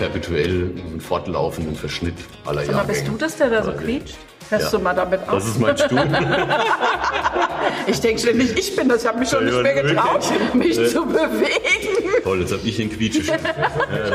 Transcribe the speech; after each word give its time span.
perpetuell 0.00 0.72
einen 0.76 0.98
fortlaufenden 0.98 1.76
Verschnitt 1.76 2.14
aller 2.46 2.64
Sag 2.64 2.74
mal, 2.74 2.84
bist 2.84 3.06
du 3.06 3.18
das, 3.18 3.36
der 3.36 3.50
da 3.50 3.62
so 3.62 3.72
quietscht? 3.72 4.16
Hörst 4.50 4.64
Ja. 4.72 4.78
du 4.78 4.84
mal 4.84 4.94
damit 4.94 5.20
auf? 5.22 5.34
Das 5.34 5.46
ist 5.46 5.58
mein 5.60 5.76
Stuhl. 5.78 5.98
Ich 7.86 8.00
denke 8.00 8.20
ständig, 8.20 8.56
ich 8.56 8.74
bin 8.76 8.88
das. 8.88 9.02
Ich 9.02 9.08
habe 9.08 9.18
mich 9.18 9.28
schon 9.28 9.46
Ja, 9.46 9.52
nicht 9.52 9.62
mehr 9.62 9.82
getraut, 9.82 10.22
mich 10.54 10.76
Ja. 10.76 10.86
zu 10.86 11.04
bewegen. 11.06 12.22
Toll, 12.24 12.40
jetzt 12.40 12.52
habe 12.52 12.62
ich 12.66 12.76
den 12.76 12.90
Quietsche. 12.90 13.20
ja, 13.32 13.36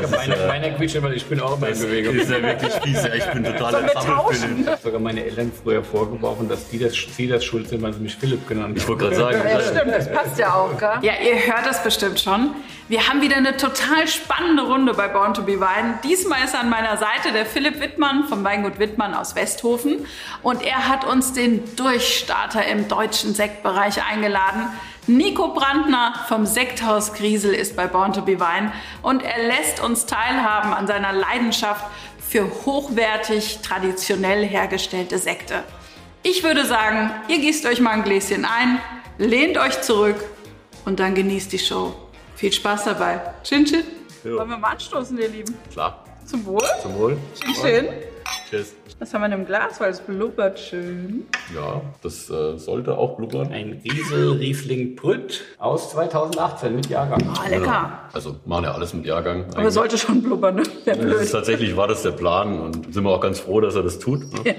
das 0.02 0.04
ist, 0.06 0.12
Meine, 0.12 0.36
meine 0.48 0.74
quietscht, 0.76 1.02
weil 1.02 1.14
ich 1.14 1.26
bin 1.26 1.40
auch 1.40 1.58
immer 1.58 1.70
in 1.70 1.80
Bewegung. 1.80 2.16
ist 2.16 2.30
ja 2.30 2.42
wirklich 2.42 2.74
fies. 2.84 3.04
Ja, 3.04 3.14
ich 3.14 3.26
bin 3.26 3.44
total? 3.44 3.86
Ich 3.86 3.96
habe 4.68 4.78
sogar 4.84 5.00
meine 5.00 5.24
Eltern 5.26 5.52
früher 5.64 5.84
vorgeworfen, 5.84 6.50
dass 6.50 6.70
die 6.70 6.80
das, 6.80 6.94
sie 7.16 7.28
das 7.28 7.44
schuld 7.46 7.70
sind, 7.70 7.82
weil 7.82 7.94
sie 7.94 8.00
mich 8.00 8.16
Philipp 8.16 8.48
genannt 8.48 8.74
Ich 8.78 8.84
haben. 8.84 8.90
wollte 9.00 9.16
gerade 9.16 9.16
sagen, 9.16 9.50
Ja, 9.50 9.60
stimmt, 9.62 9.94
das 9.96 10.12
passt 10.12 10.38
ja 10.40 10.54
auch, 10.54 10.78
gell? 10.78 10.90
Ja, 11.02 11.14
ihr 11.24 11.36
hört 11.54 11.66
das 11.66 11.84
bestimmt 11.84 12.20
schon. 12.20 12.52
Wir 12.88 13.08
haben 13.08 13.22
wieder 13.22 13.36
eine 13.38 13.58
total 13.58 14.08
spannende 14.08 14.64
Runde 14.64 14.94
bei 14.94 15.08
Born 15.08 15.34
to 15.34 15.42
be 15.42 15.60
Wein. 15.60 15.98
Diesmal 16.04 16.44
ist 16.44 16.56
an 16.56 16.70
meiner 16.70 16.98
Seite 16.98 17.32
der 17.34 17.46
Philipp 17.46 17.80
Wittmann 17.82 18.26
vom 18.26 18.44
Weingut 18.44 18.78
Wittmann 18.80 19.14
aus 19.14 19.36
Westhofen. 19.36 20.06
Und 20.42 20.64
er 20.64 20.88
hat 20.88 21.06
uns 21.06 21.34
den 21.34 21.76
Durchstarter 21.76 22.66
im 22.66 22.88
deutschen 22.88 23.34
Sektbereich 23.34 24.04
eingeladen. 24.04 24.68
Nico 25.08 25.54
Brandner 25.54 26.26
vom 26.28 26.46
Sekthaus 26.46 27.14
Griesel 27.14 27.54
ist 27.54 27.76
bei 27.76 27.86
Born 27.86 28.14
to 28.14 28.24
be 28.24 28.40
Wein 28.40 28.72
und 29.04 29.22
er 29.22 29.46
lässt 29.48 29.80
uns 29.80 30.08
teilhaben 30.08 30.74
an 30.74 30.88
seiner 30.88 31.14
Leidenschaft 31.14 31.86
für 32.28 32.50
hochwertig 32.66 33.60
traditionell 33.62 34.44
hergestellte 34.46 35.20
Sekte. 35.20 35.64
Ich 36.24 36.44
würde 36.44 36.66
sagen, 36.66 37.12
ihr 37.28 37.38
gießt 37.38 37.68
euch 37.68 37.82
mal 37.82 37.92
ein 37.92 38.04
Gläschen 38.04 38.46
ein, 38.46 38.80
lehnt 39.20 39.60
euch 39.60 39.80
zurück 39.82 40.16
und 40.86 41.00
dann 41.00 41.14
genießt 41.14 41.52
die 41.52 41.60
Show. 41.60 41.94
Viel 42.36 42.52
Spaß 42.52 42.86
dabei. 42.86 43.22
Chin, 43.44 43.64
chin. 43.66 43.84
Wollen 44.24 44.50
wir 44.50 44.58
mal 44.58 44.72
anstoßen, 44.72 45.18
ihr 45.20 45.30
Lieben? 45.30 45.54
klar. 45.72 46.04
Zum 46.26 46.44
Wohl. 46.46 46.64
Zum 46.82 46.96
Wohl. 46.96 47.18
Chin, 47.40 47.54
chin. 47.54 47.88
Tschüss. 48.50 48.74
Was 48.98 49.14
haben 49.14 49.22
wir 49.24 49.30
denn 49.30 49.40
im 49.42 49.46
Glas? 49.46 49.82
Weil 49.82 49.92
es 49.92 50.00
blubbert 50.00 50.58
schön. 50.58 51.26
Ja, 51.54 51.82
das 52.02 52.30
äh, 52.30 52.58
sollte 52.58 52.98
auch 52.98 53.18
blubbern. 53.18 53.52
Ein 53.52 53.82
Riesel 53.84 54.32
Riesling 54.38 54.96
Brütt 54.96 55.44
aus 55.58 55.92
2018 55.92 56.74
mit 56.74 56.88
Jahrgang. 56.90 57.22
Ah, 57.38 57.48
lecker. 57.50 58.00
Also 58.14 58.38
machen 58.46 58.64
ja 58.64 58.72
alles 58.74 58.94
mit 58.94 59.06
Jahrgang. 59.06 59.46
Aber 59.50 59.58
eigentlich. 59.60 59.74
sollte 59.74 59.98
schon 59.98 60.24
blubbern, 60.24 60.56
ne? 60.56 60.64
Wäre 60.86 60.98
Das 60.98 61.06
ist 61.16 61.18
blöd. 61.20 61.32
tatsächlich 61.34 61.76
war 61.76 61.90
das 61.90 62.04
der 62.04 62.12
Plan 62.12 62.58
und 62.58 62.94
sind 62.94 63.04
wir 63.04 63.10
auch 63.10 63.20
ganz 63.20 63.40
froh, 63.42 63.60
dass 63.60 63.76
er 63.76 63.84
das 63.84 64.00
tut. 64.00 64.22
Ne? 64.46 64.56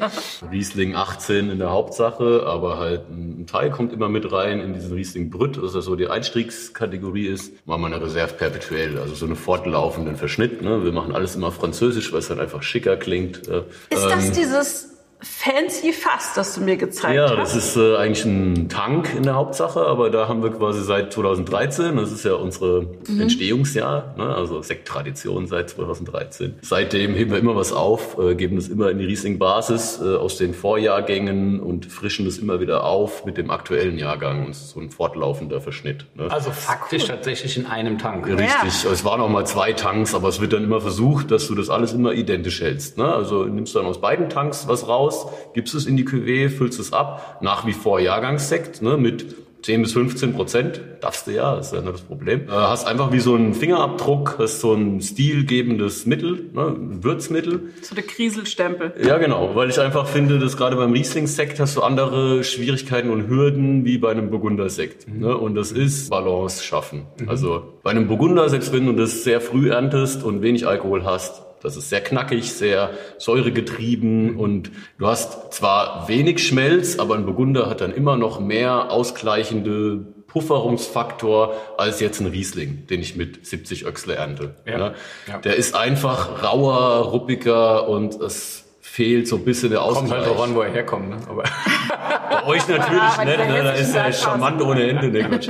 Riesling 0.53 0.95
18 0.95 1.48
in 1.48 1.59
der 1.59 1.70
Hauptsache, 1.70 2.45
aber 2.47 2.79
halt 2.79 3.09
ein 3.09 3.47
Teil 3.47 3.70
kommt 3.70 3.95
immer 3.95 4.11
mit 4.11 4.31
rein 4.33 4.61
in 4.61 4.75
diesen 4.75 4.92
Riesling 4.92 5.31
Brütt, 5.31 5.57
dass 5.57 5.73
das 5.73 5.87
so 5.87 5.97
die 5.97 6.09
Einstiegskategorie 6.09 7.27
ist. 7.27 7.67
Machen 7.67 7.81
wir 7.81 7.87
eine 7.87 8.03
Reserve 8.03 8.34
perpetuell, 8.34 8.98
also 8.98 9.14
so 9.14 9.25
eine 9.25 9.34
fortlaufenden 9.37 10.17
Verschnitt. 10.17 10.61
Ne? 10.61 10.84
Wir 10.84 10.92
machen 10.92 11.14
alles 11.14 11.37
immer 11.37 11.53
französisch, 11.53 12.12
weil 12.12 12.19
es 12.19 12.29
dann 12.29 12.39
einfach 12.39 12.62
schicker 12.62 12.98
klingt. 12.98 13.48
äh. 13.48 13.62
Ist 13.89 14.05
das 14.05 14.25
dieses 14.32 14.95
fancy 15.20 15.92
Fass, 15.92 16.34
das 16.34 16.55
du 16.55 16.61
mir 16.61 16.77
gezeigt 16.77 17.14
Ja, 17.17 17.36
hast? 17.36 17.55
das 17.55 17.56
ist 17.56 17.77
äh, 17.77 17.97
eigentlich 17.97 18.25
ein 18.25 18.69
Tank 18.69 19.14
in 19.17 19.23
der 19.23 19.34
Hauptsache, 19.34 19.81
aber 19.86 20.11
da 20.11 20.28
haben 20.28 20.42
wir 20.42 20.50
quasi 20.50 20.83
seit 20.83 21.12
2013, 21.12 21.97
das 21.97 22.12
ist 22.12 22.25
ja 22.25 22.34
unsere 22.34 22.86
Entstehungsjahr, 23.08 24.14
ne? 24.17 24.34
also 24.34 24.62
Sekttradition 24.62 25.47
seit 25.47 25.70
2013. 25.70 26.56
Seitdem 26.62 27.14
heben 27.14 27.31
wir 27.31 27.39
immer 27.39 27.56
was 27.56 27.73
auf, 27.73 28.19
äh, 28.19 28.34
geben 28.34 28.56
das 28.56 28.69
immer 28.69 28.91
in 28.91 28.98
die 28.98 29.06
Riesling-Basis 29.06 30.00
äh, 30.03 30.17
aus 30.17 30.36
den 30.36 30.55
Vorjahrgängen 30.55 31.61
und 31.61 31.86
frischen 31.86 32.25
das 32.27 32.39
immer 32.39 32.61
wieder 32.61 32.84
auf 32.84 33.25
mit 33.25 33.36
dem 33.36 33.51
aktuellen 33.51 33.98
Jahrgang. 33.98 34.45
Und 34.45 34.51
es 34.51 34.58
ist 34.62 34.70
so 34.70 34.80
ein 34.80 34.91
fortlaufender 34.91 35.61
Verschnitt. 35.61 36.06
Ne? 36.14 36.30
Also 36.30 36.51
faktisch 36.51 37.06
tatsächlich 37.06 37.56
in 37.56 37.67
einem 37.67 37.98
Tank. 37.98 38.27
Richtig, 38.28 38.84
es 38.91 39.05
waren 39.05 39.20
auch 39.20 39.28
mal 39.28 39.47
zwei 39.47 39.73
Tanks, 39.73 40.14
aber 40.14 40.28
es 40.28 40.41
wird 40.41 40.53
dann 40.53 40.64
immer 40.64 40.80
versucht, 40.80 41.30
dass 41.30 41.47
du 41.48 41.55
das 41.55 41.70
alles 41.70 41.92
immer 41.92 42.12
identisch 42.12 42.61
hältst. 42.61 42.98
Ne? 42.98 43.07
Also 43.07 43.45
nimmst 43.45 43.74
dann 43.74 43.86
aus 43.86 44.01
beiden 44.01 44.29
Tanks 44.29 44.69
was 44.69 44.86
raus, 44.89 45.05
gibst 45.55 45.74
es 45.74 45.86
in 45.86 45.96
die 45.96 46.05
Cuvée, 46.05 46.48
füllst 46.48 46.78
es 46.80 46.92
ab, 46.92 47.39
nach 47.40 47.67
wie 47.67 47.72
vor 47.72 48.00
Jahrgangssekt 48.00 48.83
ne? 48.83 48.96
mit 48.96 49.36
10 49.67 49.83
bis 49.83 49.94
15 49.94 50.34
Prozent, 50.34 50.80
darfst 51.00 51.27
du 51.27 51.33
ja, 51.33 51.56
das 51.56 51.67
ist 51.67 51.72
ja 51.74 51.80
nicht 51.80 51.94
das 51.94 52.02
Problem. 52.02 52.42
Äh, 52.42 52.52
hast 52.52 52.86
einfach 52.86 53.11
wie 53.11 53.18
so 53.18 53.34
einen 53.34 53.52
Fingerabdruck, 53.52 54.36
hast 54.39 54.61
so 54.61 54.74
ein 54.74 55.00
stilgebendes 55.00 56.06
Mittel, 56.06 56.50
ne? 56.52 56.68
ein 56.68 57.02
Würzmittel. 57.02 57.72
So 57.83 57.96
der 57.96 58.05
Krieselstempel. 58.05 58.95
Ja, 59.02 59.18
genau, 59.18 59.56
weil 59.56 59.68
ich 59.68 59.80
einfach 59.80 60.06
finde, 60.06 60.39
dass 60.39 60.56
gerade 60.56 60.77
beim 60.77 60.92
Riesling-Sekt 60.92 61.58
hast 61.58 61.77
du 61.77 61.83
andere 61.83 62.45
Schwierigkeiten 62.45 63.11
und 63.11 63.28
Hürden 63.28 63.84
wie 63.84 63.98
bei 63.98 64.12
einem 64.12 64.30
Burgundersekt. 64.30 65.08
Ne? 65.08 65.36
Und 65.36 65.56
das 65.56 65.72
ist 65.72 66.11
Balance 66.11 66.62
schaffen. 66.62 67.06
Also 67.27 67.64
bei 67.83 67.90
einem 67.90 68.06
Burgunder, 68.06 68.48
selbst 68.48 68.72
wenn 68.72 68.86
du 68.86 68.92
das 68.92 69.24
sehr 69.24 69.40
früh 69.40 69.70
erntest 69.70 70.22
und 70.22 70.42
wenig 70.42 70.68
Alkohol 70.68 71.05
hast, 71.05 71.45
das 71.62 71.77
ist 71.77 71.89
sehr 71.89 72.00
knackig, 72.00 72.52
sehr 72.52 72.90
säuregetrieben 73.18 74.36
und 74.36 74.70
du 74.98 75.06
hast 75.06 75.52
zwar 75.52 76.08
wenig 76.08 76.46
Schmelz, 76.46 76.98
aber 76.98 77.14
ein 77.14 77.24
Burgunder 77.24 77.68
hat 77.68 77.80
dann 77.80 77.92
immer 77.92 78.17
noch 78.17 78.40
mehr 78.40 78.90
ausgleichende 78.90 80.06
Pufferungsfaktor 80.27 81.55
als 81.78 82.00
jetzt 82.00 82.20
ein 82.20 82.27
Riesling, 82.27 82.86
den 82.89 83.00
ich 83.00 83.16
mit 83.16 83.46
70 83.46 83.86
Öchsle 83.86 84.16
ernte. 84.16 84.55
Ja. 84.66 84.78
Ne? 84.78 84.95
Ja. 85.27 85.39
Der 85.39 85.56
ist 85.56 85.74
einfach 85.74 86.42
rauer, 86.42 87.11
ruppiger 87.11 87.89
und 87.89 88.20
es 88.20 88.65
fehlt 88.86 89.27
so 89.29 89.36
ein 89.36 89.45
bisschen 89.45 89.70
der 89.70 89.80
Kommt 89.80 89.97
Ausgleich. 89.98 90.20
halt 90.20 90.30
drauf 90.30 90.42
an, 90.42 90.55
wo 90.55 90.61
er 90.63 90.70
herkommt. 90.73 91.11
Ne? 91.11 91.17
Aber 91.29 91.42
Bei 92.30 92.47
euch 92.47 92.67
natürlich 92.69 92.89
Ah, 93.01 93.24
nicht, 93.24 93.39
ne? 93.39 93.63
da 93.63 93.73
ist 93.73 93.95
er 93.95 94.13
charmant 94.13 94.61
ohne 94.63 94.89
Ende. 94.89 95.08
Ne? 95.11 95.24
Quatsch. 95.29 95.48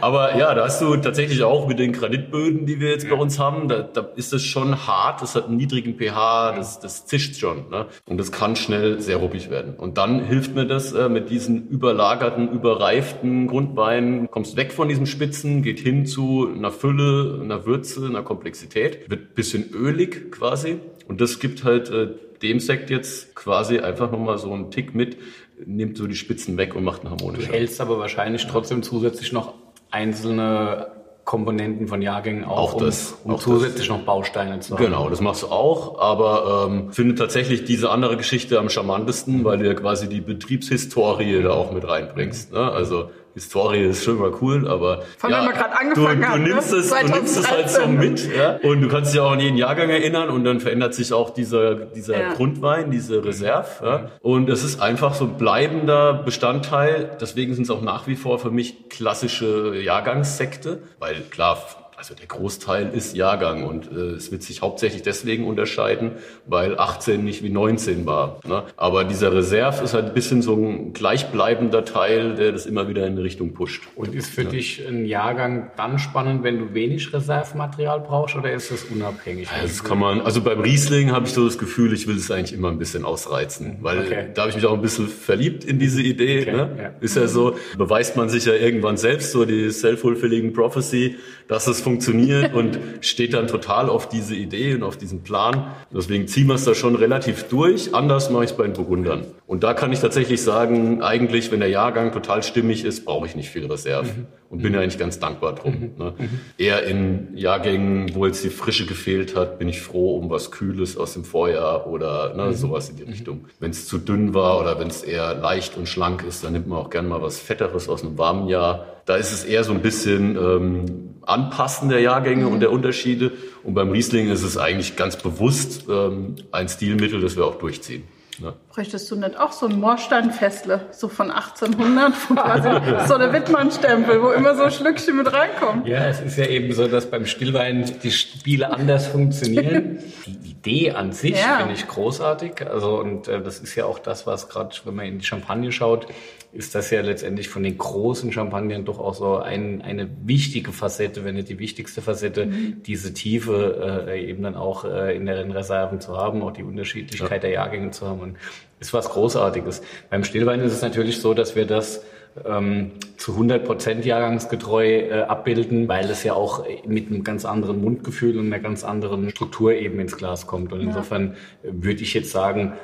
Aber 0.00 0.36
ja, 0.38 0.54
da 0.54 0.64
hast 0.64 0.80
du 0.80 0.96
tatsächlich 0.96 1.42
auch 1.42 1.66
mit 1.68 1.78
den 1.78 1.92
Granitböden, 1.92 2.66
die 2.66 2.80
wir 2.80 2.90
jetzt 2.90 3.08
bei 3.08 3.16
uns 3.16 3.38
haben, 3.38 3.68
da, 3.68 3.80
da 3.82 4.08
ist 4.16 4.32
es 4.32 4.44
schon 4.44 4.86
hart, 4.86 5.22
das 5.22 5.34
hat 5.34 5.46
einen 5.46 5.56
niedrigen 5.56 5.98
pH, 5.98 6.52
das, 6.56 6.80
das 6.80 7.06
zischt 7.06 7.36
schon. 7.36 7.68
Ne? 7.70 7.86
Und 8.06 8.18
das 8.18 8.32
kann 8.32 8.56
schnell 8.56 9.00
sehr 9.00 9.16
ruppig 9.16 9.50
werden. 9.50 9.74
Und 9.74 9.98
dann 9.98 10.24
hilft 10.24 10.54
mir 10.54 10.66
das 10.66 10.92
äh, 10.92 11.08
mit 11.08 11.30
diesen 11.30 11.68
überlagerten, 11.68 12.50
überreiften 12.52 13.46
Grundweinen, 13.48 14.30
kommst 14.30 14.56
weg 14.56 14.72
von 14.72 14.88
diesen 14.88 15.06
Spitzen, 15.06 15.62
geht 15.62 15.80
hin 15.80 16.06
zu 16.06 16.48
einer 16.54 16.70
Fülle, 16.70 17.40
einer 17.42 17.66
Würze, 17.66 18.06
einer 18.06 18.22
Komplexität, 18.22 19.10
wird 19.10 19.34
bisschen 19.34 19.70
ölig 19.74 20.30
quasi. 20.32 20.78
Und 21.06 21.20
das 21.20 21.38
gibt 21.38 21.64
halt 21.64 21.90
äh, 21.90 22.08
dem 22.42 22.60
Sekt 22.60 22.90
jetzt 22.90 23.34
quasi 23.34 23.78
einfach 23.78 24.10
nochmal 24.10 24.38
so 24.38 24.52
einen 24.52 24.70
Tick 24.70 24.94
mit, 24.94 25.16
nimmt 25.64 25.96
so 25.96 26.06
die 26.06 26.14
Spitzen 26.14 26.56
weg 26.56 26.74
und 26.74 26.84
macht 26.84 27.04
einen 27.04 27.14
du 27.14 27.18
harmonischen. 27.18 27.52
hältst 27.52 27.80
aber 27.80 27.98
wahrscheinlich 27.98 28.46
trotzdem 28.46 28.82
zusätzlich 28.82 29.32
noch 29.32 29.54
einzelne 29.90 30.92
Komponenten 31.28 31.88
von 31.88 32.00
Jahrgängen 32.00 32.44
auf, 32.44 32.72
Auch 32.72 32.78
das, 32.78 33.18
um, 33.22 33.32
um 33.32 33.36
auch 33.36 33.40
zusätzlich 33.40 33.88
noch 33.90 34.00
Bausteine 34.00 34.60
zu 34.60 34.74
haben. 34.74 34.82
Genau, 34.82 35.10
das 35.10 35.20
machst 35.20 35.42
du 35.42 35.48
auch, 35.48 35.98
aber 36.00 36.66
ähm, 36.70 36.90
finde 36.90 37.16
tatsächlich 37.16 37.64
diese 37.64 37.90
andere 37.90 38.16
Geschichte 38.16 38.58
am 38.58 38.70
charmantesten, 38.70 39.44
weil 39.44 39.58
du 39.58 39.66
ja 39.66 39.74
quasi 39.74 40.08
die 40.08 40.22
Betriebshistorie 40.22 41.42
da 41.42 41.50
auch 41.50 41.70
mit 41.70 41.86
reinbringst. 41.86 42.54
Ne? 42.54 42.72
Also 42.72 43.10
Historie 43.34 43.84
ist 43.84 44.04
schon 44.04 44.18
mal 44.18 44.32
cool, 44.40 44.66
aber 44.66 45.02
wenn 45.20 45.30
wir 45.30 45.52
gerade 45.52 45.70
du, 45.70 45.78
angefangen 45.78 46.20
du, 46.20 46.28
haben, 46.28 46.42
ne? 46.42 46.48
nimmst 46.50 46.72
es, 46.72 46.90
du 46.90 47.06
nimmst 47.06 47.38
es 47.38 47.50
halt 47.50 47.70
so 47.70 47.80
2013. 47.80 47.96
mit 47.96 48.36
ja? 48.36 48.58
und 48.62 48.80
du 48.80 48.88
kannst 48.88 49.12
dich 49.12 49.20
auch 49.20 49.32
an 49.32 49.40
jeden 49.40 49.56
Jahrgang 49.56 49.90
erinnern 49.90 50.28
und 50.30 50.44
dann 50.44 50.60
verändert 50.60 50.94
sich 50.94 51.12
auch 51.12 51.30
dieser, 51.30 51.74
dieser 51.74 52.18
Ja. 52.20 52.32
Grundwein, 52.34 52.90
diese 52.90 53.24
Reserve. 53.24 53.68
Ja? 53.84 54.10
Und 54.22 54.48
es 54.50 54.64
ist 54.64 54.80
einfach 54.80 55.14
so 55.14 55.24
ein 55.24 55.36
bleibender 55.36 56.14
Bestandteil. 56.14 57.16
Deswegen 57.20 57.54
sind 57.54 57.64
es 57.64 57.70
auch 57.70 57.82
nach 57.82 58.06
wie 58.06 58.16
vor 58.16 58.38
für 58.38 58.50
mich 58.50 58.88
klassische 58.88 59.76
Jahrgangssekte, 59.76 60.82
weil 60.98 61.22
klar, 61.30 61.58
also 61.98 62.14
der 62.14 62.26
Großteil 62.28 62.90
ist 62.94 63.16
Jahrgang 63.16 63.64
und 63.64 63.90
äh, 63.90 64.12
es 64.12 64.30
wird 64.30 64.44
sich 64.44 64.62
hauptsächlich 64.62 65.02
deswegen 65.02 65.48
unterscheiden, 65.48 66.12
weil 66.46 66.78
18 66.78 67.24
nicht 67.24 67.42
wie 67.42 67.50
19 67.50 68.06
war. 68.06 68.38
Ne? 68.46 68.62
Aber 68.76 69.02
dieser 69.02 69.34
Reserve 69.34 69.82
ist 69.82 69.94
halt 69.94 70.06
ein 70.06 70.14
bisschen 70.14 70.40
so 70.40 70.54
ein 70.54 70.92
gleichbleibender 70.92 71.84
Teil, 71.84 72.36
der 72.36 72.52
das 72.52 72.66
immer 72.66 72.86
wieder 72.86 73.04
in 73.04 73.14
eine 73.14 73.24
Richtung 73.24 73.52
pusht. 73.52 73.82
Und 73.96 74.14
ist 74.14 74.30
für 74.30 74.44
dich 74.44 74.86
ein 74.86 75.06
Jahrgang 75.06 75.72
dann 75.76 75.98
spannend, 75.98 76.44
wenn 76.44 76.60
du 76.60 76.72
wenig 76.72 77.12
Reservematerial 77.12 77.98
brauchst 77.98 78.36
oder 78.36 78.52
ist 78.52 78.70
das 78.70 78.84
unabhängig? 78.84 79.48
Das 79.60 79.82
kann 79.82 79.98
man, 79.98 80.20
also 80.20 80.40
beim 80.40 80.60
Riesling 80.60 81.10
habe 81.10 81.26
ich 81.26 81.32
so 81.32 81.44
das 81.46 81.58
Gefühl, 81.58 81.92
ich 81.92 82.06
will 82.06 82.16
es 82.16 82.30
eigentlich 82.30 82.52
immer 82.52 82.68
ein 82.68 82.78
bisschen 82.78 83.04
ausreizen, 83.04 83.78
weil 83.80 83.98
Okay. 83.98 84.28
da 84.34 84.42
habe 84.42 84.50
ich 84.50 84.56
mich 84.56 84.66
auch 84.66 84.74
ein 84.74 84.82
bisschen 84.82 85.08
verliebt 85.08 85.64
in 85.64 85.80
diese 85.80 86.00
Idee. 86.00 86.42
Okay, 86.42 86.52
ne? 86.52 86.76
ja. 86.80 86.90
Ist 87.00 87.16
ja 87.16 87.26
so, 87.26 87.56
beweist 87.76 88.16
man 88.16 88.28
sich 88.28 88.44
ja 88.44 88.52
irgendwann 88.52 88.96
selbst, 88.96 89.32
so 89.32 89.44
die 89.44 89.68
self-fulfilling 89.72 90.52
prophecy, 90.52 91.16
dass 91.48 91.66
es 91.66 91.87
funktioniert 91.88 92.52
und 92.52 92.78
steht 93.00 93.32
dann 93.32 93.46
total 93.46 93.88
auf 93.88 94.10
diese 94.10 94.34
Idee 94.34 94.74
und 94.74 94.82
auf 94.82 94.98
diesen 94.98 95.22
Plan. 95.22 95.74
Deswegen 95.90 96.28
ziehen 96.28 96.46
wir 96.46 96.56
es 96.56 96.64
da 96.64 96.74
schon 96.74 96.94
relativ 96.96 97.44
durch. 97.44 97.94
Anders 97.94 98.28
mache 98.28 98.44
ich 98.44 98.50
es 98.50 98.56
bei 98.56 98.64
den 98.64 98.74
Burgundern. 98.74 99.24
Und 99.46 99.64
da 99.64 99.72
kann 99.72 99.90
ich 99.90 100.00
tatsächlich 100.00 100.42
sagen, 100.42 101.02
eigentlich, 101.02 101.50
wenn 101.50 101.60
der 101.60 101.70
Jahrgang 101.70 102.12
total 102.12 102.42
stimmig 102.42 102.84
ist, 102.84 103.06
brauche 103.06 103.26
ich 103.26 103.34
nicht 103.34 103.48
viel 103.48 103.64
Reserve. 103.64 104.08
Und 104.50 104.62
bin 104.62 104.74
eigentlich 104.76 104.98
ganz 104.98 105.18
dankbar 105.18 105.54
drum. 105.54 105.90
Ne? 105.98 106.14
Eher 106.56 106.82
in 106.84 107.36
Jahrgängen, 107.36 108.14
wo 108.14 108.24
jetzt 108.24 108.42
die 108.44 108.48
Frische 108.48 108.86
gefehlt 108.86 109.36
hat, 109.36 109.58
bin 109.58 109.68
ich 109.68 109.82
froh 109.82 110.16
um 110.16 110.30
was 110.30 110.50
Kühles 110.50 110.96
aus 110.96 111.12
dem 111.12 111.24
Vorjahr 111.24 111.86
oder 111.86 112.34
ne, 112.34 112.54
sowas 112.54 112.88
in 112.88 112.96
die 112.96 113.02
Richtung. 113.02 113.46
Wenn 113.60 113.72
es 113.72 113.86
zu 113.86 113.98
dünn 113.98 114.32
war 114.32 114.58
oder 114.60 114.78
wenn 114.80 114.88
es 114.88 115.02
eher 115.02 115.34
leicht 115.34 115.76
und 115.76 115.86
schlank 115.86 116.24
ist, 116.26 116.44
dann 116.44 116.54
nimmt 116.54 116.66
man 116.66 116.78
auch 116.78 116.88
gerne 116.88 117.08
mal 117.08 117.20
was 117.20 117.38
Fetteres 117.38 117.90
aus 117.90 118.02
einem 118.02 118.16
warmen 118.16 118.48
Jahr. 118.48 118.86
Da 119.04 119.16
ist 119.16 119.32
es 119.32 119.44
eher 119.44 119.64
so 119.64 119.72
ein 119.72 119.82
bisschen 119.82 120.36
ähm, 120.36 121.17
Anpassen 121.28 121.88
der 121.88 122.00
Jahrgänge 122.00 122.46
mhm. 122.46 122.52
und 122.52 122.60
der 122.60 122.72
Unterschiede. 122.72 123.32
Und 123.62 123.74
beim 123.74 123.90
Riesling 123.90 124.30
ist 124.30 124.42
es 124.42 124.56
eigentlich 124.56 124.96
ganz 124.96 125.16
bewusst 125.16 125.84
ähm, 125.88 126.36
ein 126.52 126.68
Stilmittel, 126.68 127.20
das 127.20 127.36
wir 127.36 127.44
auch 127.44 127.56
durchziehen. 127.56 128.04
Ja. 128.42 128.54
Bräuchtest 128.72 129.10
du 129.10 129.16
nicht 129.16 129.36
auch 129.36 129.50
so 129.50 129.66
ein 129.66 129.80
Moorsteinfessle, 129.80 130.86
so 130.92 131.08
von 131.08 131.32
1800, 131.32 132.12
quasi 132.28 132.68
so 133.08 133.18
der 133.18 133.32
Wittmann-Stempel, 133.32 134.22
wo 134.22 134.30
immer 134.30 134.54
so 134.54 134.70
Schlückchen 134.70 135.16
mit 135.16 135.32
reinkommen? 135.32 135.84
Ja, 135.86 136.06
es 136.06 136.20
ist 136.20 136.38
ja 136.38 136.46
eben 136.46 136.72
so, 136.72 136.86
dass 136.86 137.10
beim 137.10 137.26
Stillwein 137.26 137.90
die 138.02 138.12
Spiele 138.12 138.70
anders 138.70 139.08
funktionieren. 139.08 139.98
Die 140.26 140.50
Idee 140.50 140.92
an 140.92 141.12
sich 141.12 141.36
ja. 141.36 141.58
finde 141.58 141.74
ich 141.74 141.88
großartig. 141.88 142.64
Also, 142.70 143.00
und 143.00 143.26
äh, 143.26 143.42
das 143.42 143.58
ist 143.58 143.74
ja 143.74 143.86
auch 143.86 143.98
das, 143.98 144.26
was 144.26 144.48
gerade, 144.48 144.74
wenn 144.84 144.94
man 144.94 145.06
in 145.06 145.18
die 145.18 145.24
Champagne 145.24 145.72
schaut, 145.72 146.06
ist 146.52 146.74
das 146.74 146.90
ja 146.90 147.02
letztendlich 147.02 147.48
von 147.48 147.62
den 147.62 147.76
großen 147.76 148.32
Champagnern 148.32 148.84
doch 148.84 148.98
auch 148.98 149.14
so 149.14 149.36
ein, 149.36 149.82
eine 149.82 150.08
wichtige 150.24 150.72
Facette, 150.72 151.24
wenn 151.24 151.34
nicht 151.34 151.48
die 151.48 151.58
wichtigste 151.58 152.00
Facette, 152.00 152.46
mhm. 152.46 152.82
diese 152.84 153.12
Tiefe 153.12 154.06
äh, 154.08 154.28
eben 154.28 154.42
dann 154.42 154.56
auch 154.56 154.84
äh, 154.84 155.14
in 155.14 155.26
den 155.26 155.50
Reserven 155.50 156.00
zu 156.00 156.16
haben, 156.16 156.42
auch 156.42 156.52
die 156.52 156.62
Unterschiedlichkeit 156.62 157.30
ja. 157.30 157.38
der 157.38 157.50
Jahrgänge 157.50 157.90
zu 157.90 158.06
haben. 158.06 158.20
Und 158.20 158.36
ist 158.80 158.94
was 158.94 159.10
Großartiges. 159.10 159.82
Beim 160.08 160.24
Stillwein 160.24 160.60
ist 160.60 160.72
es 160.72 160.82
natürlich 160.82 161.20
so, 161.20 161.34
dass 161.34 161.54
wir 161.56 161.66
das 161.66 162.04
ähm, 162.44 162.92
zu 163.16 163.32
100 163.32 163.64
Prozent 163.64 164.04
jahrgangsgetreu 164.04 164.86
äh, 164.86 165.22
abbilden, 165.22 165.88
weil 165.88 166.08
es 166.10 166.22
ja 166.24 166.34
auch 166.34 166.64
mit 166.86 167.08
einem 167.08 167.24
ganz 167.24 167.44
anderen 167.44 167.80
Mundgefühl 167.80 168.38
und 168.38 168.46
einer 168.46 168.60
ganz 168.60 168.84
anderen 168.84 169.30
Struktur 169.30 169.72
eben 169.74 169.98
ins 170.00 170.16
Glas 170.16 170.46
kommt. 170.46 170.72
Und 170.72 170.80
insofern 170.80 171.36
ja. 171.62 171.70
würde 171.72 172.02
ich 172.02 172.14
jetzt 172.14 172.30
sagen, 172.30 172.74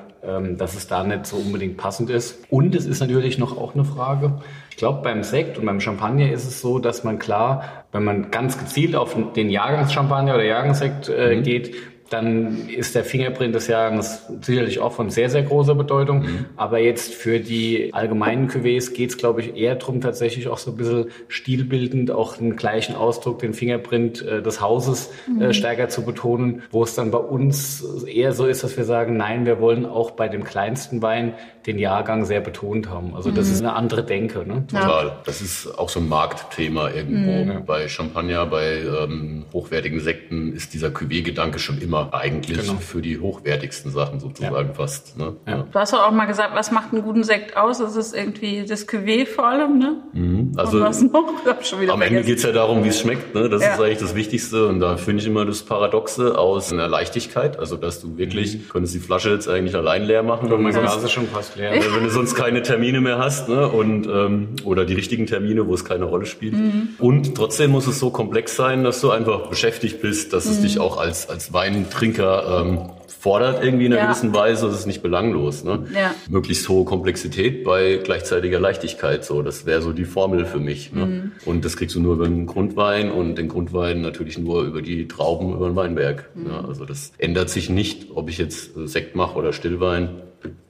dass 0.56 0.74
es 0.74 0.86
da 0.86 1.04
nicht 1.04 1.26
so 1.26 1.36
unbedingt 1.36 1.76
passend 1.76 2.10
ist. 2.10 2.44
Und 2.50 2.74
es 2.74 2.86
ist 2.86 3.00
natürlich 3.00 3.38
noch 3.38 3.56
auch 3.56 3.74
eine 3.74 3.84
Frage. 3.84 4.32
Ich 4.70 4.76
glaube, 4.76 5.02
beim 5.02 5.22
Sekt 5.22 5.58
und 5.58 5.66
beim 5.66 5.80
Champagner 5.80 6.32
ist 6.32 6.46
es 6.46 6.60
so, 6.60 6.78
dass 6.78 7.04
man 7.04 7.18
klar, 7.18 7.84
wenn 7.92 8.04
man 8.04 8.30
ganz 8.30 8.58
gezielt 8.58 8.96
auf 8.96 9.16
den 9.34 9.50
Jahrgangschampagner 9.50 10.34
oder 10.34 10.44
Jahrgangssekt 10.44 11.08
äh, 11.08 11.36
mhm. 11.36 11.42
geht, 11.44 11.74
dann 12.10 12.68
ist 12.68 12.94
der 12.94 13.04
Fingerprint 13.04 13.54
des 13.54 13.66
Jahres 13.66 14.26
sicherlich 14.42 14.78
auch 14.78 14.92
von 14.92 15.10
sehr, 15.10 15.30
sehr 15.30 15.42
großer 15.42 15.74
Bedeutung. 15.74 16.20
Mhm. 16.22 16.44
Aber 16.56 16.78
jetzt 16.78 17.14
für 17.14 17.40
die 17.40 17.92
allgemeinen 17.92 18.48
Cuvées 18.48 18.92
geht 18.92 19.10
es, 19.10 19.16
glaube 19.16 19.40
ich, 19.40 19.56
eher 19.56 19.74
darum, 19.76 20.00
tatsächlich 20.00 20.48
auch 20.48 20.58
so 20.58 20.72
ein 20.72 20.76
bisschen 20.76 21.06
stilbildend 21.28 22.10
auch 22.10 22.36
den 22.36 22.56
gleichen 22.56 22.94
Ausdruck, 22.94 23.38
den 23.38 23.54
Fingerprint 23.54 24.22
äh, 24.22 24.42
des 24.42 24.60
Hauses 24.60 25.10
äh, 25.26 25.30
mhm. 25.30 25.42
äh, 25.42 25.54
stärker 25.54 25.88
zu 25.88 26.04
betonen, 26.04 26.62
wo 26.70 26.82
es 26.82 26.94
dann 26.94 27.10
bei 27.10 27.18
uns 27.18 27.84
eher 28.06 28.32
so 28.32 28.46
ist, 28.46 28.62
dass 28.62 28.76
wir 28.76 28.84
sagen, 28.84 29.16
nein, 29.16 29.46
wir 29.46 29.60
wollen 29.60 29.86
auch 29.86 30.10
bei 30.10 30.28
dem 30.28 30.44
kleinsten 30.44 31.00
Wein 31.00 31.34
den 31.66 31.78
Jahrgang 31.78 32.24
sehr 32.24 32.40
betont 32.40 32.90
haben. 32.90 33.14
Also 33.14 33.30
das 33.30 33.46
mhm. 33.46 33.52
ist 33.52 33.60
eine 33.60 33.72
andere 33.74 34.04
Denke. 34.04 34.46
Ne? 34.46 34.66
Total. 34.66 35.06
Ja. 35.06 35.16
Das 35.24 35.40
ist 35.40 35.78
auch 35.78 35.88
so 35.88 36.00
ein 36.00 36.08
Marktthema 36.08 36.90
irgendwo. 36.90 37.44
Mhm. 37.44 37.64
Bei 37.64 37.88
Champagner, 37.88 38.44
bei 38.46 38.80
ähm, 38.80 39.46
hochwertigen 39.52 40.00
Sekten 40.00 40.52
ist 40.52 40.74
dieser 40.74 40.88
Cuvée-Gedanke 40.88 41.58
schon 41.58 41.80
immer 41.80 42.12
eigentlich 42.12 42.58
genau. 42.58 42.74
für 42.74 43.00
die 43.00 43.18
hochwertigsten 43.18 43.90
Sachen 43.90 44.20
sozusagen 44.20 44.68
ja. 44.68 44.74
fast. 44.74 45.16
Ne? 45.16 45.36
Ja. 45.46 45.64
Du 45.70 45.78
hast 45.78 45.92
doch 45.92 46.06
auch 46.06 46.12
mal 46.12 46.26
gesagt, 46.26 46.54
was 46.54 46.70
macht 46.70 46.92
einen 46.92 47.02
guten 47.02 47.24
Sekt 47.24 47.56
aus? 47.56 47.78
Das 47.78 47.96
ist 47.96 48.14
irgendwie 48.14 48.64
das 48.66 48.86
Cuvée 48.86 49.26
vor 49.26 49.48
allem, 49.48 49.78
ne? 49.78 50.02
Mhm. 50.12 50.52
Also 50.56 50.84
am 50.84 50.92
vergessen. 50.92 52.02
Ende 52.02 52.22
geht 52.22 52.38
es 52.38 52.42
ja 52.42 52.52
darum, 52.52 52.84
wie 52.84 52.88
es 52.88 53.00
schmeckt. 53.00 53.34
Ne? 53.34 53.48
Das 53.48 53.62
ja. 53.62 53.74
ist 53.74 53.80
eigentlich 53.80 53.98
das 53.98 54.14
Wichtigste. 54.14 54.68
Und 54.68 54.80
da 54.80 54.96
finde 54.96 55.22
ich 55.22 55.28
immer 55.28 55.46
das 55.46 55.62
Paradoxe 55.62 56.38
aus 56.38 56.72
einer 56.72 56.88
Leichtigkeit. 56.88 57.58
Also 57.58 57.76
dass 57.76 58.00
du 58.00 58.18
wirklich, 58.18 58.56
mhm. 58.56 58.68
könntest 58.68 58.94
die 58.94 59.00
Flasche 59.00 59.30
jetzt 59.30 59.48
eigentlich 59.48 59.74
allein 59.74 60.04
leer 60.04 60.22
machen. 60.22 60.52
Und 60.52 60.62
mein 60.62 60.72
Glas 60.72 61.10
schon 61.10 61.26
fast 61.28 61.53
leer. 61.56 61.72
Wenn 61.72 62.04
du 62.04 62.10
sonst 62.10 62.34
keine 62.34 62.62
Termine 62.62 63.00
mehr 63.00 63.18
hast 63.18 63.48
ne? 63.48 63.68
und 63.68 64.06
ähm, 64.06 64.48
oder 64.64 64.84
die 64.84 64.94
richtigen 64.94 65.26
Termine, 65.26 65.66
wo 65.66 65.74
es 65.74 65.84
keine 65.84 66.04
Rolle 66.04 66.26
spielt. 66.26 66.54
Mhm. 66.54 66.88
Und 66.98 67.34
trotzdem 67.34 67.70
muss 67.70 67.86
es 67.86 67.98
so 67.98 68.10
komplex 68.10 68.56
sein, 68.56 68.84
dass 68.84 69.00
du 69.00 69.10
einfach 69.10 69.48
beschäftigt 69.48 70.00
bist, 70.00 70.32
dass 70.32 70.46
es 70.46 70.58
mhm. 70.58 70.62
dich 70.62 70.78
auch 70.78 70.96
als, 70.96 71.28
als 71.28 71.52
Wein 71.52 71.86
Trinker 71.90 72.62
ähm, 72.62 72.90
fordert 73.24 73.64
irgendwie 73.64 73.86
in 73.86 73.92
einer 73.94 74.02
ja. 74.02 74.06
gewissen 74.08 74.34
Weise, 74.34 74.66
das 74.66 74.80
ist 74.80 74.86
nicht 74.86 75.02
belanglos. 75.02 75.64
Ne? 75.64 75.86
Ja. 75.94 76.14
Möglichst 76.28 76.68
hohe 76.68 76.84
Komplexität 76.84 77.64
bei 77.64 77.96
gleichzeitiger 77.96 78.60
Leichtigkeit. 78.60 79.24
So, 79.24 79.40
das 79.40 79.64
wäre 79.64 79.80
so 79.80 79.94
die 79.94 80.04
Formel 80.04 80.44
für 80.44 80.60
mich. 80.60 80.92
Ne? 80.92 81.06
Mhm. 81.06 81.32
Und 81.46 81.64
das 81.64 81.78
kriegst 81.78 81.96
du 81.96 82.00
nur 82.00 82.16
über 82.16 82.28
den 82.28 82.44
Grundwein 82.44 83.10
und 83.10 83.36
den 83.36 83.48
Grundwein 83.48 84.02
natürlich 84.02 84.36
nur 84.36 84.64
über 84.64 84.82
die 84.82 85.08
Trauben 85.08 85.54
über 85.54 85.68
den 85.68 85.74
Weinberg. 85.74 86.28
Mhm. 86.34 86.44
Ne? 86.44 86.64
Also 86.68 86.84
das 86.84 87.12
ändert 87.16 87.48
sich 87.48 87.70
nicht, 87.70 88.08
ob 88.14 88.28
ich 88.28 88.36
jetzt 88.36 88.72
Sekt 88.84 89.16
mache 89.16 89.38
oder 89.38 89.54
Stillwein 89.54 90.20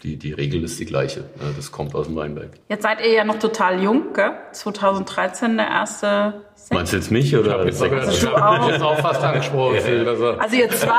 die, 0.03 0.17
die 0.17 0.33
Regel 0.33 0.63
ist 0.65 0.79
die 0.79 0.85
gleiche. 0.85 1.25
Das 1.57 1.73
kommt 1.73 1.95
aus 1.95 2.07
dem 2.07 2.17
Weinberg. 2.17 2.51
Jetzt 2.69 2.83
seid 2.83 3.01
ihr 3.01 3.13
ja 3.13 3.25
noch 3.25 3.39
total 3.39 3.83
jung, 3.83 4.13
gell? 4.13 4.33
2013 4.53 5.57
der 5.57 5.69
erste 5.69 6.45
Sekt. 6.65 6.73
Meinst 6.73 6.93
du 6.95 6.97
jetzt 6.97 7.11
mich 7.11 7.37
oder 7.37 7.61
ich 7.61 7.79
jetzt, 7.79 7.83
also 7.83 8.37
auch. 8.37 8.71
jetzt 8.71 8.81
auch 8.81 8.99
fast 8.99 9.23
angesprochen. 9.23 9.75
Ja. 9.75 10.11
Also. 10.11 10.31
also 10.31 10.57
ihr 10.57 10.71
zwei, 10.71 10.97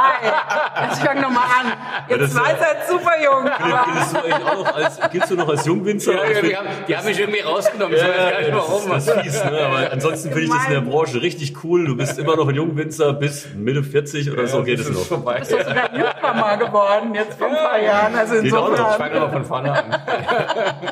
jetzt 0.83 1.01
fang 1.01 1.19
noch 1.19 1.31
mal 1.31 1.41
an. 1.41 1.73
Ihr 2.07 2.21
ja, 2.21 2.29
zwei 2.29 2.55
seid 2.55 2.87
super 2.87 3.13
jung. 3.19 3.49
Giltst 4.75 5.01
du 5.01 5.09
giltst 5.09 5.31
noch 5.31 5.49
als 5.49 5.65
Jungwinzer? 5.65 6.13
Ja, 6.13 6.29
ja, 6.29 6.41
die, 6.41 6.55
haben, 6.55 6.67
die 6.87 6.95
haben 6.95 7.05
mich 7.07 7.19
irgendwie 7.19 7.39
rausgenommen. 7.39 7.97
Ja, 7.97 8.03
ich 8.03 8.11
weiß 8.11 8.31
gar 8.31 8.41
nicht 8.41 8.53
warum. 8.53 8.89
Das, 8.91 9.07
ist 9.07 9.19
fies, 9.21 9.43
ne? 9.43 9.59
Aber 9.65 9.91
ansonsten 9.91 10.29
finde 10.29 10.43
ich 10.43 10.49
das 10.51 10.65
in 10.67 10.73
der 10.73 10.81
Branche 10.81 11.21
richtig 11.23 11.63
cool. 11.63 11.85
Du 11.87 11.97
bist 11.97 12.19
immer 12.19 12.35
noch 12.35 12.47
ein 12.47 12.53
Jungwinzer 12.53 13.13
bis 13.13 13.47
Mitte 13.55 13.81
40 13.81 14.31
oder 14.31 14.45
so 14.45 14.61
geht 14.61 14.79
es 14.79 14.91
noch. 14.91 14.99
Vorbei. 14.99 15.33
Du 15.33 15.39
bist 15.39 15.51
doch 15.51 15.67
sogar 15.67 15.91
Newcomer 15.91 16.57
geworden, 16.57 17.15
jetzt 17.15 17.39
vor 17.39 17.47
ein 17.47 17.55
paar 17.55 17.81
Jahren. 17.81 18.13
Also 18.13 18.35
insofern. 18.35 18.73
Ich 18.73 18.97
fange 18.97 19.15
aber 19.15 19.31
von 19.31 19.45
vorne 19.45 19.71
an. 19.71 19.97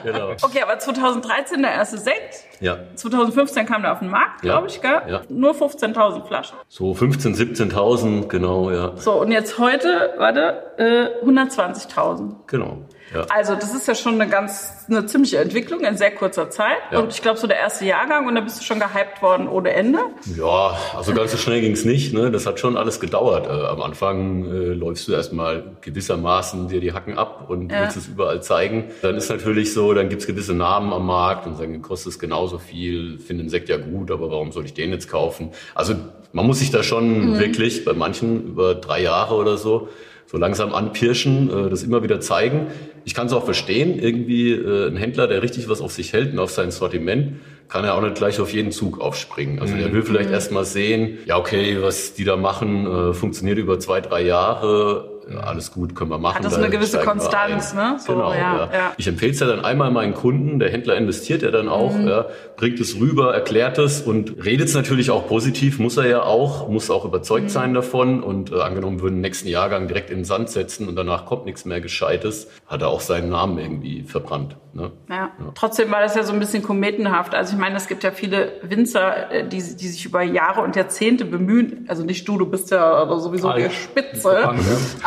genau. 0.04 0.32
Okay, 0.42 0.64
aber 0.64 0.80
2013 0.80 1.62
der 1.62 1.74
erste 1.74 2.00
Sekt. 2.00 2.44
Ja. 2.64 2.78
2015 2.96 3.66
kam 3.66 3.82
der 3.82 3.92
auf 3.92 4.00
den 4.00 4.10
Markt, 4.10 4.42
glaube 4.42 4.63
ich, 4.63 4.63
gell? 4.82 5.02
Ja. 5.08 5.22
Nur 5.30 5.52
15.000 5.54 6.26
Flaschen. 6.26 6.58
So 6.68 6.94
15, 6.94 7.36
17.000, 7.36 8.28
genau, 8.28 8.72
ja. 8.72 8.94
So, 8.96 9.14
und 9.22 9.32
jetzt 9.32 9.60
heute, 9.60 10.14
warte, 10.18 10.64
äh, 10.78 11.26
120.000. 11.26 12.36
Genau. 12.48 12.78
Ja. 13.14 13.26
Also 13.30 13.56
das 13.56 13.74
ist 13.74 13.88
ja 13.88 13.96
schon 13.96 14.20
eine 14.20 14.30
ganz, 14.30 14.86
eine 14.90 15.06
ziemliche 15.06 15.38
Entwicklung 15.38 15.82
in 15.82 15.98
sehr 15.98 16.12
kurzer 16.12 16.50
Zeit. 16.50 16.78
Ja. 16.92 17.00
Und 17.00 17.14
ich 17.14 17.22
glaube, 17.22 17.40
so 17.40 17.48
der 17.48 17.58
erste 17.58 17.86
Jahrgang 17.86 18.28
und 18.28 18.36
da 18.36 18.42
bist 18.42 18.60
du 18.60 18.64
schon 18.64 18.80
gehypt 18.80 19.22
worden 19.22 19.48
ohne 19.48 19.72
Ende. 19.74 20.00
Ja, 20.38 20.78
also 20.96 21.14
ganz 21.14 21.32
so 21.32 21.38
schnell 21.38 21.62
ging 21.62 21.74
es 21.74 21.86
nicht. 21.86 22.14
Ne? 22.14 22.32
Das 22.32 22.46
hat 22.46 22.60
schon 22.60 22.78
alles 22.78 23.00
gedauert. 23.00 23.48
Äh, 23.48 23.68
am 23.68 23.82
Anfang 23.82 24.46
äh, 24.46 24.74
läufst 24.74 25.08
du 25.08 25.14
erstmal 25.14 25.64
gewissermaßen 25.82 26.68
dir 26.68 26.80
die 26.80 26.94
Hacken 26.94 27.18
ab 27.18 27.46
und 27.50 27.72
ja. 27.72 27.82
willst 27.82 27.98
es 27.98 28.08
überall 28.08 28.42
zeigen. 28.42 28.86
Dann 29.02 29.16
ist 29.16 29.30
natürlich 29.30 29.74
so, 29.74 29.94
dann 29.94 30.10
gibt's 30.10 30.28
gewisse 30.28 30.54
Namen 30.54 30.94
am 30.94 31.06
Markt 31.06 31.46
und 31.46 31.58
sagen, 31.58 31.82
kostet 31.82 32.14
es 32.14 32.20
genauso 32.20 32.58
viel, 32.58 33.20
finde 33.20 33.44
den 33.44 33.50
Sekt 33.50 33.70
ja 33.70 33.78
gut, 33.78 34.12
aber 34.12 34.32
warum 34.32 34.52
soll 34.52 34.66
ich 34.66 34.74
den 34.74 34.92
jetzt 34.92 35.10
kaufen? 35.10 35.52
Also 35.76 35.96
man 36.32 36.48
muss 36.48 36.60
sich 36.60 36.72
da 36.72 36.84
schon 36.84 37.34
mhm. 37.34 37.40
wirklich 37.40 37.86
bei 37.86 37.94
manchen 37.94 38.48
über 38.48 38.76
drei 38.76 39.02
Jahre 39.02 39.36
oder 39.36 39.58
so 39.58 39.90
so 40.26 40.38
langsam 40.38 40.74
anpirschen, 40.74 41.50
äh, 41.50 41.70
das 41.70 41.84
immer 41.84 42.04
wieder 42.04 42.20
zeigen. 42.20 42.68
Ich 43.06 43.14
kann 43.14 43.28
es 43.28 43.34
auch 43.34 43.46
verstehen, 43.46 44.00
irgendwie 44.00 44.52
äh, 44.52 44.88
ein 44.88 44.98
Händler, 44.98 45.28
der 45.28 45.42
richtig 45.44 45.70
was 45.70 45.82
auf 45.82 45.92
sich 45.92 46.14
hält 46.14 46.34
und 46.34 46.40
auf 46.40 46.52
sein 46.52 46.72
Sortiment, 46.72 47.40
kann 47.70 47.86
er 47.86 47.96
auch 47.96 48.02
nicht 48.02 48.16
gleich 48.16 48.40
auf 48.40 48.54
jeden 48.54 48.72
Zug 48.72 49.00
aufspringen. 49.00 49.60
Also 49.60 49.76
mhm. 49.76 49.80
der 49.80 49.94
will 49.94 50.04
vielleicht 50.04 50.30
mhm. 50.30 50.36
erst 50.36 50.52
mal 50.52 50.66
sehen, 50.66 51.18
ja 51.26 51.38
okay, 51.38 51.78
was 51.82 52.14
die 52.14 52.24
da 52.24 52.36
machen, 52.36 52.86
äh, 52.86 53.14
funktioniert 53.14 53.58
über 53.58 53.80
zwei, 53.80 54.02
drei 54.02 54.22
Jahre, 54.24 55.13
alles 55.42 55.72
gut, 55.72 55.96
können 55.96 56.12
wir 56.12 56.18
machen. 56.18 56.36
Hat 56.36 56.46
das 56.46 56.54
da 56.54 56.60
eine 56.60 56.70
gewisse 56.70 57.00
Konstanz, 57.00 57.74
ne? 57.74 57.98
So, 58.00 58.14
genau, 58.14 58.34
ja, 58.34 58.70
ja. 58.72 58.94
Ich 58.98 59.08
empfehle 59.08 59.32
es 59.32 59.40
ja 59.40 59.48
dann 59.48 59.64
einmal 59.64 59.92
meinen 59.92 60.14
Kunden, 60.14 60.60
der 60.60 60.70
Händler 60.70 60.96
investiert 60.98 61.42
ja 61.42 61.52
dann 61.52 61.70
auch, 61.70 61.94
mhm. 61.94 62.08
ja, 62.08 62.26
bringt 62.58 62.80
es 62.80 63.00
rüber, 63.00 63.34
erklärt 63.34 63.78
es 63.78 64.02
und 64.02 64.44
redet 64.44 64.68
es 64.68 64.74
natürlich 64.74 65.12
auch 65.12 65.28
positiv, 65.28 65.80
muss 65.80 65.98
er 65.98 66.08
ja 66.08 66.24
auch, 66.24 66.68
muss 66.68 66.90
auch 66.90 67.06
überzeugt 67.06 67.46
mhm. 67.46 67.50
sein 67.50 67.74
davon 67.74 68.24
und 68.24 68.52
äh, 68.52 68.62
angenommen 68.62 69.02
würden 69.02 69.22
nächsten 69.22 69.48
Jahrgang 69.48 69.88
direkt 69.88 70.10
in 70.10 70.20
den 70.20 70.26
Sand 70.26 70.50
setzen 70.50 70.88
und 70.88 70.96
danach 70.96 71.26
kommt 71.26 71.46
nichts 71.46 71.66
mehr 71.66 71.82
Gescheites, 71.82 72.50
hat 72.68 72.82
er 72.82 72.90
auch 72.90 73.02
seinen 73.02 73.30
Namen 73.30 73.58
irgendwie 73.58 74.04
verbrannt. 74.04 74.58
Ne? 74.76 74.92
Ja. 75.08 75.16
ja. 75.16 75.32
Trotzdem 75.54 75.92
war 75.92 76.02
das 76.02 76.16
ja 76.16 76.24
so 76.24 76.34
ein 76.34 76.40
bisschen 76.40 76.64
kometenhaft. 76.64 77.36
Also 77.36 77.54
ich 77.54 77.60
meine, 77.60 77.76
es 77.76 77.88
gibt 77.88 78.04
ja 78.04 78.10
viele 78.12 78.54
Winzer, 78.64 79.32
äh, 79.32 79.48
die, 79.48 79.58
die 79.58 79.88
sich 79.88 80.04
über 80.06 80.24
Jahre 80.24 80.62
und 80.62 80.76
Jahrzehnte 80.76 81.26
bemühen. 81.26 81.86
Also 81.88 82.04
nicht 82.04 82.28
du, 82.28 82.40
du 82.40 82.48
bist 82.48 82.72
ja 82.72 83.08
sowieso 83.20 83.50
ah, 83.50 83.56
die 83.56 83.70
Spitze. 83.70 84.50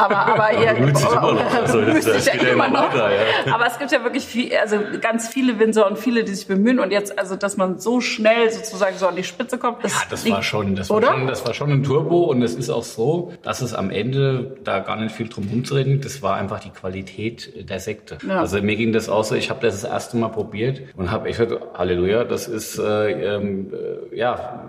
Aber, 0.06 0.34
aber 0.34 0.52
ihr, 0.52 0.74
bemüht 0.74 0.96
sich 0.96 1.08
immer 1.12 1.32
noch. 1.32 1.54
Also, 1.54 1.80
das, 1.82 2.04
das 2.04 2.26
ja 2.26 2.32
immer 2.34 2.68
noch. 2.68 2.92
Weiter, 2.92 3.10
ja. 3.12 3.54
Aber 3.54 3.66
es 3.66 3.78
gibt 3.78 3.92
ja 3.92 4.02
wirklich 4.02 4.24
viel, 4.24 4.56
also 4.56 4.78
ganz 5.00 5.28
viele 5.28 5.58
Winzer 5.58 5.86
und 5.86 5.98
viele, 5.98 6.24
die 6.24 6.34
sich 6.34 6.46
bemühen. 6.46 6.80
Und 6.80 6.90
jetzt, 6.90 7.18
also 7.18 7.36
dass 7.36 7.56
man 7.56 7.78
so 7.78 8.00
schnell 8.00 8.50
sozusagen 8.50 8.96
so 8.98 9.06
an 9.06 9.16
die 9.16 9.24
Spitze 9.24 9.58
kommt. 9.58 9.84
Das 9.84 9.92
ja, 9.92 10.00
das 10.10 10.30
war 10.30 10.42
schon, 10.42 10.74
das 10.74 10.90
war 10.90 11.02
schon, 11.02 11.26
das 11.26 11.46
war 11.46 11.54
schon 11.54 11.70
ein 11.70 11.82
Turbo. 11.82 12.24
Und 12.24 12.42
es 12.42 12.54
ist 12.54 12.70
auch 12.70 12.82
so, 12.82 13.32
dass 13.42 13.60
es 13.60 13.74
am 13.74 13.90
Ende 13.90 14.56
da 14.64 14.80
gar 14.80 14.96
nicht 14.96 15.14
viel 15.14 15.28
drum 15.28 15.48
rumzureden. 15.50 16.00
Das 16.00 16.22
war 16.22 16.36
einfach 16.36 16.60
die 16.60 16.70
Qualität 16.70 17.68
der 17.68 17.80
Sekte. 17.80 18.18
Ja. 18.26 18.40
Also 18.40 18.60
mir 18.60 18.76
ging 18.76 18.92
das 18.92 19.08
auch 19.08 19.24
so. 19.24 19.34
Ich 19.34 19.50
habe 19.50 19.60
das 19.60 19.76
das 19.82 19.90
erste 19.90 20.16
Mal 20.16 20.28
probiert 20.28 20.82
und 20.96 21.10
habe 21.10 21.28
echt 21.28 21.38
gesagt, 21.38 21.62
Halleluja, 21.76 22.24
das 22.24 22.48
ist 22.48 22.78
äh, 22.78 23.36
ähm, 23.36 23.72
äh, 23.72 24.16
ja 24.16 24.64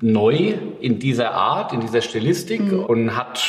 neu 0.00 0.54
in 0.80 0.98
dieser 0.98 1.32
Art, 1.32 1.72
in 1.72 1.80
dieser 1.80 2.02
Stilistik 2.02 2.60
mhm. 2.60 2.84
und 2.84 3.16
hat 3.16 3.42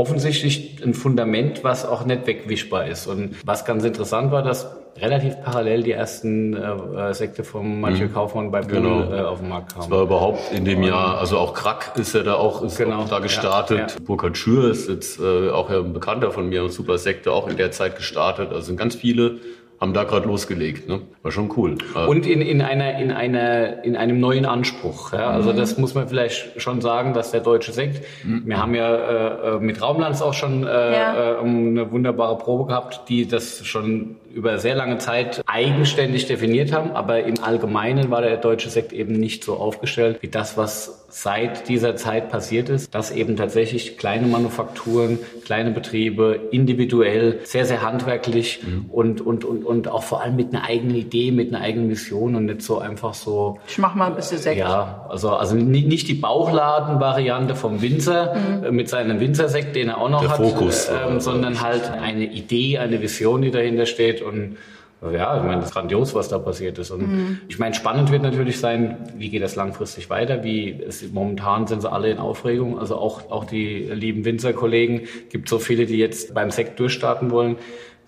offensichtlich 0.00 0.82
ein 0.82 0.94
Fundament, 0.94 1.62
was 1.62 1.84
auch 1.84 2.06
nicht 2.06 2.26
wegwischbar 2.26 2.86
ist. 2.86 3.06
Und 3.06 3.36
was 3.44 3.64
ganz 3.64 3.84
interessant 3.84 4.32
war, 4.32 4.42
dass 4.42 4.66
relativ 4.96 5.40
parallel 5.42 5.82
die 5.82 5.92
ersten 5.92 6.54
äh, 6.54 7.14
Sekte 7.14 7.44
vom 7.44 7.80
Mathieu 7.80 8.06
mhm. 8.06 8.14
Kaufmann 8.14 8.50
bei 8.50 8.62
Bühl 8.62 8.80
genau. 8.80 9.12
äh, 9.12 9.20
auf 9.20 9.40
dem 9.40 9.50
Markt 9.50 9.72
kamen. 9.72 9.82
Das 9.82 9.90
war 9.90 10.02
überhaupt 10.02 10.52
in 10.52 10.64
dem 10.64 10.82
Jahr, 10.82 11.18
also 11.18 11.38
auch 11.38 11.54
Krack 11.54 11.92
ist 11.96 12.14
ja 12.14 12.22
da 12.22 12.34
auch, 12.34 12.62
ist 12.62 12.78
genau. 12.78 13.02
auch 13.02 13.08
da 13.08 13.18
gestartet. 13.18 13.78
Ja, 13.78 13.86
ja. 13.86 13.94
Burkhard 14.04 14.36
Schür 14.36 14.70
ist 14.70 14.88
jetzt 14.88 15.20
äh, 15.20 15.50
auch 15.50 15.70
ja 15.70 15.78
ein 15.78 15.92
Bekannter 15.92 16.30
von 16.30 16.48
mir, 16.48 16.68
Super 16.68 16.98
Sekte, 16.98 17.32
auch 17.32 17.48
in 17.48 17.56
der 17.56 17.70
Zeit 17.70 17.96
gestartet. 17.96 18.50
Also 18.50 18.62
sind 18.62 18.76
ganz 18.76 18.94
viele 18.94 19.38
haben 19.80 19.94
da 19.94 20.04
gerade 20.04 20.26
losgelegt. 20.26 20.88
Ne? 20.88 21.00
War 21.22 21.32
schon 21.32 21.50
cool. 21.56 21.78
Und 22.06 22.26
in, 22.26 22.42
in, 22.42 22.60
einer, 22.60 22.98
in, 22.98 23.10
einer, 23.10 23.82
in 23.82 23.96
einem 23.96 24.20
neuen 24.20 24.44
Anspruch. 24.44 25.14
Ja? 25.14 25.30
Also 25.30 25.52
mhm. 25.52 25.56
das 25.56 25.78
muss 25.78 25.94
man 25.94 26.06
vielleicht 26.06 26.60
schon 26.60 26.82
sagen, 26.82 27.14
dass 27.14 27.30
der 27.30 27.40
deutsche 27.40 27.72
Sekt, 27.72 28.04
mhm. 28.22 28.42
wir 28.44 28.58
haben 28.58 28.74
ja 28.74 28.94
äh, 28.94 29.56
äh 29.56 29.58
mit 29.58 29.80
Raumlands 29.80 30.20
auch 30.20 30.34
schon 30.34 30.64
äh, 30.64 30.66
ja. 30.68 31.32
äh, 31.32 31.38
eine 31.38 31.90
wunderbare 31.90 32.36
Probe 32.36 32.66
gehabt, 32.66 33.08
die 33.08 33.26
das 33.26 33.64
schon 33.64 34.16
über 34.32 34.58
sehr 34.58 34.74
lange 34.74 34.98
Zeit 34.98 35.42
eigenständig 35.46 36.26
definiert 36.26 36.72
haben, 36.72 36.92
aber 36.92 37.24
im 37.24 37.42
Allgemeinen 37.42 38.10
war 38.10 38.22
der 38.22 38.36
deutsche 38.36 38.70
Sekt 38.70 38.92
eben 38.92 39.12
nicht 39.14 39.44
so 39.44 39.54
aufgestellt 39.54 40.18
wie 40.20 40.28
das, 40.28 40.56
was 40.56 41.00
seit 41.10 41.68
dieser 41.68 41.96
Zeit 41.96 42.30
passiert 42.30 42.68
ist, 42.68 42.94
dass 42.94 43.10
eben 43.10 43.36
tatsächlich 43.36 43.98
kleine 43.98 44.26
Manufakturen, 44.26 45.18
kleine 45.44 45.72
Betriebe 45.72 46.38
individuell, 46.52 47.40
sehr, 47.42 47.66
sehr 47.66 47.82
handwerklich 47.82 48.60
mhm. 48.62 48.86
und, 48.90 49.20
und, 49.20 49.44
und, 49.44 49.64
und 49.64 49.88
auch 49.88 50.04
vor 50.04 50.22
allem 50.22 50.36
mit 50.36 50.54
einer 50.54 50.64
eigenen 50.64 50.94
Idee, 50.94 51.32
mit 51.32 51.52
einer 51.52 51.64
eigenen 51.64 51.88
Mission 51.88 52.36
und 52.36 52.46
nicht 52.46 52.62
so 52.62 52.78
einfach 52.78 53.14
so. 53.14 53.58
Ich 53.66 53.78
mach 53.78 53.94
mal 53.94 54.06
ein 54.06 54.16
bisschen 54.16 54.38
Sekt. 54.38 54.58
Ja, 54.58 55.06
also, 55.08 55.30
also 55.30 55.56
nicht 55.56 56.08
die 56.08 56.14
Bauchladen-Variante 56.14 57.56
vom 57.56 57.82
Winzer 57.82 58.34
mhm. 58.34 58.64
Äh, 58.64 58.70
mit 58.70 58.88
seinem 58.88 59.20
Winzersekt, 59.20 59.74
den 59.76 59.88
er 59.88 59.98
auch 59.98 60.08
noch 60.08 60.20
der 60.20 60.30
hat, 60.30 60.36
Fokus, 60.36 60.88
äh, 60.88 61.20
sondern 61.20 61.60
halt 61.60 61.90
eine 61.90 62.24
Idee, 62.24 62.78
eine 62.78 63.02
Vision, 63.02 63.42
die 63.42 63.50
dahinter 63.50 63.86
steht 63.86 64.19
und 64.22 64.56
ja, 65.02 65.38
ich 65.38 65.42
meine, 65.42 65.56
das 65.56 65.70
ist 65.70 65.74
grandios, 65.74 66.14
was 66.14 66.28
da 66.28 66.38
passiert 66.38 66.78
ist. 66.78 66.90
Und 66.90 67.00
mhm. 67.00 67.38
ich 67.48 67.58
meine, 67.58 67.74
spannend 67.74 68.12
wird 68.12 68.22
natürlich 68.22 68.60
sein, 68.60 68.98
wie 69.16 69.30
geht 69.30 69.42
das 69.42 69.56
langfristig 69.56 70.10
weiter? 70.10 70.44
Wie 70.44 70.78
es, 70.86 71.10
momentan 71.10 71.66
sind 71.66 71.80
sie 71.80 71.90
alle 71.90 72.10
in 72.10 72.18
Aufregung. 72.18 72.78
Also 72.78 72.96
auch, 72.96 73.30
auch 73.30 73.44
die 73.44 73.78
lieben 73.78 74.26
Winzerkollegen. 74.26 75.02
Gibt 75.30 75.48
so 75.48 75.58
viele, 75.58 75.86
die 75.86 75.96
jetzt 75.96 76.34
beim 76.34 76.50
Sekt 76.50 76.78
durchstarten 76.78 77.30
wollen. 77.30 77.56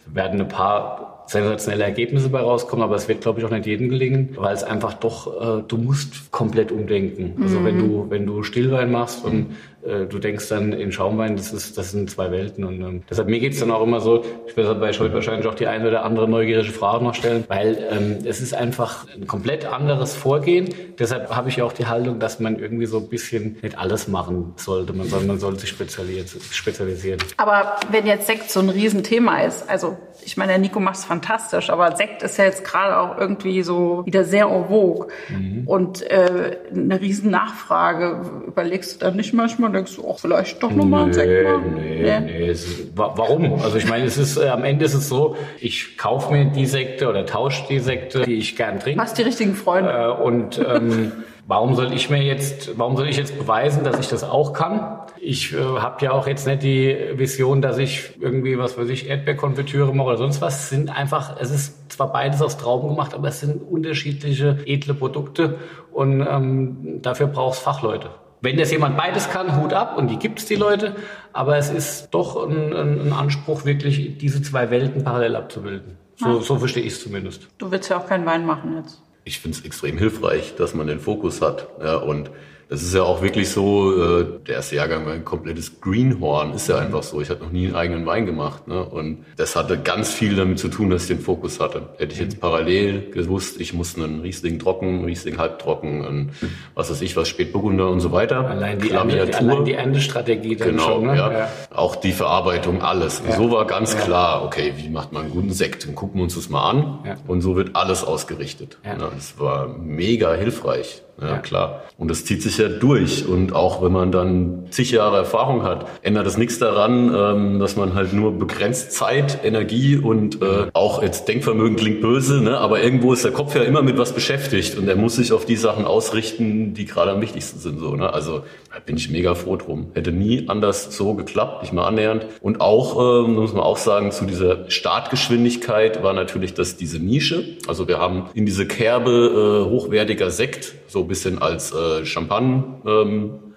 Es 0.06 0.14
werden 0.14 0.40
ein 0.40 0.48
paar 0.48 1.24
sensationelle 1.26 1.84
Ergebnisse 1.84 2.28
bei 2.28 2.40
rauskommen, 2.40 2.84
aber 2.84 2.96
es 2.96 3.08
wird, 3.08 3.22
glaube 3.22 3.40
ich, 3.40 3.46
auch 3.46 3.50
nicht 3.50 3.64
jedem 3.64 3.88
gelingen, 3.88 4.30
weil 4.36 4.54
es 4.54 4.62
einfach 4.62 4.92
doch, 4.92 5.60
äh, 5.60 5.62
du 5.66 5.78
musst 5.78 6.30
komplett 6.30 6.70
umdenken. 6.72 7.40
Also 7.42 7.60
mhm. 7.60 7.64
wenn 7.64 7.78
du, 7.78 8.06
wenn 8.10 8.26
du 8.26 8.42
Stillwein 8.42 8.90
machst 8.90 9.24
und 9.24 9.40
äh, 9.40 9.44
du 9.82 10.18
denkst 10.18 10.48
dann 10.48 10.72
in 10.72 10.92
Schaumwein, 10.92 11.36
das 11.36 11.52
ist, 11.52 11.76
das 11.76 11.90
sind 11.90 12.10
zwei 12.10 12.30
Welten. 12.30 12.64
Und 12.64 12.80
ähm, 12.80 13.02
deshalb 13.10 13.28
mir 13.28 13.40
geht's 13.40 13.60
dann 13.60 13.70
auch 13.70 13.82
immer 13.82 14.00
so, 14.00 14.24
ich 14.46 14.56
werde 14.56 14.74
bei 14.76 14.92
Schuld 14.92 15.12
wahrscheinlich 15.12 15.46
auch 15.46 15.54
die 15.54 15.66
eine 15.66 15.88
oder 15.88 16.04
andere 16.04 16.28
neugierige 16.28 16.72
Frage 16.72 17.02
noch 17.02 17.14
stellen, 17.14 17.44
weil 17.48 17.78
ähm, 17.90 18.18
es 18.24 18.40
ist 18.40 18.54
einfach 18.54 19.06
ein 19.14 19.26
komplett 19.26 19.64
anderes 19.64 20.14
Vorgehen. 20.14 20.68
Deshalb 20.98 21.34
habe 21.34 21.48
ich 21.48 21.62
auch 21.62 21.72
die 21.72 21.86
Haltung, 21.86 22.18
dass 22.20 22.38
man 22.38 22.58
irgendwie 22.58 22.86
so 22.86 22.98
ein 22.98 23.08
bisschen 23.08 23.58
nicht 23.62 23.76
alles 23.76 24.08
machen 24.08 24.52
sollte. 24.56 24.92
Man 24.92 25.08
soll, 25.08 25.24
man 25.24 25.38
soll 25.38 25.58
sich 25.58 25.70
spezialisieren. 25.70 27.18
Aber 27.36 27.76
wenn 27.90 28.06
jetzt 28.06 28.26
Sekt 28.26 28.50
so 28.50 28.60
ein 28.60 28.68
Riesenthema 28.68 29.42
ist, 29.42 29.68
also 29.68 29.96
ich 30.24 30.36
meine, 30.36 30.52
der 30.52 30.58
Nico 30.58 30.78
macht 30.78 30.96
es 30.96 31.04
fantastisch, 31.04 31.70
aber 31.70 31.96
Sekt 31.96 32.22
ist 32.22 32.38
ja 32.38 32.44
jetzt 32.44 32.64
gerade 32.64 32.98
auch 32.98 33.18
irgendwie 33.18 33.62
so 33.62 34.04
wieder 34.06 34.24
sehr 34.24 34.46
en 34.46 34.66
vogue. 34.68 35.08
Mhm. 35.28 35.66
Und 35.66 36.02
äh, 36.10 36.58
eine 36.72 37.00
riesen 37.00 37.30
Nachfrage. 37.30 38.20
Überlegst 38.46 38.94
du 38.94 39.06
dann 39.06 39.16
nicht 39.16 39.32
manchmal 39.34 39.71
und 39.72 39.76
denkst 39.76 39.96
du, 39.96 40.06
auch 40.06 40.18
vielleicht 40.18 40.62
doch 40.62 40.70
nochmal 40.70 41.06
ein 41.06 41.12
Sekt 41.12 41.44
machen? 41.44 41.74
Nee, 41.74 42.02
nee, 42.02 42.20
nee. 42.20 42.50
Ist, 42.50 42.94
warum? 42.94 43.54
Also 43.54 43.78
ich 43.78 43.88
meine, 43.88 44.04
es 44.04 44.18
ist 44.18 44.36
äh, 44.36 44.48
am 44.48 44.64
Ende 44.64 44.84
ist 44.84 44.94
es 44.94 45.08
so, 45.08 45.36
ich 45.60 45.96
kaufe 45.96 46.32
mir 46.32 46.44
die 46.46 46.66
Sekte 46.66 47.08
oder 47.08 47.24
tausche 47.24 47.64
die 47.68 47.78
Sekte, 47.78 48.22
die 48.22 48.34
ich 48.34 48.54
gern 48.56 48.80
trinke. 48.80 49.00
Hast 49.00 49.16
die 49.16 49.22
richtigen 49.22 49.54
Freunde. 49.54 49.90
Äh, 49.90 50.22
und 50.22 50.58
ähm, 50.58 51.12
Warum 51.48 51.74
soll 51.74 51.92
ich 51.92 52.08
mir 52.08 52.22
jetzt, 52.22 52.78
warum 52.78 52.96
soll 52.96 53.08
ich 53.08 53.16
jetzt 53.16 53.36
beweisen, 53.36 53.82
dass 53.82 53.98
ich 53.98 54.08
das 54.08 54.22
auch 54.22 54.52
kann? 54.52 55.00
Ich 55.20 55.52
äh, 55.52 55.58
habe 55.58 56.04
ja 56.04 56.12
auch 56.12 56.28
jetzt 56.28 56.46
nicht 56.46 56.62
die 56.62 56.96
Vision, 57.14 57.60
dass 57.60 57.78
ich 57.78 58.12
irgendwie, 58.20 58.58
was 58.58 58.78
weiß 58.78 58.88
ich, 58.88 59.08
Erdbeerkonfitüre 59.08 59.92
mache 59.92 60.08
oder 60.08 60.18
sonst 60.18 60.40
was. 60.40 60.60
Es 60.60 60.70
sind 60.70 60.96
einfach, 60.96 61.36
es 61.40 61.50
ist 61.50 61.92
zwar 61.92 62.12
beides 62.12 62.40
aus 62.42 62.58
Trauben 62.58 62.90
gemacht, 62.90 63.12
aber 63.12 63.28
es 63.28 63.40
sind 63.40 63.60
unterschiedliche 63.60 64.58
edle 64.66 64.94
Produkte 64.94 65.58
und 65.90 66.24
ähm, 66.26 67.00
dafür 67.02 67.26
brauchst 67.26 67.60
Fachleute. 67.60 68.10
Wenn 68.42 68.56
das 68.56 68.70
jemand 68.70 68.96
beides 68.96 69.30
kann, 69.30 69.60
Hut 69.60 69.72
ab 69.72 69.96
und 69.96 70.08
die 70.08 70.18
gibt 70.18 70.40
es 70.40 70.46
die 70.46 70.56
Leute, 70.56 70.96
aber 71.32 71.56
es 71.56 71.70
ist 71.70 72.08
doch 72.10 72.48
ein, 72.48 72.72
ein 72.74 73.12
Anspruch, 73.12 73.64
wirklich 73.64 74.18
diese 74.18 74.42
zwei 74.42 74.70
Welten 74.70 75.04
parallel 75.04 75.36
abzubilden. 75.36 75.96
So, 76.16 76.40
so 76.40 76.58
verstehe 76.58 76.82
ich 76.82 76.92
es 76.92 77.02
zumindest. 77.02 77.48
Du 77.58 77.70
willst 77.70 77.88
ja 77.88 77.98
auch 77.98 78.06
keinen 78.06 78.26
Wein 78.26 78.44
machen 78.44 78.76
jetzt 78.76 79.00
ich 79.24 79.38
finde 79.38 79.58
es 79.58 79.64
extrem 79.64 79.98
hilfreich, 79.98 80.54
dass 80.56 80.74
man 80.74 80.86
den 80.86 81.00
Fokus 81.00 81.40
hat. 81.40 81.68
Ja, 81.82 81.96
und 81.96 82.30
das 82.72 82.82
ist 82.82 82.94
ja 82.94 83.02
auch 83.02 83.20
wirklich 83.20 83.50
so, 83.50 83.92
äh, 83.92 84.26
der 84.46 84.54
erste 84.54 84.76
Jahrgang 84.76 85.04
war 85.04 85.12
ein 85.12 85.26
komplettes 85.26 85.82
Greenhorn, 85.82 86.54
ist 86.54 86.70
ja 86.70 86.78
einfach 86.78 87.02
so. 87.02 87.20
Ich 87.20 87.28
hatte 87.28 87.44
noch 87.44 87.52
nie 87.52 87.66
einen 87.66 87.76
eigenen 87.76 88.06
Wein 88.06 88.24
gemacht. 88.24 88.66
Ne? 88.66 88.82
Und 88.82 89.26
das 89.36 89.56
hatte 89.56 89.78
ganz 89.78 90.10
viel 90.10 90.36
damit 90.36 90.58
zu 90.58 90.68
tun, 90.68 90.88
dass 90.88 91.02
ich 91.02 91.08
den 91.08 91.20
Fokus 91.20 91.60
hatte. 91.60 91.90
Hätte 91.98 92.14
ich 92.14 92.20
jetzt 92.20 92.40
parallel 92.40 93.10
gewusst, 93.10 93.60
ich 93.60 93.74
muss 93.74 93.98
einen 93.98 94.22
Riesling 94.22 94.58
trocken, 94.58 95.04
Riesling 95.04 95.36
halbtrocken, 95.36 96.06
und 96.06 96.30
was 96.74 96.90
weiß 96.90 97.02
ich, 97.02 97.14
was 97.14 97.28
Spätburgunder 97.28 97.90
und 97.90 98.00
so 98.00 98.10
weiter. 98.10 98.48
Allein 98.48 98.78
die, 98.78 98.88
Ende, 98.88 99.36
allein 99.36 99.64
die 99.66 99.74
Endestrategie 99.74 100.56
dann 100.56 100.68
genau, 100.68 100.82
schon. 100.82 101.06
Ne? 101.08 101.16
Ja. 101.16 101.30
ja. 101.30 101.48
Auch 101.74 101.94
die 101.94 102.12
Verarbeitung, 102.12 102.80
alles. 102.80 103.20
Ja. 103.28 103.36
So 103.36 103.50
war 103.50 103.66
ganz 103.66 103.92
ja. 103.92 104.00
klar, 104.00 104.46
okay, 104.46 104.72
wie 104.78 104.88
macht 104.88 105.12
man 105.12 105.24
einen 105.24 105.32
guten 105.32 105.52
Sekt? 105.52 105.86
Dann 105.86 105.94
gucken 105.94 106.20
wir 106.20 106.24
uns 106.24 106.36
das 106.36 106.48
mal 106.48 106.70
an. 106.70 107.00
Ja. 107.04 107.16
Und 107.26 107.42
so 107.42 107.54
wird 107.54 107.76
alles 107.76 108.02
ausgerichtet. 108.02 108.78
Ja. 108.82 108.96
Das 108.96 109.38
war 109.38 109.68
mega 109.68 110.32
hilfreich. 110.32 111.02
Ja, 111.20 111.38
klar. 111.38 111.82
Und 111.98 112.10
das 112.10 112.24
zieht 112.24 112.42
sich 112.42 112.58
ja 112.58 112.68
durch. 112.68 113.26
Und 113.26 113.54
auch 113.54 113.82
wenn 113.82 113.92
man 113.92 114.10
dann 114.10 114.66
zig 114.70 114.90
Jahre 114.90 115.18
Erfahrung 115.18 115.62
hat, 115.62 115.86
ändert 116.02 116.26
es 116.26 116.36
nichts 116.36 116.58
daran, 116.58 117.14
ähm, 117.14 117.58
dass 117.60 117.76
man 117.76 117.94
halt 117.94 118.12
nur 118.12 118.38
begrenzt 118.38 118.92
Zeit, 118.92 119.40
Energie 119.44 119.96
und 119.96 120.42
äh, 120.42 120.68
auch 120.72 121.02
jetzt 121.02 121.28
Denkvermögen 121.28 121.76
klingt 121.76 122.00
böse, 122.00 122.40
ne? 122.40 122.58
aber 122.58 122.82
irgendwo 122.82 123.12
ist 123.12 123.24
der 123.24 123.32
Kopf 123.32 123.54
ja 123.54 123.62
immer 123.62 123.82
mit 123.82 123.98
was 123.98 124.12
beschäftigt 124.12 124.76
und 124.78 124.88
er 124.88 124.96
muss 124.96 125.16
sich 125.16 125.32
auf 125.32 125.44
die 125.44 125.56
Sachen 125.56 125.84
ausrichten, 125.84 126.74
die 126.74 126.86
gerade 126.86 127.12
am 127.12 127.20
wichtigsten 127.20 127.60
sind. 127.60 127.78
So, 127.78 127.94
ne? 127.94 128.12
Also 128.12 128.42
bin 128.86 128.96
ich 128.96 129.10
mega 129.10 129.34
froh 129.34 129.56
drum. 129.56 129.88
Hätte 129.94 130.12
nie 130.12 130.48
anders 130.48 130.96
so 130.96 131.14
geklappt, 131.14 131.62
nicht 131.62 131.72
mal 131.72 131.86
annähernd. 131.86 132.26
Und 132.40 132.60
auch, 132.60 133.24
äh, 133.24 133.28
muss 133.28 133.52
man 133.52 133.62
auch 133.62 133.76
sagen, 133.76 134.12
zu 134.12 134.24
dieser 134.24 134.70
Startgeschwindigkeit 134.70 136.02
war 136.02 136.12
natürlich 136.12 136.54
das 136.54 136.76
diese 136.76 136.98
Nische. 136.98 137.44
Also 137.66 137.88
wir 137.88 137.98
haben 137.98 138.26
in 138.34 138.46
diese 138.46 138.66
Kerbe 138.66 139.66
äh, 139.66 139.70
hochwertiger 139.70 140.30
Sekt 140.30 140.74
so 140.86 141.00
ein 141.00 141.08
bisschen 141.08 141.40
als 141.40 141.72
äh, 141.72 142.04
Champagne 142.04 142.64
ähm, 142.86 143.51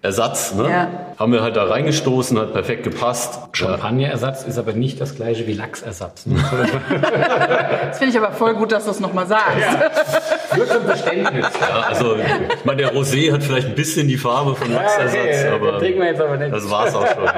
Ersatz, 0.00 0.54
ne? 0.54 0.70
Ja. 0.70 0.88
Haben 1.18 1.32
wir 1.32 1.42
halt 1.42 1.56
da 1.56 1.64
reingestoßen, 1.64 2.38
hat 2.38 2.52
perfekt 2.52 2.84
gepasst. 2.84 3.40
Champagnerersatz 3.50 4.44
ist 4.44 4.56
aber 4.56 4.72
nicht 4.72 5.00
das 5.00 5.16
gleiche 5.16 5.48
wie 5.48 5.54
Lachsersatz. 5.54 6.26
Ne? 6.26 6.36
das 7.88 7.98
finde 7.98 8.12
ich 8.12 8.16
aber 8.16 8.30
voll 8.30 8.54
gut, 8.54 8.70
dass 8.70 8.84
du 8.84 8.92
es 8.92 9.00
nochmal 9.00 9.26
sagst. 9.26 9.58
Ja. 9.58 10.56
Nur 10.56 10.68
zum 10.68 10.84
Verständnis. 10.84 11.46
Ja, 11.60 11.80
also, 11.80 12.14
ich 12.14 12.64
meine, 12.64 12.82
der 12.82 12.94
Rosé 12.94 13.32
hat 13.32 13.42
vielleicht 13.42 13.66
ein 13.66 13.74
bisschen 13.74 14.06
die 14.06 14.16
Farbe 14.16 14.54
von 14.54 14.72
Lachsersatz, 14.72 15.14
ja, 15.14 15.54
okay, 15.54 15.66
aber, 15.66 15.80
wir 15.80 15.90
jetzt 15.90 16.20
aber 16.20 16.36
nicht. 16.36 16.54
das 16.54 16.70
war's 16.70 16.94
auch 16.94 17.06
schon. 17.08 17.28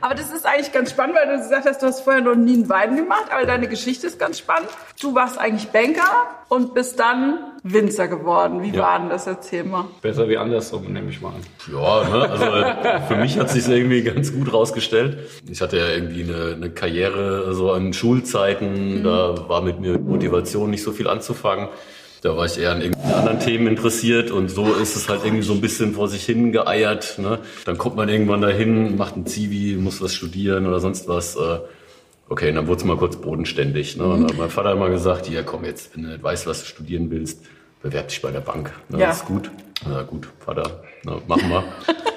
aber 0.00 0.14
das 0.14 0.30
ist 0.30 0.46
eigentlich 0.46 0.72
ganz 0.72 0.92
spannend, 0.92 1.16
weil 1.16 1.36
du 1.36 1.42
gesagt 1.42 1.66
hast, 1.66 1.82
du 1.82 1.86
hast 1.86 2.00
vorher 2.00 2.22
noch 2.22 2.36
nie 2.36 2.54
einen 2.54 2.70
Wein 2.70 2.96
gemacht, 2.96 3.26
aber 3.30 3.44
deine 3.44 3.68
Geschichte 3.68 4.06
ist 4.06 4.18
ganz 4.18 4.38
spannend. 4.38 4.70
Du 4.98 5.14
warst 5.14 5.38
eigentlich 5.38 5.68
Banker 5.68 6.08
und 6.48 6.72
bist 6.72 6.98
dann 6.98 7.38
Winzer 7.66 8.08
geworden. 8.08 8.62
Wie 8.62 8.76
war 8.76 8.98
denn 8.98 9.08
das? 9.08 9.26
Erzähl 9.26 9.64
mal. 9.64 9.86
Besser 10.02 10.28
wie 10.28 10.36
andersrum, 10.36 10.92
nehme 10.92 11.08
ich 11.08 11.22
mal 11.22 11.30
an. 11.30 11.42
Ja, 11.72 12.04
ne? 12.04 12.30
also 12.30 13.06
für 13.08 13.16
mich 13.16 13.38
hat 13.38 13.48
sich 13.48 13.66
irgendwie 13.66 14.02
ganz 14.02 14.34
gut 14.34 14.52
rausgestellt. 14.52 15.16
Ich 15.50 15.62
hatte 15.62 15.78
ja 15.78 15.88
irgendwie 15.88 16.24
eine, 16.24 16.52
eine 16.56 16.70
Karriere 16.70 17.54
so 17.54 17.72
an 17.72 17.94
Schulzeiten, 17.94 18.98
mhm. 18.98 19.04
da 19.04 19.48
war 19.48 19.62
mit 19.62 19.80
mir 19.80 19.98
Motivation 19.98 20.70
nicht 20.70 20.82
so 20.82 20.92
viel 20.92 21.08
anzufangen. 21.08 21.68
Da 22.20 22.36
war 22.36 22.44
ich 22.44 22.58
eher 22.58 22.72
an 22.72 22.82
irgendwelchen 22.82 23.18
anderen 23.18 23.40
Themen 23.40 23.66
interessiert 23.66 24.30
und 24.30 24.50
so 24.50 24.72
ist 24.74 24.96
es 24.96 25.08
halt 25.08 25.24
irgendwie 25.24 25.42
so 25.42 25.54
ein 25.54 25.60
bisschen 25.62 25.94
vor 25.94 26.08
sich 26.08 26.24
hin 26.24 26.52
geeiert. 26.52 27.18
Ne? 27.18 27.38
Dann 27.64 27.78
kommt 27.78 27.96
man 27.96 28.10
irgendwann 28.10 28.42
dahin, 28.42 28.96
macht 28.96 29.16
ein 29.16 29.26
Zivi, 29.26 29.76
muss 29.78 30.02
was 30.02 30.14
studieren 30.14 30.66
oder 30.66 30.80
sonst 30.80 31.08
was. 31.08 31.36
Äh, 31.36 31.60
okay, 32.28 32.52
dann 32.52 32.66
wurde 32.66 32.78
es 32.78 32.84
mal 32.84 32.96
kurz 32.96 33.16
bodenständig. 33.16 33.96
Ne? 33.96 34.04
Und 34.04 34.22
dann 34.22 34.30
hat 34.30 34.38
mein 34.38 34.50
Vater 34.50 34.72
immer 34.72 34.90
gesagt, 34.90 35.28
ja 35.28 35.42
komm 35.42 35.64
jetzt, 35.64 35.94
wenn 35.94 36.04
du 36.04 36.08
nicht 36.10 36.22
weißt, 36.22 36.46
was 36.46 36.60
du 36.60 36.66
studieren 36.66 37.10
willst, 37.10 37.44
bewerb 37.82 38.08
dich 38.08 38.22
bei 38.22 38.30
der 38.30 38.40
Bank. 38.40 38.72
Ne? 38.88 39.00
Ja. 39.00 39.08
Das 39.08 39.18
ist 39.18 39.26
gut. 39.26 39.50
Na 39.86 40.02
gut, 40.02 40.28
Vater, 40.38 40.82
na, 41.04 41.18
machen 41.26 41.50
wir. 41.50 41.64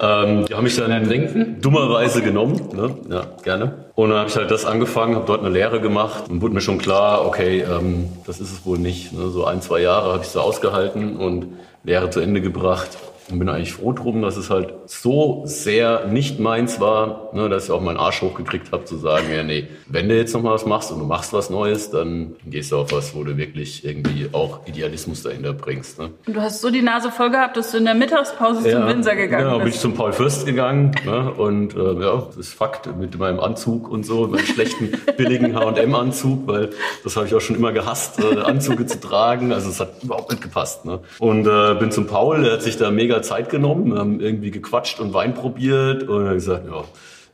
ähm, 0.00 0.46
die 0.46 0.54
haben 0.54 0.64
mich 0.64 0.76
dann 0.76 1.04
trinken? 1.04 1.60
dummerweise 1.60 2.22
genommen. 2.22 2.60
Ne? 2.72 2.94
Ja, 3.10 3.26
gerne. 3.42 3.86
Und 3.94 4.10
dann 4.10 4.20
habe 4.20 4.30
ich 4.30 4.36
halt 4.36 4.50
das 4.50 4.64
angefangen, 4.64 5.16
habe 5.16 5.26
dort 5.26 5.40
eine 5.40 5.50
Lehre 5.50 5.80
gemacht 5.80 6.30
und 6.30 6.40
wurde 6.40 6.54
mir 6.54 6.60
schon 6.60 6.78
klar, 6.78 7.26
okay, 7.26 7.60
ähm, 7.60 8.08
das 8.26 8.40
ist 8.40 8.52
es 8.52 8.64
wohl 8.64 8.78
nicht. 8.78 9.12
Ne? 9.12 9.28
So 9.28 9.44
ein, 9.44 9.60
zwei 9.60 9.80
Jahre 9.80 10.12
habe 10.12 10.22
ich 10.22 10.28
so 10.28 10.40
ausgehalten 10.40 11.16
und 11.16 11.58
Lehre 11.84 12.08
zu 12.10 12.20
Ende 12.20 12.40
gebracht. 12.40 12.96
Und 13.30 13.38
bin 13.38 13.48
eigentlich 13.48 13.72
froh 13.72 13.92
drum, 13.92 14.22
dass 14.22 14.36
es 14.36 14.50
halt 14.50 14.72
so 14.86 15.42
sehr 15.44 16.06
nicht 16.06 16.40
meins 16.40 16.80
war, 16.80 17.30
ne, 17.34 17.48
dass 17.48 17.66
ich 17.66 17.70
auch 17.70 17.80
meinen 17.80 17.98
Arsch 17.98 18.22
hochgekriegt 18.22 18.72
habe, 18.72 18.84
zu 18.84 18.96
sagen, 18.96 19.26
ja 19.34 19.42
nee, 19.42 19.68
wenn 19.86 20.08
du 20.08 20.16
jetzt 20.16 20.32
noch 20.34 20.42
mal 20.42 20.52
was 20.52 20.66
machst 20.66 20.92
und 20.92 20.98
du 20.98 21.04
machst 21.04 21.32
was 21.32 21.50
Neues, 21.50 21.90
dann 21.90 22.36
gehst 22.46 22.72
du 22.72 22.78
auf 22.78 22.92
was, 22.92 23.14
wo 23.14 23.24
du 23.24 23.36
wirklich 23.36 23.84
irgendwie 23.84 24.28
auch 24.32 24.66
Idealismus 24.66 25.22
dahinter 25.22 25.52
bringst. 25.52 25.98
Ne. 25.98 26.10
Und 26.26 26.36
du 26.36 26.40
hast 26.40 26.60
so 26.60 26.70
die 26.70 26.82
Nase 26.82 27.10
voll 27.10 27.30
gehabt, 27.30 27.56
dass 27.56 27.72
du 27.72 27.78
in 27.78 27.84
der 27.84 27.94
Mittagspause 27.94 28.68
ja, 28.68 28.78
zum 28.78 28.88
Winzer 28.88 29.16
gegangen 29.16 29.46
ja, 29.46 29.50
bist. 29.50 29.58
Ja, 29.58 29.64
bin 29.64 29.72
ich 29.72 29.80
zum 29.80 29.94
Paul 29.94 30.12
Fürst 30.12 30.46
gegangen 30.46 30.94
ne, 31.04 31.32
und 31.32 31.74
äh, 31.74 31.94
ja, 32.00 32.22
das 32.26 32.36
ist 32.36 32.54
Fakt 32.54 32.88
mit 32.98 33.18
meinem 33.18 33.40
Anzug 33.40 33.90
und 33.90 34.04
so, 34.04 34.26
meinem 34.26 34.44
schlechten, 34.44 34.92
billigen 35.16 35.54
H&M-Anzug, 35.54 36.46
weil 36.46 36.70
das 37.04 37.16
habe 37.16 37.26
ich 37.26 37.34
auch 37.34 37.40
schon 37.40 37.56
immer 37.56 37.72
gehasst, 37.72 38.20
äh, 38.20 38.40
Anzüge 38.40 38.86
zu 38.86 39.00
tragen, 39.00 39.52
also 39.52 39.68
es 39.68 39.80
hat 39.80 40.02
überhaupt 40.02 40.30
nicht 40.30 40.42
gepasst. 40.42 40.84
Ne. 40.84 41.00
Und 41.18 41.46
äh, 41.46 41.74
bin 41.74 41.90
zum 41.90 42.06
Paul, 42.06 42.42
der 42.42 42.54
hat 42.54 42.62
sich 42.62 42.76
da 42.76 42.90
mega 42.90 43.17
Zeit 43.22 43.50
genommen, 43.50 43.96
haben 43.96 44.20
irgendwie 44.20 44.50
gequatscht 44.50 45.00
und 45.00 45.14
Wein 45.14 45.34
probiert 45.34 46.08
und 46.08 46.26
hat 46.26 46.34
gesagt, 46.34 46.66
ja, 46.66 46.84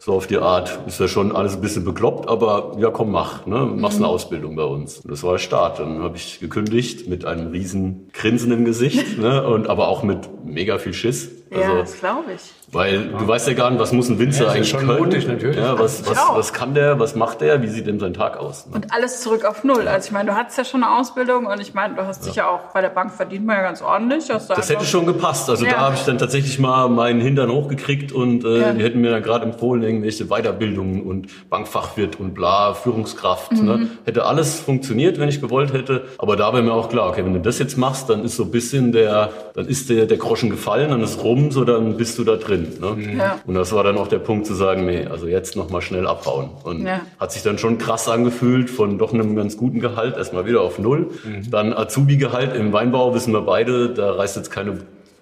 so 0.04 0.12
auf 0.12 0.26
die 0.26 0.36
Art. 0.36 0.78
Ist 0.86 1.00
ja 1.00 1.08
schon 1.08 1.34
alles 1.34 1.54
ein 1.54 1.62
bisschen 1.62 1.84
bekloppt, 1.84 2.28
aber 2.28 2.76
ja, 2.78 2.90
komm, 2.90 3.10
mach. 3.10 3.46
Ne? 3.46 3.64
Machst 3.64 3.96
eine 3.96 4.06
mhm. 4.06 4.12
Ausbildung 4.12 4.54
bei 4.54 4.64
uns. 4.64 4.98
Und 4.98 5.10
das 5.10 5.22
war 5.22 5.32
der 5.32 5.38
Start. 5.38 5.78
Dann 5.78 6.02
habe 6.02 6.16
ich 6.16 6.40
gekündigt 6.40 7.08
mit 7.08 7.24
einem 7.24 7.52
riesen 7.52 8.10
Grinsen 8.12 8.52
im 8.52 8.66
Gesicht, 8.66 9.18
ne? 9.18 9.46
und 9.46 9.66
aber 9.68 9.88
auch 9.88 10.02
mit 10.02 10.28
mega 10.44 10.76
viel 10.76 10.92
Schiss. 10.92 11.30
Also, 11.50 11.62
ja, 11.62 11.78
das 11.78 11.98
glaube 11.98 12.32
ich. 12.34 12.52
Weil 12.72 12.94
ja. 13.12 13.18
du 13.18 13.28
weißt 13.28 13.46
ja 13.46 13.54
gar 13.54 13.70
nicht, 13.70 13.80
was 13.80 13.92
muss 13.92 14.08
ein 14.08 14.18
Winzer 14.18 14.46
ja, 14.46 14.50
eigentlich 14.50 14.68
schon 14.68 14.86
können. 14.86 14.98
Mutig, 14.98 15.28
natürlich. 15.28 15.56
Ja, 15.56 15.78
was, 15.78 16.08
was, 16.08 16.18
was 16.30 16.52
kann 16.52 16.74
der, 16.74 16.98
was 16.98 17.14
macht 17.14 17.40
der, 17.40 17.62
wie 17.62 17.68
sieht 17.68 17.86
denn 17.86 18.00
sein 18.00 18.14
Tag 18.14 18.36
aus? 18.36 18.66
Ne? 18.66 18.72
Und 18.74 18.92
alles 18.92 19.20
zurück 19.20 19.44
auf 19.44 19.62
Null. 19.62 19.86
Also 19.86 20.06
ich 20.06 20.12
meine, 20.12 20.30
du 20.30 20.36
hattest 20.36 20.58
ja 20.58 20.64
schon 20.64 20.82
eine 20.82 20.98
Ausbildung 20.98 21.46
und 21.46 21.60
ich 21.60 21.74
meine, 21.74 21.94
du 21.94 22.06
hast 22.06 22.26
dich 22.26 22.34
ja 22.36 22.48
auch 22.48 22.72
bei 22.72 22.80
der 22.80 22.88
Bank 22.88 23.12
verdient 23.12 23.46
man 23.46 23.56
ja 23.56 23.62
ganz 23.62 23.82
ordentlich. 23.82 24.26
das 24.26 24.68
hätte 24.68 24.84
schon 24.84 25.06
gepasst. 25.06 25.48
Also 25.48 25.64
da 25.64 25.78
habe 25.78 25.94
ich 25.94 26.02
dann 26.02 26.18
tatsächlich 26.18 26.58
mal 26.58 26.88
meinen 26.88 27.20
Hintern 27.20 27.50
hochgekriegt 27.50 28.12
und 28.12 28.44
äh, 28.44 28.74
die 28.74 28.82
hätten 28.82 29.00
mir 29.00 29.10
dann 29.10 29.22
gerade 29.22 29.44
empfohlen, 29.44 29.82
irgendwelche 29.82 30.26
Weiterbildungen 30.26 31.02
und 31.02 31.48
Bankfachwirt 31.50 32.18
und 32.18 32.34
bla, 32.34 32.74
Führungskraft. 32.74 33.52
Ne? 33.52 33.60
Mhm. 33.60 33.66
Ne? 33.66 33.88
Hätte 34.04 34.24
alles 34.24 34.60
funktioniert, 34.60 35.20
wenn 35.20 35.28
ich 35.28 35.40
gewollt 35.40 35.72
hätte. 35.72 36.04
Aber 36.18 36.36
da 36.36 36.52
wäre 36.52 36.62
mir 36.62 36.72
auch 36.72 36.88
klar, 36.88 37.08
okay, 37.08 37.24
wenn 37.24 37.34
du 37.34 37.40
das 37.40 37.58
jetzt 37.58 37.76
machst, 37.76 38.10
dann 38.10 38.24
ist 38.24 38.36
so 38.36 38.44
ein 38.44 38.50
bisschen 38.50 38.92
der, 38.92 39.30
dann 39.54 39.66
ist 39.66 39.90
der, 39.90 40.06
der 40.06 40.16
Groschen 40.16 40.50
gefallen, 40.50 40.90
dann 40.90 41.02
ist 41.02 41.22
rum, 41.22 41.43
so 41.52 41.64
dann 41.64 41.96
bist 41.96 42.18
du 42.18 42.24
da 42.24 42.36
drin. 42.36 42.68
Ne? 42.80 43.16
Ja. 43.18 43.40
Und 43.46 43.54
das 43.54 43.72
war 43.72 43.84
dann 43.84 43.96
auch 43.96 44.08
der 44.08 44.18
Punkt 44.18 44.46
zu 44.46 44.54
sagen, 44.54 44.86
nee, 44.86 45.06
also 45.06 45.26
jetzt 45.26 45.56
nochmal 45.56 45.82
schnell 45.82 46.06
abhauen. 46.06 46.50
Und 46.62 46.86
ja. 46.86 47.00
hat 47.18 47.32
sich 47.32 47.42
dann 47.42 47.58
schon 47.58 47.78
krass 47.78 48.08
angefühlt, 48.08 48.70
von 48.70 48.98
doch 48.98 49.12
einem 49.12 49.36
ganz 49.36 49.56
guten 49.56 49.80
Gehalt 49.80 50.16
erstmal 50.16 50.46
wieder 50.46 50.60
auf 50.60 50.78
Null. 50.78 51.10
Mhm. 51.24 51.50
Dann 51.50 51.72
Azubi-Gehalt 51.72 52.54
im 52.56 52.72
Weinbau, 52.72 53.14
wissen 53.14 53.32
wir 53.32 53.42
beide, 53.42 53.90
da 53.90 54.12
reißt 54.12 54.36
jetzt 54.36 54.50
keine 54.50 54.78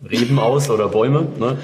Reben 0.09 0.39
aus 0.39 0.69
oder 0.69 0.89
Bäume. 0.89 1.29
Ne? 1.39 1.59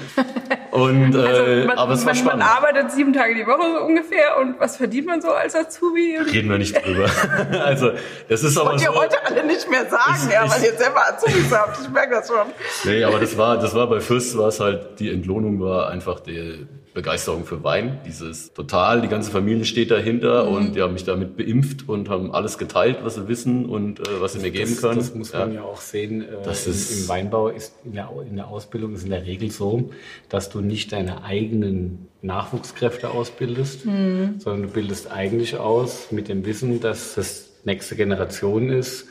Und, 0.71 1.15
äh, 1.15 1.17
also 1.17 1.67
man, 1.67 1.77
aber 1.77 1.93
es 1.93 2.01
war 2.01 2.05
man, 2.07 2.15
spannend. 2.15 2.39
Man 2.39 2.49
arbeitet 2.49 2.91
sieben 2.91 3.11
Tage 3.11 3.35
die 3.35 3.45
Woche 3.45 3.79
so 3.79 3.85
ungefähr 3.85 4.37
und 4.39 4.59
was 4.59 4.77
verdient 4.77 5.07
man 5.07 5.21
so 5.21 5.29
als 5.29 5.55
Azubi? 5.55 6.17
Reden 6.17 6.49
wir 6.49 6.57
nicht 6.57 6.75
drüber. 6.85 7.09
also 7.65 7.91
das 8.29 8.43
ist 8.43 8.57
aber 8.57 8.73
und 8.73 8.79
so. 8.79 8.85
ihr 8.85 8.95
heute 8.95 9.25
alle 9.25 9.45
nicht 9.45 9.69
mehr 9.69 9.85
sagen, 9.89 10.15
ich, 10.25 10.33
ja, 10.33 10.49
weil 10.49 10.63
ihr 10.63 10.77
selber 10.77 11.01
Azubis 11.09 11.51
habt. 11.51 11.79
Ich 11.81 11.89
merke 11.89 12.15
das 12.15 12.27
schon. 12.27 12.47
Nee, 12.85 13.03
aber 13.03 13.19
das 13.19 13.37
war, 13.37 13.57
das 13.57 13.75
war 13.75 13.87
bei 13.87 13.99
Fürst 13.99 14.37
war 14.37 14.47
es 14.47 14.59
halt, 14.59 14.99
die 14.99 15.11
Entlohnung 15.11 15.59
war 15.59 15.89
einfach 15.89 16.19
der 16.21 16.59
Begeisterung 16.99 17.45
für 17.45 17.63
Wein. 17.63 17.99
Dieses 18.05 18.51
total, 18.51 19.01
die 19.01 19.07
ganze 19.07 19.31
Familie 19.31 19.63
steht 19.63 19.89
dahinter 19.89 20.45
mhm. 20.45 20.55
und 20.55 20.75
die 20.75 20.81
haben 20.81 20.93
mich 20.93 21.05
damit 21.05 21.37
beimpft 21.37 21.87
und 21.87 22.09
haben 22.09 22.33
alles 22.33 22.57
geteilt, 22.57 22.97
was 23.03 23.15
sie 23.15 23.29
wissen 23.29 23.65
und 23.65 24.01
äh, 24.01 24.19
was 24.19 24.33
sie 24.33 24.39
mir 24.39 24.51
geben 24.51 24.71
das, 24.71 24.81
können. 24.81 24.97
Das 24.97 25.15
muss 25.15 25.31
man 25.31 25.53
ja, 25.53 25.61
ja 25.61 25.63
auch 25.63 25.79
sehen. 25.79 26.21
Äh, 26.21 26.43
das 26.43 26.65
im, 26.65 26.73
ist, 26.73 27.01
Im 27.01 27.07
Weinbau 27.07 27.47
ist 27.47 27.73
in 27.85 27.93
der, 27.93 28.09
in 28.27 28.35
der 28.35 28.47
Ausbildung 28.49 28.93
ist 28.95 29.03
in 29.03 29.11
der 29.11 29.25
Regel 29.25 29.49
so, 29.49 29.91
dass 30.27 30.49
du 30.49 30.59
nicht 30.59 30.91
deine 30.91 31.23
eigenen 31.23 32.09
Nachwuchskräfte 32.21 33.11
ausbildest, 33.11 33.85
mhm. 33.85 34.35
sondern 34.39 34.63
du 34.63 34.67
bildest 34.69 35.09
eigentlich 35.09 35.57
aus 35.57 36.11
mit 36.11 36.27
dem 36.27 36.45
Wissen, 36.45 36.81
dass 36.81 37.15
das 37.15 37.49
nächste 37.63 37.95
Generation 37.95 38.69
ist, 38.69 39.07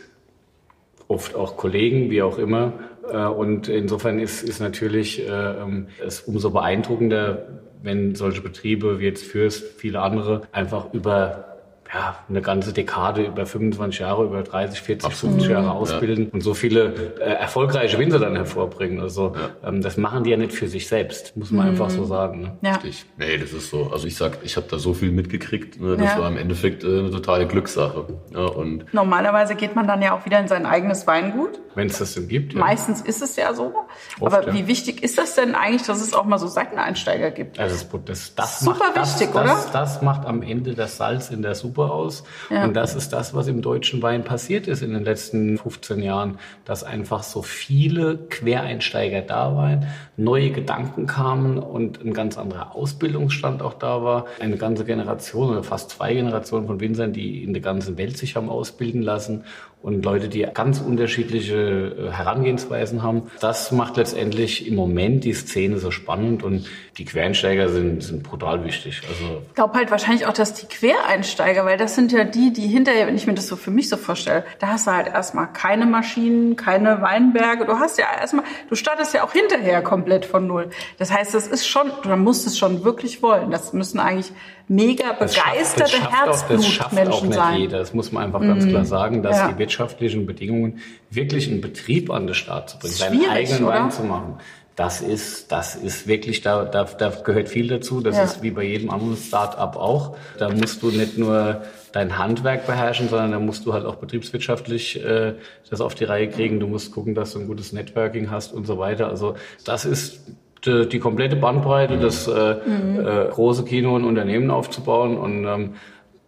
oft 1.09 1.35
auch 1.35 1.57
Kollegen, 1.57 2.11
wie 2.11 2.21
auch 2.21 2.37
immer. 2.37 2.75
Äh, 3.11 3.27
und 3.27 3.69
insofern 3.69 4.19
ist, 4.19 4.43
ist 4.43 4.61
natürlich 4.61 5.27
äh, 5.27 5.31
ähm, 5.31 5.89
es 6.05 6.21
umso 6.23 6.51
beeindruckender, 6.51 7.61
wenn 7.83 8.15
solche 8.15 8.41
Betriebe 8.41 8.99
wie 8.99 9.05
jetzt 9.05 9.25
Fürst, 9.25 9.65
viele 9.79 10.01
andere 10.01 10.43
einfach 10.53 10.93
über 10.93 11.48
ja, 11.93 12.17
eine 12.29 12.43
ganze 12.43 12.73
Dekade, 12.73 13.25
über 13.25 13.47
25 13.47 14.01
Jahre, 14.01 14.25
über 14.25 14.43
30, 14.43 14.81
40, 14.83 15.07
Absolut. 15.07 15.37
50 15.37 15.51
Jahre 15.51 15.71
ausbilden 15.71 16.25
ja. 16.27 16.31
und 16.33 16.43
so 16.43 16.53
viele 16.53 17.17
äh, 17.19 17.31
erfolgreiche 17.35 17.99
Winzer 17.99 18.19
dann 18.19 18.37
hervorbringen. 18.37 19.01
Also 19.01 19.35
ja. 19.35 19.69
ähm, 19.69 19.81
das 19.81 19.97
machen 19.97 20.25
die 20.25 20.31
ja 20.31 20.37
nicht 20.37 20.53
für 20.53 20.69
sich 20.69 20.87
selbst, 20.87 21.37
muss 21.37 21.51
man 21.51 21.65
mhm. 21.65 21.73
einfach 21.73 21.89
so 21.91 22.05
sagen. 22.05 22.43
Ne? 22.43 22.57
Ja. 22.61 22.73
Richtig. 22.73 23.07
Nee, 23.17 23.39
das 23.39 23.53
ist 23.53 23.71
so. 23.71 23.91
Also 23.91 24.07
ich 24.07 24.17
sag, 24.17 24.39
ich 24.43 24.57
habe 24.57 24.67
da 24.71 24.79
so 24.79 24.93
viel 24.93 25.11
mitgekriegt. 25.11 25.81
Ne? 25.81 25.97
Das 25.97 26.15
ja. 26.15 26.21
war 26.21 26.29
im 26.29 26.37
Endeffekt 26.37 26.85
äh, 26.85 26.99
eine 26.99 27.11
totale 27.11 27.47
Glückssache. 27.47 28.07
Ja, 28.35 28.45
und 28.47 28.93
Normalerweise 28.93 29.55
geht 29.55 29.75
man 29.75 29.87
dann 29.87 30.03
ja 30.03 30.15
auch 30.15 30.27
wieder 30.27 30.39
in 30.41 30.49
sein 30.49 30.67
eigenes 30.67 31.07
Weingut. 31.07 31.59
Wenn 31.75 31.87
es 31.87 31.99
das 31.99 32.15
denn 32.15 32.29
gibt. 32.29 32.55
Ja. 32.55 32.61
Meistens 32.61 33.01
ist 33.01 33.23
es 33.23 33.37
ja 33.37 33.55
so. 33.55 33.73
Oft, 34.21 34.35
Aber 34.35 34.53
wie 34.53 34.67
wichtig 34.67 35.03
ist 35.03 35.17
das 35.17 35.37
denn 35.37 35.55
eigentlich, 35.55 35.85
dass 35.85 36.01
es 36.01 36.13
auch 36.13 36.25
mal 36.25 36.39
so 36.39 36.49
Seiteneinsteiger 36.49 37.31
gibt? 37.31 37.59
Also 37.59 37.87
das, 37.99 38.05
das, 38.05 38.35
das 38.35 38.61
Super 38.61 38.93
macht, 38.95 38.97
wichtig, 38.97 39.33
das, 39.33 39.43
oder? 39.43 39.55
Das, 39.55 39.71
das 39.71 40.03
macht 40.03 40.27
am 40.27 40.43
Ende 40.43 40.75
das 40.75 40.97
Salz 40.97 41.31
in 41.31 41.41
der 41.41 41.55
Suppe 41.55 41.78
super 41.79 41.93
aus. 41.93 42.25
Ja. 42.51 42.65
Und 42.65 42.75
das 42.75 42.95
ist 42.95 43.13
das, 43.13 43.35
was 43.35 43.47
im 43.47 43.63
deutschen 43.63 44.03
Wein 44.03 44.25
passiert 44.25 44.67
ist 44.67 44.83
in 44.83 44.93
den 44.93 45.05
letzten 45.05 45.59
15 45.59 46.03
Jahren, 46.03 46.39
dass 46.65 46.83
einfach 46.83 47.23
so 47.23 47.43
viele 47.43 48.19
Quereinsteiger 48.29 49.23
da 49.23 49.55
waren, 49.55 49.87
neue 50.17 50.51
Gedanken 50.51 51.07
kamen 51.07 51.59
und 51.59 52.05
ein 52.05 52.13
ganz 52.13 52.37
anderer 52.37 52.75
Ausbildungsstand 52.75 53.63
auch 53.63 53.75
da 53.75 54.03
war. 54.03 54.27
Eine 54.41 54.57
ganze 54.57 54.85
Generation 54.85 55.51
oder 55.51 55.63
fast 55.63 55.91
zwei 55.91 56.15
Generationen 56.15 56.67
von 56.67 56.81
Winzern, 56.81 57.13
die 57.13 57.45
in 57.45 57.53
der 57.53 57.63
ganzen 57.63 57.97
Welt 57.97 58.19
sich 58.19 58.35
haben 58.35 58.49
ausbilden 58.49 59.03
lassen 59.03 59.45
und 59.81 60.05
Leute, 60.05 60.29
die 60.29 60.43
ganz 60.43 60.81
unterschiedliche 60.81 61.55
äh, 61.57 62.11
Herangehensweisen 62.11 63.03
haben. 63.03 63.31
Das 63.41 63.71
macht 63.71 63.97
letztendlich 63.97 64.67
im 64.67 64.75
Moment 64.75 65.25
die 65.25 65.33
Szene 65.33 65.79
so 65.79 65.91
spannend 65.93 66.43
und 66.43 66.67
die 66.99 67.05
Quereinsteiger 67.05 67.69
sind, 67.69 68.03
sind 68.03 68.25
brutal 68.25 68.65
wichtig. 68.65 69.03
Also 69.09 69.43
ich 69.47 69.55
glaube 69.55 69.75
halt 69.75 69.91
wahrscheinlich 69.93 70.27
auch, 70.27 70.33
dass 70.33 70.55
die 70.55 70.67
Quereinsteiger, 70.67 71.65
weil 71.65 71.79
das 71.79 71.95
sind 71.95 72.11
ja 72.11 72.25
die, 72.25 72.53
die 72.53 72.67
hinterher, 72.67 73.07
wenn 73.07 73.15
ich 73.15 73.29
mir 73.29 73.35
das 73.35 73.47
so 73.47 73.55
für 73.55 73.71
mich 73.71 73.89
so 73.89 73.97
vorstelle, 73.97 74.45
da 74.59 74.69
hast 74.69 74.89
du 74.89 74.91
halt 74.91 75.07
erstmal 75.07 75.53
keine 75.53 75.87
Maschinen, 75.87 76.57
keine 76.57 77.01
Weinberge. 77.01 77.65
Du 77.65 77.79
hast 77.79 77.99
ja 77.99 78.07
erstmal, 78.21 78.45
du 78.69 78.75
startest 78.75 79.15
ja 79.15 79.25
auch 79.25 79.33
hinterher 79.33 79.81
komplett 79.83 80.25
von 80.25 80.49
Null. 80.49 80.71
Das 80.99 81.13
heißt, 81.13 81.35
das 81.35 81.47
ist 81.47 81.69
schon, 81.69 81.93
du 82.03 82.17
musst 82.17 82.49
es 82.49 82.59
schon 82.59 82.83
wirklich 82.83 83.23
wollen. 83.23 83.53
Das 83.53 83.73
müssen 83.73 84.01
eigentlich 84.01 84.33
mega 84.69 85.13
begeisterte 85.13 86.11
Herzblutmenschen 86.11 87.33
sein. 87.33 87.61
Jeder. 87.61 87.79
Das 87.79 87.95
muss 87.95 88.13
man 88.13 88.25
einfach 88.25 88.41
ganz 88.41 88.67
klar 88.67 88.83
mhm. 88.83 88.87
sagen, 88.87 89.23
dass 89.23 89.37
ja. 89.37 89.53
die 89.53 89.59
wirtschaftlichen 89.59 90.27
Bedingungen 90.27 90.81
wirklich 91.11 91.51
einen 91.51 91.61
Betrieb 91.61 92.11
an 92.11 92.27
den 92.27 92.35
Start 92.35 92.71
zu 92.71 92.79
bringen, 92.79 92.95
seinen 92.95 93.29
eigenen 93.29 93.65
oder? 93.65 93.75
Wein 93.75 93.91
zu 93.91 94.03
machen. 94.03 94.39
Das 94.77 95.01
ist, 95.01 95.51
das 95.51 95.75
ist 95.75 96.07
wirklich, 96.07 96.41
da, 96.41 96.65
da, 96.65 96.85
da 96.85 97.09
gehört 97.09 97.49
viel 97.49 97.67
dazu. 97.67 98.01
Das 98.01 98.17
ja. 98.17 98.23
ist 98.23 98.43
wie 98.43 98.53
bei 98.53 98.63
jedem 98.63 98.91
anderen 98.91 99.17
Start-up 99.17 99.75
auch. 99.75 100.17
Da 100.39 100.51
musst 100.51 100.83
du 100.83 100.93
nicht 100.93 101.19
nur 101.19 101.63
dein 101.91 102.17
Handwerk 102.17 102.65
beherrschen, 102.65 103.09
sondern 103.09 103.33
da 103.33 103.39
musst 103.41 103.67
du 103.67 103.73
halt 103.73 103.85
auch 103.85 103.97
betriebswirtschaftlich 103.97 105.05
äh, 105.05 105.35
das 105.69 105.81
auf 105.81 105.97
die 105.97 106.05
Reihe 106.05 106.29
kriegen. 106.29 106.61
Du 106.61 106.69
musst 106.69 106.93
gucken, 106.93 107.17
dass 107.17 107.33
du 107.33 107.41
ein 107.41 107.49
gutes 107.49 107.73
Networking 107.73 108.31
hast 108.31 108.53
und 108.53 108.69
so 108.69 108.79
weiter. 108.79 109.09
Also 109.09 109.35
das 109.65 109.85
ist 109.85 110.21
die, 110.65 110.89
die 110.89 110.99
komplette 110.99 111.37
Bandbreite, 111.37 111.99
das 111.99 112.29
äh, 112.29 112.57
mhm. 112.67 113.01
äh, 113.01 113.29
große 113.31 113.65
Kino 113.65 113.95
und 113.95 114.05
Unternehmen 114.05 114.51
aufzubauen 114.51 115.17
und 115.17 115.45
ähm, 115.45 115.75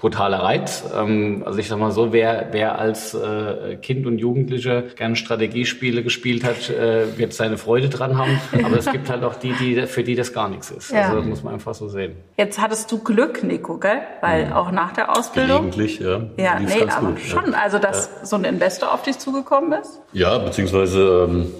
brutaler 0.00 0.38
Reiz. 0.38 0.84
Ähm, 0.96 1.42
also 1.44 1.58
ich 1.58 1.68
sag 1.68 1.78
mal 1.78 1.92
so, 1.92 2.12
wer, 2.12 2.48
wer 2.52 2.78
als 2.78 3.14
äh, 3.14 3.76
Kind 3.76 4.06
und 4.06 4.18
Jugendlicher 4.18 4.82
gerne 4.82 5.14
Strategiespiele 5.14 6.02
gespielt 6.02 6.42
hat, 6.42 6.70
äh, 6.70 7.18
wird 7.18 7.32
seine 7.34 7.58
Freude 7.58 7.88
dran 7.88 8.18
haben. 8.18 8.40
Aber 8.64 8.78
es 8.78 8.90
gibt 8.90 9.10
halt 9.10 9.22
auch 9.22 9.34
die, 9.34 9.52
die 9.52 9.86
für 9.86 10.02
die 10.02 10.14
das 10.14 10.32
gar 10.32 10.48
nichts 10.48 10.70
ist. 10.70 10.90
Ja. 10.90 11.02
Also 11.02 11.16
das 11.18 11.26
muss 11.26 11.42
man 11.42 11.54
einfach 11.54 11.74
so 11.74 11.88
sehen. 11.88 12.16
Jetzt 12.38 12.60
hattest 12.60 12.90
du 12.90 12.98
Glück, 12.98 13.44
Nico, 13.44 13.78
gell? 13.78 14.00
Weil 14.20 14.46
mhm. 14.46 14.52
auch 14.54 14.72
nach 14.72 14.92
der 14.92 15.16
Ausbildung. 15.16 15.70
Gelegentlich, 15.70 16.00
ja. 16.00 16.22
Ja, 16.36 16.58
nee, 16.58 16.82
aber 16.88 17.08
gut, 17.08 17.20
schon. 17.20 17.52
Ja. 17.52 17.58
Also 17.62 17.78
dass 17.78 18.10
ja. 18.20 18.26
so 18.26 18.36
ein 18.36 18.44
Investor 18.44 18.92
auf 18.92 19.02
dich 19.02 19.18
zugekommen 19.18 19.72
ist? 19.80 20.00
Ja, 20.12 20.38
beziehungsweise 20.38 21.28
ähm, 21.28 21.52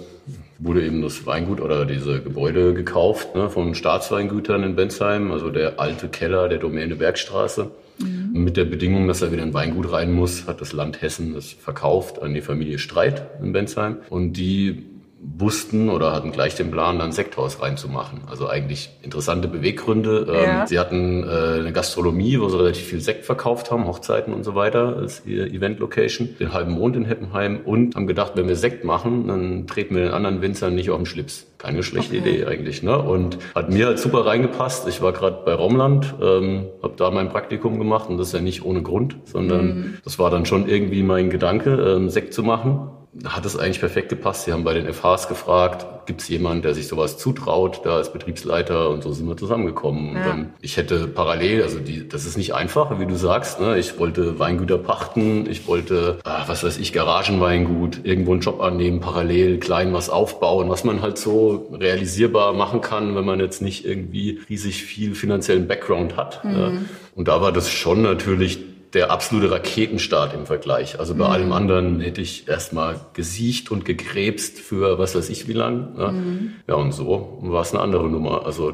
wurde 0.61 0.85
eben 0.85 1.03
das 1.03 1.27
Weingut 1.27 1.61
oder 1.61 1.87
diese 1.87 2.20
Gebäude 2.20 2.75
gekauft 2.75 3.35
ne, 3.35 3.49
von 3.49 3.75
Staatsweingütern 3.75 4.62
in 4.62 4.77
Bensheim, 4.77 5.33
also 5.33 5.51
der 5.51 5.81
alte 5.81 6.09
Keller 6.09 6.49
der 6.49 6.59
Domäne 6.59 6.96
Bergstraße. 6.96 7.70
Mhm. 7.99 8.44
Mit 8.44 8.57
der 8.57 8.66
Bedingung, 8.66 9.09
dass 9.09 9.23
er 9.23 9.33
wieder 9.33 9.42
in 9.42 9.55
Weingut 9.55 9.90
rein 9.90 10.12
muss, 10.12 10.46
hat 10.46 10.61
das 10.61 10.73
Land 10.73 11.01
Hessen 11.03 11.35
das 11.35 11.53
verkauft 11.53 12.23
an 12.23 12.35
die 12.35 12.42
Familie 12.42 12.79
Streit 12.79 13.27
in 13.42 13.53
Bensheim. 13.53 13.99
Und 14.11 14.35
die 14.35 14.89
wussten 15.22 15.90
oder 15.90 16.12
hatten 16.12 16.33
gleich 16.33 16.54
den 16.54 16.70
Plan, 16.70 16.98
dann 16.98 17.12
Sekthaus 17.12 17.61
reinzumachen. 17.61 18.22
Also 18.26 18.48
eigentlich 18.48 18.90
interessante 19.02 19.48
Beweggründe. 19.48 20.26
Ähm, 20.28 20.44
ja. 20.44 20.66
Sie 20.66 20.78
hatten 20.78 21.24
äh, 21.24 21.61
eine 21.61 21.72
Gastronomie, 21.72 22.40
wo 22.40 22.48
sie 22.48 22.59
relativ 22.59 22.87
viel 22.87 23.00
Sekt 23.00 23.26
verkauft 23.26 23.70
haben, 23.70 23.87
Hochzeiten 23.87 24.33
und 24.33 24.44
so 24.44 24.54
weiter 24.54 24.96
als 24.96 25.22
ihr 25.26 25.46
Event-Location, 25.46 26.37
den 26.38 26.54
halben 26.54 26.72
Mond 26.72 26.96
in 26.96 27.04
Heppenheim 27.04 27.61
und 27.64 27.96
haben 27.96 28.06
gedacht, 28.06 28.33
wenn 28.37 28.48
wir 28.48 28.56
Sekt 28.56 28.85
machen, 28.85 29.28
dann 29.28 29.66
treten 29.66 29.94
wir 29.94 30.04
den 30.04 30.12
anderen 30.12 30.40
Winzern 30.40 30.74
nicht 30.74 30.90
auf 30.90 30.96
den 30.96 31.06
Schlips. 31.06 31.46
Keine 31.59 31.83
schlechte 31.83 32.16
okay. 32.16 32.30
Idee 32.30 32.46
eigentlich. 32.46 32.83
Ne? 32.83 32.98
Und 32.98 33.38
hat 33.54 33.70
mir 33.70 33.87
halt 33.87 33.98
super 33.98 34.24
reingepasst. 34.24 34.88
Ich 34.88 35.02
war 35.02 35.12
gerade 35.12 35.42
bei 35.44 35.52
Raumland, 35.52 36.14
ähm, 36.22 36.66
habe 36.83 36.94
da 36.96 37.11
mein 37.11 37.28
Praktikum 37.28 37.78
gemacht 37.78 38.09
und 38.09 38.16
das 38.16 38.28
ist 38.28 38.33
ja 38.33 38.40
nicht 38.40 38.64
ohne 38.64 38.80
Grund, 38.80 39.16
sondern 39.24 39.66
mhm. 39.66 39.98
das 40.02 40.18
war 40.18 40.30
dann 40.30 40.46
schon 40.46 40.66
irgendwie 40.66 41.02
mein 41.02 41.28
Gedanke, 41.28 41.74
ähm, 41.74 42.09
Sekt 42.09 42.33
zu 42.33 42.42
machen 42.42 42.88
hat 43.25 43.44
es 43.44 43.59
eigentlich 43.59 43.81
perfekt 43.81 44.09
gepasst. 44.09 44.44
Sie 44.44 44.53
haben 44.53 44.62
bei 44.62 44.73
den 44.73 44.92
FHs 44.92 45.27
gefragt, 45.27 46.07
gibt 46.07 46.23
es 46.23 46.29
jemanden, 46.29 46.62
der 46.62 46.75
sich 46.75 46.87
sowas 46.87 47.18
zutraut, 47.18 47.81
da 47.85 47.96
als 47.96 48.12
Betriebsleiter 48.12 48.88
und 48.88 49.03
so 49.03 49.12
sind 49.12 49.27
wir 49.27 49.37
zusammengekommen. 49.37 50.14
Ja. 50.14 50.29
Dann, 50.29 50.55
ich 50.61 50.77
hätte 50.77 51.09
parallel, 51.09 51.62
also 51.62 51.81
die, 51.81 52.09
das 52.09 52.25
ist 52.25 52.37
nicht 52.37 52.55
einfach, 52.55 53.01
wie 53.01 53.07
du 53.07 53.16
sagst. 53.16 53.61
Ne? 53.61 53.79
Ich 53.79 53.99
wollte 53.99 54.38
Weingüter 54.38 54.79
pachten, 54.79 55.51
ich 55.51 55.66
wollte, 55.66 56.18
ah, 56.23 56.44
was 56.46 56.62
weiß 56.62 56.79
ich, 56.79 56.92
Garagenweingut, 56.92 58.01
irgendwo 58.05 58.33
einen 58.33 58.42
Job 58.42 58.61
annehmen, 58.61 59.01
parallel 59.01 59.59
klein 59.59 59.92
was 59.92 60.09
aufbauen, 60.09 60.68
was 60.68 60.85
man 60.85 61.03
halt 61.03 61.18
so 61.18 61.68
realisierbar 61.73 62.53
machen 62.53 62.81
kann, 62.81 63.16
wenn 63.16 63.25
man 63.25 63.40
jetzt 63.40 63.61
nicht 63.61 63.85
irgendwie 63.85 64.40
riesig 64.49 64.85
viel 64.85 65.16
finanziellen 65.16 65.66
Background 65.66 66.16
hat. 66.16 66.44
Mhm. 66.44 66.51
Ne? 66.53 66.85
Und 67.16 67.27
da 67.27 67.40
war 67.40 67.51
das 67.51 67.70
schon 67.70 68.03
natürlich 68.03 68.69
der 68.94 69.11
absolute 69.11 69.50
Raketenstart 69.50 70.35
im 70.35 70.46
Vergleich. 70.46 70.98
Also 70.98 71.14
bei 71.14 71.26
mhm. 71.26 71.33
allem 71.33 71.53
anderen 71.53 72.00
hätte 72.00 72.20
ich 72.20 72.48
erstmal 72.48 72.96
gesiecht 73.14 73.70
und 73.70 73.85
gegräbst 73.85 74.59
für 74.59 74.98
was 74.98 75.14
weiß 75.14 75.29
ich 75.31 75.46
wie 75.46 75.53
lang. 75.53 75.94
Ja, 75.96 76.12
mhm. 76.12 76.53
ja 76.66 76.74
und 76.74 76.92
so 76.92 77.38
war 77.42 77.62
es 77.62 77.72
eine 77.72 77.81
andere 77.83 78.09
Nummer. 78.09 78.46
Also 78.46 78.72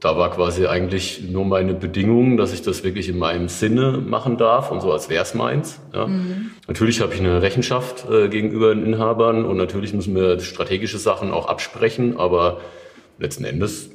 da 0.00 0.16
war 0.16 0.30
quasi 0.30 0.66
eigentlich 0.66 1.22
nur 1.30 1.44
meine 1.44 1.74
Bedingung, 1.74 2.36
dass 2.36 2.52
ich 2.52 2.62
das 2.62 2.84
wirklich 2.84 3.08
in 3.08 3.18
meinem 3.18 3.48
Sinne 3.48 4.02
machen 4.06 4.36
darf 4.36 4.70
und 4.70 4.80
so 4.80 4.92
als 4.92 5.08
wäre 5.08 5.22
es 5.22 5.34
meins. 5.34 5.80
Ja. 5.92 6.06
Mhm. 6.06 6.50
Natürlich 6.68 7.00
habe 7.00 7.14
ich 7.14 7.20
eine 7.20 7.42
Rechenschaft 7.42 8.08
äh, 8.08 8.28
gegenüber 8.28 8.74
den 8.74 8.84
Inhabern 8.84 9.44
und 9.44 9.56
natürlich 9.56 9.94
müssen 9.94 10.14
wir 10.14 10.38
strategische 10.40 10.98
Sachen 10.98 11.32
auch 11.32 11.48
absprechen, 11.48 12.18
aber 12.18 12.60
letzten 13.18 13.44
Endes 13.44 13.90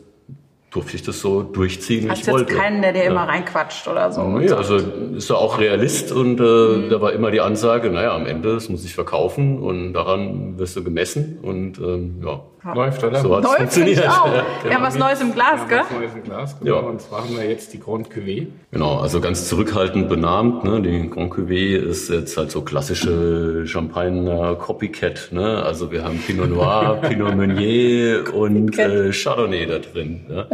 durfte 0.71 0.95
ich 0.95 1.03
das 1.03 1.19
so 1.19 1.41
durchziehen, 1.41 2.07
wie 2.07 2.13
ich 2.13 2.19
jetzt 2.19 2.31
wollte. 2.31 2.53
keinen, 2.53 2.81
der 2.81 2.93
dir 2.93 3.03
ja. 3.03 3.11
immer 3.11 3.27
reinquatscht 3.27 3.87
oder 3.87 4.11
so? 4.11 4.23
Nee, 4.23 4.51
also 4.51 4.77
ist 4.77 5.29
er 5.29 5.37
auch 5.39 5.59
Realist 5.59 6.11
und 6.11 6.39
äh, 6.39 6.43
mhm. 6.43 6.89
da 6.89 7.01
war 7.01 7.13
immer 7.13 7.31
die 7.31 7.41
Ansage, 7.41 7.89
naja, 7.89 8.15
am 8.15 8.25
Ende, 8.25 8.55
es 8.55 8.69
muss 8.69 8.83
sich 8.83 8.93
verkaufen 8.93 9.59
und 9.59 9.93
daran 9.93 10.59
wirst 10.59 10.75
du 10.75 10.83
gemessen 10.83 11.39
und 11.41 11.79
ähm, 11.79 12.21
ja, 12.23 12.41
Läuft, 12.75 13.03
oder? 13.03 13.21
So 13.21 13.35
hat 13.35 13.45
es 13.45 13.51
funktioniert. 13.51 14.07
Auch. 14.07 14.25
Ja, 14.25 14.45
genau. 14.63 14.75
ja, 14.75 14.81
was 14.81 14.97
Neues 14.97 15.21
im 15.21 15.33
Glas, 15.33 15.67
gell? 15.69 15.79
Was 15.79 15.91
Neues 15.91 16.11
im 16.13 16.23
Glas, 16.23 16.59
genau. 16.59 16.75
Ja. 16.75 16.79
Und 16.81 17.01
zwar 17.01 17.23
haben 17.23 17.37
wir 17.37 17.49
jetzt 17.49 17.73
die 17.73 17.79
Grand 17.79 18.09
Cuvée. 18.09 18.47
Genau, 18.71 18.97
also 18.97 19.21
ganz 19.21 19.47
zurückhaltend 19.47 20.09
benannt. 20.09 20.65
Ne? 20.65 20.81
Die 20.81 21.09
Grand 21.09 21.33
Cuvée 21.33 21.77
ist 21.77 22.09
jetzt 22.09 22.37
halt 22.37 22.51
so 22.51 22.61
klassische 22.61 23.65
Champagner 23.65 24.55
Copycat. 24.55 25.29
Ne? 25.31 25.63
Also 25.63 25.91
wir 25.91 26.03
haben 26.03 26.19
Pinot 26.19 26.49
Noir, 26.49 26.99
Pinot 27.07 27.35
Meunier 27.35 28.25
und 28.33 28.77
äh, 28.77 29.11
Chardonnay 29.13 29.65
da 29.65 29.79
drin. 29.79 30.25
Ne? 30.27 30.47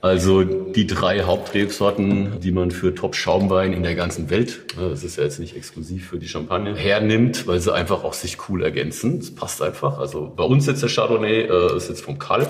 Also 0.00 0.42
die 0.42 0.86
drei 0.86 1.22
Hauptrebsorten, 1.22 2.40
die 2.40 2.52
man 2.52 2.70
für 2.70 2.94
Top-Schaumwein 2.94 3.74
in 3.74 3.82
der 3.82 3.94
ganzen 3.94 4.30
Welt, 4.30 4.62
ne? 4.78 4.88
das 4.88 5.04
ist 5.04 5.18
ja 5.18 5.24
jetzt 5.24 5.38
nicht 5.38 5.56
exklusiv 5.56 6.08
für 6.08 6.18
die 6.18 6.28
Champagne, 6.28 6.74
hernimmt, 6.74 7.46
weil 7.46 7.60
sie 7.60 7.72
einfach 7.72 8.02
auch 8.02 8.14
sich 8.14 8.38
cool 8.48 8.62
ergänzen. 8.62 9.18
Das 9.18 9.30
passt 9.34 9.60
einfach. 9.60 9.98
Also 9.98 10.32
bei 10.34 10.44
uns 10.44 10.66
jetzt 10.66 10.82
der 10.82 10.88
Chardonnay 10.88 11.49
äh, 11.50 11.76
ist 11.76 11.88
jetzt 11.88 12.02
vom 12.02 12.18
Kalk. 12.18 12.48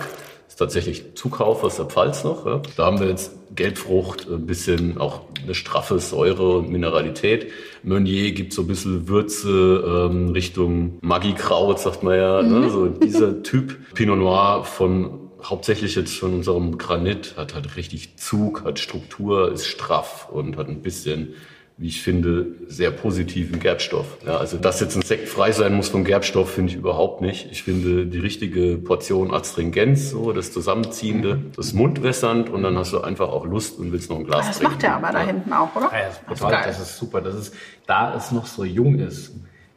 Ist 0.48 0.58
tatsächlich 0.58 1.14
Zukauf 1.14 1.62
aus 1.64 1.76
der 1.76 1.86
Pfalz 1.86 2.24
noch. 2.24 2.44
Ja. 2.46 2.60
Da 2.76 2.86
haben 2.86 3.00
wir 3.00 3.08
jetzt 3.08 3.32
Gelbfrucht, 3.54 4.28
ein 4.28 4.46
bisschen 4.46 4.98
auch 4.98 5.22
eine 5.42 5.54
straffe 5.54 5.98
Säure 5.98 6.58
und 6.58 6.70
Mineralität. 6.70 7.50
Meunier 7.82 8.32
gibt 8.32 8.52
so 8.52 8.62
ein 8.62 8.68
bisschen 8.68 9.08
Würze 9.08 10.08
ähm, 10.10 10.30
Richtung 10.30 10.98
Maggi-Kraut, 11.00 11.80
sagt 11.80 12.02
man 12.02 12.16
ja. 12.16 12.42
Ne? 12.42 12.48
Mhm. 12.48 12.60
Ne? 12.60 12.70
So 12.70 12.86
dieser 12.88 13.42
Typ. 13.42 13.76
Pinot 13.94 14.18
Noir 14.18 14.64
von 14.64 15.30
hauptsächlich 15.42 15.94
jetzt 15.94 16.18
von 16.18 16.34
unserem 16.34 16.78
Granit 16.78 17.34
hat 17.36 17.54
halt 17.54 17.76
richtig 17.76 18.18
Zug, 18.18 18.64
hat 18.64 18.78
Struktur, 18.78 19.52
ist 19.52 19.66
straff 19.66 20.28
und 20.30 20.56
hat 20.56 20.68
ein 20.68 20.82
bisschen 20.82 21.34
wie 21.80 21.88
ich 21.88 22.02
finde, 22.02 22.46
sehr 22.68 22.90
positiven 22.90 23.58
Gerbstoff. 23.58 24.18
Ja, 24.26 24.36
also, 24.36 24.58
dass 24.58 24.80
jetzt 24.80 24.96
ein 24.96 25.02
Sekt 25.02 25.30
frei 25.30 25.50
sein 25.52 25.72
muss 25.72 25.88
vom 25.88 26.04
Gerbstoff, 26.04 26.50
finde 26.50 26.72
ich 26.72 26.76
überhaupt 26.76 27.22
nicht. 27.22 27.50
Ich 27.50 27.62
finde 27.62 28.04
die 28.04 28.18
richtige 28.18 28.76
Portion 28.76 29.32
Astringenz, 29.32 30.10
so 30.10 30.32
das 30.32 30.52
Zusammenziehende, 30.52 31.40
das 31.56 31.72
Mundwässernd 31.72 32.50
und 32.50 32.64
dann 32.64 32.76
hast 32.76 32.92
du 32.92 33.00
einfach 33.00 33.30
auch 33.30 33.46
Lust 33.46 33.78
und 33.78 33.92
willst 33.92 34.10
noch 34.10 34.18
ein 34.18 34.26
Glas 34.26 34.46
das 34.46 34.58
trinken. 34.58 34.74
Das 34.78 34.90
macht 34.90 35.02
er 35.02 35.08
aber 35.08 35.18
da 35.18 35.24
hinten 35.24 35.52
auch, 35.54 35.74
oder? 35.74 35.86
Ja, 35.86 36.08
das, 36.08 36.18
ist 36.18 36.42
total, 36.42 36.64
das 36.66 36.80
ist 36.80 36.98
super. 36.98 37.22
Das 37.22 37.34
ist, 37.34 37.54
da 37.86 38.14
es 38.14 38.30
noch 38.30 38.44
so 38.44 38.62
jung 38.62 38.98
ist, 38.98 39.32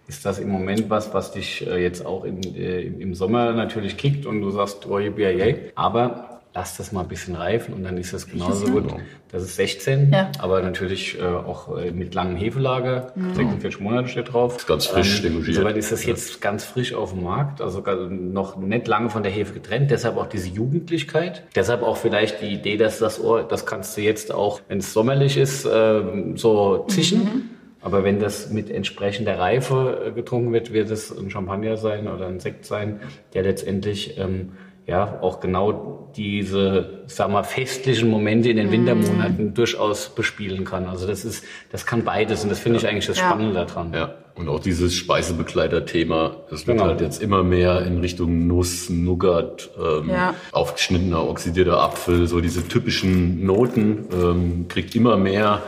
ist 0.06 0.26
das 0.26 0.40
im 0.40 0.50
Moment 0.50 0.90
was, 0.90 1.14
was 1.14 1.32
dich 1.32 1.66
äh, 1.66 1.82
jetzt 1.82 2.06
auch 2.06 2.26
in, 2.26 2.44
äh, 2.54 2.82
im 2.82 3.16
Sommer 3.16 3.54
natürlich 3.54 3.96
kickt 3.96 4.26
und 4.26 4.42
du 4.42 4.52
sagst, 4.52 4.86
oh, 4.90 5.00
yeah, 5.00 5.56
Aber 5.76 6.33
lass 6.54 6.78
das 6.78 6.92
mal 6.92 7.02
ein 7.02 7.08
bisschen 7.08 7.36
reifen 7.36 7.74
und 7.74 7.84
dann 7.84 7.98
ist 7.98 8.14
das 8.14 8.28
genauso 8.28 8.68
gut. 8.68 8.94
Das 9.32 9.42
ist 9.42 9.56
16, 9.56 10.12
ja. 10.12 10.32
aber 10.38 10.62
natürlich 10.62 11.20
äh, 11.20 11.24
auch 11.24 11.78
äh, 11.78 11.92
mit 11.92 12.14
langem 12.14 12.36
Hefelager. 12.36 13.12
Mhm. 13.16 13.34
46 13.34 13.80
Monate 13.82 14.08
steht 14.08 14.32
drauf. 14.32 14.58
ist 14.58 14.68
ganz 14.68 14.86
frisch 14.86 15.24
ähm, 15.24 15.44
Soweit 15.44 15.78
ist 15.78 15.92
das 15.92 16.06
jetzt 16.06 16.42
ganz 16.42 16.64
frisch 16.64 16.94
auf 16.94 17.14
dem 17.14 17.24
Markt, 17.24 17.62
also 17.62 17.82
noch 18.10 18.58
nicht 18.58 18.88
lange 18.88 19.10
von 19.10 19.24
der 19.24 19.32
Hefe 19.32 19.54
getrennt. 19.54 19.90
Deshalb 19.90 20.18
auch 20.18 20.28
diese 20.28 20.50
Jugendlichkeit. 20.50 21.44
Deshalb 21.56 21.82
auch 21.82 21.98
vielleicht 21.98 22.42
die 22.42 22.54
Idee, 22.54 22.78
dass 22.78 23.00
das 23.00 23.20
Ohr, 23.20 23.44
das 23.44 23.66
kannst 23.66 23.98
du 23.98 24.02
jetzt 24.02 24.32
auch, 24.32 24.62
wenn 24.68 24.78
es 24.78 24.94
sommerlich 24.94 25.38
ist, 25.38 25.66
äh, 25.66 26.02
so 26.36 26.86
zischen. 26.88 27.20
Mhm. 27.24 27.50
Aber 27.82 28.06
wenn 28.06 28.20
das 28.20 28.50
mit 28.50 28.70
entsprechender 28.70 29.38
Reife 29.38 30.06
äh, 30.08 30.12
getrunken 30.12 30.54
wird, 30.54 30.72
wird 30.72 30.90
es 30.90 31.16
ein 31.16 31.30
Champagner 31.30 31.76
sein 31.76 32.08
oder 32.08 32.28
ein 32.28 32.40
Sekt 32.40 32.66
sein, 32.66 33.02
der 33.34 33.44
letztendlich 33.44 34.18
ähm, 34.18 34.54
ja 34.86 35.20
auch 35.22 35.40
genau 35.40 36.12
diese, 36.16 37.04
sag 37.08 37.30
mal, 37.30 37.44
festlichen 37.44 38.10
Momente 38.10 38.50
in 38.50 38.58
den 38.58 38.72
Wintermonaten 38.72 39.48
mm. 39.48 39.54
durchaus 39.54 40.10
bespielen 40.10 40.66
kann. 40.66 40.88
Also 40.88 41.08
das 41.08 41.26
ist, 41.26 41.44
das 41.72 41.86
kann 41.86 42.04
beides 42.04 42.44
und 42.44 42.50
das 42.50 42.60
finde 42.60 42.80
ich 42.80 42.88
eigentlich 42.88 43.08
das 43.08 43.18
ja. 43.18 43.30
Spannende 43.30 43.54
daran. 43.54 43.94
Ja. 43.94 44.16
Und 44.36 44.50
auch 44.50 44.60
dieses 44.60 44.96
Speisebegleiter-Thema, 44.96 46.38
das 46.50 46.66
wird 46.66 46.78
genau. 46.78 46.90
halt 46.90 47.02
jetzt 47.02 47.22
immer 47.22 47.44
mehr 47.44 47.86
in 47.86 48.00
Richtung 48.00 48.48
Nuss, 48.48 48.90
Nougat, 48.90 49.70
ähm, 49.78 50.10
ja. 50.10 50.34
aufgeschnittener, 50.52 51.28
oxidierter 51.28 51.80
Apfel, 51.80 52.28
so 52.28 52.42
diese 52.42 52.68
typischen 52.68 53.46
Noten, 53.46 54.06
ähm, 54.12 54.66
kriegt 54.70 54.96
immer 54.96 55.18
mehr. 55.18 55.62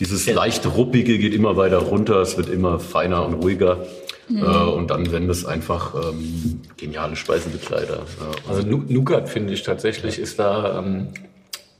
Dieses 0.00 0.30
leicht 0.32 0.66
ruppige 0.66 1.18
geht 1.18 1.32
immer 1.32 1.56
weiter 1.56 1.78
runter, 1.78 2.20
es 2.20 2.36
wird 2.36 2.48
immer 2.48 2.80
feiner 2.80 3.24
und 3.24 3.34
ruhiger. 3.34 3.86
Mhm. 4.28 4.42
Äh, 4.42 4.46
und 4.46 4.90
dann 4.90 5.10
werden 5.10 5.28
das 5.28 5.44
einfach 5.44 5.94
ähm, 5.94 6.60
geniale 6.76 7.16
Speisebekleider. 7.16 7.96
Ja. 7.98 8.50
Also 8.50 8.62
Nougat 8.66 9.28
finde 9.28 9.52
ich 9.52 9.62
tatsächlich 9.62 10.18
ist 10.18 10.38
da 10.38 10.78
ähm, 10.78 11.08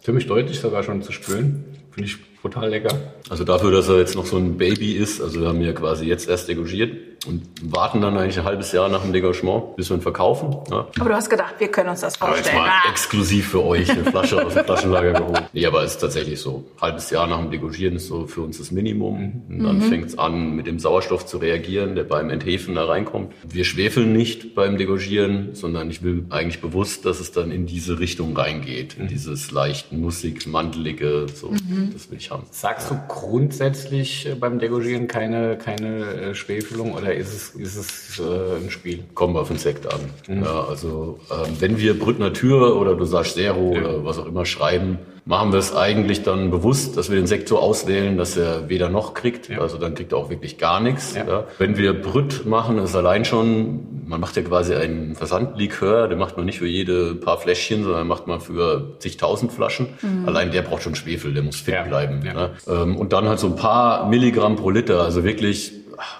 ziemlich 0.02 0.26
deutlich 0.26 0.60
sogar 0.60 0.82
schon 0.82 1.02
zu 1.02 1.12
spüren. 1.12 1.64
Finde 1.92 2.08
ich 2.08 2.16
total 2.42 2.70
lecker. 2.70 2.94
Also 3.28 3.44
dafür, 3.44 3.70
dass 3.70 3.88
er 3.88 3.98
jetzt 3.98 4.14
noch 4.14 4.26
so 4.26 4.36
ein 4.36 4.56
Baby 4.56 4.92
ist, 4.92 5.20
also 5.20 5.40
wir 5.40 5.48
haben 5.48 5.60
ja 5.60 5.72
quasi 5.72 6.06
jetzt 6.06 6.28
erst 6.28 6.48
degorgiert 6.48 7.17
und 7.26 7.42
warten 7.62 8.00
dann 8.00 8.16
eigentlich 8.16 8.38
ein 8.38 8.44
halbes 8.44 8.72
Jahr 8.72 8.88
nach 8.88 9.02
dem 9.02 9.12
Degorgement, 9.12 9.76
bis 9.76 9.90
wir 9.90 9.96
ihn 9.96 10.02
verkaufen. 10.02 10.56
Ja. 10.70 10.86
Aber 10.98 11.08
du 11.08 11.14
hast 11.14 11.28
gedacht, 11.28 11.54
wir 11.58 11.68
können 11.68 11.90
uns 11.90 12.00
das 12.00 12.16
vorstellen. 12.16 12.56
Aber 12.56 12.66
jetzt 12.66 12.72
mal 12.72 12.82
ah. 12.86 12.90
exklusiv 12.90 13.48
für 13.48 13.64
euch 13.64 13.90
eine 13.90 14.04
Flasche 14.04 14.44
aus 14.46 14.54
dem 14.54 14.64
Flaschenlager 14.64 15.12
geholt. 15.12 15.44
Nee, 15.52 15.66
aber 15.66 15.82
es 15.82 15.92
ist 15.92 15.98
tatsächlich 15.98 16.40
so. 16.40 16.64
Ein 16.76 16.82
halbes 16.82 17.10
Jahr 17.10 17.26
nach 17.26 17.38
dem 17.38 17.50
Degorgieren 17.50 17.96
ist 17.96 18.06
so 18.06 18.26
für 18.26 18.42
uns 18.42 18.58
das 18.58 18.70
Minimum. 18.70 19.42
Und 19.48 19.62
dann 19.62 19.78
mhm. 19.78 19.82
fängt 19.82 20.06
es 20.06 20.18
an, 20.18 20.54
mit 20.54 20.66
dem 20.66 20.78
Sauerstoff 20.78 21.26
zu 21.26 21.38
reagieren, 21.38 21.94
der 21.94 22.04
beim 22.04 22.30
Enthefen 22.30 22.74
da 22.74 22.84
reinkommt. 22.84 23.32
Wir 23.48 23.64
schwefeln 23.64 24.12
nicht 24.12 24.54
beim 24.54 24.78
Degorgieren, 24.78 25.54
sondern 25.54 25.90
ich 25.90 26.02
will 26.02 26.26
eigentlich 26.30 26.60
bewusst, 26.60 27.04
dass 27.04 27.20
es 27.20 27.32
dann 27.32 27.50
in 27.50 27.66
diese 27.66 27.98
Richtung 27.98 28.36
reingeht. 28.36 28.94
In 28.94 29.04
mhm. 29.04 29.08
dieses 29.08 29.50
leicht 29.50 29.92
nussig, 29.92 30.46
mandelige, 30.46 31.26
so. 31.34 31.50
Mhm. 31.50 31.90
Das 31.92 32.10
will 32.10 32.18
ich 32.18 32.30
haben. 32.30 32.44
Sagst 32.50 32.90
du 32.90 33.00
grundsätzlich 33.08 34.26
äh, 34.26 34.34
beim 34.34 34.58
Degorgieren 34.58 35.08
keine, 35.08 35.58
keine 35.58 36.04
äh, 36.04 36.34
Schwefelung 36.34 36.92
oder 36.92 37.07
ist 37.14 37.34
es, 37.34 37.50
ist 37.50 37.76
es 37.76 38.20
äh, 38.20 38.56
ein 38.62 38.70
Spiel? 38.70 39.04
Kommen 39.14 39.34
wir 39.34 39.40
auf 39.40 39.48
den 39.48 39.58
Sekt 39.58 39.92
an. 39.92 40.00
Mhm. 40.26 40.44
Ja, 40.44 40.64
also 40.64 41.18
ähm, 41.30 41.56
wenn 41.58 41.78
wir 41.78 41.98
Brüt 41.98 42.18
Natur 42.18 42.80
oder 42.80 42.94
du 42.94 43.04
sagst 43.04 43.34
Zero 43.34 43.74
ja. 43.74 43.80
oder 43.80 44.04
was 44.04 44.18
auch 44.18 44.26
immer 44.26 44.46
schreiben, 44.46 44.98
machen 45.28 45.52
wir 45.52 45.58
es 45.58 45.76
eigentlich 45.76 46.22
dann 46.22 46.50
bewusst, 46.50 46.96
dass 46.96 47.10
wir 47.10 47.16
den 47.16 47.26
Sektor 47.26 47.62
auswählen, 47.62 48.16
dass 48.16 48.36
er 48.38 48.70
weder 48.70 48.88
noch 48.88 49.12
kriegt. 49.12 49.50
Ja. 49.50 49.58
Also 49.58 49.76
dann 49.76 49.94
kriegt 49.94 50.12
er 50.12 50.18
auch 50.18 50.30
wirklich 50.30 50.56
gar 50.56 50.80
nichts. 50.80 51.14
Ja. 51.14 51.26
Ja. 51.26 51.44
Wenn 51.58 51.76
wir 51.76 51.92
Brüt 51.92 52.46
machen, 52.46 52.78
ist 52.78 52.96
allein 52.96 53.26
schon, 53.26 53.80
man 54.06 54.20
macht 54.20 54.36
ja 54.36 54.42
quasi 54.42 54.74
einen 54.74 55.14
Versandlikör, 55.14 56.08
den 56.08 56.18
macht 56.18 56.38
man 56.38 56.46
nicht 56.46 56.58
für 56.58 56.66
jede 56.66 57.14
paar 57.14 57.36
Fläschchen, 57.36 57.84
sondern 57.84 58.06
macht 58.06 58.26
man 58.26 58.40
für 58.40 58.96
zigtausend 59.00 59.52
Flaschen. 59.52 59.88
Mhm. 60.00 60.26
Allein 60.26 60.50
der 60.50 60.62
braucht 60.62 60.82
schon 60.82 60.94
Schwefel, 60.94 61.34
der 61.34 61.42
muss 61.42 61.56
fit 61.56 61.76
bleiben. 61.86 62.22
Ähm, 62.66 62.96
und 62.96 63.12
dann 63.12 63.28
halt 63.28 63.38
so 63.38 63.48
ein 63.48 63.56
paar 63.56 64.08
Milligramm 64.08 64.56
pro 64.56 64.70
Liter, 64.70 65.02
also 65.02 65.24
wirklich 65.24 65.72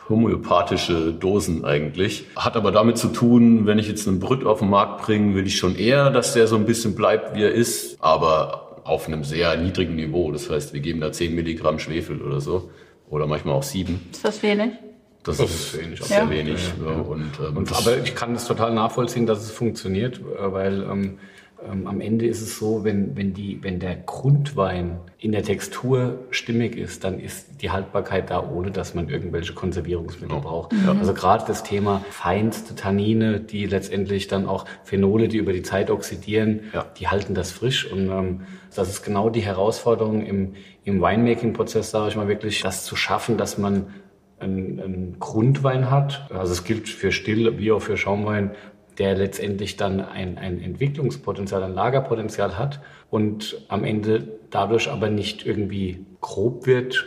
homöopathische 0.09 1.13
Dosen 1.13 1.65
eigentlich. 1.65 2.27
Hat 2.37 2.57
aber 2.57 2.73
damit 2.73 2.99
zu 2.99 3.09
tun, 3.09 3.67
wenn 3.67 3.79
ich 3.79 3.89
jetzt 3.89 4.07
einen 4.09 4.21
Brüt 4.21 4.45
auf 4.45 4.61
den 4.61 4.71
Markt 4.71 5.03
bringe, 5.03 5.35
will 5.35 5.47
ich 5.47 5.57
schon 5.57 5.77
eher, 5.77 6.11
dass 6.11 6.35
der 6.35 6.47
so 6.47 6.57
ein 6.57 6.67
bisschen 6.67 6.95
bleibt, 6.95 7.35
wie 7.35 7.43
er 7.43 7.53
ist, 7.53 8.03
aber 8.03 8.83
auf 8.85 9.07
einem 9.07 9.25
sehr 9.25 9.57
niedrigen 9.57 9.97
Niveau. 9.97 10.33
Das 10.33 10.51
heißt, 10.51 10.73
wir 10.73 10.81
geben 10.81 11.01
da 11.01 11.13
10 11.13 11.35
Milligramm 11.35 11.79
Schwefel 11.79 12.23
oder 12.23 12.41
so. 12.41 12.71
Oder 13.11 13.27
manchmal 13.27 13.55
auch 13.55 13.63
7. 13.63 14.01
Ist 14.13 14.25
das 14.25 14.43
wenig? 14.43 14.73
Das, 15.23 15.39
das 15.39 15.51
ist 15.51 15.79
wenig, 15.79 16.01
sehr 16.03 16.19
ja. 16.19 16.31
wenig. 16.31 16.61
Ja, 16.83 16.93
ja. 16.93 16.99
Und, 17.01 17.31
ähm, 17.41 17.57
und, 17.57 17.73
aber 17.73 17.99
ich 17.99 18.15
kann 18.15 18.35
das 18.35 18.47
total 18.47 18.73
nachvollziehen, 18.73 19.27
dass 19.27 19.43
es 19.43 19.51
funktioniert, 19.51 20.19
äh, 20.19 20.53
weil 20.53 20.83
ähm, 20.83 21.19
ähm, 21.67 21.87
am 21.87 22.01
Ende 22.01 22.27
ist 22.27 22.41
es 22.41 22.59
so, 22.59 22.85
wenn, 22.85 23.17
wenn, 23.17 23.35
die, 23.35 23.63
wenn 23.63 23.81
der 23.81 23.97
Grundwein 23.97 24.99
in 25.19 25.33
der 25.33 25.43
Textur 25.43 26.21
stimmig 26.31 26.77
ist, 26.77 27.03
dann 27.05 27.19
ist 27.19 27.63
die 27.63 27.71
Haltbarkeit 27.71 28.31
da, 28.31 28.49
ohne 28.49 28.71
dass 28.71 28.95
man 28.95 29.09
irgendwelche 29.09 29.55
Konservierungsmittel 29.55 30.37
ja. 30.37 30.41
braucht. 30.41 30.73
Mhm. 30.73 30.89
Also 31.01 31.15
gerade 31.15 31.45
das 31.47 31.65
Thema 31.65 32.05
feinste 32.11 32.75
Tannine, 32.75 33.41
die 33.41 33.67
letztendlich 33.67 34.29
dann 34.29 34.47
auch 34.47 34.67
Phenole, 34.85 35.29
die 35.29 35.39
über 35.39 35.53
die 35.53 35.63
Zeit 35.63 35.91
oxidieren, 35.91 36.61
ja. 36.73 36.87
die 36.99 37.09
halten 37.09 37.35
das 37.35 37.51
frisch. 37.51 37.91
Und 37.91 38.09
ähm, 38.09 38.41
das 38.75 38.89
ist 38.89 39.03
genau 39.03 39.29
die 39.29 39.43
Herausforderung 39.43 40.25
im, 40.25 40.55
im 40.85 41.01
Winemaking-Prozess, 41.01 41.91
sage 41.91 42.11
ich 42.11 42.17
mal 42.17 42.29
wirklich, 42.29 42.63
das 42.63 42.85
zu 42.85 42.95
schaffen, 42.95 43.37
dass 43.37 43.59
man 43.59 43.87
einen, 44.39 44.81
einen 44.81 45.17
Grundwein 45.19 45.91
hat. 45.91 46.29
Also 46.33 46.53
es 46.53 46.63
gilt 46.63 46.89
für 46.89 47.11
Still 47.11 47.59
wie 47.59 47.73
auch 47.73 47.81
für 47.81 47.97
Schaumwein, 47.97 48.53
der 48.99 49.17
letztendlich 49.17 49.77
dann 49.77 50.01
ein, 50.01 50.39
ein 50.39 50.61
Entwicklungspotenzial, 50.61 51.63
ein 51.63 51.75
Lagerpotenzial 51.75 52.59
hat 52.59 52.81
und 53.11 53.63
am 53.69 53.85
Ende 53.85 54.39
dadurch 54.51 54.91
aber 54.91 55.09
nicht 55.09 55.47
irgendwie 55.47 56.05
grob 56.21 56.67
wird, 56.67 57.07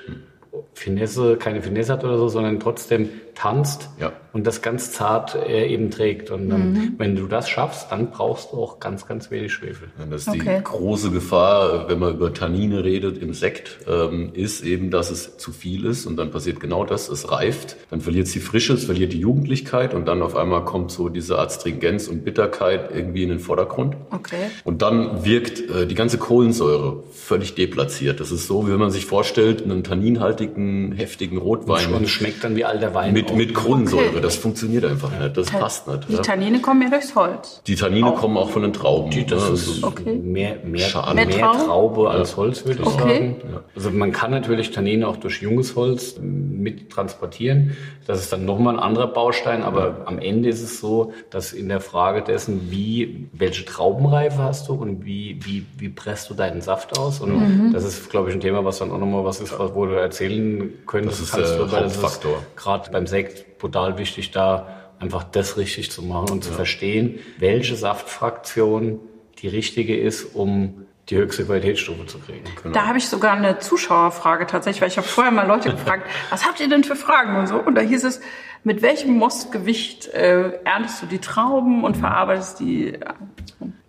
Finesse, 0.73 1.37
keine 1.37 1.61
Finesse 1.61 1.93
hat 1.93 2.03
oder 2.03 2.17
so, 2.17 2.27
sondern 2.27 2.59
trotzdem 2.59 3.09
tanzt 3.35 3.89
ja. 3.99 4.11
und 4.33 4.45
das 4.47 4.61
ganz 4.61 4.91
zart 4.91 5.35
äh, 5.35 5.67
eben 5.67 5.91
trägt. 5.91 6.29
Und 6.31 6.51
ähm, 6.51 6.73
mhm. 6.73 6.93
wenn 6.97 7.15
du 7.15 7.27
das 7.27 7.49
schaffst, 7.49 7.91
dann 7.91 8.11
brauchst 8.11 8.51
du 8.51 8.57
auch 8.57 8.79
ganz, 8.79 9.07
ganz 9.07 9.31
wenig 9.31 9.53
Schwefel. 9.53 9.89
Ja, 9.99 10.05
das 10.05 10.23
ist 10.23 10.29
okay. 10.29 10.57
die 10.57 10.63
große 10.63 11.11
Gefahr, 11.11 11.89
wenn 11.89 11.99
man 11.99 12.13
über 12.15 12.33
Tannine 12.33 12.83
redet 12.83 13.17
im 13.17 13.33
Sekt, 13.33 13.79
ähm, 13.87 14.31
ist 14.33 14.63
eben, 14.63 14.91
dass 14.91 15.11
es 15.11 15.37
zu 15.37 15.51
viel 15.51 15.85
ist 15.85 16.05
und 16.05 16.17
dann 16.17 16.31
passiert 16.31 16.59
genau 16.59 16.85
das, 16.85 17.09
es 17.09 17.31
reift, 17.31 17.77
dann 17.89 18.01
verliert 18.01 18.27
es 18.27 18.33
die 18.33 18.39
Frische, 18.39 18.73
es 18.73 18.85
verliert 18.85 19.13
die 19.13 19.19
Jugendlichkeit 19.19 19.93
und 19.93 20.07
dann 20.07 20.21
auf 20.21 20.35
einmal 20.35 20.65
kommt 20.65 20.91
so 20.91 21.09
diese 21.09 21.39
Astringenz 21.39 22.07
und 22.07 22.23
Bitterkeit 22.23 22.91
irgendwie 22.93 23.23
in 23.23 23.29
den 23.29 23.39
Vordergrund. 23.39 23.95
Okay. 24.11 24.49
Und 24.63 24.81
dann 24.81 25.25
wirkt 25.25 25.59
äh, 25.69 25.87
die 25.87 25.95
ganze 25.95 26.17
Kohlensäure 26.17 27.03
völlig 27.11 27.55
deplatziert. 27.55 28.19
Das 28.19 28.31
ist 28.31 28.47
so, 28.47 28.67
wie 28.67 28.71
wenn 28.71 28.79
man 28.79 28.91
sich 28.91 29.05
vorstellt, 29.05 29.63
einen 29.63 29.83
tanninhaltigen, 29.83 30.93
heftigen 30.93 31.37
Rotwein. 31.37 31.93
Und 31.93 32.07
schmeckt 32.07 32.43
dann 32.43 32.55
wie 32.55 32.65
alter 32.65 32.93
Wein 32.93 33.13
mit, 33.29 33.35
mit 33.35 33.53
Kohlensäure. 33.53 34.09
Okay. 34.09 34.21
Das 34.21 34.35
funktioniert 34.35 34.85
einfach 34.85 35.11
nicht. 35.17 35.37
Das 35.37 35.49
passt 35.49 35.87
nicht. 35.87 36.09
Die 36.09 36.15
Tannine 36.17 36.59
kommen 36.59 36.81
ja 36.81 36.89
durchs 36.89 37.15
Holz. 37.15 37.61
Die 37.67 37.75
Tannine 37.75 38.07
auch. 38.07 38.15
kommen 38.15 38.37
auch 38.37 38.49
von 38.49 38.61
den 38.63 38.73
Trauben. 38.73 39.11
Die, 39.11 39.25
das 39.25 39.49
ist 39.49 39.83
okay. 39.83 40.15
mehr, 40.15 40.57
mehr, 40.63 40.87
mehr, 41.15 41.25
mehr 41.25 41.51
Traube 41.51 42.09
als 42.09 42.37
Holz, 42.37 42.65
würde 42.65 42.81
ich 42.81 42.87
okay. 42.87 42.97
sagen. 42.99 43.35
Also 43.75 43.91
man 43.91 44.11
kann 44.11 44.31
natürlich 44.31 44.71
Tannine 44.71 45.07
auch 45.07 45.17
durch 45.17 45.41
junges 45.41 45.75
Holz 45.75 46.19
mit 46.19 46.89
transportieren. 46.89 47.75
Das 48.07 48.19
ist 48.19 48.33
dann 48.33 48.45
nochmal 48.45 48.75
ein 48.75 48.79
anderer 48.79 49.07
Baustein. 49.07 49.63
Aber 49.63 50.03
am 50.05 50.19
Ende 50.19 50.49
ist 50.49 50.61
es 50.61 50.79
so, 50.79 51.13
dass 51.29 51.53
in 51.53 51.69
der 51.69 51.81
Frage 51.81 52.21
dessen, 52.21 52.71
wie, 52.71 53.29
welche 53.33 53.65
Traubenreife 53.65 54.39
hast 54.39 54.67
du 54.67 54.73
und 54.73 55.05
wie, 55.05 55.39
wie, 55.41 55.65
wie 55.77 55.89
presst 55.89 56.29
du 56.29 56.33
deinen 56.33 56.61
Saft 56.61 56.97
aus? 56.97 57.19
Und 57.19 57.33
mhm. 57.33 57.73
das 57.73 57.83
ist, 57.83 58.09
glaube 58.09 58.29
ich, 58.29 58.35
ein 58.35 58.41
Thema, 58.41 58.65
was 58.65 58.79
dann 58.79 58.91
auch 58.91 58.97
nochmal 58.97 59.23
was 59.23 59.41
ist, 59.41 59.57
wo 59.57 59.85
du 59.85 59.93
erzählen 59.93 60.73
könntest. 60.85 61.21
Das 61.33 61.51
ist 61.51 61.57
der 61.57 61.71
Hauptfaktor. 61.71 62.43
Gerade 62.55 62.91
beim 62.91 63.07
Sekt 63.11 63.59
brutal 63.59 63.99
wichtig, 63.99 64.31
da 64.31 64.93
einfach 64.99 65.23
das 65.23 65.57
richtig 65.57 65.91
zu 65.91 66.01
machen 66.01 66.31
und 66.31 66.43
ja. 66.43 66.49
zu 66.49 66.53
verstehen, 66.55 67.19
welche 67.37 67.75
Saftfraktion 67.75 68.99
die 69.39 69.47
richtige 69.47 69.97
ist, 69.97 70.35
um 70.35 70.85
die 71.09 71.17
höchste 71.17 71.45
Qualitätsstufe 71.45 72.05
zu 72.05 72.19
kriegen. 72.19 72.43
Genau. 72.61 72.73
Da 72.73 72.87
habe 72.87 72.97
ich 72.97 73.07
sogar 73.07 73.33
eine 73.33 73.59
Zuschauerfrage 73.59 74.47
tatsächlich, 74.47 74.81
weil 74.81 74.89
ich 74.89 74.97
habe 74.97 75.07
vorher 75.07 75.31
mal 75.31 75.47
Leute 75.47 75.71
gefragt, 75.71 76.07
was 76.29 76.45
habt 76.45 76.59
ihr 76.59 76.69
denn 76.69 76.83
für 76.83 76.95
Fragen 76.95 77.35
und 77.37 77.47
so? 77.47 77.57
Und 77.57 77.75
da 77.75 77.81
hieß 77.81 78.03
es, 78.03 78.21
mit 78.63 78.83
welchem 78.83 79.17
Mostgewicht 79.17 80.07
äh, 80.09 80.51
erntest 80.63 81.01
du 81.01 81.07
die 81.07 81.17
Trauben 81.17 81.83
und 81.83 81.97
verarbeitest 81.97 82.59
die? 82.59 82.93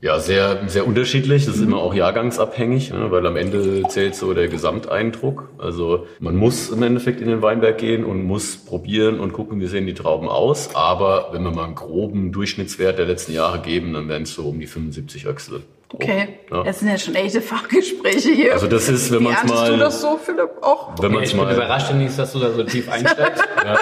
Ja, 0.00 0.18
sehr, 0.18 0.66
sehr 0.66 0.86
unterschiedlich. 0.86 1.44
Das 1.44 1.56
ist 1.56 1.60
mhm. 1.60 1.68
immer 1.68 1.76
auch 1.78 1.94
jahrgangsabhängig, 1.94 2.90
ne, 2.90 3.10
weil 3.10 3.26
am 3.26 3.36
Ende 3.36 3.82
zählt 3.88 4.14
so 4.14 4.32
der 4.32 4.48
Gesamteindruck. 4.48 5.50
Also 5.58 6.06
man 6.20 6.36
muss 6.36 6.70
im 6.70 6.82
Endeffekt 6.82 7.20
in 7.20 7.28
den 7.28 7.42
Weinberg 7.42 7.78
gehen 7.78 8.04
und 8.04 8.24
muss 8.24 8.56
probieren 8.56 9.20
und 9.20 9.32
gucken, 9.34 9.60
wie 9.60 9.66
sehen 9.66 9.86
die 9.86 9.94
Trauben 9.94 10.28
aus. 10.28 10.74
Aber 10.74 11.28
wenn 11.32 11.42
wir 11.42 11.50
mal 11.50 11.64
einen 11.64 11.74
groben 11.74 12.32
Durchschnittswert 12.32 12.98
der 12.98 13.06
letzten 13.06 13.32
Jahre 13.32 13.60
geben, 13.60 13.92
dann 13.92 14.08
wären 14.08 14.22
es 14.22 14.34
so 14.34 14.48
um 14.48 14.58
die 14.58 14.66
75 14.66 15.26
Öchsel. 15.26 15.62
Okay, 15.94 16.38
ja. 16.50 16.62
das 16.62 16.78
sind 16.78 16.88
ja 16.88 16.96
schon 16.96 17.14
echte 17.14 17.42
Fachgespräche 17.42 18.30
hier. 18.30 18.54
Also 18.54 18.66
das 18.66 18.88
ist, 18.88 19.12
wenn 19.12 19.22
man 19.22 19.34
es 19.34 19.44
mal... 19.44 19.70
du 19.70 19.76
das 19.76 20.00
so, 20.00 20.16
Philipp, 20.16 20.50
auch? 20.62 20.92
Wenn 21.00 21.14
okay, 21.14 21.24
ich 21.24 21.34
mal, 21.34 21.46
bin 21.46 21.56
überrascht 21.56 21.92
nicht, 21.92 22.18
dass 22.18 22.32
du 22.32 22.38
da 22.38 22.50
so 22.50 22.62
tief 22.64 22.90
einsteigst. 22.90 23.44
ja. 23.64 23.74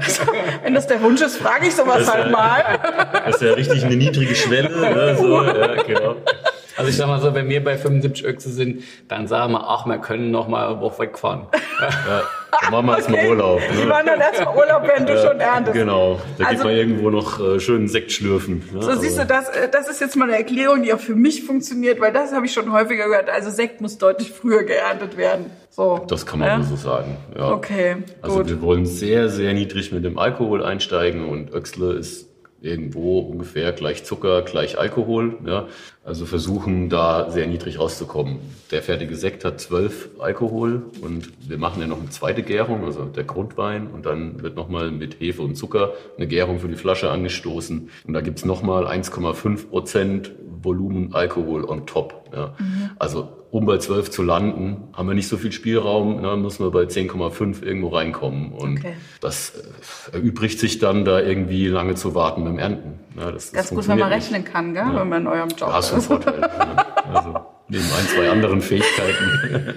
also, 0.00 0.22
wenn 0.62 0.74
das 0.74 0.86
der 0.88 1.00
Wunsch 1.02 1.20
ist, 1.20 1.36
frage 1.36 1.68
ich 1.68 1.74
sowas 1.74 2.12
halt 2.12 2.32
mal. 2.32 2.80
Das 3.24 3.36
ist 3.36 3.42
ja 3.42 3.52
richtig 3.52 3.84
eine 3.84 3.96
niedrige 3.96 4.34
Schwelle. 4.34 4.70
Ne? 4.70 5.16
So, 5.16 5.42
ja, 5.42 5.82
genau. 5.82 6.16
Also 6.76 6.90
ich 6.90 6.96
sag 6.96 7.06
mal 7.06 7.20
so, 7.20 7.34
wenn 7.34 7.48
wir 7.48 7.62
bei 7.62 7.76
75 7.76 8.24
Öchse 8.24 8.50
sind, 8.50 8.82
dann 9.08 9.26
sagen 9.26 9.52
wir, 9.52 9.68
ach, 9.68 9.86
wir 9.86 9.98
können 9.98 10.30
noch 10.30 10.48
mal 10.48 10.68
eine 10.68 10.80
Woche 10.80 11.00
wegfahren. 11.02 11.46
Ja, 11.80 12.22
dann 12.62 12.72
machen 12.72 12.86
wir 12.86 12.96
erstmal 12.96 13.18
okay. 13.20 13.30
Urlaub. 13.30 13.60
Ne? 13.60 13.80
Die 13.80 13.86
machen 13.86 14.06
dann 14.06 14.20
erstmal 14.20 14.56
Urlaub, 14.56 14.82
wenn 14.86 15.06
du 15.06 15.14
ja, 15.14 15.22
schon 15.28 15.40
erntest. 15.40 15.74
Genau, 15.74 16.20
da 16.38 16.44
also, 16.44 16.56
geht 16.56 16.64
man 16.64 16.74
irgendwo 16.74 17.10
noch 17.10 17.40
äh, 17.40 17.60
schön 17.60 17.88
Sekt 17.88 18.12
schlürfen. 18.12 18.62
Ne? 18.72 18.82
So 18.82 18.94
siehst 18.94 19.18
du, 19.18 19.26
das, 19.26 19.48
äh, 19.48 19.68
das 19.68 19.88
ist 19.88 20.00
jetzt 20.00 20.16
mal 20.16 20.28
eine 20.28 20.38
Erklärung, 20.38 20.82
die 20.82 20.92
auch 20.92 21.00
für 21.00 21.14
mich 21.14 21.44
funktioniert, 21.44 22.00
weil 22.00 22.12
das 22.12 22.32
habe 22.32 22.46
ich 22.46 22.52
schon 22.52 22.72
häufiger 22.72 23.06
gehört. 23.08 23.28
Also 23.28 23.50
Sekt 23.50 23.80
muss 23.80 23.98
deutlich 23.98 24.30
früher 24.30 24.62
geerntet 24.64 25.16
werden. 25.16 25.46
So, 25.70 26.04
das 26.06 26.24
kann 26.24 26.38
man 26.38 26.48
ja? 26.48 26.62
so 26.62 26.76
sagen. 26.76 27.16
Ja. 27.36 27.50
Okay, 27.50 27.96
Also 28.22 28.38
gut. 28.38 28.48
wir 28.48 28.62
wollen 28.62 28.86
sehr, 28.86 29.28
sehr 29.28 29.52
niedrig 29.54 29.90
mit 29.90 30.04
dem 30.04 30.18
Alkohol 30.18 30.62
einsteigen 30.62 31.28
und 31.28 31.52
Öxle 31.52 31.94
ist 31.94 32.28
irgendwo 32.64 33.20
ungefähr 33.20 33.72
gleich 33.72 34.04
Zucker, 34.04 34.42
gleich 34.42 34.78
Alkohol. 34.78 35.36
Ja. 35.46 35.68
Also 36.02 36.26
versuchen 36.26 36.88
da 36.88 37.30
sehr 37.30 37.46
niedrig 37.46 37.78
rauszukommen. 37.78 38.38
Der 38.70 38.82
fertige 38.82 39.16
Sekt 39.16 39.44
hat 39.44 39.60
zwölf 39.60 40.10
Alkohol 40.18 40.82
und 41.00 41.32
wir 41.48 41.58
machen 41.58 41.80
ja 41.80 41.86
noch 41.86 41.98
eine 41.98 42.10
zweite 42.10 42.42
Gärung, 42.42 42.84
also 42.84 43.04
der 43.04 43.24
Grundwein 43.24 43.86
und 43.86 44.04
dann 44.04 44.42
wird 44.42 44.56
nochmal 44.56 44.90
mit 44.90 45.20
Hefe 45.20 45.42
und 45.42 45.56
Zucker 45.56 45.94
eine 46.16 46.26
Gärung 46.26 46.58
für 46.58 46.68
die 46.68 46.76
Flasche 46.76 47.10
angestoßen 47.10 47.88
und 48.06 48.12
da 48.12 48.20
gibt's 48.20 48.44
nochmal 48.44 48.86
1,5 48.86 49.68
Prozent 49.68 50.32
Volumen 50.64 51.14
Alkohol 51.14 51.64
on 51.64 51.86
top. 51.86 52.28
Ja. 52.34 52.54
Mhm. 52.58 52.90
Also 52.98 53.28
um 53.54 53.66
bei 53.66 53.78
12 53.78 54.10
zu 54.10 54.24
landen, 54.24 54.88
haben 54.94 55.06
wir 55.06 55.14
nicht 55.14 55.28
so 55.28 55.36
viel 55.36 55.52
Spielraum, 55.52 56.20
ne, 56.20 56.36
müssen 56.36 56.64
wir 56.64 56.72
bei 56.72 56.82
10,5 56.82 57.62
irgendwo 57.62 57.88
reinkommen. 57.88 58.50
Und 58.50 58.78
okay. 58.78 58.94
das 59.20 59.52
äh, 60.12 60.16
erübrigt 60.16 60.58
sich 60.58 60.80
dann, 60.80 61.04
da 61.04 61.20
irgendwie 61.20 61.68
lange 61.68 61.94
zu 61.94 62.16
warten 62.16 62.42
beim 62.42 62.58
Ernten. 62.58 62.98
Ja, 63.16 63.30
das, 63.30 63.52
das, 63.52 63.68
das 63.68 63.70
gut, 63.70 63.86
wenn 63.86 64.00
man 64.00 64.12
rechnen 64.12 64.44
kann, 64.44 64.74
gell, 64.74 64.82
ja. 64.82 65.00
wenn 65.00 65.08
man 65.08 65.22
in 65.22 65.28
eurem 65.28 65.50
Job 65.50 65.68
da 65.68 65.72
hast 65.74 65.90
du 65.90 65.94
einen 65.94 66.02
Vorteil. 66.02 66.40
ne? 66.40 66.48
Also 67.14 67.34
neben 67.68 67.84
ein, 67.84 68.06
zwei 68.12 68.28
anderen 68.28 68.60
Fähigkeiten. 68.60 69.76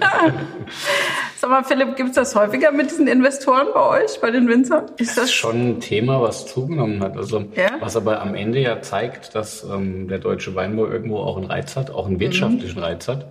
Sag 1.40 1.50
mal, 1.50 1.62
Philipp, 1.62 1.94
gibt 1.94 2.08
es 2.08 2.14
das 2.16 2.34
häufiger 2.34 2.72
mit 2.72 2.90
diesen 2.90 3.06
Investoren 3.06 3.68
bei 3.72 4.02
euch, 4.02 4.20
bei 4.20 4.32
den 4.32 4.48
Winzern? 4.48 4.86
Ist 4.96 5.10
das, 5.10 5.14
das 5.14 5.24
ist 5.26 5.34
schon 5.34 5.68
ein 5.68 5.80
Thema, 5.80 6.20
was 6.20 6.46
zugenommen 6.46 7.00
hat. 7.00 7.16
Also 7.16 7.44
ja? 7.54 7.76
was 7.78 7.96
aber 7.96 8.20
am 8.20 8.34
Ende 8.34 8.58
ja 8.58 8.82
zeigt, 8.82 9.36
dass 9.36 9.62
ähm, 9.62 10.08
der 10.08 10.18
deutsche 10.18 10.56
Weinbau 10.56 10.86
irgendwo 10.86 11.18
auch 11.18 11.36
einen 11.36 11.46
Reiz 11.46 11.76
hat, 11.76 11.92
auch 11.92 12.08
einen 12.08 12.18
wirtschaftlichen 12.18 12.78
mhm. 12.78 12.84
Reiz 12.84 13.06
hat. 13.06 13.26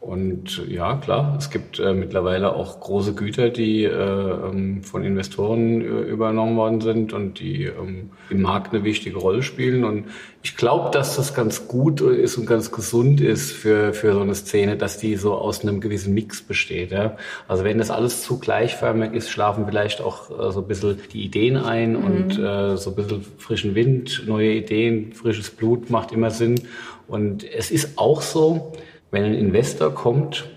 Und 0.00 0.64
ja, 0.68 0.94
klar, 0.96 1.34
es 1.38 1.50
gibt 1.50 1.80
äh, 1.80 1.92
mittlerweile 1.92 2.54
auch 2.54 2.78
große 2.78 3.14
Güter, 3.14 3.50
die 3.50 3.82
äh, 3.82 3.90
ähm, 3.90 4.84
von 4.84 5.02
Investoren 5.02 5.80
äh, 5.80 5.84
übernommen 5.84 6.56
worden 6.56 6.80
sind 6.80 7.12
und 7.12 7.40
die 7.40 7.64
ähm, 7.64 8.10
im 8.30 8.42
Markt 8.42 8.72
eine 8.72 8.84
wichtige 8.84 9.18
Rolle 9.18 9.42
spielen. 9.42 9.84
Und 9.84 10.04
ich 10.44 10.56
glaube, 10.56 10.90
dass 10.92 11.16
das 11.16 11.34
ganz 11.34 11.66
gut 11.66 12.00
ist 12.00 12.38
und 12.38 12.46
ganz 12.46 12.70
gesund 12.70 13.20
ist 13.20 13.50
für, 13.50 13.92
für 13.92 14.12
so 14.14 14.20
eine 14.20 14.36
Szene, 14.36 14.76
dass 14.76 14.98
die 14.98 15.16
so 15.16 15.34
aus 15.34 15.62
einem 15.62 15.80
gewissen 15.80 16.14
Mix 16.14 16.42
besteht. 16.42 16.92
Ja? 16.92 17.16
Also 17.48 17.64
wenn 17.64 17.78
das 17.78 17.90
alles 17.90 18.22
zu 18.22 18.38
gleichförmig 18.38 19.14
ist, 19.14 19.30
schlafen 19.30 19.66
vielleicht 19.66 20.00
auch 20.00 20.30
äh, 20.30 20.52
so 20.52 20.60
ein 20.60 20.68
bisschen 20.68 21.00
die 21.12 21.24
Ideen 21.24 21.56
ein 21.56 21.94
mhm. 21.94 22.04
und 22.04 22.38
äh, 22.38 22.76
so 22.76 22.90
ein 22.90 22.96
bisschen 22.96 23.26
frischen 23.36 23.74
Wind, 23.74 24.22
neue 24.28 24.52
Ideen, 24.52 25.12
frisches 25.12 25.50
Blut 25.50 25.90
macht 25.90 26.12
immer 26.12 26.30
Sinn. 26.30 26.60
Und 27.08 27.42
es 27.42 27.72
ist 27.72 27.98
auch 27.98 28.22
so, 28.22 28.72
wenn 29.10 29.24
ein 29.24 29.34
Investor 29.34 29.94
kommt, 29.94 30.48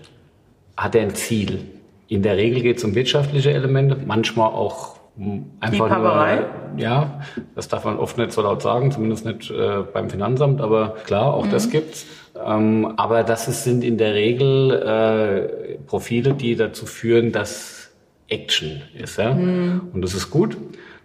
hat 0.76 0.94
er 0.94 1.02
ein 1.02 1.14
Ziel. 1.14 1.60
In 2.08 2.22
der 2.22 2.36
Regel 2.36 2.62
geht 2.62 2.78
es 2.78 2.84
um 2.84 2.94
wirtschaftliche 2.94 3.52
Elemente, 3.52 3.96
manchmal 4.04 4.48
auch 4.48 4.96
einfach 5.60 5.98
nur, 5.98 6.46
ja, 6.78 7.20
das 7.54 7.68
darf 7.68 7.84
man 7.84 7.98
oft 7.98 8.16
nicht 8.16 8.32
so 8.32 8.42
laut 8.42 8.62
sagen, 8.62 8.90
zumindest 8.90 9.26
nicht 9.26 9.50
äh, 9.50 9.82
beim 9.92 10.08
Finanzamt, 10.08 10.60
aber 10.60 10.96
klar, 11.04 11.34
auch 11.34 11.46
mhm. 11.46 11.50
das 11.50 11.70
gibt's. 11.70 12.06
Ähm, 12.44 12.94
aber 12.96 13.22
das 13.22 13.46
ist, 13.46 13.64
sind 13.64 13.84
in 13.84 13.98
der 13.98 14.14
Regel 14.14 14.72
äh, 14.72 15.78
Profile, 15.86 16.32
die 16.32 16.56
dazu 16.56 16.86
führen, 16.86 17.30
dass 17.30 17.90
Action 18.28 18.82
ist. 18.94 19.18
Ja? 19.18 19.34
Mhm. 19.34 19.90
Und 19.92 20.02
das 20.02 20.14
ist 20.14 20.30
gut. 20.30 20.56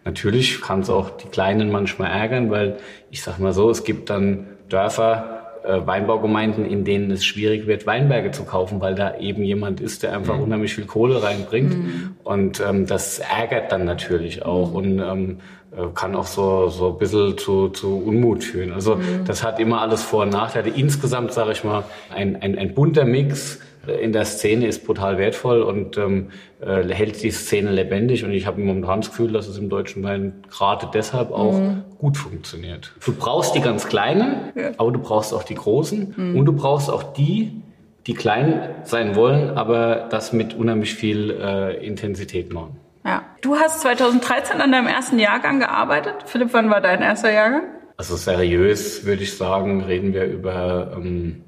Natürlich 0.06 0.62
kann 0.62 0.80
es 0.80 0.90
auch 0.90 1.10
die 1.10 1.28
Kleinen 1.28 1.70
manchmal 1.70 2.12
ärgern, 2.12 2.50
weil 2.50 2.78
ich 3.12 3.22
sag 3.22 3.40
mal 3.40 3.52
so, 3.52 3.70
es 3.70 3.84
gibt 3.84 4.10
dann 4.10 4.48
Dörfer, 4.70 5.37
Weinbaugemeinden, 5.68 6.66
in 6.66 6.86
denen 6.86 7.12
es 7.12 7.26
schwierig 7.26 7.68
wird, 7.68 7.86
Weinberge 7.86 8.32
zu 8.32 8.46
kaufen, 8.46 8.80
weil 8.80 8.96
da 8.96 9.18
eben 9.18 9.44
jemand 9.44 9.82
ist, 9.82 10.04
der 10.04 10.14
einfach 10.14 10.38
mhm. 10.38 10.44
unheimlich 10.44 10.74
viel 10.74 10.86
Kohle 10.86 11.22
reinbringt. 11.22 11.78
Mhm. 11.78 12.16
Und 12.24 12.62
ähm, 12.62 12.86
das 12.86 13.20
ärgert 13.20 13.72
dann 13.72 13.86
natürlich 13.86 14.46
auch. 14.46 14.70
Mhm. 14.72 14.76
Und 14.76 15.00
ähm, 15.00 15.38
äh, 15.76 15.88
kann 15.94 16.16
auch 16.16 16.26
so, 16.26 16.70
so 16.70 16.94
ein 16.94 16.98
bisschen 16.98 17.38
zu, 17.38 17.70
zu 17.70 17.98
Unmut 17.98 18.44
führen. 18.44 18.72
Also 18.72 18.96
mhm. 18.96 19.26
das 19.26 19.44
hat 19.44 19.60
immer 19.60 19.82
alles 19.82 20.02
Vor- 20.02 20.24
und 20.24 20.30
Nachteile. 20.30 20.70
Insgesamt, 20.70 21.34
sage 21.34 21.52
ich 21.52 21.64
mal, 21.64 21.84
ein, 22.16 22.42
ein, 22.42 22.58
ein 22.58 22.74
bunter 22.74 23.06
Mix 23.06 23.60
in 23.88 24.14
der 24.14 24.26
Szene 24.26 24.68
ist 24.68 24.86
brutal 24.86 25.18
wertvoll 25.18 25.62
und 25.62 25.98
ähm, 25.98 26.30
äh, 26.60 26.84
hält 26.94 27.22
die 27.24 27.32
Szene 27.32 27.72
lebendig. 27.72 28.24
Und 28.24 28.32
ich 28.32 28.46
habe 28.46 28.62
momentan 28.62 29.02
das 29.02 29.10
Gefühl, 29.10 29.32
dass 29.32 29.48
es 29.48 29.58
im 29.58 29.70
deutschen 29.70 30.04
Wein 30.04 30.44
gerade 30.50 30.88
deshalb 30.94 31.32
auch 31.32 31.60
mhm. 31.60 31.84
gut 31.98 32.18
funktioniert. 32.18 32.94
Du 33.04 33.14
brauchst 33.14 33.56
die 33.56 33.62
ganz 33.62 33.88
Kleinen, 33.88 34.52
ja. 34.56 34.72
aber 34.78 34.92
du 34.92 35.00
brauchst 35.00 35.34
auch 35.34 35.44
die 35.44 35.56
Großen 35.56 36.14
mhm. 36.16 36.38
und 36.38 36.46
du 36.46 36.54
brauchst 36.54 36.90
auch 36.90 37.04
die, 37.14 37.62
die 38.06 38.14
klein 38.14 38.70
sein 38.84 39.16
wollen, 39.16 39.58
aber 39.58 40.08
das 40.10 40.34
mit 40.34 40.54
unheimlich 40.54 40.94
viel 40.94 41.32
äh, 41.32 41.86
Intensität 41.86 42.54
machen. 42.54 42.78
Ja. 43.06 43.24
Du 43.42 43.56
hast 43.56 43.82
2013 43.82 44.60
an 44.60 44.72
deinem 44.72 44.88
ersten 44.88 45.18
Jahrgang 45.18 45.60
gearbeitet. 45.60 46.16
Philipp, 46.26 46.50
wann 46.52 46.70
war 46.70 46.82
dein 46.82 47.02
erster 47.02 47.32
Jahrgang? 47.32 47.64
Also 47.96 48.16
seriös 48.16 49.06
würde 49.06 49.24
ich 49.24 49.36
sagen, 49.38 49.84
reden 49.84 50.14
wir 50.14 50.26
über 50.26 50.94
ähm, 50.96 51.44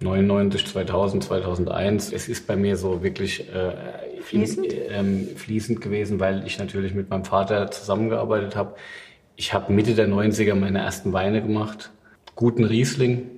99, 0.00 0.66
2000, 0.66 1.24
2001. 1.24 2.12
Es 2.12 2.28
ist 2.28 2.46
bei 2.46 2.56
mir 2.56 2.76
so 2.76 3.02
wirklich 3.02 3.48
äh, 3.52 3.72
fließend? 4.20 4.66
Ähm, 4.90 5.28
fließend 5.36 5.80
gewesen, 5.80 6.20
weil 6.20 6.46
ich 6.46 6.58
natürlich 6.58 6.94
mit 6.94 7.08
meinem 7.08 7.24
Vater 7.24 7.70
zusammengearbeitet 7.70 8.56
habe. 8.56 8.74
Ich 9.36 9.54
habe 9.54 9.72
Mitte 9.72 9.94
der 9.94 10.08
90er 10.08 10.54
meine 10.54 10.80
ersten 10.80 11.12
Weine 11.12 11.42
gemacht. 11.42 11.90
Guten 12.34 12.64
Riesling, 12.64 13.30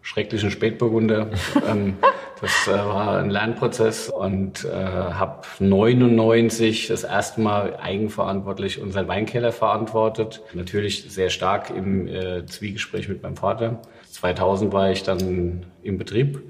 schrecklichen 0.00 0.50
Spätburgunder. 0.50 1.30
ähm, 1.70 1.96
das 2.40 2.68
äh, 2.68 2.72
war 2.72 3.18
ein 3.18 3.28
Lernprozess 3.28 4.08
und 4.08 4.64
äh, 4.64 4.72
habe 4.72 5.42
99 5.58 6.86
das 6.88 7.04
erste 7.04 7.42
Mal 7.42 7.76
eigenverantwortlich 7.76 8.80
unseren 8.80 9.08
Weinkeller 9.08 9.52
verantwortet. 9.52 10.40
Natürlich 10.54 11.12
sehr 11.12 11.28
stark 11.28 11.68
im 11.68 12.08
äh, 12.08 12.46
Zwiegespräch 12.46 13.10
mit 13.10 13.22
meinem 13.22 13.36
Vater. 13.36 13.82
2000 14.12 14.72
war 14.72 14.90
ich 14.90 15.02
dann 15.02 15.66
im 15.82 15.98
Betrieb. 15.98 16.42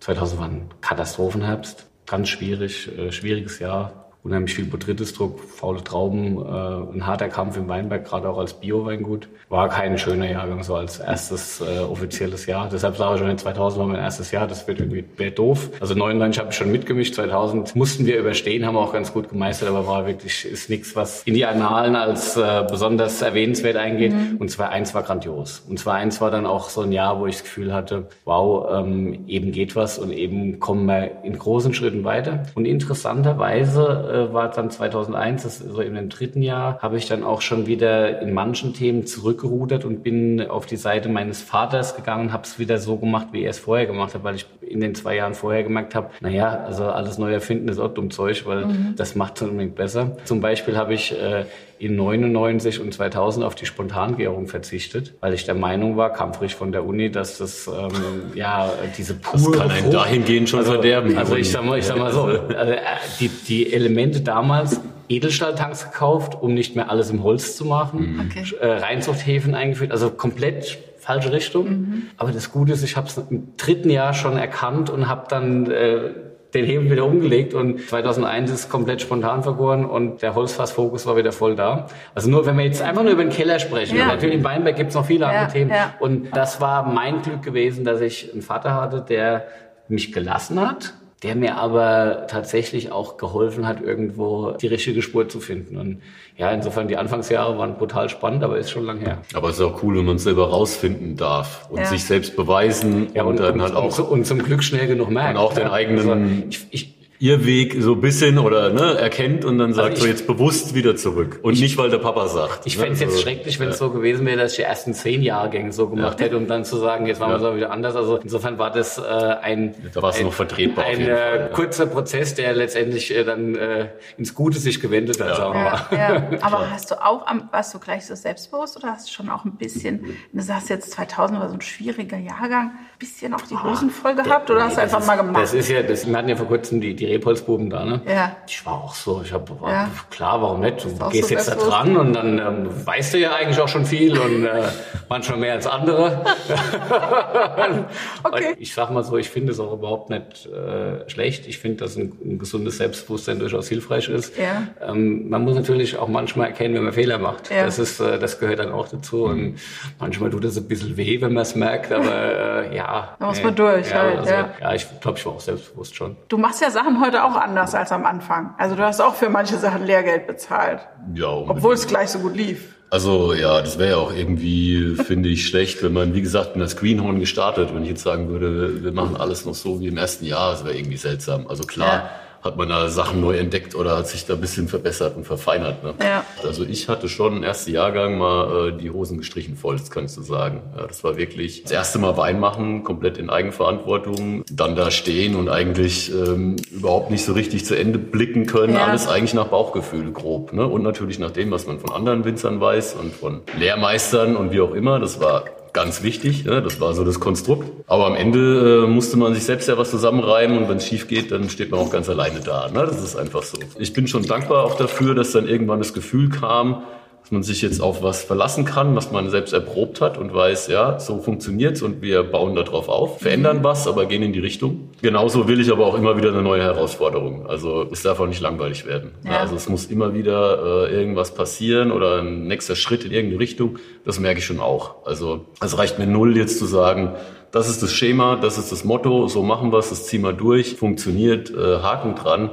2000 0.00 0.40
war 0.40 0.48
ein 0.48 0.70
Katastrophenherbst, 0.80 1.86
ganz 2.06 2.28
schwierig, 2.28 2.96
äh, 2.96 3.12
schwieriges 3.12 3.58
Jahr 3.58 4.03
unheimlich 4.24 4.54
viel 4.54 4.64
Botrytisdruck, 4.64 5.38
faule 5.38 5.84
Trauben, 5.84 6.38
äh, 6.38 6.96
ein 6.96 7.06
harter 7.06 7.28
Kampf 7.28 7.58
im 7.58 7.68
Weinberg, 7.68 8.06
gerade 8.06 8.26
auch 8.26 8.38
als 8.38 8.54
Bio-Weingut. 8.54 9.28
War 9.50 9.68
kein 9.68 9.98
schöner 9.98 10.30
Jahrgang, 10.30 10.62
so 10.62 10.74
als 10.74 10.98
erstes 10.98 11.60
äh, 11.60 11.80
offizielles 11.80 12.46
Jahr. 12.46 12.70
Deshalb 12.72 12.96
sage 12.96 13.14
ich 13.14 13.20
schon, 13.20 13.28
in 13.28 13.36
2000 13.36 13.80
war 13.80 13.86
mein 13.86 14.00
erstes 14.00 14.30
Jahr, 14.30 14.46
das 14.46 14.66
wird 14.66 14.80
irgendwie 14.80 15.04
wär 15.18 15.30
doof. 15.30 15.68
Also 15.78 15.94
99 15.94 16.40
habe 16.40 16.50
ich 16.50 16.56
schon 16.56 16.72
mitgemischt, 16.72 17.14
2000 17.14 17.76
mussten 17.76 18.06
wir 18.06 18.18
überstehen, 18.18 18.64
haben 18.64 18.74
wir 18.74 18.80
auch 18.80 18.94
ganz 18.94 19.12
gut 19.12 19.28
gemeistert, 19.28 19.68
aber 19.68 19.86
war 19.86 20.06
wirklich, 20.06 20.46
ist 20.46 20.70
nichts, 20.70 20.96
was 20.96 21.22
in 21.24 21.34
die 21.34 21.44
Annalen 21.44 21.94
als 21.94 22.38
äh, 22.38 22.64
besonders 22.68 23.20
erwähnenswert 23.20 23.76
eingeht. 23.76 24.14
Mhm. 24.14 24.38
Und 24.38 24.50
2.1 24.50 24.94
war 24.94 25.02
grandios. 25.02 25.62
Und 25.68 25.78
2.1 25.78 26.22
war 26.22 26.30
dann 26.30 26.46
auch 26.46 26.70
so 26.70 26.80
ein 26.80 26.92
Jahr, 26.92 27.20
wo 27.20 27.26
ich 27.26 27.34
das 27.34 27.44
Gefühl 27.44 27.74
hatte, 27.74 28.08
wow, 28.24 28.68
ähm, 28.72 29.24
eben 29.26 29.52
geht 29.52 29.76
was 29.76 29.98
und 29.98 30.12
eben 30.12 30.60
kommen 30.60 30.86
wir 30.86 31.22
in 31.24 31.38
großen 31.38 31.74
Schritten 31.74 32.04
weiter. 32.04 32.44
Und 32.54 32.64
interessanterweise 32.64 34.12
äh, 34.14 34.32
war 34.32 34.50
dann 34.50 34.70
2001, 34.70 35.42
das 35.42 35.60
ist 35.60 35.72
so 35.72 35.80
in 35.80 35.94
dem 35.94 36.08
dritten 36.08 36.42
Jahr, 36.42 36.78
habe 36.80 36.96
ich 36.96 37.06
dann 37.06 37.24
auch 37.24 37.40
schon 37.40 37.66
wieder 37.66 38.20
in 38.20 38.32
manchen 38.32 38.72
Themen 38.72 39.06
zurückgerudert 39.06 39.84
und 39.84 40.02
bin 40.02 40.40
auf 40.48 40.66
die 40.66 40.76
Seite 40.76 41.08
meines 41.08 41.42
Vaters 41.42 41.96
gegangen 41.96 42.32
habe 42.32 42.44
es 42.44 42.58
wieder 42.58 42.78
so 42.78 42.96
gemacht, 42.96 43.28
wie 43.32 43.42
er 43.42 43.50
es 43.50 43.58
vorher 43.58 43.86
gemacht 43.86 44.14
hat, 44.14 44.24
weil 44.24 44.36
ich 44.36 44.46
in 44.74 44.80
den 44.80 44.94
zwei 44.94 45.16
Jahren 45.16 45.34
vorher 45.34 45.62
gemerkt 45.62 45.94
habe, 45.94 46.10
naja, 46.20 46.64
also 46.66 46.84
alles 46.84 47.16
neu 47.18 47.32
erfinden 47.32 47.68
ist 47.68 47.78
auch 47.78 47.94
dumm 47.94 48.10
Zeug, 48.10 48.44
weil 48.46 48.66
mhm. 48.66 48.94
das 48.96 49.14
macht 49.14 49.36
es 49.36 49.48
unbedingt 49.48 49.76
besser. 49.76 50.16
Zum 50.24 50.40
Beispiel 50.40 50.76
habe 50.76 50.92
ich 50.92 51.12
äh, 51.12 51.44
in 51.78 51.96
99 51.96 52.80
und 52.80 52.92
2000 52.92 53.44
auf 53.44 53.54
die 53.54 53.66
Spontangärung 53.66 54.46
verzichtet, 54.46 55.14
weil 55.20 55.34
ich 55.34 55.44
der 55.44 55.54
Meinung 55.54 55.96
war, 55.96 56.12
kampfrig 56.12 56.54
von 56.54 56.72
der 56.72 56.84
Uni, 56.84 57.10
dass 57.10 57.38
das 57.38 57.66
ähm, 57.66 58.32
ja 58.34 58.70
diese 58.96 59.14
pure 59.14 59.52
das 59.52 59.58
kann 59.58 59.70
einen 59.70 59.90
dahingehend 59.90 60.48
schon 60.48 60.60
also, 60.60 60.72
verderben. 60.72 61.16
Also 61.18 61.36
ich 61.36 61.50
sag 61.50 61.64
mal, 61.64 61.78
ich 61.78 61.86
sag 61.86 61.98
mal 61.98 62.12
so, 62.12 62.22
also, 62.22 62.52
äh, 62.52 62.78
die, 63.20 63.28
die 63.28 63.72
Elemente 63.72 64.20
damals 64.20 64.80
Edelstahltanks 65.08 65.90
gekauft, 65.90 66.40
um 66.40 66.54
nicht 66.54 66.76
mehr 66.76 66.90
alles 66.90 67.10
im 67.10 67.22
Holz 67.22 67.56
zu 67.56 67.64
machen, 67.64 68.14
mhm. 68.14 68.30
okay. 68.30 68.44
äh, 68.60 68.66
Reinzuchthäfen 68.66 69.54
eingeführt, 69.54 69.92
also 69.92 70.10
komplett 70.10 70.78
falsche 71.04 71.32
Richtung. 71.32 71.68
Mhm. 71.68 72.02
Aber 72.16 72.32
das 72.32 72.50
Gute 72.50 72.72
ist, 72.72 72.82
ich 72.82 72.96
habe 72.96 73.08
es 73.08 73.18
im 73.18 73.56
dritten 73.56 73.90
Jahr 73.90 74.14
schon 74.14 74.36
erkannt 74.36 74.90
und 74.90 75.08
habe 75.08 75.26
dann 75.28 75.70
äh, 75.70 76.10
den 76.54 76.64
Hebel 76.64 76.90
wieder 76.90 77.04
umgelegt 77.04 77.52
und 77.52 77.80
2001 77.80 78.50
ist 78.50 78.70
komplett 78.70 79.02
spontan 79.02 79.42
vergoren 79.42 79.84
und 79.84 80.22
der 80.22 80.34
Holzfassfokus 80.34 81.04
war 81.04 81.16
wieder 81.16 81.32
voll 81.32 81.56
da. 81.56 81.88
Also 82.14 82.30
nur, 82.30 82.46
wenn 82.46 82.56
wir 82.56 82.64
jetzt 82.64 82.80
einfach 82.80 83.02
nur 83.02 83.12
über 83.12 83.24
den 83.24 83.32
Keller 83.32 83.58
sprechen, 83.58 83.98
ja. 83.98 84.06
natürlich 84.06 84.36
in 84.36 84.44
Weinberg 84.44 84.76
gibt 84.76 84.90
es 84.90 84.94
noch 84.94 85.04
viele 85.04 85.26
andere 85.26 85.52
Themen. 85.52 85.70
Ja. 85.70 85.94
Und 85.98 86.34
das 86.34 86.60
war 86.60 86.88
mein 86.88 87.22
Glück 87.22 87.42
gewesen, 87.42 87.84
dass 87.84 88.00
ich 88.00 88.32
einen 88.32 88.42
Vater 88.42 88.74
hatte, 88.74 89.04
der 89.06 89.46
mich 89.88 90.12
gelassen 90.12 90.60
hat 90.60 90.94
der 91.24 91.34
mir 91.34 91.56
aber 91.56 92.26
tatsächlich 92.28 92.92
auch 92.92 93.16
geholfen 93.16 93.66
hat, 93.66 93.80
irgendwo 93.80 94.52
die 94.52 94.66
richtige 94.66 95.00
Spur 95.00 95.26
zu 95.26 95.40
finden. 95.40 95.78
Und 95.78 96.02
ja, 96.36 96.50
insofern 96.52 96.86
die 96.86 96.98
Anfangsjahre 96.98 97.56
waren 97.56 97.76
brutal 97.76 98.10
spannend, 98.10 98.44
aber 98.44 98.58
ist 98.58 98.70
schon 98.70 98.84
lang 98.84 98.98
her. 98.98 99.22
Aber 99.32 99.48
es 99.48 99.56
ist 99.56 99.62
auch 99.62 99.82
cool, 99.82 99.96
wenn 99.96 100.04
man 100.04 100.16
es 100.16 100.24
selber 100.24 100.50
rausfinden 100.50 101.16
darf 101.16 101.66
und 101.70 101.78
ja. 101.78 101.86
sich 101.86 102.04
selbst 102.04 102.36
beweisen 102.36 103.08
ja, 103.14 103.22
und, 103.22 103.40
und 103.40 103.40
dann 103.40 103.62
halt 103.62 103.74
auch 103.74 103.98
und, 103.98 104.08
und, 104.08 104.26
zum 104.26 104.38
Glück 104.40 104.62
schnell 104.62 104.86
genug 104.86 105.10
merken. 105.10 105.38
Und 105.38 105.42
auch 105.42 105.54
den 105.54 105.68
eigenen. 105.68 106.10
Also 106.10 106.46
ich, 106.50 106.66
ich, 106.70 106.94
ihr 107.24 107.46
Weg 107.46 107.74
so 107.78 107.94
ein 107.94 108.02
bisschen 108.02 108.36
oder 108.36 108.68
ne, 108.68 108.98
erkennt 108.98 109.46
und 109.46 109.56
dann 109.56 109.72
sagt 109.72 109.92
also 109.92 109.96
ich, 109.96 110.02
so 110.02 110.08
jetzt 110.08 110.26
bewusst 110.26 110.74
wieder 110.74 110.94
zurück. 110.94 111.40
Und 111.40 111.54
ich, 111.54 111.62
nicht, 111.62 111.78
weil 111.78 111.88
der 111.88 111.96
Papa 111.96 112.28
sagt. 112.28 112.66
Ich 112.66 112.76
ne? 112.76 112.82
fände 112.82 112.96
es 112.96 113.00
jetzt 113.00 113.12
also, 113.12 113.22
schrecklich, 113.22 113.58
wenn 113.58 113.68
es 113.68 113.80
ja. 113.80 113.86
so 113.86 113.90
gewesen 113.92 114.26
wäre, 114.26 114.36
dass 114.36 114.52
ich 114.52 114.56
die 114.56 114.64
ersten 114.64 114.92
zehn 114.92 115.22
Jahrgänge 115.22 115.72
so 115.72 115.88
gemacht 115.88 116.20
ja. 116.20 116.26
hätte, 116.26 116.36
um 116.36 116.46
dann 116.46 116.66
zu 116.66 116.76
sagen, 116.76 117.06
jetzt 117.06 117.20
machen 117.20 117.32
wir 117.32 117.36
es 117.36 117.42
auch 117.42 117.56
wieder 117.56 117.70
anders. 117.70 117.96
Also 117.96 118.18
insofern 118.18 118.58
war 118.58 118.70
das 118.70 118.98
äh, 118.98 119.02
ein, 119.02 119.74
da 119.94 120.02
war 120.02 120.10
es 120.10 120.20
noch 120.20 120.34
vertretbar 120.34 120.84
ein 120.84 121.00
äh, 121.00 121.48
kurzer 121.54 121.86
Prozess, 121.86 122.34
der 122.34 122.52
letztendlich 122.52 123.16
äh, 123.16 123.24
dann 123.24 123.54
äh, 123.54 123.88
ins 124.18 124.34
Gute 124.34 124.58
sich 124.58 124.78
gewendet 124.82 125.18
hat, 125.18 125.34
sagen 125.34 125.54
wir 125.54 125.64
mal. 125.64 125.86
Ja. 125.92 126.38
Aber 126.42 126.70
hast 126.70 126.90
du 126.90 127.02
auch, 127.02 127.26
am, 127.26 127.48
warst 127.52 127.72
du 127.72 127.78
gleich 127.78 128.04
so 128.04 128.14
selbstbewusst 128.14 128.76
oder 128.76 128.88
hast 128.88 129.08
du 129.08 129.12
schon 129.14 129.30
auch 129.30 129.46
ein 129.46 129.56
bisschen, 129.56 130.04
du 130.30 130.42
sagst 130.42 130.68
jetzt 130.68 130.90
2000 130.90 131.40
war 131.40 131.48
so 131.48 131.54
ein 131.54 131.62
schwieriger 131.62 132.18
Jahrgang, 132.18 132.72
bisschen 132.98 133.34
auch 133.34 133.42
die 133.42 133.56
Hosen 133.56 133.90
voll 133.90 134.14
gehabt 134.14 134.50
oder 134.50 134.64
hast 134.64 134.76
du 134.76 134.82
einfach 134.82 135.00
ist, 135.00 135.06
mal 135.06 135.16
gemacht? 135.16 135.42
Das 135.42 135.54
ist 135.54 135.68
ja, 135.68 135.82
das, 135.82 136.06
wir 136.06 136.16
hatten 136.16 136.28
ja 136.28 136.36
vor 136.36 136.46
kurzem 136.46 136.80
die, 136.80 136.94
die 136.94 137.06
Repolzbuben 137.06 137.70
da, 137.70 137.84
ne? 137.84 138.00
Ja. 138.06 138.36
Ich 138.46 138.64
war 138.64 138.84
auch 138.84 138.94
so, 138.94 139.22
ich 139.24 139.32
habe, 139.32 139.52
ja. 139.66 139.88
klar, 140.10 140.40
warum 140.40 140.60
nicht? 140.60 140.84
Du 140.84 141.08
gehst 141.10 141.28
so 141.28 141.34
jetzt 141.34 141.48
da 141.48 141.54
dran 141.56 141.96
und 141.96 142.12
dann 142.12 142.38
ähm, 142.38 142.86
weißt 142.86 143.14
du 143.14 143.18
ja 143.18 143.34
eigentlich 143.34 143.60
auch 143.60 143.68
schon 143.68 143.84
viel 143.84 144.18
und 144.18 144.44
äh, 144.44 144.62
manchmal 145.08 145.38
mehr 145.38 145.54
als 145.54 145.66
andere. 145.66 146.24
okay. 148.22 148.54
Ich 148.58 148.74
sag 148.74 148.90
mal 148.90 149.04
so, 149.04 149.16
ich 149.16 149.30
finde 149.30 149.52
es 149.52 149.60
auch 149.60 149.72
überhaupt 149.72 150.10
nicht 150.10 150.46
äh, 150.46 151.08
schlecht. 151.08 151.46
Ich 151.46 151.58
finde, 151.58 151.78
dass 151.78 151.96
ein, 151.96 152.12
ein, 152.24 152.38
gesundes 152.38 152.78
Selbstbewusstsein 152.78 153.38
durchaus 153.38 153.68
hilfreich 153.68 154.08
ist. 154.08 154.36
Ja. 154.38 154.68
Ähm, 154.86 155.28
man 155.28 155.42
muss 155.42 155.54
natürlich 155.54 155.96
auch 155.96 156.08
manchmal 156.08 156.48
erkennen, 156.48 156.74
wenn 156.74 156.84
man 156.84 156.92
Fehler 156.92 157.18
macht. 157.18 157.50
Ja. 157.50 157.64
Das 157.64 157.78
ist, 157.78 158.00
äh, 158.00 158.18
das 158.18 158.38
gehört 158.38 158.60
dann 158.60 158.72
auch 158.72 158.88
dazu. 158.88 159.24
Und 159.24 159.58
manchmal 159.98 160.30
tut 160.30 160.44
es 160.44 160.56
ein 160.56 160.68
bisschen 160.68 160.96
weh, 160.96 161.20
wenn 161.20 161.32
man 161.32 161.42
es 161.42 161.54
merkt, 161.54 161.92
aber 161.92 162.64
äh, 162.70 162.76
ja. 162.76 162.93
Da 163.18 163.26
muss 163.26 163.42
man 163.42 163.54
durch 163.54 163.90
ja, 163.90 163.96
halt, 163.96 164.18
also, 164.18 164.30
ja. 164.30 164.50
ja, 164.60 164.74
ich 164.74 164.86
glaube, 165.00 165.18
ich 165.18 165.26
war 165.26 165.32
auch 165.32 165.40
selbstbewusst 165.40 165.94
schon. 165.94 166.16
Du 166.28 166.38
machst 166.38 166.60
ja 166.60 166.70
Sachen 166.70 167.00
heute 167.00 167.24
auch 167.24 167.36
anders 167.36 167.74
als 167.74 167.92
am 167.92 168.04
Anfang. 168.06 168.54
Also 168.58 168.76
du 168.76 168.84
hast 168.84 169.00
auch 169.00 169.14
für 169.14 169.28
manche 169.28 169.58
Sachen 169.58 169.84
Lehrgeld 169.84 170.26
bezahlt. 170.26 170.80
Ja, 171.14 171.28
unbedingt. 171.28 171.58
Obwohl 171.58 171.74
es 171.74 171.86
gleich 171.86 172.10
so 172.10 172.18
gut 172.18 172.36
lief. 172.36 172.74
Also 172.90 173.34
ja, 173.34 173.60
das 173.60 173.78
wäre 173.78 173.90
ja 173.90 173.96
auch 173.96 174.14
irgendwie, 174.14 174.96
finde 175.06 175.28
ich, 175.28 175.46
schlecht, 175.46 175.82
wenn 175.82 175.92
man, 175.92 176.14
wie 176.14 176.22
gesagt, 176.22 176.56
mit 176.56 176.64
das 176.64 176.76
Greenhorn 176.76 177.18
gestartet, 177.18 177.74
wenn 177.74 177.82
ich 177.82 177.90
jetzt 177.90 178.02
sagen 178.02 178.28
würde, 178.28 178.84
wir 178.84 178.92
machen 178.92 179.16
alles 179.16 179.44
noch 179.44 179.54
so 179.54 179.80
wie 179.80 179.88
im 179.88 179.96
ersten 179.96 180.24
Jahr, 180.24 180.52
das 180.52 180.64
wäre 180.64 180.76
irgendwie 180.76 180.96
seltsam. 180.96 181.46
Also 181.48 181.64
klar, 181.64 181.94
ja 181.94 182.10
hat 182.44 182.58
man 182.58 182.68
da 182.68 182.88
Sachen 182.90 183.22
neu 183.22 183.38
entdeckt 183.38 183.74
oder 183.74 183.96
hat 183.96 184.06
sich 184.06 184.26
da 184.26 184.34
ein 184.34 184.40
bisschen 184.40 184.68
verbessert 184.68 185.16
und 185.16 185.26
verfeinert. 185.26 185.82
Ne? 185.82 185.94
Ja. 186.02 186.26
Also 186.42 186.64
ich 186.64 186.90
hatte 186.90 187.08
schon 187.08 187.38
im 187.38 187.42
ersten 187.42 187.72
Jahrgang 187.72 188.18
mal 188.18 188.68
äh, 188.68 188.78
die 188.78 188.90
Hosen 188.90 189.16
gestrichen 189.16 189.56
voll, 189.56 189.78
das 189.78 189.90
kannst 189.90 190.18
du 190.18 190.22
sagen. 190.22 190.60
Ja, 190.76 190.86
das 190.86 191.02
war 191.02 191.16
wirklich 191.16 191.62
das 191.62 191.72
erste 191.72 191.98
Mal 191.98 192.18
Wein 192.18 192.38
machen, 192.38 192.84
komplett 192.84 193.16
in 193.16 193.30
Eigenverantwortung, 193.30 194.44
dann 194.52 194.76
da 194.76 194.90
stehen 194.90 195.36
und 195.36 195.48
eigentlich 195.48 196.12
ähm, 196.12 196.56
überhaupt 196.70 197.10
nicht 197.10 197.24
so 197.24 197.32
richtig 197.32 197.64
zu 197.64 197.76
Ende 197.76 197.98
blicken 197.98 198.44
können. 198.44 198.74
Ja. 198.74 198.84
Alles 198.84 199.08
eigentlich 199.08 199.32
nach 199.32 199.46
Bauchgefühl 199.46 200.12
grob. 200.12 200.52
Ne? 200.52 200.66
Und 200.66 200.82
natürlich 200.82 201.18
nach 201.18 201.30
dem, 201.30 201.50
was 201.50 201.66
man 201.66 201.80
von 201.80 201.92
anderen 201.92 202.26
Winzern 202.26 202.60
weiß 202.60 202.96
und 203.00 203.14
von 203.14 203.40
Lehrmeistern 203.58 204.36
und 204.36 204.52
wie 204.52 204.60
auch 204.60 204.74
immer. 204.74 205.00
Das 205.00 205.18
war 205.18 205.44
ganz 205.74 206.02
wichtig. 206.02 206.46
Ne? 206.46 206.62
Das 206.62 206.80
war 206.80 206.94
so 206.94 207.04
das 207.04 207.20
Konstrukt. 207.20 207.70
Aber 207.86 208.06
am 208.06 208.14
Ende 208.14 208.84
äh, 208.84 208.88
musste 208.88 209.18
man 209.18 209.34
sich 209.34 209.44
selbst 209.44 209.68
ja 209.68 209.76
was 209.76 209.90
zusammenreimen 209.90 210.56
und 210.56 210.68
wenn 210.70 210.78
es 210.78 210.86
schief 210.86 211.06
geht, 211.06 211.30
dann 211.30 211.50
steht 211.50 211.70
man 211.70 211.80
auch 211.80 211.90
ganz 211.90 212.08
alleine 212.08 212.40
da. 212.40 212.70
Ne? 212.70 212.86
Das 212.86 213.02
ist 213.02 213.16
einfach 213.16 213.42
so. 213.42 213.58
Ich 213.78 213.92
bin 213.92 214.06
schon 214.06 214.24
dankbar 214.24 214.64
auch 214.64 214.76
dafür, 214.76 215.14
dass 215.14 215.32
dann 215.32 215.46
irgendwann 215.46 215.80
das 215.80 215.92
Gefühl 215.92 216.30
kam, 216.30 216.84
dass 217.24 217.30
man 217.30 217.42
sich 217.42 217.62
jetzt 217.62 217.80
auf 217.80 218.02
was 218.02 218.22
verlassen 218.22 218.66
kann, 218.66 218.94
was 218.94 219.10
man 219.10 219.30
selbst 219.30 219.54
erprobt 219.54 220.02
hat 220.02 220.18
und 220.18 220.34
weiß, 220.34 220.68
ja, 220.68 221.00
so 221.00 221.20
funktioniert's 221.20 221.80
und 221.80 222.02
wir 222.02 222.22
bauen 222.22 222.54
darauf 222.54 222.90
auf, 222.90 223.20
verändern 223.22 223.60
was, 223.64 223.88
aber 223.88 224.04
gehen 224.04 224.22
in 224.22 224.34
die 224.34 224.40
Richtung. 224.40 224.90
Genauso 225.00 225.48
will 225.48 225.58
ich 225.58 225.72
aber 225.72 225.86
auch 225.86 225.96
immer 225.96 226.18
wieder 226.18 226.28
eine 226.28 226.42
neue 226.42 226.62
Herausforderung. 226.62 227.46
Also 227.46 227.88
es 227.90 228.02
darf 228.02 228.20
auch 228.20 228.26
nicht 228.26 228.42
langweilig 228.42 228.84
werden. 228.84 229.12
Ja. 229.24 229.38
Also 229.38 229.56
es 229.56 229.70
muss 229.70 229.86
immer 229.86 230.12
wieder 230.12 230.90
äh, 230.90 230.94
irgendwas 230.94 231.34
passieren 231.34 231.92
oder 231.92 232.20
ein 232.20 232.46
nächster 232.46 232.76
Schritt 232.76 233.06
in 233.06 233.12
irgendeine 233.12 233.40
Richtung. 233.40 233.78
Das 234.04 234.20
merke 234.20 234.40
ich 234.40 234.44
schon 234.44 234.60
auch. 234.60 235.06
Also 235.06 235.46
es 235.62 235.78
reicht 235.78 235.98
mir 235.98 236.06
null 236.06 236.36
jetzt 236.36 236.58
zu 236.58 236.66
sagen, 236.66 237.14
das 237.52 237.70
ist 237.70 237.82
das 237.82 237.94
Schema, 237.94 238.36
das 238.36 238.58
ist 238.58 238.70
das 238.70 238.84
Motto, 238.84 239.28
so 239.28 239.42
machen 239.42 239.72
wir 239.72 239.78
es, 239.78 239.88
das 239.88 240.06
ziehen 240.06 240.20
wir 240.20 240.34
durch, 240.34 240.74
funktioniert, 240.76 241.50
äh, 241.50 241.78
Haken 241.78 242.16
dran 242.16 242.50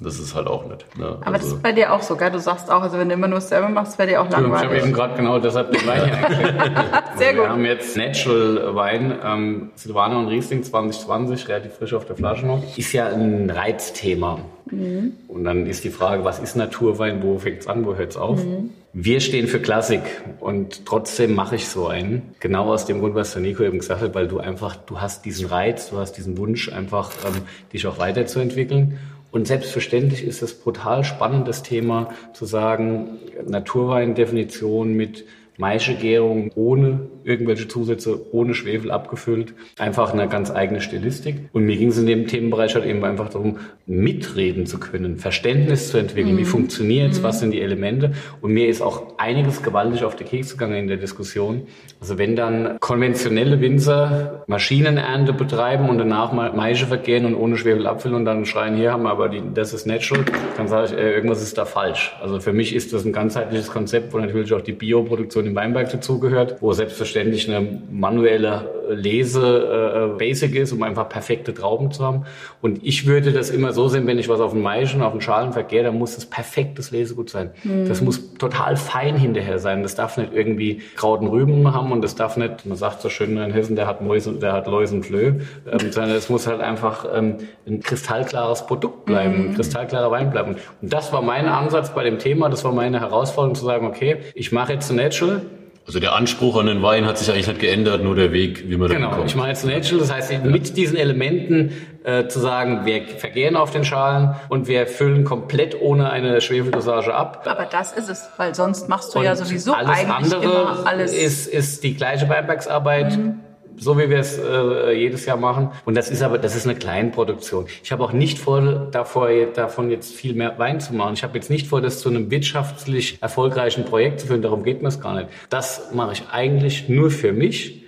das 0.00 0.18
ist 0.18 0.34
halt 0.34 0.46
auch 0.46 0.66
nicht. 0.68 0.96
Ne? 0.96 1.06
Aber 1.06 1.26
also 1.26 1.32
das 1.32 1.46
ist 1.46 1.62
bei 1.62 1.72
dir 1.72 1.92
auch 1.92 2.02
so, 2.02 2.16
gell? 2.16 2.30
Du 2.30 2.40
sagst 2.40 2.70
auch, 2.70 2.82
also 2.82 2.98
wenn 2.98 3.08
du 3.08 3.14
immer 3.14 3.28
nur 3.28 3.40
selber 3.40 3.68
machst, 3.68 3.92
ist 3.92 3.98
bei 3.98 4.06
dir 4.06 4.20
auch 4.22 4.30
langweilig. 4.30 4.62
Ich 4.62 4.68
habe 4.68 4.78
eben 4.78 4.92
gerade 4.92 5.14
genau 5.14 5.38
deshalb 5.38 5.72
den 5.72 5.86
Wein 5.86 6.10
Sehr 7.16 7.34
gut. 7.34 7.42
Wir 7.42 7.50
haben 7.50 7.64
jetzt 7.64 7.96
Natural 7.96 8.74
Wein, 8.74 9.18
ähm, 9.24 9.70
Silvaner 9.74 10.18
und 10.18 10.28
Riesling 10.28 10.62
2020, 10.62 11.48
relativ 11.48 11.74
frisch 11.74 11.94
auf 11.94 12.04
der 12.04 12.16
Flasche 12.16 12.46
noch. 12.46 12.62
Ist 12.76 12.92
ja 12.92 13.08
ein 13.08 13.50
Reizthema. 13.50 14.40
Mhm. 14.70 15.12
Und 15.28 15.44
dann 15.44 15.66
ist 15.66 15.84
die 15.84 15.90
Frage, 15.90 16.24
was 16.24 16.38
ist 16.38 16.56
Naturwein, 16.56 17.22
wo 17.22 17.38
fängt 17.38 17.60
es 17.60 17.66
an, 17.66 17.86
wo 17.86 17.96
hört 17.96 18.10
es 18.10 18.16
auf? 18.16 18.44
Mhm. 18.44 18.70
Wir 18.92 19.20
stehen 19.20 19.46
für 19.46 19.60
Klassik 19.60 20.00
und 20.40 20.86
trotzdem 20.86 21.34
mache 21.34 21.56
ich 21.56 21.68
so 21.68 21.88
einen. 21.88 22.34
Genau 22.40 22.72
aus 22.72 22.86
dem 22.86 23.00
Grund, 23.00 23.14
was 23.14 23.32
der 23.32 23.42
Nico 23.42 23.62
eben 23.62 23.78
gesagt 23.78 24.00
hat, 24.00 24.14
weil 24.14 24.28
du 24.28 24.38
einfach, 24.38 24.76
du 24.76 25.00
hast 25.00 25.24
diesen 25.24 25.46
Reiz, 25.46 25.90
du 25.90 25.98
hast 25.98 26.14
diesen 26.14 26.38
Wunsch, 26.38 26.72
einfach 26.72 27.12
ähm, 27.26 27.42
dich 27.72 27.86
auch 27.86 27.98
weiterzuentwickeln. 27.98 28.98
Und 29.30 29.46
selbstverständlich 29.46 30.24
ist 30.24 30.42
es 30.42 30.54
brutal 30.54 31.04
spannendes 31.04 31.62
Thema 31.62 32.14
zu 32.32 32.46
sagen, 32.46 33.18
Naturweindefinition 33.46 34.94
mit 34.94 35.26
Maischegärung 35.58 36.50
ohne 36.54 37.00
irgendwelche 37.24 37.68
Zusätze, 37.68 38.32
ohne 38.32 38.54
Schwefel 38.54 38.90
abgefüllt. 38.90 39.54
Einfach 39.76 40.12
eine 40.12 40.28
ganz 40.28 40.50
eigene 40.50 40.80
Stilistik. 40.80 41.36
Und 41.52 41.64
mir 41.64 41.76
ging 41.76 41.88
es 41.88 41.98
in 41.98 42.06
dem 42.06 42.26
Themenbereich 42.26 42.74
halt 42.74 42.86
eben 42.86 43.04
einfach 43.04 43.28
darum, 43.28 43.58
mitreden 43.86 44.66
zu 44.66 44.78
können, 44.78 45.16
Verständnis 45.16 45.90
zu 45.90 45.98
entwickeln. 45.98 46.34
Mhm. 46.34 46.38
Wie 46.38 46.44
funktioniert 46.44 47.12
es? 47.12 47.18
Mhm. 47.18 47.24
Was 47.24 47.40
sind 47.40 47.50
die 47.50 47.60
Elemente? 47.60 48.12
Und 48.40 48.52
mir 48.52 48.68
ist 48.68 48.80
auch 48.80 49.18
einiges 49.18 49.62
gewaltig 49.62 50.04
auf 50.04 50.16
die 50.16 50.24
Keks 50.24 50.52
gegangen 50.52 50.76
in 50.76 50.88
der 50.88 50.96
Diskussion. 50.96 51.62
Also 52.00 52.16
wenn 52.18 52.36
dann 52.36 52.78
konventionelle 52.80 53.60
Winzer 53.60 54.44
Maschinenernte 54.46 55.32
betreiben 55.32 55.88
und 55.88 55.98
danach 55.98 56.32
mal 56.32 56.52
Maische 56.52 56.86
vergehen 56.86 57.26
und 57.26 57.34
ohne 57.34 57.56
Schwefel 57.58 57.86
abfüllen 57.86 58.16
und 58.16 58.24
dann 58.24 58.46
schreien, 58.46 58.76
hier 58.76 58.92
haben 58.92 59.02
wir 59.02 59.10
aber 59.10 59.28
die, 59.28 59.42
das 59.52 59.74
ist 59.74 59.86
natural, 59.86 60.24
dann 60.56 60.68
sage 60.68 60.86
ich, 60.86 60.92
äh, 60.92 61.12
irgendwas 61.14 61.42
ist 61.42 61.58
da 61.58 61.64
falsch. 61.64 62.16
Also 62.22 62.40
für 62.40 62.52
mich 62.52 62.74
ist 62.74 62.92
das 62.92 63.04
ein 63.04 63.12
ganzheitliches 63.12 63.68
Konzept, 63.68 64.14
wo 64.14 64.18
natürlich 64.18 64.52
auch 64.54 64.60
die 64.60 64.72
Bioproduktion 64.72 65.47
im 65.48 65.56
Weinberg 65.56 65.90
dazugehört, 65.90 66.62
wo 66.62 66.72
selbstverständlich 66.72 67.48
eine 67.48 67.80
manuelle 67.90 68.77
Lese 68.90 70.12
äh, 70.14 70.18
Basic 70.18 70.54
ist, 70.54 70.72
um 70.72 70.82
einfach 70.82 71.08
perfekte 71.08 71.54
Trauben 71.54 71.90
zu 71.90 72.04
haben. 72.04 72.24
Und 72.62 72.84
ich 72.84 73.06
würde 73.06 73.32
das 73.32 73.50
immer 73.50 73.72
so 73.72 73.88
sehen, 73.88 74.06
wenn 74.06 74.18
ich 74.18 74.28
was 74.28 74.40
auf 74.40 74.52
dem 74.52 74.62
Maischen, 74.62 75.02
auf 75.02 75.12
dem 75.12 75.20
Schalen 75.20 75.52
verkehre, 75.52 75.84
dann 75.84 75.98
muss 75.98 76.14
das 76.14 76.26
perfektes 76.26 76.90
Lesegut 76.90 77.30
sein. 77.30 77.50
Mhm. 77.64 77.88
Das 77.88 78.00
muss 78.00 78.34
total 78.34 78.76
fein 78.76 79.16
hinterher 79.16 79.58
sein. 79.58 79.82
Das 79.82 79.94
darf 79.94 80.16
nicht 80.16 80.32
irgendwie 80.32 80.82
Krauten 80.96 81.28
Rüben 81.28 81.72
haben 81.72 81.92
und 81.92 82.02
das 82.02 82.14
darf 82.14 82.36
nicht, 82.36 82.66
man 82.66 82.76
sagt 82.76 83.00
so 83.00 83.08
schön 83.08 83.36
in 83.36 83.52
Hessen, 83.52 83.76
der 83.76 83.86
hat 83.86 84.00
Mäuse, 84.00 84.32
der 84.32 84.52
hat 84.52 84.66
Läusen 84.66 85.02
Flö, 85.02 85.34
ähm, 85.70 85.78
sondern 85.90 86.16
es 86.16 86.28
muss 86.28 86.46
halt 86.46 86.60
einfach 86.60 87.06
ähm, 87.14 87.38
ein 87.66 87.80
kristallklares 87.80 88.66
Produkt 88.66 89.04
bleiben, 89.04 89.38
mhm. 89.38 89.48
ein 89.50 89.54
kristallklarer 89.54 90.10
Wein 90.10 90.30
bleiben. 90.30 90.56
Und 90.80 90.92
das 90.92 91.12
war 91.12 91.22
mein 91.22 91.46
Ansatz 91.46 91.94
bei 91.94 92.04
dem 92.04 92.18
Thema, 92.18 92.48
das 92.48 92.64
war 92.64 92.72
meine 92.72 93.00
Herausforderung 93.00 93.54
zu 93.54 93.64
sagen, 93.64 93.86
okay, 93.86 94.18
ich 94.34 94.52
mache 94.52 94.72
jetzt 94.72 94.90
ein 94.90 94.96
Natural, 94.96 95.42
also 95.88 96.00
der 96.00 96.14
Anspruch 96.14 96.60
an 96.60 96.66
den 96.66 96.82
Wein 96.82 97.06
hat 97.06 97.16
sich 97.16 97.30
eigentlich 97.30 97.46
nicht 97.46 97.60
geändert, 97.60 98.04
nur 98.04 98.14
der 98.14 98.30
Weg, 98.30 98.68
wie 98.68 98.76
man 98.76 98.90
genau, 98.90 99.08
da 99.08 99.16
kommt. 99.16 99.30
Ich 99.30 99.36
mache 99.36 99.48
jetzt 99.48 99.64
Natural, 99.64 100.00
das 100.00 100.12
heißt 100.12 100.44
mit 100.44 100.76
diesen 100.76 100.98
Elementen 100.98 101.72
äh, 102.04 102.28
zu 102.28 102.40
sagen, 102.40 102.84
wir 102.84 103.06
vergären 103.06 103.56
auf 103.56 103.70
den 103.70 103.86
Schalen 103.86 104.34
und 104.50 104.68
wir 104.68 104.86
füllen 104.86 105.24
komplett 105.24 105.80
ohne 105.80 106.10
eine 106.10 106.42
Schwefeldosage 106.42 107.14
ab. 107.14 107.46
Aber 107.46 107.64
das 107.64 107.92
ist 107.92 108.10
es, 108.10 108.28
weil 108.36 108.54
sonst 108.54 108.90
machst 108.90 109.14
du 109.14 109.20
und 109.20 109.24
ja 109.24 109.34
sowieso 109.34 109.72
alles 109.72 109.88
eigentlich 109.88 110.10
andere 110.10 110.44
immer 110.44 110.86
alles. 110.86 111.14
Ist, 111.14 111.46
ist 111.46 111.82
die 111.82 111.94
gleiche 111.94 112.28
Weinbergsarbeit. 112.28 113.16
Mhm 113.16 113.40
so 113.78 113.98
wie 113.98 114.10
wir 114.10 114.18
es 114.18 114.38
äh, 114.38 114.92
jedes 114.92 115.26
Jahr 115.26 115.36
machen. 115.36 115.70
Und 115.84 115.96
das 115.96 116.10
ist 116.10 116.22
aber, 116.22 116.38
das 116.38 116.56
ist 116.56 116.66
eine 116.66 116.76
Kleinproduktion. 116.76 117.66
Ich 117.82 117.92
habe 117.92 118.04
auch 118.04 118.12
nicht 118.12 118.38
vor, 118.38 118.60
davor, 118.60 119.28
davon 119.54 119.90
jetzt 119.90 120.14
viel 120.14 120.34
mehr 120.34 120.58
Wein 120.58 120.80
zu 120.80 120.94
machen. 120.94 121.14
Ich 121.14 121.22
habe 121.22 121.34
jetzt 121.34 121.50
nicht 121.50 121.66
vor, 121.66 121.80
das 121.80 122.00
zu 122.00 122.08
einem 122.08 122.30
wirtschaftlich 122.30 123.18
erfolgreichen 123.22 123.84
Projekt 123.84 124.20
zu 124.20 124.26
führen. 124.26 124.42
Darum 124.42 124.64
geht 124.64 124.82
mir 124.82 124.88
es 124.88 125.00
gar 125.00 125.14
nicht. 125.14 125.28
Das 125.50 125.92
mache 125.92 126.12
ich 126.12 126.22
eigentlich 126.30 126.88
nur 126.88 127.10
für 127.10 127.32
mich, 127.32 127.84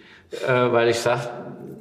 äh, 0.46 0.48
weil 0.48 0.88
ich 0.88 0.98
sage, 0.98 1.28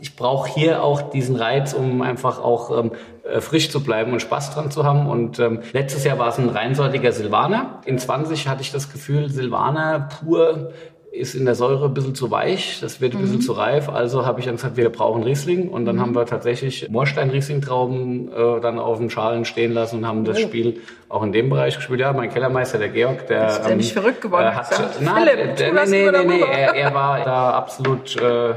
ich 0.02 0.16
brauche 0.16 0.50
hier 0.50 0.84
auch 0.84 1.02
diesen 1.12 1.36
Reiz, 1.36 1.74
um 1.74 2.02
einfach 2.02 2.40
auch 2.40 2.78
ähm, 2.78 2.92
äh, 3.24 3.42
frisch 3.42 3.70
zu 3.70 3.84
bleiben 3.84 4.14
und 4.14 4.22
Spaß 4.22 4.54
dran 4.54 4.72
zu 4.72 4.84
haben. 4.84 5.08
Und 5.08 5.40
ähm, 5.40 5.60
letztes 5.74 6.04
Jahr 6.04 6.18
war 6.20 6.30
es 6.30 6.38
ein 6.38 6.50
reinsortiger 6.50 7.12
Silvaner. 7.12 7.82
In 7.86 8.00
20 8.00 8.48
hatte 8.48 8.62
ich 8.62 8.72
das 8.72 8.92
Gefühl, 8.92 9.30
Silvaner 9.30 10.10
pur 10.20 10.72
ist 11.12 11.34
in 11.34 11.46
der 11.46 11.56
Säure 11.56 11.86
ein 11.86 11.94
bisschen 11.94 12.16
zu 12.16 12.30
weich, 12.30 12.80
das 12.82 13.02
wird 13.02 13.14
ein 13.14 13.22
bisschen 13.22 13.38
mhm. 13.38 13.42
zu 13.42 13.54
reif. 13.54 13.90
Also 13.90 14.26
habe 14.26 14.40
ich 14.40 14.46
dann 14.46 14.56
gesagt, 14.56 14.78
wir 14.78 14.90
brauchen 14.90 15.24
Riesling. 15.24 15.70
Und 15.70 15.86
dann 15.86 15.96
mhm. 15.96 16.02
haben 16.02 16.16
wir 16.16 16.26
tatsächlich 16.26 16.88
Moorstein-Riesling-Trauben 16.90 18.32
äh, 18.32 18.62
dann 18.62 18.80
auf 18.80 18.98
dem 19.00 19.10
Schalen 19.10 19.46
stehen 19.46 19.74
lassen 19.74 19.98
und 19.98 20.08
haben 20.08 20.24
das 20.24 20.38
oh. 20.38 20.42
Spiel 20.42 20.82
auch 21.10 21.24
in 21.24 21.32
dem 21.32 21.50
Bereich 21.50 21.76
gespielt. 21.76 22.00
Ja, 22.00 22.14
mein 22.14 22.30
Kellermeister, 22.30 22.78
der 22.78 22.90
Georg, 22.90 23.28
der... 23.28 23.48
Ist 23.48 23.62
der 23.62 23.72
ähm, 23.72 23.78
nicht 23.78 23.94
verrückt 23.94 24.22
geworden? 24.22 24.48
Äh, 24.48 24.52
hat, 24.52 24.70
na, 25.02 25.16
Philipp, 25.16 25.56
der, 25.56 25.74
nee, 25.86 26.12
nee, 26.12 26.12
nee, 26.12 26.26
nee, 26.26 26.42
er, 26.42 26.76
er 26.76 26.94
war 26.94 27.24
da 27.24 27.52
absolut... 27.52 28.16
Äh, 28.22 28.54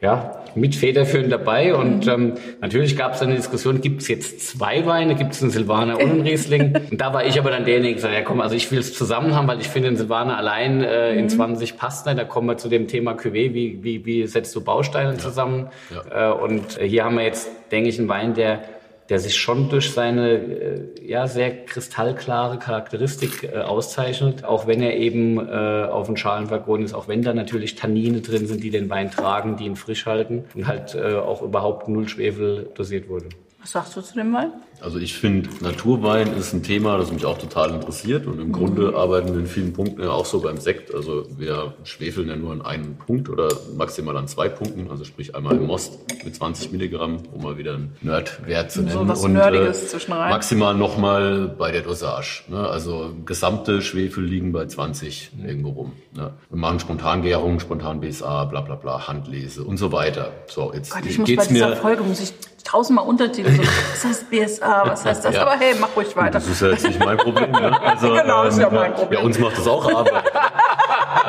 ja, 0.00 0.43
mit 0.54 0.74
federführend 0.74 1.32
dabei. 1.32 1.74
Und 1.74 2.06
ähm, 2.06 2.34
natürlich 2.60 2.96
gab 2.96 3.14
es 3.14 3.22
eine 3.22 3.36
Diskussion, 3.36 3.80
gibt 3.80 4.02
es 4.02 4.08
jetzt 4.08 4.46
zwei 4.46 4.86
Weine, 4.86 5.14
gibt 5.14 5.32
es 5.32 5.42
einen 5.42 5.50
Silvaner 5.50 5.98
und 5.98 6.10
einen 6.10 6.20
Riesling? 6.22 6.76
und 6.90 7.00
da 7.00 7.12
war 7.12 7.24
ich 7.24 7.38
aber 7.38 7.50
dann 7.50 7.64
derjenige, 7.64 7.88
der 7.88 7.94
gesagt 7.94 8.14
ja 8.14 8.22
komm, 8.22 8.40
also 8.40 8.54
ich 8.54 8.70
will 8.70 8.78
es 8.78 8.94
zusammen 8.94 9.34
haben, 9.34 9.48
weil 9.48 9.60
ich 9.60 9.68
finde, 9.68 9.88
ein 9.88 9.96
Silvaner 9.96 10.36
allein 10.36 10.82
äh, 10.82 11.14
in 11.14 11.28
20 11.28 11.74
mhm. 11.74 11.78
passt 11.78 12.06
nicht. 12.06 12.18
Da 12.18 12.24
kommen 12.24 12.46
wir 12.48 12.56
zu 12.56 12.68
dem 12.68 12.88
Thema 12.88 13.12
Cuvée, 13.12 13.54
wie, 13.54 13.82
wie, 13.82 14.04
wie 14.06 14.26
setzt 14.26 14.54
du 14.54 14.60
Bausteine 14.62 15.16
zusammen? 15.16 15.68
Ja. 15.90 16.30
Äh, 16.30 16.34
und 16.34 16.78
hier 16.80 17.04
haben 17.04 17.16
wir 17.16 17.24
jetzt, 17.24 17.48
denke 17.70 17.88
ich, 17.88 17.98
einen 17.98 18.08
Wein, 18.08 18.34
der 18.34 18.62
der 19.08 19.18
sich 19.18 19.36
schon 19.36 19.68
durch 19.68 19.92
seine 19.92 20.30
äh, 20.30 20.80
ja 21.02 21.26
sehr 21.26 21.64
kristallklare 21.66 22.58
Charakteristik 22.58 23.44
äh, 23.44 23.58
auszeichnet, 23.58 24.44
auch 24.44 24.66
wenn 24.66 24.82
er 24.82 24.96
eben 24.96 25.38
äh, 25.38 25.86
auf 25.90 26.06
den 26.06 26.16
Schalen 26.16 26.46
vergoren 26.46 26.82
ist, 26.82 26.94
auch 26.94 27.08
wenn 27.08 27.22
da 27.22 27.34
natürlich 27.34 27.74
Tannine 27.74 28.20
drin 28.20 28.46
sind, 28.46 28.62
die 28.62 28.70
den 28.70 28.88
Wein 28.88 29.10
tragen, 29.10 29.56
die 29.56 29.64
ihn 29.64 29.76
frisch 29.76 30.06
halten 30.06 30.44
und 30.54 30.66
halt 30.66 30.94
äh, 30.94 31.16
auch 31.16 31.42
überhaupt 31.42 31.88
null 31.88 32.08
Schwefel 32.08 32.70
dosiert 32.74 33.08
wurde. 33.08 33.28
Was 33.60 33.72
sagst 33.72 33.96
du 33.96 34.00
zu 34.02 34.14
dem 34.14 34.32
Wein? 34.32 34.52
Also 34.84 34.98
ich 34.98 35.14
finde, 35.14 35.48
Naturwein 35.62 36.36
ist 36.36 36.52
ein 36.52 36.62
Thema, 36.62 36.98
das 36.98 37.10
mich 37.10 37.24
auch 37.24 37.38
total 37.38 37.70
interessiert 37.70 38.26
und 38.26 38.38
im 38.38 38.48
mhm. 38.48 38.52
Grunde 38.52 38.94
arbeiten 38.94 39.32
wir 39.32 39.40
in 39.40 39.46
vielen 39.46 39.72
Punkten 39.72 40.02
ja 40.02 40.10
auch 40.10 40.26
so 40.26 40.40
beim 40.40 40.58
Sekt. 40.58 40.94
Also 40.94 41.26
wir 41.38 41.72
schwefeln 41.84 42.28
ja 42.28 42.36
nur 42.36 42.52
an 42.52 42.60
einem 42.60 42.96
Punkt 42.96 43.30
oder 43.30 43.48
maximal 43.74 44.14
an 44.18 44.28
zwei 44.28 44.50
Punkten, 44.50 44.90
also 44.90 45.04
sprich 45.04 45.34
einmal 45.34 45.56
im 45.56 45.66
Most 45.66 46.00
mit 46.22 46.36
20 46.36 46.70
Milligramm, 46.70 47.22
um 47.32 47.42
mal 47.42 47.56
wieder 47.56 47.74
einen 47.74 47.96
Nerdwert 48.02 48.72
zu 48.72 48.82
nennen. 48.82 48.92
So 48.92 49.08
was 49.08 49.24
und 49.24 49.32
Nerdiges 49.32 49.84
äh, 49.84 49.86
zwischenrein. 49.86 50.28
maximal 50.28 50.74
nochmal 50.74 51.48
bei 51.48 51.72
der 51.72 51.80
Dosage. 51.80 52.42
Ne? 52.48 52.68
Also 52.68 53.14
gesamte 53.24 53.80
Schwefel 53.80 54.22
liegen 54.22 54.52
bei 54.52 54.66
20 54.66 55.30
irgendwo 55.46 55.70
rum. 55.70 55.92
Ne? 56.14 56.34
Wir 56.50 56.58
machen 56.58 56.78
Spontangärung, 56.78 57.58
Spontan 57.58 58.00
BSA, 58.00 58.44
bla 58.44 58.60
bla 58.60 58.74
bla, 58.74 59.08
Handlese 59.08 59.64
und 59.64 59.78
so 59.78 59.92
weiter. 59.92 60.32
So, 60.46 60.74
jetzt 60.74 60.92
Gott, 60.92 61.06
ich 61.06 61.18
muss 61.18 61.26
geht's 61.26 61.46
bei 61.48 61.54
dieser 61.54 61.68
mir, 61.70 61.76
Folge 61.76 62.02
muss 62.02 62.20
ich 62.20 62.34
tausendmal 62.64 63.06
Untertitel 63.06 63.50
so, 63.56 63.62
was 63.62 64.04
heißt 64.04 64.30
BSA, 64.30 64.73
was 64.84 65.04
heißt 65.04 65.24
das? 65.24 65.34
Ja. 65.34 65.42
Aber 65.42 65.52
hey, 65.58 65.74
mach 65.78 65.94
ruhig 65.96 66.16
weiter. 66.16 66.32
Das 66.32 66.46
ist 66.46 66.60
ja 66.60 66.70
jetzt 66.70 66.86
nicht 66.86 66.98
mein 66.98 67.16
Problem. 67.16 67.50
Ne? 67.50 67.72
Also, 67.84 68.12
genau, 68.12 68.44
ist 68.44 68.58
ja 68.58 68.68
ähm, 68.68 68.74
mein 68.74 68.94
Problem. 68.94 69.20
Ja, 69.20 69.24
uns 69.24 69.38
macht 69.38 69.58
das 69.58 69.66
auch 69.66 69.92
Arbeit. 69.92 70.24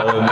ähm, 0.06 0.30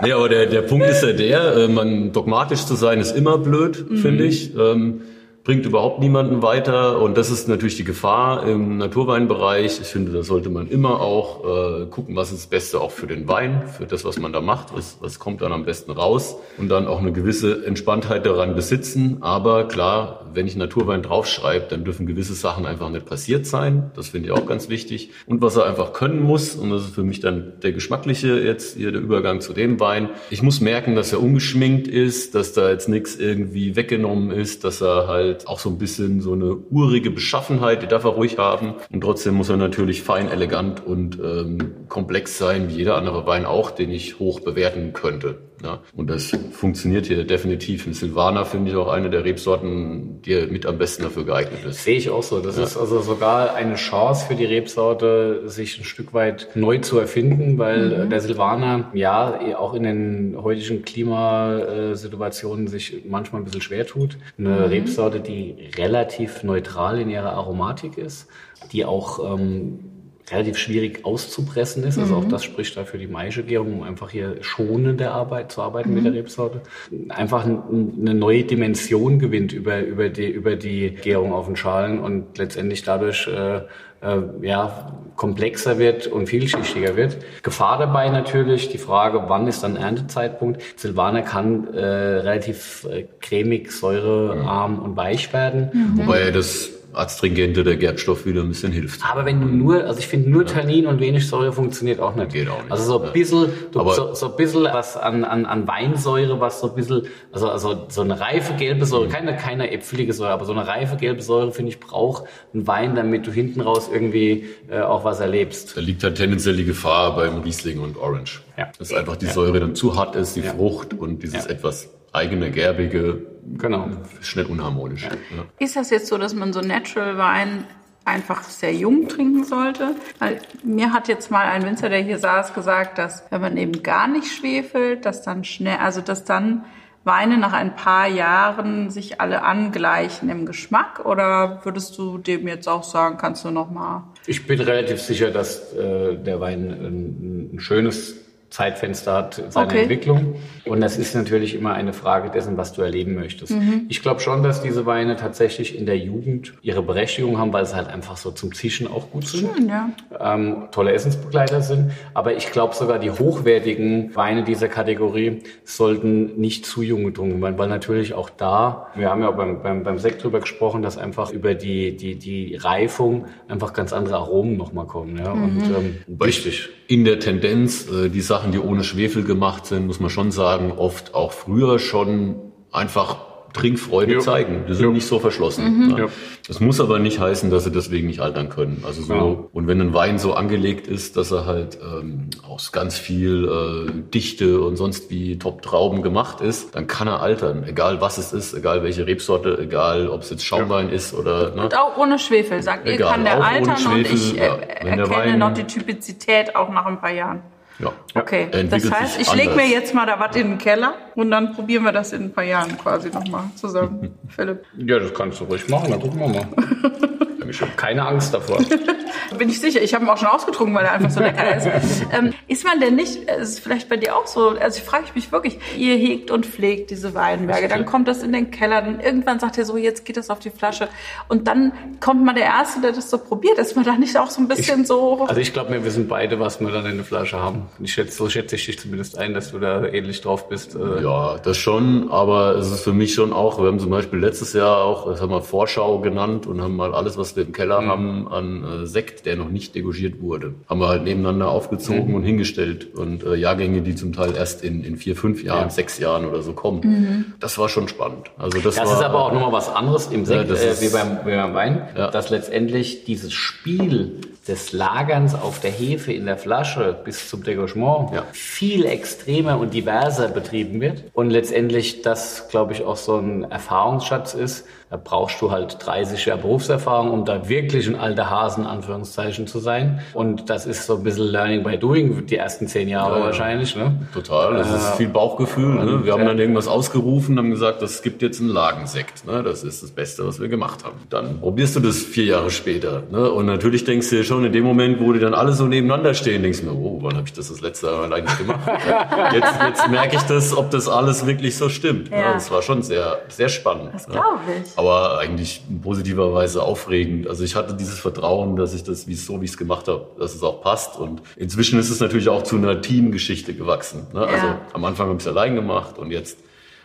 nee, 0.00 0.12
aber 0.12 0.28
der, 0.28 0.46
der 0.46 0.62
Punkt 0.62 0.86
ist 0.86 1.02
ja 1.02 1.12
der, 1.12 1.56
äh, 1.56 1.68
man 1.68 2.12
dogmatisch 2.12 2.64
zu 2.64 2.74
sein 2.74 3.00
ist 3.00 3.16
immer 3.16 3.38
blöd, 3.38 3.90
mhm. 3.90 3.96
finde 3.98 4.24
ich. 4.24 4.56
Ähm, 4.56 5.02
bringt 5.44 5.66
überhaupt 5.66 6.00
niemanden 6.00 6.40
weiter 6.40 7.02
und 7.02 7.18
das 7.18 7.30
ist 7.30 7.48
natürlich 7.48 7.76
die 7.76 7.84
Gefahr 7.84 8.46
im 8.46 8.78
Naturweinbereich. 8.78 9.78
Ich 9.78 9.88
finde, 9.88 10.10
da 10.10 10.22
sollte 10.22 10.48
man 10.48 10.68
immer 10.68 11.02
auch 11.02 11.44
äh, 11.44 11.86
gucken, 11.86 12.16
was 12.16 12.32
ist 12.32 12.44
das 12.44 12.46
Beste 12.46 12.80
auch 12.80 12.90
für 12.90 13.06
den 13.06 13.28
Wein, 13.28 13.64
für 13.68 13.84
das, 13.84 14.06
was 14.06 14.18
man 14.18 14.32
da 14.32 14.40
macht, 14.40 14.74
was, 14.74 14.96
was 15.00 15.18
kommt 15.18 15.42
dann 15.42 15.52
am 15.52 15.66
besten 15.66 15.90
raus 15.92 16.36
und 16.56 16.70
dann 16.70 16.86
auch 16.86 16.98
eine 16.98 17.12
gewisse 17.12 17.66
Entspanntheit 17.66 18.24
daran 18.24 18.54
besitzen. 18.54 19.18
Aber 19.20 19.68
klar, 19.68 20.30
wenn 20.32 20.46
ich 20.46 20.56
Naturwein 20.56 21.02
draufschreibe, 21.02 21.66
dann 21.68 21.84
dürfen 21.84 22.06
gewisse 22.06 22.34
Sachen 22.34 22.64
einfach 22.64 22.88
nicht 22.88 23.04
passiert 23.04 23.46
sein. 23.46 23.90
Das 23.94 24.08
finde 24.08 24.28
ich 24.28 24.32
auch 24.32 24.46
ganz 24.46 24.70
wichtig. 24.70 25.10
Und 25.26 25.42
was 25.42 25.56
er 25.56 25.66
einfach 25.66 25.92
können 25.92 26.22
muss, 26.22 26.54
und 26.54 26.70
das 26.70 26.84
ist 26.84 26.94
für 26.94 27.04
mich 27.04 27.20
dann 27.20 27.52
der 27.62 27.72
geschmackliche 27.72 28.40
jetzt 28.40 28.78
hier 28.78 28.92
der 28.92 29.00
Übergang 29.02 29.42
zu 29.42 29.52
dem 29.52 29.78
Wein. 29.78 30.08
Ich 30.30 30.42
muss 30.42 30.62
merken, 30.62 30.96
dass 30.96 31.12
er 31.12 31.22
ungeschminkt 31.22 31.86
ist, 31.86 32.34
dass 32.34 32.54
da 32.54 32.70
jetzt 32.70 32.88
nichts 32.88 33.16
irgendwie 33.16 33.76
weggenommen 33.76 34.30
ist, 34.30 34.64
dass 34.64 34.80
er 34.80 35.06
halt 35.06 35.33
auch 35.46 35.58
so 35.58 35.68
ein 35.68 35.78
bisschen 35.78 36.20
so 36.20 36.32
eine 36.32 36.56
urige 36.70 37.10
Beschaffenheit, 37.10 37.82
die 37.82 37.86
darf 37.86 38.04
er 38.04 38.10
ruhig 38.10 38.38
haben. 38.38 38.74
Und 38.92 39.00
trotzdem 39.00 39.34
muss 39.34 39.48
er 39.48 39.56
natürlich 39.56 40.02
fein, 40.02 40.28
elegant 40.28 40.84
und 40.84 41.18
ähm, 41.18 41.88
komplex 41.88 42.38
sein, 42.38 42.68
wie 42.68 42.74
jeder 42.74 42.96
andere 42.96 43.26
Wein 43.26 43.44
auch, 43.44 43.70
den 43.70 43.90
ich 43.90 44.18
hoch 44.18 44.40
bewerten 44.40 44.92
könnte. 44.92 45.38
Ja, 45.62 45.80
und 45.94 46.10
das 46.10 46.32
funktioniert 46.52 47.06
hier 47.06 47.24
definitiv. 47.24 47.86
Ein 47.86 47.94
Silvaner 47.94 48.44
finde 48.44 48.72
ich 48.72 48.76
auch 48.76 48.88
eine 48.88 49.08
der 49.08 49.24
Rebsorten, 49.24 50.20
die 50.22 50.46
mit 50.46 50.66
am 50.66 50.78
besten 50.78 51.04
dafür 51.04 51.24
geeignet 51.24 51.64
ist. 51.64 51.84
Sehe 51.84 51.96
ich 51.96 52.10
auch 52.10 52.22
so. 52.22 52.40
Das 52.40 52.56
ja. 52.56 52.64
ist 52.64 52.76
also 52.76 53.00
sogar 53.00 53.54
eine 53.54 53.76
Chance 53.76 54.26
für 54.26 54.34
die 54.34 54.44
Rebsorte, 54.44 55.48
sich 55.48 55.78
ein 55.78 55.84
Stück 55.84 56.12
weit 56.12 56.48
neu 56.54 56.78
zu 56.78 56.98
erfinden, 56.98 57.56
weil 57.58 58.04
mhm. 58.04 58.10
der 58.10 58.20
Silvaner 58.20 58.90
ja 58.94 59.38
auch 59.56 59.74
in 59.74 59.84
den 59.84 60.36
heutigen 60.42 60.82
Klimasituationen 60.82 62.66
sich 62.66 63.04
manchmal 63.08 63.40
ein 63.42 63.44
bisschen 63.44 63.62
schwer 63.62 63.86
tut. 63.86 64.18
Eine 64.38 64.50
mhm. 64.50 64.64
Rebsorte, 64.64 65.20
die 65.20 65.70
relativ 65.76 66.42
neutral 66.42 67.00
in 67.00 67.10
ihrer 67.10 67.32
Aromatik 67.32 67.96
ist, 67.96 68.28
die 68.72 68.84
auch 68.84 69.34
ähm, 69.38 69.93
relativ 70.30 70.56
schwierig 70.56 71.04
auszupressen 71.04 71.84
ist. 71.84 71.98
Also 71.98 72.16
auch 72.16 72.24
mhm. 72.24 72.30
das 72.30 72.44
spricht 72.44 72.76
da 72.76 72.84
für 72.84 72.98
die 72.98 73.06
Maischegärung, 73.06 73.80
um 73.80 73.82
einfach 73.82 74.10
hier 74.10 74.36
schonende 74.40 75.10
Arbeit 75.10 75.52
zu 75.52 75.60
arbeiten 75.62 75.90
mhm. 75.90 75.96
mit 75.96 76.04
der 76.04 76.12
mhm. 76.12 76.18
Rebsorte. 76.18 76.62
Einfach 77.10 77.44
eine 77.44 78.14
neue 78.14 78.44
Dimension 78.44 79.18
gewinnt 79.18 79.52
über, 79.52 79.80
über, 79.80 80.08
die, 80.08 80.30
über 80.30 80.56
die 80.56 80.90
Gärung 80.90 81.32
auf 81.32 81.46
den 81.46 81.56
Schalen 81.56 81.98
und 81.98 82.38
letztendlich 82.38 82.82
dadurch 82.82 83.26
äh, 83.26 83.62
äh, 84.04 84.22
ja, 84.42 84.92
komplexer 85.16 85.78
wird 85.78 86.06
und 86.06 86.28
vielschichtiger 86.28 86.96
wird. 86.96 87.18
Gefahr 87.42 87.78
dabei 87.78 88.08
natürlich 88.08 88.68
die 88.68 88.78
Frage, 88.78 89.24
wann 89.28 89.46
ist 89.46 89.62
dann 89.62 89.76
Erntezeitpunkt? 89.76 90.62
Silvaner 90.76 91.22
kann 91.22 91.72
äh, 91.72 91.84
relativ 91.84 92.86
äh, 92.90 93.06
cremig, 93.20 93.72
säurearm 93.72 94.76
mhm. 94.76 94.78
und 94.80 94.96
weich 94.96 95.32
werden. 95.32 95.70
Mhm. 95.72 95.98
Wobei 95.98 96.30
das 96.30 96.70
Astringente 96.94 97.64
der 97.64 97.76
Gerbstoff 97.76 98.26
wieder 98.26 98.42
ein 98.42 98.48
bisschen 98.48 98.72
hilft. 98.72 99.00
Aber 99.04 99.24
wenn 99.24 99.40
du 99.40 99.46
nur, 99.46 99.84
also 99.84 99.98
ich 99.98 100.06
finde 100.06 100.30
nur 100.30 100.46
Tannin 100.46 100.86
und 100.86 101.00
wenig 101.00 101.26
Säure 101.26 101.52
funktioniert 101.52 102.00
auch 102.00 102.14
nicht. 102.14 102.32
Geht 102.32 102.48
auch 102.48 102.62
nicht. 102.62 102.70
Also 102.70 102.84
so 102.84 103.02
ein 103.02 103.12
bisschen, 103.12 103.48
du, 103.72 103.90
so, 103.90 104.14
so 104.14 104.30
ein 104.30 104.36
bisschen 104.36 104.64
was 104.64 104.96
an, 104.96 105.24
an, 105.24 105.46
an 105.46 105.66
Weinsäure, 105.66 106.40
was 106.40 106.60
so 106.60 106.68
ein 106.68 106.74
bisschen, 106.74 107.02
also, 107.32 107.48
also 107.48 107.86
so 107.88 108.00
eine 108.02 108.18
reife 108.20 108.54
gelbe 108.54 108.86
Säure, 108.86 109.08
keine, 109.08 109.36
keine 109.36 109.70
äpfelige 109.70 110.12
Säure, 110.12 110.32
aber 110.32 110.44
so 110.44 110.52
eine 110.52 110.66
reife 110.66 110.96
gelbe 110.96 111.22
Säure, 111.22 111.52
finde 111.52 111.70
ich, 111.70 111.80
braucht 111.80 112.24
ein 112.54 112.66
Wein, 112.66 112.94
damit 112.94 113.26
du 113.26 113.32
hinten 113.32 113.60
raus 113.60 113.90
irgendwie 113.92 114.46
äh, 114.68 114.80
auch 114.80 115.04
was 115.04 115.20
erlebst. 115.20 115.76
Da 115.76 115.80
liegt 115.80 116.02
halt 116.04 116.16
tendenziell 116.16 116.56
die 116.56 116.64
Gefahr 116.64 117.16
beim 117.16 117.40
Riesling 117.42 117.80
und 117.80 117.96
Orange. 117.96 118.42
Ja. 118.56 118.70
Dass 118.78 118.92
einfach 118.92 119.16
die 119.16 119.26
Säure 119.26 119.60
dann 119.60 119.74
zu 119.74 119.96
hart 119.96 120.16
ist, 120.16 120.36
die 120.36 120.40
ja. 120.40 120.52
Frucht 120.52 120.94
und 120.94 121.22
dieses 121.22 121.46
etwas 121.46 121.90
eigene, 122.14 122.50
gerbige, 122.50 123.26
genau. 123.58 123.88
schnell 124.22 124.46
unharmonisch. 124.46 125.04
Ja. 125.04 125.10
Ja. 125.36 125.44
Ist 125.58 125.76
das 125.76 125.90
jetzt 125.90 126.06
so, 126.06 126.16
dass 126.16 126.34
man 126.34 126.52
so 126.52 126.60
Natural 126.60 127.18
Wein 127.18 127.64
einfach 128.04 128.42
sehr 128.44 128.72
jung 128.72 129.08
trinken 129.08 129.44
sollte? 129.44 129.96
Weil 130.18 130.40
mir 130.62 130.92
hat 130.92 131.08
jetzt 131.08 131.30
mal 131.30 131.46
ein 131.46 131.64
Winzer, 131.64 131.88
der 131.88 132.00
hier 132.00 132.18
saß, 132.18 132.54
gesagt, 132.54 132.98
dass 132.98 133.24
wenn 133.30 133.40
man 133.40 133.56
eben 133.56 133.82
gar 133.82 134.08
nicht 134.08 134.28
schwefelt, 134.28 135.04
dass 135.04 135.22
dann 135.22 135.44
schnell, 135.44 135.78
also 135.78 136.00
dass 136.00 136.24
dann 136.24 136.64
Weine 137.04 137.36
nach 137.36 137.52
ein 137.52 137.76
paar 137.76 138.08
Jahren 138.08 138.88
sich 138.88 139.20
alle 139.20 139.42
angleichen 139.42 140.30
im 140.30 140.46
Geschmack? 140.46 141.04
Oder 141.04 141.60
würdest 141.64 141.98
du 141.98 142.16
dem 142.16 142.48
jetzt 142.48 142.66
auch 142.66 142.82
sagen, 142.82 143.18
kannst 143.18 143.44
du 143.44 143.50
noch 143.50 143.70
mal? 143.70 144.04
Ich 144.26 144.46
bin 144.46 144.58
relativ 144.60 145.00
sicher, 145.02 145.30
dass 145.30 145.74
äh, 145.74 146.16
der 146.16 146.40
Wein 146.40 146.70
ein, 146.70 147.50
ein 147.54 147.60
schönes 147.60 148.23
Zeitfenster 148.54 149.14
hat 149.14 149.42
seine 149.48 149.66
okay. 149.66 149.80
Entwicklung. 149.80 150.36
Und 150.64 150.80
das 150.80 150.96
ist 150.96 151.12
natürlich 151.16 151.56
immer 151.56 151.74
eine 151.74 151.92
Frage 151.92 152.30
dessen, 152.30 152.56
was 152.56 152.72
du 152.72 152.82
erleben 152.82 153.16
möchtest. 153.16 153.50
Mhm. 153.50 153.86
Ich 153.88 154.00
glaube 154.00 154.20
schon, 154.20 154.44
dass 154.44 154.62
diese 154.62 154.86
Weine 154.86 155.16
tatsächlich 155.16 155.76
in 155.76 155.86
der 155.86 155.98
Jugend 155.98 156.52
ihre 156.62 156.80
Berechtigung 156.80 157.36
haben, 157.36 157.52
weil 157.52 157.66
sie 157.66 157.74
halt 157.74 157.88
einfach 157.88 158.16
so 158.16 158.30
zum 158.30 158.54
Zischen 158.54 158.86
auch 158.86 159.10
gut 159.10 159.26
sind. 159.26 159.52
Schön, 159.56 159.68
ja. 159.68 159.90
Ähm, 160.20 160.68
tolle 160.70 160.92
Essensbegleiter 160.92 161.62
sind. 161.62 161.90
Aber 162.14 162.36
ich 162.36 162.52
glaube 162.52 162.76
sogar 162.76 163.00
die 163.00 163.10
hochwertigen 163.10 164.14
Weine 164.14 164.44
dieser 164.44 164.68
Kategorie 164.68 165.42
sollten 165.64 166.40
nicht 166.40 166.64
zu 166.64 166.82
jung 166.82 167.06
getrunken 167.06 167.42
werden, 167.42 167.58
weil 167.58 167.68
natürlich 167.68 168.14
auch 168.14 168.30
da, 168.30 168.86
wir 168.94 169.10
haben 169.10 169.22
ja 169.22 169.32
beim, 169.32 169.64
beim, 169.64 169.82
beim 169.82 169.98
Sekt 169.98 170.22
drüber 170.22 170.38
gesprochen, 170.38 170.80
dass 170.80 170.96
einfach 170.96 171.32
über 171.32 171.54
die, 171.54 171.96
die, 171.96 172.14
die 172.14 172.54
Reifung 172.54 173.26
einfach 173.48 173.72
ganz 173.72 173.92
andere 173.92 174.14
Aromen 174.14 174.56
nochmal 174.56 174.86
kommen. 174.86 175.18
Ja? 175.18 175.34
Mhm. 175.34 175.42
Und 175.42 175.64
ähm, 175.64 176.20
richtig. 176.22 176.70
In 176.86 177.04
der 177.04 177.18
Tendenz, 177.18 177.88
äh, 177.90 178.10
die 178.10 178.20
Sachen 178.20 178.34
Sachen, 178.44 178.52
die 178.52 178.58
ohne 178.58 178.84
Schwefel 178.84 179.24
gemacht 179.24 179.66
sind, 179.66 179.86
muss 179.86 180.00
man 180.00 180.10
schon 180.10 180.30
sagen, 180.30 180.72
oft 180.72 181.14
auch 181.14 181.32
früher 181.32 181.78
schon 181.78 182.52
einfach 182.70 183.33
Trinkfreude 183.54 184.14
ja. 184.14 184.20
zeigen. 184.20 184.64
Die 184.68 184.74
sind 184.74 184.86
ja. 184.86 184.92
nicht 184.92 185.06
so 185.06 185.18
verschlossen. 185.20 185.86
Mhm. 185.86 185.96
Ja. 185.96 186.06
Das 186.46 186.60
muss 186.60 186.80
aber 186.80 186.98
nicht 186.98 187.20
heißen, 187.20 187.50
dass 187.50 187.64
sie 187.64 187.70
deswegen 187.70 188.08
nicht 188.08 188.20
altern 188.20 188.50
können. 188.50 188.82
Also 188.86 189.02
so, 189.02 189.14
ja. 189.14 189.48
und 189.52 189.66
wenn 189.66 189.80
ein 189.80 189.94
Wein 189.94 190.18
so 190.18 190.34
angelegt 190.34 190.86
ist, 190.86 191.16
dass 191.16 191.30
er 191.30 191.46
halt 191.46 191.78
ähm, 191.80 192.28
aus 192.46 192.72
ganz 192.72 192.98
viel 192.98 193.48
äh, 193.48 194.10
Dichte 194.12 194.60
und 194.60 194.76
sonst 194.76 195.08
wie 195.10 195.38
Top-Trauben 195.38 196.02
gemacht 196.02 196.40
ist, 196.40 196.74
dann 196.74 196.86
kann 196.86 197.08
er 197.08 197.22
altern. 197.22 197.64
Egal 197.64 198.00
was 198.00 198.18
es 198.18 198.32
ist, 198.32 198.52
egal 198.52 198.82
welche 198.82 199.06
Rebsorte, 199.06 199.56
egal 199.58 200.08
ob 200.08 200.22
es 200.22 200.30
jetzt 200.30 200.44
Schaumwein 200.44 200.90
ist 200.90 201.14
oder. 201.14 201.54
Ne? 201.54 201.62
Und 201.62 201.78
auch 201.78 201.96
ohne 201.96 202.18
Schwefel, 202.18 202.62
sagt 202.62 202.86
egal, 202.86 202.98
ihr, 202.98 203.06
kann 203.06 203.24
der 203.24 203.42
altern 203.42 203.76
Schwefel, 203.76 204.12
und 204.12 204.12
ich 204.12 204.36
äh, 204.36 204.46
erkenne 204.46 205.08
Wein, 205.08 205.38
noch 205.38 205.54
die 205.54 205.64
Typizität 205.64 206.56
auch 206.56 206.70
nach 206.70 206.86
ein 206.86 207.00
paar 207.00 207.12
Jahren. 207.12 207.42
Ja. 207.78 207.92
Okay, 208.14 208.48
das 208.70 208.90
heißt, 208.90 209.20
ich 209.20 209.34
lege 209.34 209.54
mir 209.54 209.66
jetzt 209.66 209.94
mal 209.94 210.06
da 210.06 210.18
was 210.20 210.36
in 210.36 210.50
den 210.50 210.58
Keller 210.58 210.94
und 211.16 211.30
dann 211.30 211.54
probieren 211.54 211.82
wir 211.84 211.92
das 211.92 212.12
in 212.12 212.24
ein 212.24 212.32
paar 212.32 212.44
Jahren 212.44 212.78
quasi 212.78 213.10
nochmal 213.10 213.44
zusammen, 213.56 214.16
Philipp. 214.28 214.64
Ja, 214.76 214.98
das 214.98 215.12
kannst 215.12 215.40
du 215.40 215.44
ruhig 215.44 215.68
machen, 215.68 215.90
dann 215.90 216.00
gucken 216.00 216.20
wir 216.20 216.28
mal. 216.28 216.46
Ich 217.50 217.60
habe 217.60 217.72
keine 217.76 218.06
Angst 218.06 218.32
davor. 218.34 218.58
Bin 219.38 219.48
ich 219.48 219.60
sicher. 219.60 219.82
Ich 219.82 219.94
habe 219.94 220.04
ihn 220.04 220.10
auch 220.10 220.18
schon 220.18 220.28
ausgetrunken, 220.28 220.74
weil 220.74 220.84
er 220.84 220.92
einfach 220.92 221.10
so 221.10 221.20
lecker 221.20 221.56
ist. 221.56 221.68
Ähm, 222.12 222.32
ist 222.48 222.64
man 222.64 222.80
denn 222.80 222.94
nicht, 222.96 223.28
es 223.28 223.50
ist 223.50 223.60
vielleicht 223.60 223.88
bei 223.88 223.96
dir 223.96 224.16
auch 224.16 224.26
so, 224.26 224.50
also 224.50 224.78
ich 224.78 224.84
frage 224.84 225.06
mich 225.14 225.32
wirklich, 225.32 225.58
ihr 225.76 225.96
hegt 225.96 226.30
und 226.30 226.46
pflegt 226.46 226.90
diese 226.90 227.14
Weinberge, 227.14 227.66
dann 227.66 227.86
kommt 227.86 228.08
das 228.08 228.22
in 228.22 228.32
den 228.32 228.50
Keller, 228.50 228.82
dann 228.82 229.00
irgendwann 229.00 229.40
sagt 229.40 229.58
ihr 229.58 229.64
so, 229.64 229.76
jetzt 229.76 230.04
geht 230.04 230.16
das 230.16 230.30
auf 230.30 230.38
die 230.38 230.50
Flasche 230.50 230.88
und 231.28 231.48
dann 231.48 231.72
kommt 232.00 232.24
mal 232.24 232.34
der 232.34 232.44
Erste, 232.44 232.80
der 232.80 232.92
das 232.92 233.10
so 233.10 233.18
probiert. 233.18 233.58
Ist 233.58 233.74
man 233.74 233.84
da 233.84 233.96
nicht 233.96 234.16
auch 234.16 234.30
so 234.30 234.40
ein 234.40 234.48
bisschen 234.48 234.82
ich, 234.82 234.86
so... 234.86 235.24
Also 235.26 235.40
ich 235.40 235.52
glaube, 235.52 235.72
wir 235.72 235.84
wissen 235.84 236.08
beide, 236.08 236.38
was 236.38 236.60
wir 236.60 236.70
dann 236.70 236.86
in 236.86 236.96
der 236.96 237.04
Flasche 237.04 237.40
haben. 237.40 237.68
Ich 237.80 237.94
schätze, 237.94 238.16
so 238.16 238.28
schätze 238.28 238.56
ich 238.56 238.66
dich 238.66 238.78
zumindest 238.78 239.18
ein, 239.18 239.34
dass 239.34 239.52
du 239.52 239.58
da 239.58 239.84
ähnlich 239.84 240.20
drauf 240.20 240.48
bist. 240.48 240.76
Äh. 240.76 241.02
Ja, 241.02 241.38
das 241.38 241.56
schon, 241.56 242.10
aber 242.10 242.56
es 242.56 242.70
ist 242.70 242.82
für 242.82 242.92
mich 242.92 243.14
schon 243.14 243.32
auch, 243.32 243.58
wir 243.58 243.66
haben 243.66 243.80
zum 243.80 243.90
Beispiel 243.90 244.18
letztes 244.18 244.52
Jahr 244.52 244.78
auch, 244.78 245.06
das 245.06 245.20
haben 245.20 245.30
wir 245.30 245.42
Vorschau 245.42 245.98
genannt 246.00 246.46
und 246.46 246.62
haben 246.62 246.76
mal 246.76 246.94
alles, 246.94 247.16
was 247.16 247.33
wir 247.36 247.44
im 247.44 247.52
Keller 247.52 247.80
mhm. 247.80 247.88
haben 247.88 248.28
an 248.28 248.64
äh, 248.64 248.86
Sekt, 248.86 249.26
der 249.26 249.36
noch 249.36 249.48
nicht 249.48 249.74
degorgiert 249.74 250.20
wurde. 250.20 250.54
Haben 250.68 250.80
wir 250.80 250.88
halt 250.88 251.04
nebeneinander 251.04 251.48
aufgezogen 251.48 252.08
mhm. 252.08 252.14
und 252.14 252.22
hingestellt. 252.24 252.94
Und 252.94 253.24
äh, 253.24 253.34
Jahrgänge, 253.34 253.82
die 253.82 253.94
zum 253.94 254.12
Teil 254.12 254.34
erst 254.36 254.64
in, 254.64 254.84
in 254.84 254.96
vier, 254.96 255.16
fünf 255.16 255.42
Jahren, 255.42 255.64
ja. 255.64 255.70
sechs 255.70 255.98
Jahren 255.98 256.26
oder 256.26 256.42
so 256.42 256.52
kommen. 256.52 256.80
Mhm. 256.82 257.24
Das 257.40 257.58
war 257.58 257.68
schon 257.68 257.88
spannend. 257.88 258.30
Also 258.38 258.58
das, 258.60 258.76
das 258.76 258.88
war, 258.88 258.98
ist 258.98 259.04
aber 259.04 259.24
auch 259.24 259.32
nochmal 259.32 259.52
was 259.52 259.68
anderes 259.68 260.08
im 260.08 260.24
Sekt, 260.24 260.48
ja, 260.48 260.56
äh, 260.56 260.80
wie, 260.80 260.88
beim, 260.88 261.18
wie 261.24 261.34
beim 261.34 261.54
Wein, 261.54 261.88
ja. 261.96 262.10
dass 262.10 262.30
letztendlich 262.30 263.04
dieses 263.04 263.32
Spiel 263.32 264.20
des 264.46 264.72
Lagerns 264.72 265.34
auf 265.34 265.60
der 265.60 265.70
Hefe 265.70 266.12
in 266.12 266.26
der 266.26 266.36
Flasche 266.36 266.96
bis 267.04 267.28
zum 267.28 267.42
Degorgement 267.42 268.12
ja. 268.12 268.24
viel 268.32 268.84
extremer 268.84 269.58
und 269.58 269.72
diverser 269.72 270.28
betrieben 270.28 270.80
wird. 270.80 271.04
Und 271.14 271.30
letztendlich 271.30 272.02
das, 272.02 272.48
glaube 272.48 272.72
ich, 272.72 272.84
auch 272.84 272.96
so 272.96 273.16
ein 273.16 273.50
Erfahrungsschatz 273.50 274.34
ist. 274.34 274.66
Da 274.94 275.00
brauchst 275.02 275.42
du 275.42 275.50
halt 275.50 275.84
30 275.84 276.24
Jahre 276.24 276.42
Berufserfahrung, 276.42 277.10
um 277.10 277.24
da 277.24 277.48
wirklich 277.48 277.88
ein 277.88 277.96
alter 277.96 278.30
Hasen, 278.30 278.64
Anführungszeichen, 278.64 279.48
zu 279.48 279.58
sein. 279.58 279.98
Und 280.12 280.48
das 280.50 280.66
ist 280.66 280.86
so 280.86 280.98
ein 280.98 281.02
bisschen 281.02 281.26
Learning 281.26 281.64
by 281.64 281.76
Doing, 281.76 282.26
die 282.26 282.36
ersten 282.36 282.68
zehn 282.68 282.88
Jahre 282.88 283.18
ja, 283.18 283.24
wahrscheinlich. 283.24 283.74
Ne? 283.74 284.06
Total, 284.14 284.54
das 284.54 284.70
äh, 284.70 284.76
ist 284.76 284.94
viel 284.94 285.08
Bauchgefühl. 285.08 285.84
Ne? 285.84 286.04
Wir 286.04 286.12
haben 286.12 286.24
dann 286.24 286.38
irgendwas 286.38 286.68
ausgerufen, 286.68 287.36
haben 287.38 287.50
gesagt, 287.50 287.82
das 287.82 288.02
gibt 288.02 288.22
jetzt 288.22 288.40
einen 288.40 288.50
Lagensekt. 288.50 289.26
Ne? 289.26 289.42
Das 289.42 289.64
ist 289.64 289.82
das 289.82 289.90
Beste, 289.90 290.24
was 290.28 290.38
wir 290.38 290.46
gemacht 290.46 290.84
haben. 290.84 290.94
Dann 291.10 291.40
probierst 291.40 291.74
du 291.74 291.80
das 291.80 291.96
vier 291.96 292.26
Jahre 292.26 292.52
später. 292.52 293.02
Ne? 293.10 293.28
Und 293.32 293.46
natürlich 293.46 293.82
denkst 293.82 294.10
du 294.10 294.16
dir 294.18 294.22
schon 294.22 294.44
in 294.44 294.52
dem 294.52 294.62
Moment, 294.62 295.00
wo 295.00 295.12
die 295.12 295.18
dann 295.18 295.34
alle 295.34 295.54
so 295.54 295.66
nebeneinander 295.66 296.14
stehen, 296.14 296.44
denkst 296.44 296.60
du 296.60 296.66
mir, 296.66 296.72
oh, 296.72 297.00
wann 297.02 297.16
habe 297.16 297.26
ich 297.26 297.32
das 297.32 297.48
das 297.48 297.60
letzte 297.60 297.86
Mal 297.86 298.12
eigentlich 298.12 298.38
gemacht? 298.38 298.60
jetzt, 299.32 299.60
jetzt 299.60 299.90
merke 299.90 300.14
ich 300.14 300.22
das, 300.22 300.56
ob 300.56 300.70
das 300.70 300.88
alles 300.88 301.26
wirklich 301.26 301.56
so 301.56 301.68
stimmt. 301.68 302.12
Ne? 302.12 302.16
Ja. 302.16 302.28
Ne? 302.28 302.34
Das 302.34 302.48
war 302.52 302.62
schon 302.62 302.82
sehr, 302.82 303.22
sehr 303.26 303.48
spannend. 303.48 303.90
Das 303.92 304.06
ne? 304.06 304.14
glaube 304.14 304.38
ich. 304.62 304.78
Aber 304.84 305.18
eigentlich 305.18 305.62
in 305.70 305.80
positiver 305.80 306.34
Weise 306.34 306.62
aufregend. 306.62 307.26
Also 307.26 307.42
ich 307.42 307.56
hatte 307.56 307.74
dieses 307.74 307.98
Vertrauen, 307.98 308.56
dass 308.56 308.74
ich 308.74 308.84
das, 308.84 309.06
wie 309.06 309.14
es 309.14 309.24
so 309.24 309.40
wie 309.40 309.46
ich 309.46 309.52
es 309.52 309.56
gemacht 309.56 309.88
habe, 309.88 310.06
dass 310.18 310.34
es 310.34 310.42
auch 310.42 310.60
passt. 310.60 310.98
Und 310.98 311.22
inzwischen 311.36 311.78
ist 311.78 311.88
es 311.88 312.00
natürlich 312.00 312.28
auch 312.28 312.42
zu 312.42 312.56
einer 312.56 312.80
Teamgeschichte 312.80 313.54
gewachsen. 313.54 314.06
Ne? 314.12 314.26
Also 314.26 314.46
am 314.74 314.84
Anfang 314.84 315.08
habe 315.08 315.16
ich 315.16 315.24
es 315.24 315.28
allein 315.28 315.54
gemacht 315.54 315.98
und 315.98 316.10
jetzt 316.10 316.38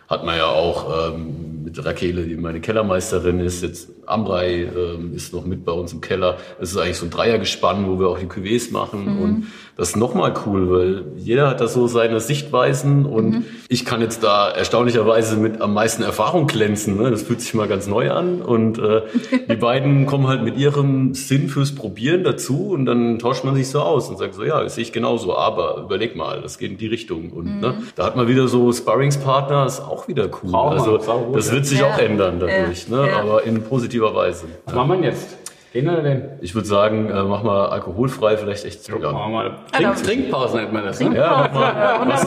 hat 0.07 0.25
man 0.25 0.37
ja 0.37 0.47
auch 0.47 1.13
ähm, 1.13 1.63
mit 1.63 1.85
Rakele, 1.85 2.23
die 2.23 2.35
meine 2.35 2.61
Kellermeisterin 2.61 3.39
ist, 3.39 3.61
jetzt 3.61 3.89
Amrei 4.07 4.63
ähm, 4.63 5.13
ist 5.13 5.33
noch 5.33 5.45
mit 5.45 5.63
bei 5.63 5.71
uns 5.71 5.93
im 5.93 6.01
Keller. 6.01 6.37
Es 6.59 6.71
ist 6.71 6.77
eigentlich 6.77 6.97
so 6.97 7.05
ein 7.05 7.11
Dreiergespann, 7.11 7.87
wo 7.87 7.99
wir 7.99 8.07
auch 8.07 8.17
die 8.17 8.25
Cuvées 8.25 8.71
machen 8.71 9.17
mhm. 9.17 9.21
und 9.21 9.47
das 9.79 9.91
ist 9.91 9.95
nochmal 9.95 10.33
cool, 10.45 10.69
weil 10.69 11.03
jeder 11.15 11.47
hat 11.47 11.61
da 11.61 11.69
so 11.69 11.87
seine 11.87 12.19
Sichtweisen 12.19 13.05
und 13.05 13.29
mhm. 13.29 13.45
ich 13.69 13.85
kann 13.85 14.01
jetzt 14.01 14.21
da 14.25 14.49
erstaunlicherweise 14.49 15.37
mit 15.37 15.61
am 15.61 15.73
meisten 15.73 16.03
Erfahrung 16.03 16.47
glänzen. 16.47 16.97
Ne? 16.97 17.09
Das 17.09 17.21
fühlt 17.21 17.39
sich 17.39 17.53
mal 17.53 17.69
ganz 17.69 17.87
neu 17.87 18.11
an 18.11 18.41
und 18.41 18.77
äh, 18.77 19.03
die 19.49 19.55
beiden 19.55 20.05
kommen 20.05 20.27
halt 20.27 20.43
mit 20.43 20.57
ihrem 20.57 21.13
Sinn 21.13 21.47
fürs 21.47 21.73
Probieren 21.73 22.25
dazu 22.25 22.71
und 22.71 22.85
dann 22.87 23.19
tauscht 23.19 23.45
man 23.45 23.55
sich 23.55 23.69
so 23.69 23.79
aus 23.79 24.09
und 24.09 24.17
sagt 24.17 24.33
so, 24.33 24.43
ja, 24.43 24.61
das 24.61 24.75
sehe 24.75 24.81
ich 24.81 24.91
genauso, 24.91 25.37
aber 25.37 25.77
überleg 25.85 26.13
mal, 26.13 26.41
das 26.41 26.57
geht 26.57 26.71
in 26.71 26.77
die 26.77 26.87
Richtung 26.87 27.29
und 27.29 27.45
mhm. 27.45 27.59
ne? 27.61 27.77
da 27.95 28.05
hat 28.05 28.17
man 28.17 28.27
wieder 28.27 28.49
so 28.49 28.73
Sparringspartner, 28.73 29.65
ist 29.65 29.79
auch 29.79 30.09
wieder 30.09 30.25
cool. 30.25 30.51
Trauma, 30.51 30.71
also 30.71 30.97
das 31.33 31.53
wird 31.53 31.65
sich 31.65 31.79
ja. 31.79 31.93
auch 31.93 31.97
ändern 31.97 32.41
dadurch, 32.41 32.89
ja. 32.89 32.97
ne? 32.97 33.07
Ja. 33.07 33.21
aber 33.21 33.43
in 33.43 33.63
positiver 33.63 34.13
Weise. 34.13 34.47
Was 34.65 34.75
machen 34.75 35.01
wir 35.01 35.09
jetzt? 35.09 35.37
Den 35.73 35.87
oder 35.87 36.01
den? 36.01 36.39
Ich 36.41 36.55
würde 36.55 36.67
sagen, 36.67 37.09
äh, 37.09 37.23
mach 37.23 37.43
mal 37.43 37.67
alkoholfrei, 37.67 38.37
vielleicht 38.37 38.65
echt 38.65 38.83
zu 38.83 38.97
ja. 38.97 39.11
mal 39.11 39.59
Trink, 39.71 40.03
Trinkpause 40.03 40.57
nennt 40.57 40.73
man 40.73 40.85
das. 40.85 40.99
Ne? 40.99 41.15
Ja, 41.15 41.49
mach 41.53 41.53
mal 41.53 42.09
was, 42.09 42.25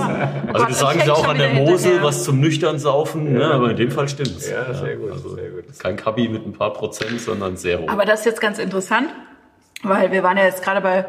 also 0.54 0.68
wir 0.68 0.74
sagen 0.74 1.02
ja 1.04 1.12
auch 1.12 1.26
an 1.26 1.38
der 1.38 1.54
Mosel 1.54 2.02
was 2.02 2.22
zum 2.22 2.38
nüchtern 2.38 2.78
saufen, 2.78 3.32
ne? 3.32 3.44
aber 3.46 3.70
in 3.70 3.76
dem 3.76 3.90
Fall 3.90 4.08
stimmt's. 4.08 4.48
Ja, 4.48 4.72
sehr 4.72 4.96
gut, 4.96 5.10
also 5.10 5.34
sehr 5.34 5.50
gut. 5.50 5.64
Kein 5.78 5.96
Kabi 5.96 6.28
mit 6.28 6.46
ein 6.46 6.52
paar 6.52 6.72
Prozent, 6.72 7.20
sondern 7.20 7.56
sehr 7.56 7.80
hoch. 7.80 7.88
Aber 7.88 8.04
das 8.04 8.20
ist 8.20 8.26
jetzt 8.26 8.40
ganz 8.40 8.60
interessant, 8.60 9.08
weil 9.82 10.12
wir 10.12 10.22
waren 10.22 10.36
ja 10.36 10.44
jetzt 10.44 10.62
gerade 10.62 10.80
bei 10.80 11.04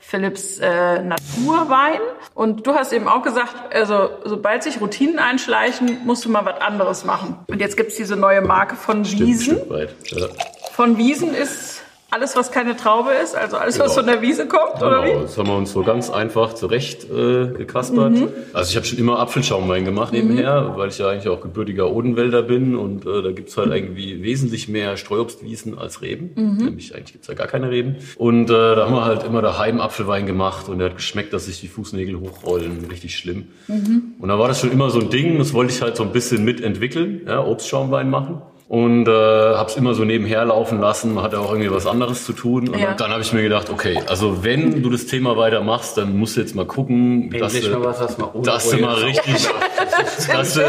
Philips 0.00 0.58
äh, 0.58 1.02
Naturwein. 1.02 2.00
Und 2.34 2.66
du 2.66 2.74
hast 2.74 2.92
eben 2.92 3.08
auch 3.08 3.22
gesagt, 3.22 3.54
also 3.72 4.10
sobald 4.24 4.62
sich 4.62 4.80
Routinen 4.80 5.18
einschleichen, 5.18 5.98
musst 6.04 6.24
du 6.24 6.30
mal 6.30 6.44
was 6.44 6.60
anderes 6.60 7.04
machen. 7.04 7.38
Und 7.48 7.60
jetzt 7.60 7.76
gibt's 7.76 7.96
diese 7.96 8.16
neue 8.16 8.40
Marke 8.40 8.76
von 8.76 9.04
Wiesen. 9.04 9.56
Stimmt, 9.56 9.90
ja. 10.04 10.26
Von 10.72 10.98
Wiesen 10.98 11.34
ist 11.34 11.75
alles, 12.08 12.36
was 12.36 12.52
keine 12.52 12.76
Traube 12.76 13.10
ist, 13.22 13.34
also 13.34 13.56
alles, 13.56 13.74
genau. 13.74 13.86
was 13.86 13.94
von 13.94 14.06
der 14.06 14.22
Wiese 14.22 14.46
kommt, 14.46 14.74
genau. 14.78 14.86
oder 14.86 15.04
wie? 15.04 15.22
Das 15.22 15.36
haben 15.36 15.48
wir 15.48 15.56
uns 15.56 15.72
so 15.72 15.82
ganz 15.82 16.08
einfach 16.08 16.54
zurecht 16.54 17.04
äh, 17.10 17.48
gekaspert. 17.48 18.12
Mhm. 18.12 18.28
Also 18.52 18.70
ich 18.70 18.76
habe 18.76 18.86
schon 18.86 18.98
immer 18.98 19.18
Apfelschaumwein 19.18 19.84
gemacht 19.84 20.12
mhm. 20.12 20.20
nebenher, 20.20 20.74
weil 20.76 20.88
ich 20.88 20.98
ja 20.98 21.08
eigentlich 21.08 21.28
auch 21.28 21.40
gebürtiger 21.40 21.90
Odenwälder 21.90 22.42
bin 22.42 22.76
und 22.76 23.04
äh, 23.06 23.22
da 23.22 23.32
gibt's 23.32 23.56
halt 23.56 23.72
irgendwie 23.72 24.22
wesentlich 24.22 24.68
mehr 24.68 24.96
Streuobstwiesen 24.96 25.76
als 25.78 26.00
Reben. 26.00 26.30
Mhm. 26.36 26.64
Nämlich 26.64 26.94
eigentlich 26.94 27.12
gibt's 27.12 27.26
ja 27.26 27.34
gar 27.34 27.48
keine 27.48 27.70
Reben. 27.70 27.96
Und 28.16 28.50
äh, 28.50 28.52
da 28.52 28.86
haben 28.86 28.94
wir 28.94 29.04
halt 29.04 29.24
immer 29.24 29.42
daheim 29.42 29.80
Apfelwein 29.80 30.26
gemacht 30.26 30.68
und 30.68 30.78
der 30.78 30.90
hat 30.90 30.96
geschmeckt, 30.96 31.32
dass 31.32 31.46
sich 31.46 31.60
die 31.60 31.68
Fußnägel 31.68 32.20
hochrollen. 32.20 32.86
Richtig 32.88 33.16
schlimm. 33.16 33.48
Mhm. 33.66 34.14
Und 34.20 34.28
da 34.28 34.38
war 34.38 34.46
das 34.46 34.60
schon 34.60 34.70
immer 34.70 34.90
so 34.90 35.00
ein 35.00 35.10
Ding, 35.10 35.38
das 35.38 35.52
wollte 35.52 35.72
ich 35.72 35.82
halt 35.82 35.96
so 35.96 36.04
ein 36.04 36.12
bisschen 36.12 36.44
mitentwickeln, 36.44 37.22
ja, 37.26 37.44
Obstschaumwein 37.44 38.08
machen 38.08 38.42
und 38.68 39.06
äh, 39.06 39.10
habe 39.10 39.70
es 39.70 39.76
immer 39.76 39.94
so 39.94 40.04
nebenher 40.04 40.44
laufen 40.44 40.80
lassen, 40.80 41.22
hatte 41.22 41.38
auch 41.38 41.52
irgendwie 41.52 41.70
was 41.70 41.86
anderes 41.86 42.24
zu 42.24 42.32
tun. 42.32 42.68
Und 42.68 42.78
ja. 42.80 42.94
dann 42.94 43.12
habe 43.12 43.22
ich 43.22 43.32
mir 43.32 43.42
gedacht, 43.42 43.70
okay, 43.70 44.00
also 44.08 44.42
wenn 44.42 44.82
du 44.82 44.90
das 44.90 45.06
Thema 45.06 45.36
weitermachst, 45.36 45.96
dann 45.96 46.16
musst 46.16 46.36
du 46.36 46.40
jetzt 46.40 46.56
mal 46.56 46.66
gucken, 46.66 47.30
dass, 47.30 47.52
du, 47.52 47.70
mal 47.70 47.84
was, 47.84 48.00
was 48.00 48.18
mal 48.18 48.30
dass 48.42 48.70
du 48.70 48.78
mal 48.78 48.94
richtig, 48.96 49.48
dass 50.32 50.54
du, 50.54 50.62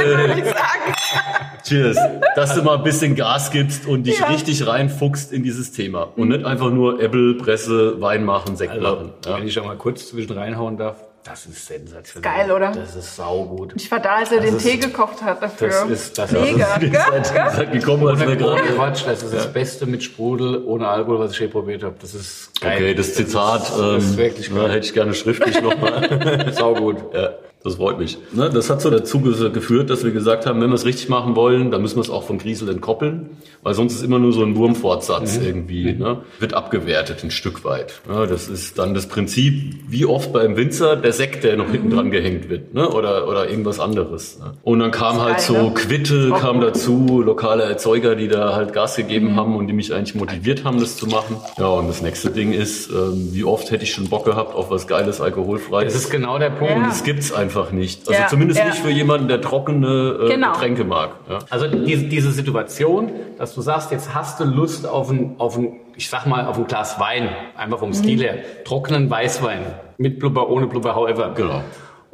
cheers, 1.68 1.98
dass 2.36 2.54
du 2.54 2.62
mal 2.62 2.78
ein 2.78 2.84
bisschen 2.84 3.16
Gas 3.16 3.50
gibst 3.50 3.88
und 3.88 4.04
dich 4.04 4.20
ja. 4.20 4.28
richtig 4.28 4.68
reinfuchst 4.68 5.34
in 5.34 5.42
dieses 5.42 5.72
Thema 5.72 6.10
und 6.16 6.28
nicht 6.28 6.46
einfach 6.46 6.70
nur 6.70 7.02
Apple, 7.02 7.34
Presse, 7.34 8.00
Wein 8.00 8.24
machen, 8.26 8.56
Sekt 8.58 8.74
also, 8.74 8.84
machen. 8.84 9.14
Ja. 9.26 9.38
Wenn 9.38 9.48
ich 9.48 9.54
schon 9.54 9.66
mal 9.66 9.76
kurz 9.76 10.08
zwischen 10.08 10.34
reinhauen 10.34 10.78
darf, 10.78 11.07
das 11.28 11.46
ist 11.46 11.66
sensationell. 11.66 12.32
Geil, 12.32 12.52
oder? 12.52 12.72
Das 12.72 12.96
ist 12.96 13.16
saugut. 13.16 13.74
Ich 13.76 13.92
war 13.92 14.00
da, 14.00 14.16
als 14.16 14.32
er 14.32 14.38
das 14.38 14.46
den 14.46 14.58
ist, 14.58 14.64
Tee 14.64 14.78
gekocht 14.78 15.22
hat 15.22 15.42
dafür. 15.42 15.68
Das 15.68 15.90
ist 15.90 16.18
das 16.18 16.32
Mega. 16.32 16.80
Das 16.80 17.60
ist 17.60 17.72
gekommen, 17.72 18.08
als 18.08 18.20
wir 18.20 18.36
gerade 18.36 18.62
Quatsch. 18.62 19.04
Das 19.06 19.24
ist 19.24 19.34
ja. 19.34 19.40
das 19.40 19.52
Beste 19.52 19.86
mit 19.86 20.04
Sprudel 20.04 20.64
ohne 20.66 20.88
Alkohol, 20.88 21.20
was 21.20 21.34
ich 21.34 21.40
je 21.40 21.48
probiert 21.48 21.84
habe. 21.84 21.96
Das 22.00 22.14
ist 22.14 22.62
geil. 22.62 22.78
Okay, 22.78 22.94
das 22.94 23.14
Zitat 23.14 23.62
das 23.62 23.70
ist, 23.70 23.80
das 23.80 24.04
ist 24.04 24.12
ähm, 24.12 24.18
wirklich 24.18 24.54
geil. 24.54 24.72
hätte 24.72 24.86
ich 24.86 24.94
gerne 24.94 25.14
schriftlich 25.14 25.62
nochmal. 25.62 26.54
saugut. 26.54 26.98
Ja. 27.14 27.32
Das 27.64 27.76
freut 27.76 27.98
mich. 27.98 28.18
Ne, 28.34 28.50
das 28.50 28.70
hat 28.70 28.82
so 28.82 28.90
dazu 28.90 29.20
geführt, 29.20 29.90
dass 29.90 30.04
wir 30.04 30.12
gesagt 30.12 30.46
haben, 30.46 30.62
wenn 30.62 30.70
wir 30.70 30.76
es 30.76 30.86
richtig 30.86 31.10
machen 31.10 31.36
wollen, 31.36 31.72
dann 31.72 31.82
müssen 31.82 31.98
wir 31.98 32.02
es 32.02 32.10
auch 32.10 32.24
von 32.24 32.38
Griesel 32.38 32.70
entkoppeln, 32.70 33.32
weil 33.64 33.74
sonst 33.74 33.96
ist 33.96 34.04
immer 34.04 34.20
nur 34.20 34.32
so 34.32 34.44
ein 34.44 34.56
Wurmfortsatz 34.56 35.40
mhm. 35.40 35.46
irgendwie, 35.46 35.94
mhm. 35.94 36.00
ne? 36.00 36.18
wird 36.40 36.54
abgewertet 36.54 37.24
ein 37.24 37.32
Stück 37.32 37.66
weit. 37.66 38.02
Ne? 38.08 38.28
Das 38.28 38.48
ist 38.48 38.78
dann 38.78 38.94
das 38.94 39.08
Prinzip, 39.08 39.76
wie 39.88 40.06
oft 40.06 40.32
beim 40.32 40.56
Winzer 40.56 40.96
der 40.96 41.12
Sekt, 41.14 41.44
der 41.44 41.58
noch 41.58 41.70
hinten 41.70 41.90
dran 41.90 42.12
gehängt 42.12 42.50
wird, 42.50 42.74
ne? 42.74 42.90
oder, 42.90 43.28
oder 43.28 43.50
irgendwas 43.50 43.80
anderes. 43.80 44.40
Ne? 44.40 44.54
Und 44.64 44.80
dann 44.80 44.92
kam 44.92 45.20
halt 45.20 45.42
so 45.42 45.54
ne? 45.54 45.72
Quitte, 45.74 46.32
kam 46.40 46.62
dazu, 46.62 47.22
lokale 47.22 47.64
Erzeuger, 47.64 48.16
die 48.16 48.28
da 48.28 48.56
halt 48.56 48.72
Gas 48.72 48.96
gegeben 48.96 49.32
mhm. 49.32 49.36
haben 49.36 49.56
und 49.56 49.68
die 49.68 49.74
mich 49.74 49.94
eigentlich 49.94 50.16
motiviert 50.16 50.64
haben, 50.64 50.80
das 50.80 50.96
zu 50.96 51.08
machen. 51.08 51.38
Ja, 51.58 51.68
und 51.68 51.88
das 51.88 52.02
nächste 52.02 52.30
Ding 52.30 52.54
ist, 52.54 52.90
ähm, 52.92 53.30
wie 53.34 53.44
oft 53.44 53.72
hätte 53.72 53.84
ich 53.84 53.92
schon 53.92 54.08
Bock 54.08 54.26
gehabt 54.26 54.56
auf 54.56 54.70
was 54.70 54.88
Geiles, 54.88 55.20
Alkoholfreies. 55.20 55.94
Das 55.94 56.04
ist 56.04 56.12
genau 56.12 56.38
der 56.38 56.52
Punkt. 56.52 56.76
Und 56.76 56.88
es 56.92 57.04
gibt's 57.04 57.34
einfach 57.34 57.47
einfach 57.48 57.72
nicht. 57.72 58.08
Also 58.08 58.22
ja, 58.22 58.28
zumindest 58.28 58.60
ja. 58.60 58.66
nicht 58.66 58.80
für 58.80 58.90
jemanden, 58.90 59.30
der 59.30 59.42
trockene 59.42 60.20
äh, 60.22 60.28
genau. 60.30 60.52
Getränke 60.52 60.84
mag. 60.84 61.12
Ja. 61.30 61.40
Also 61.50 61.68
diese, 61.68 62.06
diese 62.06 62.32
Situation, 62.32 63.12
dass 63.38 63.56
du 63.56 63.62
sagst, 63.62 63.92
jetzt 63.92 64.14
hast 64.14 64.40
du 64.40 64.44
Lust 64.44 64.86
auf 64.86 65.10
ein, 65.10 65.36
auf 65.38 65.58
ein, 65.58 65.80
ich 65.96 66.10
sag 66.10 66.26
mal, 66.26 66.46
auf 66.46 66.58
ein 66.58 66.68
Glas 66.68 67.00
Wein, 67.00 67.30
einfach 67.56 67.80
vom 67.80 67.90
mhm. 67.90 67.94
Stil 67.94 68.22
her, 68.22 68.36
trockenen 68.66 69.10
Weißwein, 69.10 69.60
mit 69.98 70.20
Blubber, 70.20 70.50
ohne 70.50 70.68
Blubber, 70.68 70.96
however. 70.96 71.32
Genau 71.36 71.62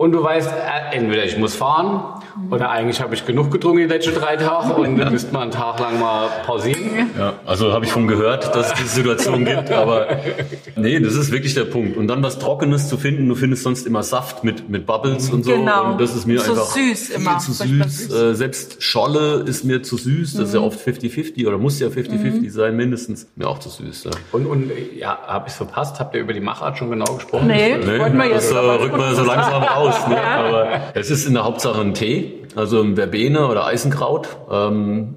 und 0.04 0.12
du 0.12 0.22
weißt, 0.22 0.49
äh, 0.51 0.97
entweder 0.97 1.24
ich 1.24 1.38
muss 1.38 1.56
fahren 1.56 2.04
oder 2.49 2.70
eigentlich 2.70 3.01
habe 3.01 3.16
ich 3.16 3.26
genug 3.26 3.51
getrunken 3.51 3.78
die 3.78 3.86
letzten 3.86 4.14
drei 4.14 4.36
Tage 4.36 4.74
und 4.74 4.97
dann 4.97 5.14
müsste 5.14 5.32
man 5.32 5.43
einen 5.43 5.51
Tag 5.51 5.80
lang 5.80 5.97
mal 5.97 6.28
pausieren. 6.45 7.10
Ja, 7.18 7.36
also 7.45 7.72
habe 7.72 7.86
ich 7.86 7.91
schon 7.91 8.08
gehört, 8.08 8.54
dass 8.54 8.68
es 8.68 8.74
diese 8.74 8.89
Situation 8.95 9.45
gibt, 9.45 9.72
aber 9.72 10.08
nee, 10.76 10.99
das 10.99 11.16
ist 11.16 11.32
wirklich 11.32 11.54
der 11.54 11.64
Punkt. 11.64 11.95
Und 11.95 12.08
dann 12.08 12.22
was 12.22 12.38
Trockenes 12.38 12.89
zu 12.89 12.97
finden, 12.97 13.30
du 13.30 13.36
findest 13.36 13.64
sonst 13.64 13.88
immer 13.88 14.04
Saft 14.04 14.43
mit, 14.43 14.70
mit 14.70 14.86
Bubbles 14.86 15.30
und 15.30 15.45
so. 15.45 15.51
Genau. 15.51 15.91
Und 15.91 16.01
das 16.01 16.14
ist 16.14 16.28
mir 16.28 16.39
so 16.39 16.51
einfach 16.51 16.66
süß 16.66 17.08
viel 17.08 17.16
immer. 17.16 17.38
zu 17.38 17.54
süß. 17.54 18.12
Äh, 18.12 18.36
selbst 18.36 18.84
Scholle 18.84 19.45
ist 19.47 19.64
mir 19.64 19.84
zu 19.84 19.95
süß, 19.95 20.34
das 20.34 20.49
ist 20.49 20.54
ja 20.54 20.60
mhm. 20.60 20.68
oft 20.68 20.86
50-50 20.86 21.47
oder 21.47 21.58
muss 21.58 21.80
ja 21.80 21.88
50-50 21.88 22.12
mhm. 22.18 22.49
sein, 22.49 22.76
mindestens. 22.76 23.28
Mir 23.38 23.47
auch 23.47 23.60
zu 23.60 23.70
süß. 23.70 24.04
Ja. 24.04 24.12
Und, 24.34 24.47
und 24.47 24.70
ja, 24.97 25.18
habe 25.28 25.45
ich 25.47 25.54
es 25.54 25.58
verpasst? 25.58 25.99
Habt 26.01 26.14
ihr 26.14 26.20
über 26.20 26.34
die 26.34 26.41
Machart 26.41 26.78
schon 26.78 26.89
genau 26.89 27.06
gesprochen? 27.06 27.47
Nee, 27.47 27.78
nee 27.78 27.99
wollten 27.99 28.18
wir 28.18 28.28
jetzt. 28.28 28.51
Das 28.51 28.58
äh, 28.58 28.84
rückt 28.84 28.97
man 28.97 29.16
so 29.16 29.24
langsam 29.24 29.64
raus 29.64 29.93
aus. 29.94 30.08
Ne? 30.08 30.22
Aber 30.22 30.82
es 30.94 31.10
ist 31.10 31.26
in 31.26 31.34
der 31.34 31.44
Hauptsache 31.44 31.80
ein 31.82 31.94
Tee, 31.94 32.44
also 32.56 32.82
ein 32.82 32.96
Verbene 32.96 33.48
oder 33.48 33.66
Eisenkraut. 33.66 34.28
Ähm, 34.52 35.16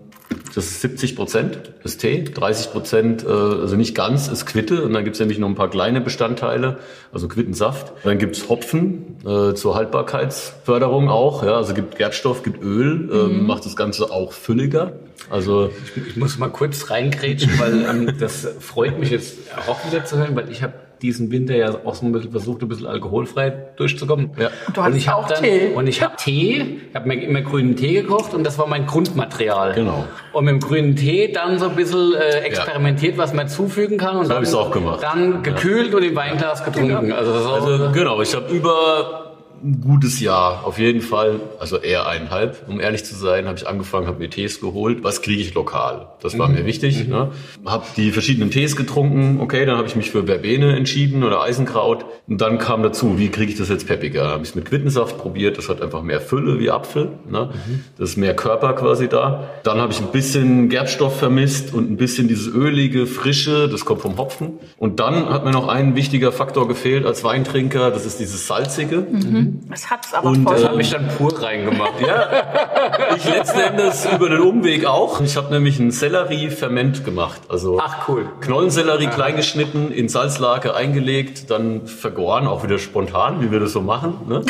das 0.55 0.65
ist 0.69 0.81
70 0.81 1.17
Prozent 1.17 1.59
des 1.85 1.99
Tee, 1.99 2.25
30 2.25 2.73
Prozent, 2.73 3.25
äh, 3.25 3.29
also 3.29 3.77
nicht 3.77 3.95
ganz, 3.95 4.29
ist 4.29 4.47
Quitte. 4.47 4.85
Und 4.85 4.95
dann 4.95 5.05
gibt's 5.05 5.21
nämlich 5.21 5.39
noch 5.39 5.49
ein 5.49 5.55
paar 5.55 5.69
kleine 5.69 6.01
Bestandteile, 6.01 6.79
also 7.13 7.29
Quittensaft. 7.29 7.93
Dann 8.05 8.19
gibt's 8.19 8.49
Hopfen 8.49 9.19
äh, 9.27 9.55
zur 9.55 9.75
Haltbarkeitsförderung 9.75 11.11
auch. 11.11 11.45
Ja, 11.45 11.57
also 11.57 11.75
gibt 11.75 11.99
Gerbstoff, 11.99 12.43
gibt 12.43 12.63
Öl, 12.63 13.11
äh, 13.13 13.35
mhm. 13.35 13.47
macht 13.47 13.67
das 13.67 13.77
Ganze 13.77 14.11
auch 14.11 14.33
fülliger. 14.33 14.95
Also 15.29 15.71
ich, 15.95 16.07
ich 16.09 16.17
muss 16.17 16.39
mal 16.39 16.49
kurz 16.49 16.91
reingrätschen, 16.91 17.59
weil 17.59 17.85
ähm, 17.85 18.15
das 18.19 18.49
freut 18.61 18.99
mich 18.99 19.11
jetzt 19.11 19.37
auch 19.69 19.85
wieder 19.91 20.05
zu 20.05 20.17
hören, 20.17 20.37
weil 20.37 20.51
ich 20.51 20.63
habe 20.63 20.73
diesen 21.03 21.31
Winter 21.31 21.57
ja 21.57 21.75
auch 21.85 21.95
so 21.95 22.07
ein 22.07 22.13
bisschen 22.13 22.31
versucht, 22.31 22.63
ein 22.63 22.69
bisschen 22.69 22.87
alkoholfrei 22.87 23.51
durchzukommen. 23.77 24.31
Ja. 24.39 24.51
Und 24.67 24.77
du 24.77 24.83
hast 24.83 24.97
ich 24.97 25.11
auch 25.11 25.27
dann, 25.27 25.43
Tee. 25.43 25.73
Und 25.75 25.87
ich 25.87 26.03
habe 26.03 26.17
Tee, 26.17 26.81
ich 26.89 26.95
habe 26.95 27.09
mir 27.09 27.23
immer 27.23 27.43
grünen 27.43 27.77
Tee 27.77 28.03
gekocht 28.03 28.35
und 28.35 28.45
das 28.45 28.59
war 28.59 28.67
mein 28.67 28.87
Grundmaterial. 28.87 29.75
Genau. 29.75 30.07
Und 30.33 30.45
mit 30.45 30.53
dem 30.53 30.61
grünen 30.61 30.97
Tee 30.97 31.33
dann 31.33 31.59
so 31.59 31.69
ein 31.69 31.77
bisschen 31.77 32.15
äh, 32.15 32.41
experimentiert, 32.41 33.17
ja. 33.17 33.19
was 33.19 33.35
man 33.35 33.49
zufügen 33.49 33.99
kann. 33.99 34.17
Und 34.17 34.29
das 34.29 34.37
habe 34.37 34.45
ich 34.45 34.55
auch 34.55 34.71
gemacht. 34.71 35.03
Dann 35.03 35.43
gekühlt 35.43 35.91
ja. 35.91 35.97
und 35.97 36.03
im 36.03 36.17
Weinglas 36.17 36.65
getrunken. 36.65 37.13
Also, 37.13 37.39
so 37.39 37.51
also 37.51 37.93
genau, 37.93 38.21
ich 38.23 38.35
habe 38.35 38.53
über 38.55 39.26
ein 39.63 39.81
gutes 39.81 40.21
Jahr, 40.21 40.65
auf 40.65 40.79
jeden 40.79 41.01
Fall. 41.01 41.41
Also 41.59 41.79
eher 41.79 42.07
eineinhalb, 42.07 42.69
um 42.69 42.81
ehrlich 42.81 43.05
zu 43.05 43.15
sein, 43.15 43.47
habe 43.47 43.59
ich 43.59 43.67
angefangen, 43.67 44.07
habe 44.07 44.19
mir 44.19 44.31
Tees 44.31 44.61
geholt. 44.61 45.03
Was 45.03 45.23
kriege 45.23 45.41
ich 45.41 45.55
lokal? 45.55 46.09
Das 46.21 46.39
war 46.39 46.49
mhm. 46.49 46.57
mir 46.57 46.67
wichtig. 46.67 47.05
Mhm. 47.05 47.11
Ne? 47.11 47.29
Habe 47.65 47.85
die 47.97 48.13
verschiedenen 48.13 48.51
Tees 48.51 48.77
getrunken. 48.77 49.41
Okay, 49.41 49.65
dann 49.67 49.77
habe 49.77 49.89
ich 49.89 49.97
mich 49.97 50.11
für 50.11 50.25
Verbene 50.27 50.77
entschieden 50.77 51.25
oder 51.25 51.43
Eisenkraut. 51.43 52.05
Und 52.29 52.41
dann 52.41 52.59
kam 52.59 52.83
dazu, 52.83 53.19
wie 53.19 53.29
kriege 53.29 53.53
ich 53.53 53.59
das 53.59 53.69
jetzt 53.69 53.87
peppiger? 53.87 54.23
Dann 54.23 54.33
habe 54.33 54.43
ich 54.43 54.51
es 54.51 54.55
mit 54.55 54.67
Quittensaft 54.67 55.19
probiert. 55.19 55.59
Das 55.59 55.69
hat 55.69 55.81
einfach 55.81 56.03
mehr 56.03 56.21
Fülle 56.21 56.59
wie 56.59 56.71
Apfel. 56.71 57.11
Ne? 57.31 57.51
Mhm. 57.53 57.85
Das 57.99 58.11
ist 58.11 58.17
mehr 58.17 58.35
Körper 58.35 58.73
quasi 58.75 59.09
da. 59.09 59.49
Dann 59.63 59.79
habe 59.79 59.93
ich 59.93 60.01
ein 60.01 60.13
bisschen 60.13 60.69
Gerbstoff 60.69 61.19
vermisst 61.19 61.73
und 61.73 61.91
ein 61.91 61.97
bisschen 61.97 62.29
dieses 62.29 62.53
ölige, 62.53 63.07
frische. 63.07 63.69
Das 63.69 63.85
kommt 63.85 64.03
vom 64.03 64.19
Hopfen. 64.19 64.55
Und 64.77 65.01
dann 65.01 65.29
hat 65.31 65.45
mir 65.45 65.53
noch 65.53 65.69
ein 65.69 65.97
wichtiger 65.97 66.33
Faktor 66.33 66.69
gefehlt 66.69 67.07
als 67.07 67.25
Weintrinker. 67.25 67.91
Das 67.91 68.05
ist 68.05 68.21
dieses 68.21 68.47
salzige. 68.47 68.99
Mhm. 68.99 69.46
Das 69.69 69.91
hat's 69.91 70.15
aber 70.15 70.29
und, 70.29 70.45
voll. 70.45 70.57
Äh, 70.57 70.65
habe 70.65 70.81
ich 70.81 70.91
dann 70.91 71.09
pur 71.09 71.43
reingemacht. 71.43 72.01
ja, 72.01 73.17
ich 73.17 73.25
letzten 73.25 73.61
Endes 73.61 74.07
über 74.15 74.29
den 74.29 74.41
Umweg 74.41 74.85
auch. 74.87 75.21
Ich 75.21 75.37
habe 75.37 75.53
nämlich 75.53 75.81
einen 75.81 75.91
Sellerie-Ferment 75.91 77.05
gemacht. 77.05 77.43
Also 77.49 77.79
Ach 77.81 78.09
cool. 78.09 78.29
Knollensellerie 78.41 79.09
klein 79.09 79.37
geschnitten, 79.37 79.91
in 79.91 80.09
Salzlake 80.09 80.75
eingelegt, 80.75 81.51
dann 81.51 81.87
vergoren, 81.87 82.47
auch 82.47 82.63
wieder 82.63 82.79
spontan, 82.79 83.41
wie 83.41 83.51
wir 83.51 83.61
das 83.61 83.73
so 83.73 83.81
machen. 83.81 84.15
Ne? 84.29 84.43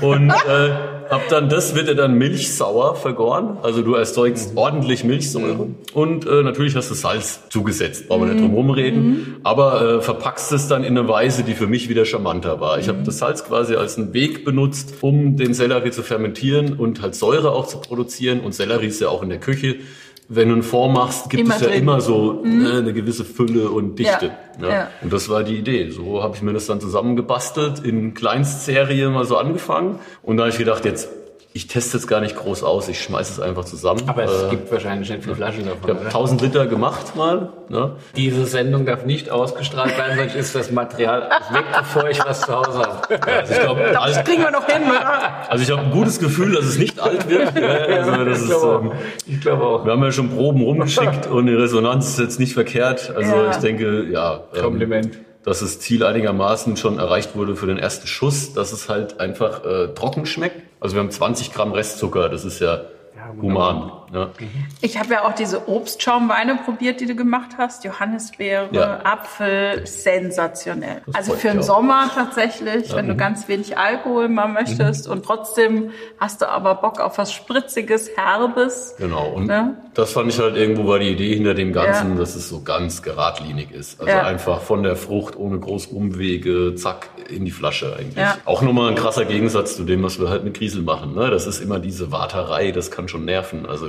Und 0.00 0.30
äh, 0.30 0.70
hab 1.12 1.28
dann 1.28 1.48
das 1.48 1.74
wird 1.74 1.88
ja 1.88 1.94
dann 1.94 2.14
milchsauer 2.14 2.96
vergoren. 2.96 3.58
Also 3.62 3.82
du 3.82 3.94
erzeugst 3.94 4.52
mhm. 4.52 4.58
ordentlich 4.58 5.04
Milchsäure 5.04 5.66
mhm. 5.66 5.74
und 5.92 6.26
äh, 6.26 6.42
natürlich 6.42 6.74
hast 6.74 6.90
du 6.90 6.94
Salz 6.94 7.48
zugesetzt, 7.50 8.08
brauchen 8.08 8.26
wir 8.26 8.32
nicht 8.32 8.42
drum 8.42 8.54
rumreden. 8.54 9.04
Mhm. 9.04 9.36
Aber 9.42 9.98
äh, 9.98 10.00
verpackst 10.00 10.52
es 10.52 10.68
dann 10.68 10.84
in 10.84 10.96
eine 10.96 11.08
Weise, 11.08 11.44
die 11.44 11.54
für 11.54 11.66
mich 11.66 11.88
wieder 11.88 12.04
charmanter 12.04 12.60
war. 12.60 12.78
Ich 12.78 12.88
habe 12.88 12.98
mhm. 12.98 13.04
das 13.04 13.18
Salz 13.18 13.44
quasi 13.44 13.74
als 13.74 13.98
einen 13.98 14.14
Weg 14.14 14.41
benutzt, 14.44 14.94
um 15.00 15.36
den 15.36 15.54
Sellerie 15.54 15.90
zu 15.90 16.02
fermentieren 16.02 16.74
und 16.74 17.02
halt 17.02 17.14
Säure 17.14 17.52
auch 17.52 17.66
zu 17.66 17.78
produzieren. 17.78 18.40
Und 18.40 18.54
Sellerie 18.54 18.86
ist 18.86 19.00
ja 19.00 19.08
auch 19.08 19.22
in 19.22 19.28
der 19.28 19.40
Küche 19.40 19.76
wenn 20.34 20.48
du 20.48 20.54
einen 20.54 20.62
Fond 20.62 20.94
machst, 20.94 21.28
gibt 21.30 21.42
immer 21.42 21.56
es 21.56 21.60
ja 21.60 21.68
drin. 21.68 21.82
immer 21.82 22.00
so 22.00 22.42
mhm. 22.42 22.62
ne, 22.62 22.72
eine 22.78 22.92
gewisse 22.92 23.24
Fülle 23.24 23.70
und 23.70 23.98
Dichte. 23.98 24.32
Ja. 24.60 24.68
Ja. 24.68 24.88
Und 25.02 25.12
das 25.12 25.28
war 25.28 25.44
die 25.44 25.56
Idee. 25.56 25.90
So 25.90 26.22
habe 26.22 26.36
ich 26.36 26.42
mir 26.42 26.52
das 26.52 26.66
dann 26.66 26.80
zusammengebastelt, 26.80 27.80
in 27.80 28.14
Kleinstserie 28.14 29.10
mal 29.10 29.24
so 29.24 29.36
angefangen. 29.36 29.98
Und 30.22 30.38
da 30.38 30.44
habe 30.44 30.50
ich 30.50 30.58
gedacht, 30.58 30.84
jetzt 30.84 31.08
ich 31.54 31.66
teste 31.66 31.98
es 31.98 32.06
gar 32.06 32.20
nicht 32.20 32.36
groß 32.36 32.62
aus, 32.62 32.88
ich 32.88 33.02
schmeiße 33.02 33.32
es 33.32 33.40
einfach 33.40 33.64
zusammen. 33.64 34.02
Aber 34.06 34.24
es 34.24 34.44
äh, 34.44 34.50
gibt 34.50 34.72
wahrscheinlich 34.72 35.10
nicht 35.10 35.22
viele 35.22 35.36
Flaschen 35.36 35.66
davon. 35.66 35.82
Ich 35.84 35.96
habe 35.96 36.06
1000 36.06 36.40
Liter 36.40 36.66
gemacht 36.66 37.14
mal. 37.14 37.50
Ne? 37.68 37.96
Diese 38.16 38.46
Sendung 38.46 38.86
darf 38.86 39.04
nicht 39.04 39.30
ausgestrahlt 39.30 39.96
werden, 39.98 40.16
sonst 40.16 40.34
ist 40.34 40.54
das 40.54 40.70
Material 40.70 41.28
weg, 41.50 41.64
bevor 41.76 42.08
ich 42.08 42.24
was 42.24 42.40
zu 42.42 42.54
Hause 42.54 42.78
habe. 42.80 43.22
Also 43.22 43.52
ich 43.52 43.60
glaub, 43.60 43.78
das 43.78 44.24
kriegen 44.24 44.42
wir 44.42 44.50
noch 44.50 44.66
hin, 44.66 44.82
oder? 44.82 45.50
Also 45.50 45.62
ich 45.62 45.70
habe 45.70 45.82
ein 45.82 45.90
gutes 45.90 46.18
Gefühl, 46.18 46.54
dass 46.54 46.64
es 46.64 46.78
nicht 46.78 46.98
alt 47.00 47.28
wird. 47.28 47.54
also 47.56 48.24
das 48.24 48.42
ich 48.42 48.48
glaube 48.48 48.86
ähm, 48.86 48.92
ich 49.26 49.40
glaube 49.40 49.64
auch. 49.64 49.84
Wir 49.84 49.92
haben 49.92 50.02
ja 50.02 50.12
schon 50.12 50.30
Proben 50.30 50.62
rumgeschickt 50.62 51.26
und 51.30 51.46
die 51.46 51.54
Resonanz 51.54 52.08
ist 52.08 52.18
jetzt 52.18 52.40
nicht 52.40 52.54
verkehrt. 52.54 53.12
Also 53.14 53.30
ja. 53.30 53.50
ich 53.50 53.56
denke, 53.56 54.04
ja. 54.10 54.40
Ähm, 54.54 54.62
Kompliment 54.62 55.18
dass 55.44 55.60
das 55.60 55.80
Ziel 55.80 56.04
einigermaßen 56.04 56.76
schon 56.76 56.98
erreicht 56.98 57.34
wurde 57.36 57.56
für 57.56 57.66
den 57.66 57.78
ersten 57.78 58.06
Schuss, 58.06 58.52
dass 58.52 58.72
es 58.72 58.88
halt 58.88 59.20
einfach 59.20 59.64
äh, 59.64 59.88
trocken 59.94 60.26
schmeckt. 60.26 60.62
Also 60.80 60.96
wir 60.96 61.00
haben 61.00 61.10
20 61.10 61.52
Gramm 61.52 61.72
Restzucker, 61.72 62.28
das 62.28 62.44
ist 62.44 62.60
ja 62.60 62.82
human. 63.40 63.92
Ja. 64.12 64.30
Ich 64.80 64.98
habe 64.98 65.14
ja 65.14 65.24
auch 65.24 65.34
diese 65.34 65.68
Obstschaumweine 65.68 66.56
probiert, 66.64 67.00
die 67.00 67.06
du 67.06 67.14
gemacht 67.14 67.52
hast. 67.56 67.84
Johannisbeere, 67.84 68.68
ja. 68.72 69.00
Apfel, 69.04 69.86
sensationell. 69.86 71.02
Das 71.06 71.14
also 71.16 71.32
für 71.34 71.48
den 71.48 71.62
Sommer 71.62 72.10
tatsächlich, 72.14 72.90
ja. 72.90 72.96
wenn 72.96 73.06
du 73.08 73.14
mhm. 73.14 73.18
ganz 73.18 73.48
wenig 73.48 73.78
Alkohol 73.78 74.28
mal 74.28 74.48
möchtest 74.48 75.06
mhm. 75.06 75.12
und 75.12 75.24
trotzdem 75.24 75.90
hast 76.18 76.42
du 76.42 76.48
aber 76.48 76.74
Bock 76.74 77.00
auf 77.00 77.16
was 77.16 77.32
Spritziges, 77.32 78.10
Herbes. 78.16 78.94
Genau, 78.98 79.30
und 79.30 79.46
ne? 79.46 79.76
das 79.94 80.12
fand 80.12 80.32
ich 80.32 80.38
halt 80.38 80.56
irgendwo 80.56 80.86
war 80.86 80.98
die 80.98 81.10
Idee 81.10 81.34
hinter 81.34 81.54
dem 81.54 81.72
Ganzen, 81.72 82.16
dass 82.16 82.34
es 82.34 82.48
so 82.48 82.62
ganz 82.62 83.02
geradlinig 83.02 83.70
ist. 83.70 84.00
Also 84.00 84.12
einfach 84.12 84.60
von 84.60 84.82
der 84.82 84.96
Frucht 84.96 85.36
ohne 85.36 85.58
groß 85.58 85.86
Umwege, 85.86 86.74
zack, 86.74 87.08
in 87.28 87.44
die 87.44 87.50
Flasche 87.50 87.96
eigentlich. 87.98 88.24
Auch 88.44 88.62
nochmal 88.62 88.90
ein 88.90 88.94
krasser 88.94 89.24
Gegensatz 89.24 89.76
zu 89.76 89.84
dem, 89.84 90.02
was 90.02 90.20
wir 90.20 90.28
halt 90.28 90.44
mit 90.44 90.54
Griesel 90.54 90.82
machen. 90.82 91.14
Ne? 91.14 91.30
Das 91.30 91.46
ist 91.46 91.60
immer 91.60 91.78
diese 91.78 92.12
Warterei, 92.12 92.72
das 92.72 92.90
kann 92.90 93.08
schon 93.08 93.24
nerven. 93.24 93.66
Also 93.66 93.88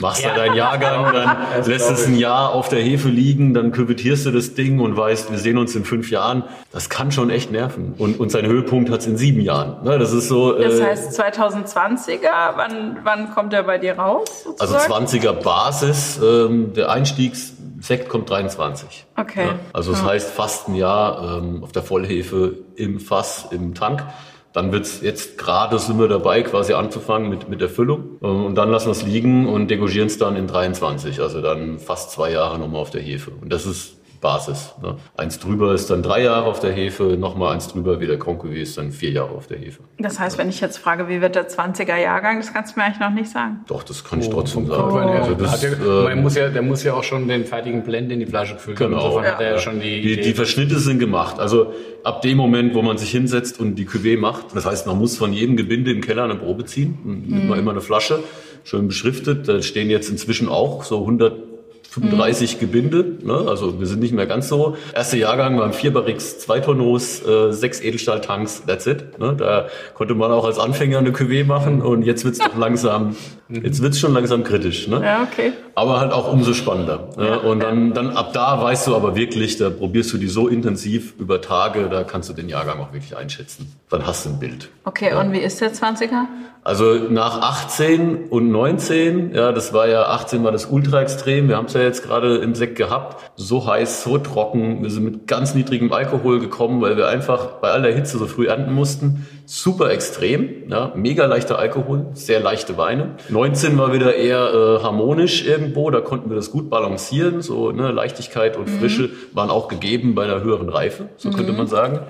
machst 0.00 0.22
ja. 0.22 0.30
da 0.30 0.36
deinen 0.36 0.54
Jahrgang, 0.54 1.12
dann 1.12 1.64
lässt 1.66 1.90
es 1.90 2.06
ein 2.06 2.16
Jahr 2.16 2.52
auf 2.52 2.68
der 2.68 2.80
Hefe 2.80 3.08
liegen, 3.08 3.54
dann 3.54 3.72
küvettierst 3.72 4.26
du 4.26 4.30
das 4.30 4.54
Ding 4.54 4.80
und 4.80 4.96
weißt, 4.96 5.30
wir 5.30 5.38
sehen 5.38 5.58
uns 5.58 5.74
in 5.74 5.84
fünf 5.84 6.10
Jahren. 6.10 6.44
Das 6.70 6.88
kann 6.88 7.12
schon 7.12 7.30
echt 7.30 7.50
nerven. 7.50 7.94
Und, 7.98 8.18
und 8.18 8.30
seinen 8.30 8.48
Höhepunkt 8.48 8.90
hat 8.90 9.00
es 9.00 9.06
in 9.06 9.16
sieben 9.16 9.40
Jahren. 9.40 9.82
Ne, 9.84 9.98
das 9.98 10.12
ist 10.12 10.28
so. 10.28 10.52
Das 10.52 10.78
äh, 10.78 10.84
heißt 10.84 11.20
2020er, 11.20 12.56
wann, 12.56 12.98
wann 13.02 13.30
kommt 13.34 13.52
der 13.52 13.64
bei 13.64 13.78
dir 13.78 13.98
raus? 13.98 14.44
Sozusagen? 14.44 14.92
Also 14.92 15.16
20er 15.16 15.32
Basis, 15.32 16.20
ähm, 16.22 16.72
der 16.74 16.90
Einstiegssekt 16.90 18.08
kommt 18.08 18.30
23. 18.30 19.06
Okay. 19.16 19.46
Ja, 19.46 19.54
also 19.72 19.92
das 19.92 20.00
ja. 20.00 20.08
heißt 20.08 20.30
fast 20.30 20.68
ein 20.68 20.74
Jahr 20.74 21.38
ähm, 21.38 21.62
auf 21.62 21.72
der 21.72 21.82
Vollhefe 21.82 22.56
im 22.76 23.00
Fass, 23.00 23.48
im 23.50 23.74
Tank. 23.74 24.04
Dann 24.52 24.72
wird's 24.72 25.00
jetzt 25.00 25.38
gerade 25.38 25.78
sind 25.78 25.98
wir 25.98 26.08
dabei, 26.08 26.42
quasi 26.42 26.74
anzufangen 26.74 27.30
mit, 27.30 27.48
mit 27.48 27.60
der 27.60 27.68
Füllung. 27.68 28.18
Ähm, 28.22 28.44
und 28.44 28.54
dann 28.54 28.70
lassen 28.70 28.86
wir 28.86 28.92
es 28.92 29.02
liegen 29.02 29.48
und 29.48 29.68
degogieren 29.70 30.08
es 30.08 30.18
dann 30.18 30.36
in 30.36 30.46
23. 30.46 31.20
Also 31.20 31.40
dann 31.40 31.78
fast 31.78 32.10
zwei 32.10 32.30
Jahre 32.30 32.58
nochmal 32.58 32.80
auf 32.80 32.90
der 32.90 33.00
Hefe. 33.02 33.30
Und 33.30 33.52
das 33.52 33.66
ist 33.66 33.96
Basis. 34.22 34.72
Ne? 34.80 34.96
Eins 35.16 35.40
drüber 35.40 35.74
ist 35.74 35.90
dann 35.90 36.02
drei 36.02 36.22
Jahre 36.22 36.46
auf 36.46 36.60
der 36.60 36.72
Hefe, 36.72 37.18
nochmal 37.18 37.52
eins 37.52 37.68
drüber 37.68 38.00
wie 38.00 38.06
der 38.06 38.16
Grand 38.16 38.42
ist 38.44 38.78
dann 38.78 38.92
vier 38.92 39.10
Jahre 39.10 39.32
auf 39.32 39.48
der 39.48 39.58
Hefe. 39.58 39.80
Das 39.98 40.18
heißt, 40.18 40.38
wenn 40.38 40.48
ich 40.48 40.60
jetzt 40.60 40.78
frage, 40.78 41.08
wie 41.08 41.20
wird 41.20 41.34
der 41.34 41.48
20er 41.48 41.96
Jahrgang, 41.96 42.38
das 42.38 42.54
kannst 42.54 42.74
du 42.74 42.80
mir 42.80 42.86
eigentlich 42.86 43.00
noch 43.00 43.10
nicht 43.10 43.30
sagen. 43.30 43.64
Doch, 43.66 43.82
das 43.82 44.04
kann 44.04 44.20
ich 44.20 44.28
oh, 44.28 44.34
trotzdem 44.34 44.70
oh, 44.70 44.74
sagen. 44.74 44.92
Oh. 44.92 44.96
Also 44.96 45.34
das, 45.34 45.62
ja, 45.62 45.70
äh, 45.70 46.04
man 46.04 46.22
muss 46.22 46.36
ja, 46.36 46.48
der 46.48 46.62
muss 46.62 46.84
ja 46.84 46.94
auch 46.94 47.02
schon 47.02 47.26
den 47.26 47.44
fertigen 47.44 47.82
Blend 47.82 48.12
in 48.12 48.20
die 48.20 48.26
Flasche 48.26 48.56
füllen. 48.56 48.78
Genau. 48.78 49.20
Ja. 49.20 49.32
Hat 49.32 49.40
er 49.40 49.52
ja 49.52 49.58
schon 49.58 49.80
die, 49.80 50.00
die, 50.00 50.20
die 50.20 50.34
Verschnitte 50.34 50.78
sind 50.78 51.00
gemacht. 51.00 51.40
Also 51.40 51.72
ab 52.04 52.22
dem 52.22 52.36
Moment, 52.36 52.74
wo 52.74 52.82
man 52.82 52.98
sich 52.98 53.10
hinsetzt 53.10 53.58
und 53.58 53.74
die 53.74 53.86
Cuvée 53.86 54.18
macht, 54.18 54.54
das 54.54 54.64
heißt, 54.64 54.86
man 54.86 54.98
muss 54.98 55.16
von 55.16 55.32
jedem 55.32 55.56
Gebinde 55.56 55.90
im 55.90 56.00
Keller 56.00 56.24
eine 56.24 56.36
Probe 56.36 56.64
ziehen, 56.64 56.96
mhm. 57.02 57.42
immer, 57.42 57.58
immer 57.58 57.72
eine 57.72 57.80
Flasche, 57.80 58.20
schön 58.62 58.86
beschriftet. 58.86 59.48
Da 59.48 59.60
stehen 59.62 59.90
jetzt 59.90 60.08
inzwischen 60.08 60.48
auch 60.48 60.84
so 60.84 61.00
100 61.00 61.51
35 61.92 62.54
mhm. 62.54 62.60
Gebinde, 62.60 63.04
ne? 63.22 63.34
also 63.46 63.78
wir 63.78 63.86
sind 63.86 64.00
nicht 64.00 64.14
mehr 64.14 64.24
ganz 64.26 64.48
so. 64.48 64.76
Erster 64.94 65.18
Jahrgang 65.18 65.58
waren 65.58 65.74
vier 65.74 65.92
Barrix, 65.92 66.38
zwei 66.38 66.60
Tonneaus, 66.60 67.20
äh, 67.26 67.52
sechs 67.52 67.82
Edelstahltanks, 67.82 68.62
that's 68.66 68.86
it. 68.86 69.18
Ne? 69.18 69.34
Da 69.36 69.66
konnte 69.92 70.14
man 70.14 70.32
auch 70.32 70.46
als 70.46 70.58
Anfänger 70.58 70.98
eine 70.98 71.10
Cuvée 71.10 71.44
machen 71.44 71.82
und 71.82 72.02
jetzt 72.02 72.24
wird's 72.24 72.38
doch 72.38 72.56
langsam, 72.56 73.08
mhm. 73.08 73.16
Jetzt 73.62 73.82
wird's 73.82 73.98
schon 73.98 74.12
langsam 74.14 74.44
kritisch. 74.44 74.88
Ne? 74.88 75.00
Ja, 75.04 75.22
okay. 75.22 75.52
Aber 75.74 76.00
halt 76.00 76.12
auch 76.12 76.32
umso 76.32 76.54
spannender. 76.54 77.10
Ne? 77.16 77.26
Ja, 77.26 77.36
und 77.36 77.60
dann, 77.60 77.92
dann 77.92 78.10
ab 78.10 78.32
da 78.32 78.62
weißt 78.62 78.86
du 78.86 78.96
aber 78.96 79.16
wirklich, 79.16 79.56
da 79.58 79.70
probierst 79.70 80.12
du 80.12 80.18
die 80.18 80.28
so 80.28 80.48
intensiv 80.48 81.14
über 81.18 81.40
Tage, 81.40 81.88
da 81.88 82.04
kannst 82.04 82.28
du 82.28 82.32
den 82.32 82.48
Jahrgang 82.48 82.80
auch 82.80 82.92
wirklich 82.92 83.16
einschätzen. 83.16 83.72
Dann 83.88 84.06
hast 84.06 84.26
du 84.26 84.30
ein 84.30 84.38
Bild. 84.38 84.70
Okay, 84.84 85.10
ja. 85.10 85.20
und 85.20 85.32
wie 85.32 85.38
ist 85.38 85.60
der 85.60 85.72
20er? 85.72 86.26
Also 86.64 86.94
nach 87.10 87.40
18 87.40 88.28
und 88.28 88.52
19, 88.52 89.34
ja, 89.34 89.50
das 89.50 89.72
war 89.72 89.88
ja 89.88 90.04
18 90.04 90.44
war 90.44 90.52
das 90.52 90.66
ultra 90.66 91.02
extrem. 91.02 91.48
Wir 91.48 91.56
haben 91.56 91.64
es 91.64 91.72
ja 91.72 91.80
jetzt 91.80 92.04
gerade 92.04 92.36
im 92.36 92.54
Sekt 92.54 92.76
gehabt. 92.76 93.32
So 93.34 93.66
heiß, 93.66 94.04
so 94.04 94.16
trocken. 94.18 94.80
Wir 94.80 94.90
sind 94.90 95.02
mit 95.02 95.26
ganz 95.26 95.56
niedrigem 95.56 95.92
Alkohol 95.92 96.38
gekommen, 96.38 96.80
weil 96.80 96.96
wir 96.96 97.08
einfach 97.08 97.46
bei 97.60 97.70
aller 97.70 97.92
Hitze 97.92 98.16
so 98.16 98.26
früh 98.26 98.46
ernten 98.46 98.72
mussten. 98.72 99.26
Super 99.54 99.90
extrem, 99.90 100.70
ja, 100.70 100.94
mega 100.96 101.26
leichter 101.26 101.58
Alkohol, 101.58 102.06
sehr 102.14 102.40
leichte 102.40 102.78
Weine. 102.78 103.16
19 103.28 103.76
war 103.76 103.92
wieder 103.92 104.14
eher 104.14 104.38
äh, 104.38 104.82
harmonisch 104.82 105.44
irgendwo, 105.44 105.90
da 105.90 106.00
konnten 106.00 106.30
wir 106.30 106.36
das 106.36 106.50
gut 106.50 106.70
balancieren. 106.70 107.42
So 107.42 107.70
ne, 107.70 107.92
Leichtigkeit 107.92 108.56
und 108.56 108.66
mhm. 108.66 108.78
Frische 108.78 109.10
waren 109.34 109.50
auch 109.50 109.68
gegeben 109.68 110.14
bei 110.14 110.24
einer 110.24 110.42
höheren 110.42 110.70
Reife, 110.70 111.10
so 111.18 111.28
mhm. 111.28 111.34
könnte 111.34 111.52
man 111.52 111.66
sagen. 111.66 112.00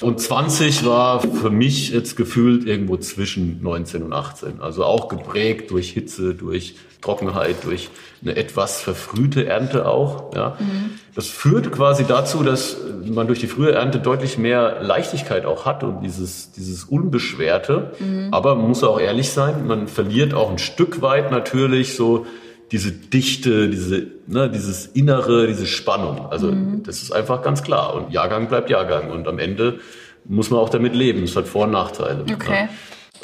Und 0.00 0.18
20 0.18 0.84
war 0.86 1.20
für 1.20 1.50
mich 1.50 1.90
jetzt 1.90 2.16
gefühlt 2.16 2.66
irgendwo 2.66 2.96
zwischen 2.96 3.62
19 3.62 4.02
und 4.02 4.12
18. 4.12 4.60
Also 4.60 4.82
auch 4.82 5.06
geprägt 5.06 5.70
durch 5.70 5.90
Hitze, 5.90 6.34
durch 6.34 6.74
Trockenheit, 7.00 7.64
durch 7.64 7.90
eine 8.22 8.36
etwas 8.36 8.80
verfrühte 8.80 9.46
Ernte 9.46 9.86
auch. 9.86 10.34
Ja. 10.34 10.56
Mhm. 10.58 10.90
Das 11.14 11.28
führt 11.28 11.70
quasi 11.72 12.04
dazu, 12.06 12.42
dass 12.42 12.76
man 13.04 13.26
durch 13.26 13.40
die 13.40 13.46
frühe 13.46 13.72
Ernte 13.72 13.98
deutlich 13.98 14.38
mehr 14.38 14.78
Leichtigkeit 14.82 15.46
auch 15.46 15.64
hat 15.64 15.84
und 15.84 16.02
dieses, 16.02 16.52
dieses 16.52 16.84
Unbeschwerte. 16.84 17.92
Mhm. 17.98 18.28
Aber 18.32 18.54
man 18.54 18.68
muss 18.68 18.82
auch 18.82 19.00
ehrlich 19.00 19.30
sein, 19.30 19.66
man 19.66 19.88
verliert 19.88 20.34
auch 20.34 20.50
ein 20.50 20.58
Stück 20.58 21.00
weit 21.02 21.30
natürlich 21.30 21.94
so 21.96 22.26
diese 22.70 22.92
Dichte, 22.92 23.70
diese, 23.70 24.06
ne, 24.26 24.50
dieses 24.50 24.86
Innere, 24.86 25.46
diese 25.46 25.66
Spannung. 25.66 26.26
Also 26.30 26.52
mhm. 26.52 26.82
das 26.82 27.02
ist 27.02 27.12
einfach 27.12 27.42
ganz 27.42 27.62
klar. 27.62 27.94
Und 27.94 28.12
Jahrgang 28.12 28.48
bleibt 28.48 28.68
Jahrgang. 28.68 29.10
Und 29.10 29.26
am 29.26 29.38
Ende 29.38 29.80
muss 30.24 30.50
man 30.50 30.60
auch 30.60 30.68
damit 30.68 30.94
leben. 30.94 31.22
Es 31.22 31.34
hat 31.36 31.48
Vor- 31.48 31.64
und 31.64 31.70
Nachteile. 31.70 32.22
Okay. 32.22 32.64
Ja. 32.64 32.68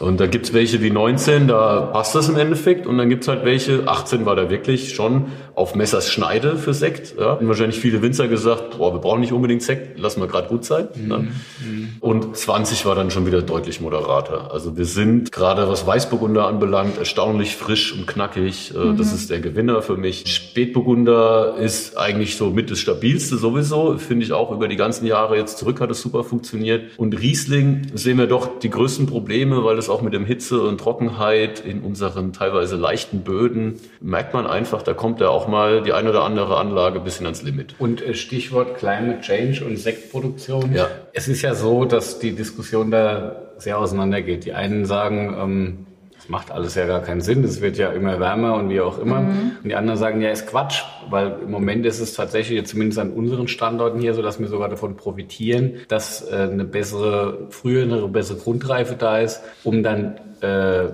Und 0.01 0.19
da 0.19 0.27
gibt's 0.27 0.53
welche 0.53 0.83
wie 0.83 0.91
19, 0.91 1.49
da 1.49 1.83
passt 1.93 2.15
das 2.15 2.29
im 2.29 2.37
Endeffekt. 2.37 2.87
Und 2.87 2.99
dann 2.99 3.09
gibt's 3.09 3.29
halt 3.29 3.45
welche, 3.45 3.87
18 3.87 4.27
war 4.27 4.35
da 4.37 4.51
wirklich 4.51 4.95
schon 4.95 5.27
auf 5.55 5.75
Messers 5.75 6.11
Schneide 6.11 6.57
für 6.57 6.75
Sekt. 6.75 7.15
Ja. 7.19 7.35
Und 7.35 7.47
wahrscheinlich 7.47 7.79
viele 7.79 8.03
Winzer 8.03 8.27
gesagt, 8.27 8.79
boah, 8.79 8.93
wir 8.93 9.01
brauchen 9.01 9.21
nicht 9.21 9.33
unbedingt 9.33 9.63
Sekt, 9.63 9.99
lassen 9.99 10.21
wir 10.21 10.27
gerade 10.27 10.49
gut 10.49 10.65
sein. 10.65 10.89
Mhm. 10.95 11.09
Ne? 11.09 11.19
Mhm. 11.19 11.89
Und 12.01 12.37
20 12.37 12.87
war 12.87 12.95
dann 12.95 13.11
schon 13.11 13.27
wieder 13.27 13.43
deutlich 13.43 13.81
moderater. 13.81 14.53
Also 14.53 14.77
wir 14.77 14.85
sind 14.85 15.31
gerade 15.31 15.69
was 15.69 15.87
Weißburgunder 15.87 16.47
anbelangt, 16.47 16.99
erstaunlich 16.99 17.57
frisch 17.57 17.93
und 17.97 18.07
knackig. 18.07 18.75
Äh, 18.75 18.79
mhm. 18.79 18.97
Das 18.97 19.13
ist 19.13 19.31
der 19.31 19.41
Gewinner 19.41 19.81
für 19.83 19.97
mich. 19.97 20.25
Spätburgunder 20.27 21.57
ist 21.57 21.97
eigentlich 21.97 22.37
so 22.37 22.51
mit 22.51 22.71
das 22.71 22.81
stabilste 22.81 23.37
sowieso. 23.37 23.97
Finde 23.99 24.27
ich 24.27 24.33
auch 24.33 24.51
über 24.51 24.67
die 24.67 24.77
ganzen 24.77 25.07
Jahre 25.07 25.37
jetzt 25.37 25.59
zurück 25.59 25.81
hat 25.81 25.91
es 25.91 26.01
super 26.01 26.25
funktioniert. 26.25 26.99
Und 26.99 27.21
Riesling 27.21 27.83
sehen 27.95 28.19
wir 28.19 28.27
doch 28.27 28.59
die 28.59 28.71
größten 28.71 29.07
Probleme, 29.07 29.63
weil 29.65 29.79
es 29.79 29.84
auch 29.89 30.03
mit 30.03 30.13
dem 30.13 30.25
Hitze 30.25 30.63
und 30.63 30.79
Trockenheit 30.79 31.61
in 31.61 31.83
unseren 31.83 32.33
teilweise 32.33 32.77
leichten 32.77 33.23
Böden 33.23 33.81
merkt 34.01 34.35
man 34.35 34.47
einfach, 34.47 34.83
da 34.83 34.95
kommt 34.95 35.21
ja 35.21 35.29
auch 35.29 35.49
mal 35.49 35.83
die 35.83 35.93
eine 35.93 36.11
oder 36.11 36.25
andere 36.25 36.57
Anlage 36.59 36.99
ein 36.99 37.05
bisschen 37.05 37.27
ans 37.27 37.43
Limit. 37.43 37.75
Und 37.79 38.03
äh, 38.03 38.15
Stichwort 38.15 38.77
Climate 38.77 39.21
Change 39.21 39.65
und 39.65 39.77
Sektproduktion. 39.77 40.75
Ja. 40.75 40.89
Es 41.13 41.29
ist 41.29 41.43
ja 41.43 41.55
so, 41.55 41.85
dass 41.85 42.19
die 42.19 42.33
Diskussion 42.33 42.91
da 42.91 43.37
sehr 43.59 43.79
auseinandergeht. 43.79 44.45
Die 44.45 44.53
einen 44.53 44.85
sagen, 44.85 45.37
ähm, 45.41 45.87
das 46.25 46.31
macht 46.31 46.51
alles 46.51 46.75
ja 46.75 46.87
gar 46.87 47.01
keinen 47.01 47.21
Sinn, 47.21 47.45
es 47.45 47.61
wird 47.61 47.77
ja 47.77 47.93
immer 47.93 48.19
wärmer 48.19 48.55
und 48.55 48.71
wie 48.71 48.81
auch 48.81 48.99
immer. 48.99 49.21
Mhm. 49.21 49.53
Und 49.63 49.69
die 49.69 49.75
anderen 49.75 49.99
sagen, 49.99 50.23
ja, 50.23 50.31
ist 50.31 50.47
Quatsch, 50.47 50.83
weil 51.11 51.37
im 51.43 51.51
Moment 51.51 51.85
ist 51.85 52.01
es 52.01 52.15
tatsächlich, 52.15 52.65
zumindest 52.67 52.99
an 52.99 53.11
unseren 53.11 53.47
Standorten 53.47 54.01
hier, 54.01 54.15
so 54.15 54.23
dass 54.23 54.41
wir 54.41 54.49
sogar 54.49 54.71
davon 54.71 54.97
profitieren, 54.97 55.75
dass 55.89 56.27
äh, 56.27 56.49
eine 56.51 56.65
bessere, 56.65 57.49
früher 57.51 57.83
eine 57.83 58.09
bessere 58.09 58.39
Grundreife 58.39 58.95
da 58.95 59.19
ist, 59.19 59.43
um 59.65 59.83
dann 59.83 60.15
äh, 60.41 60.85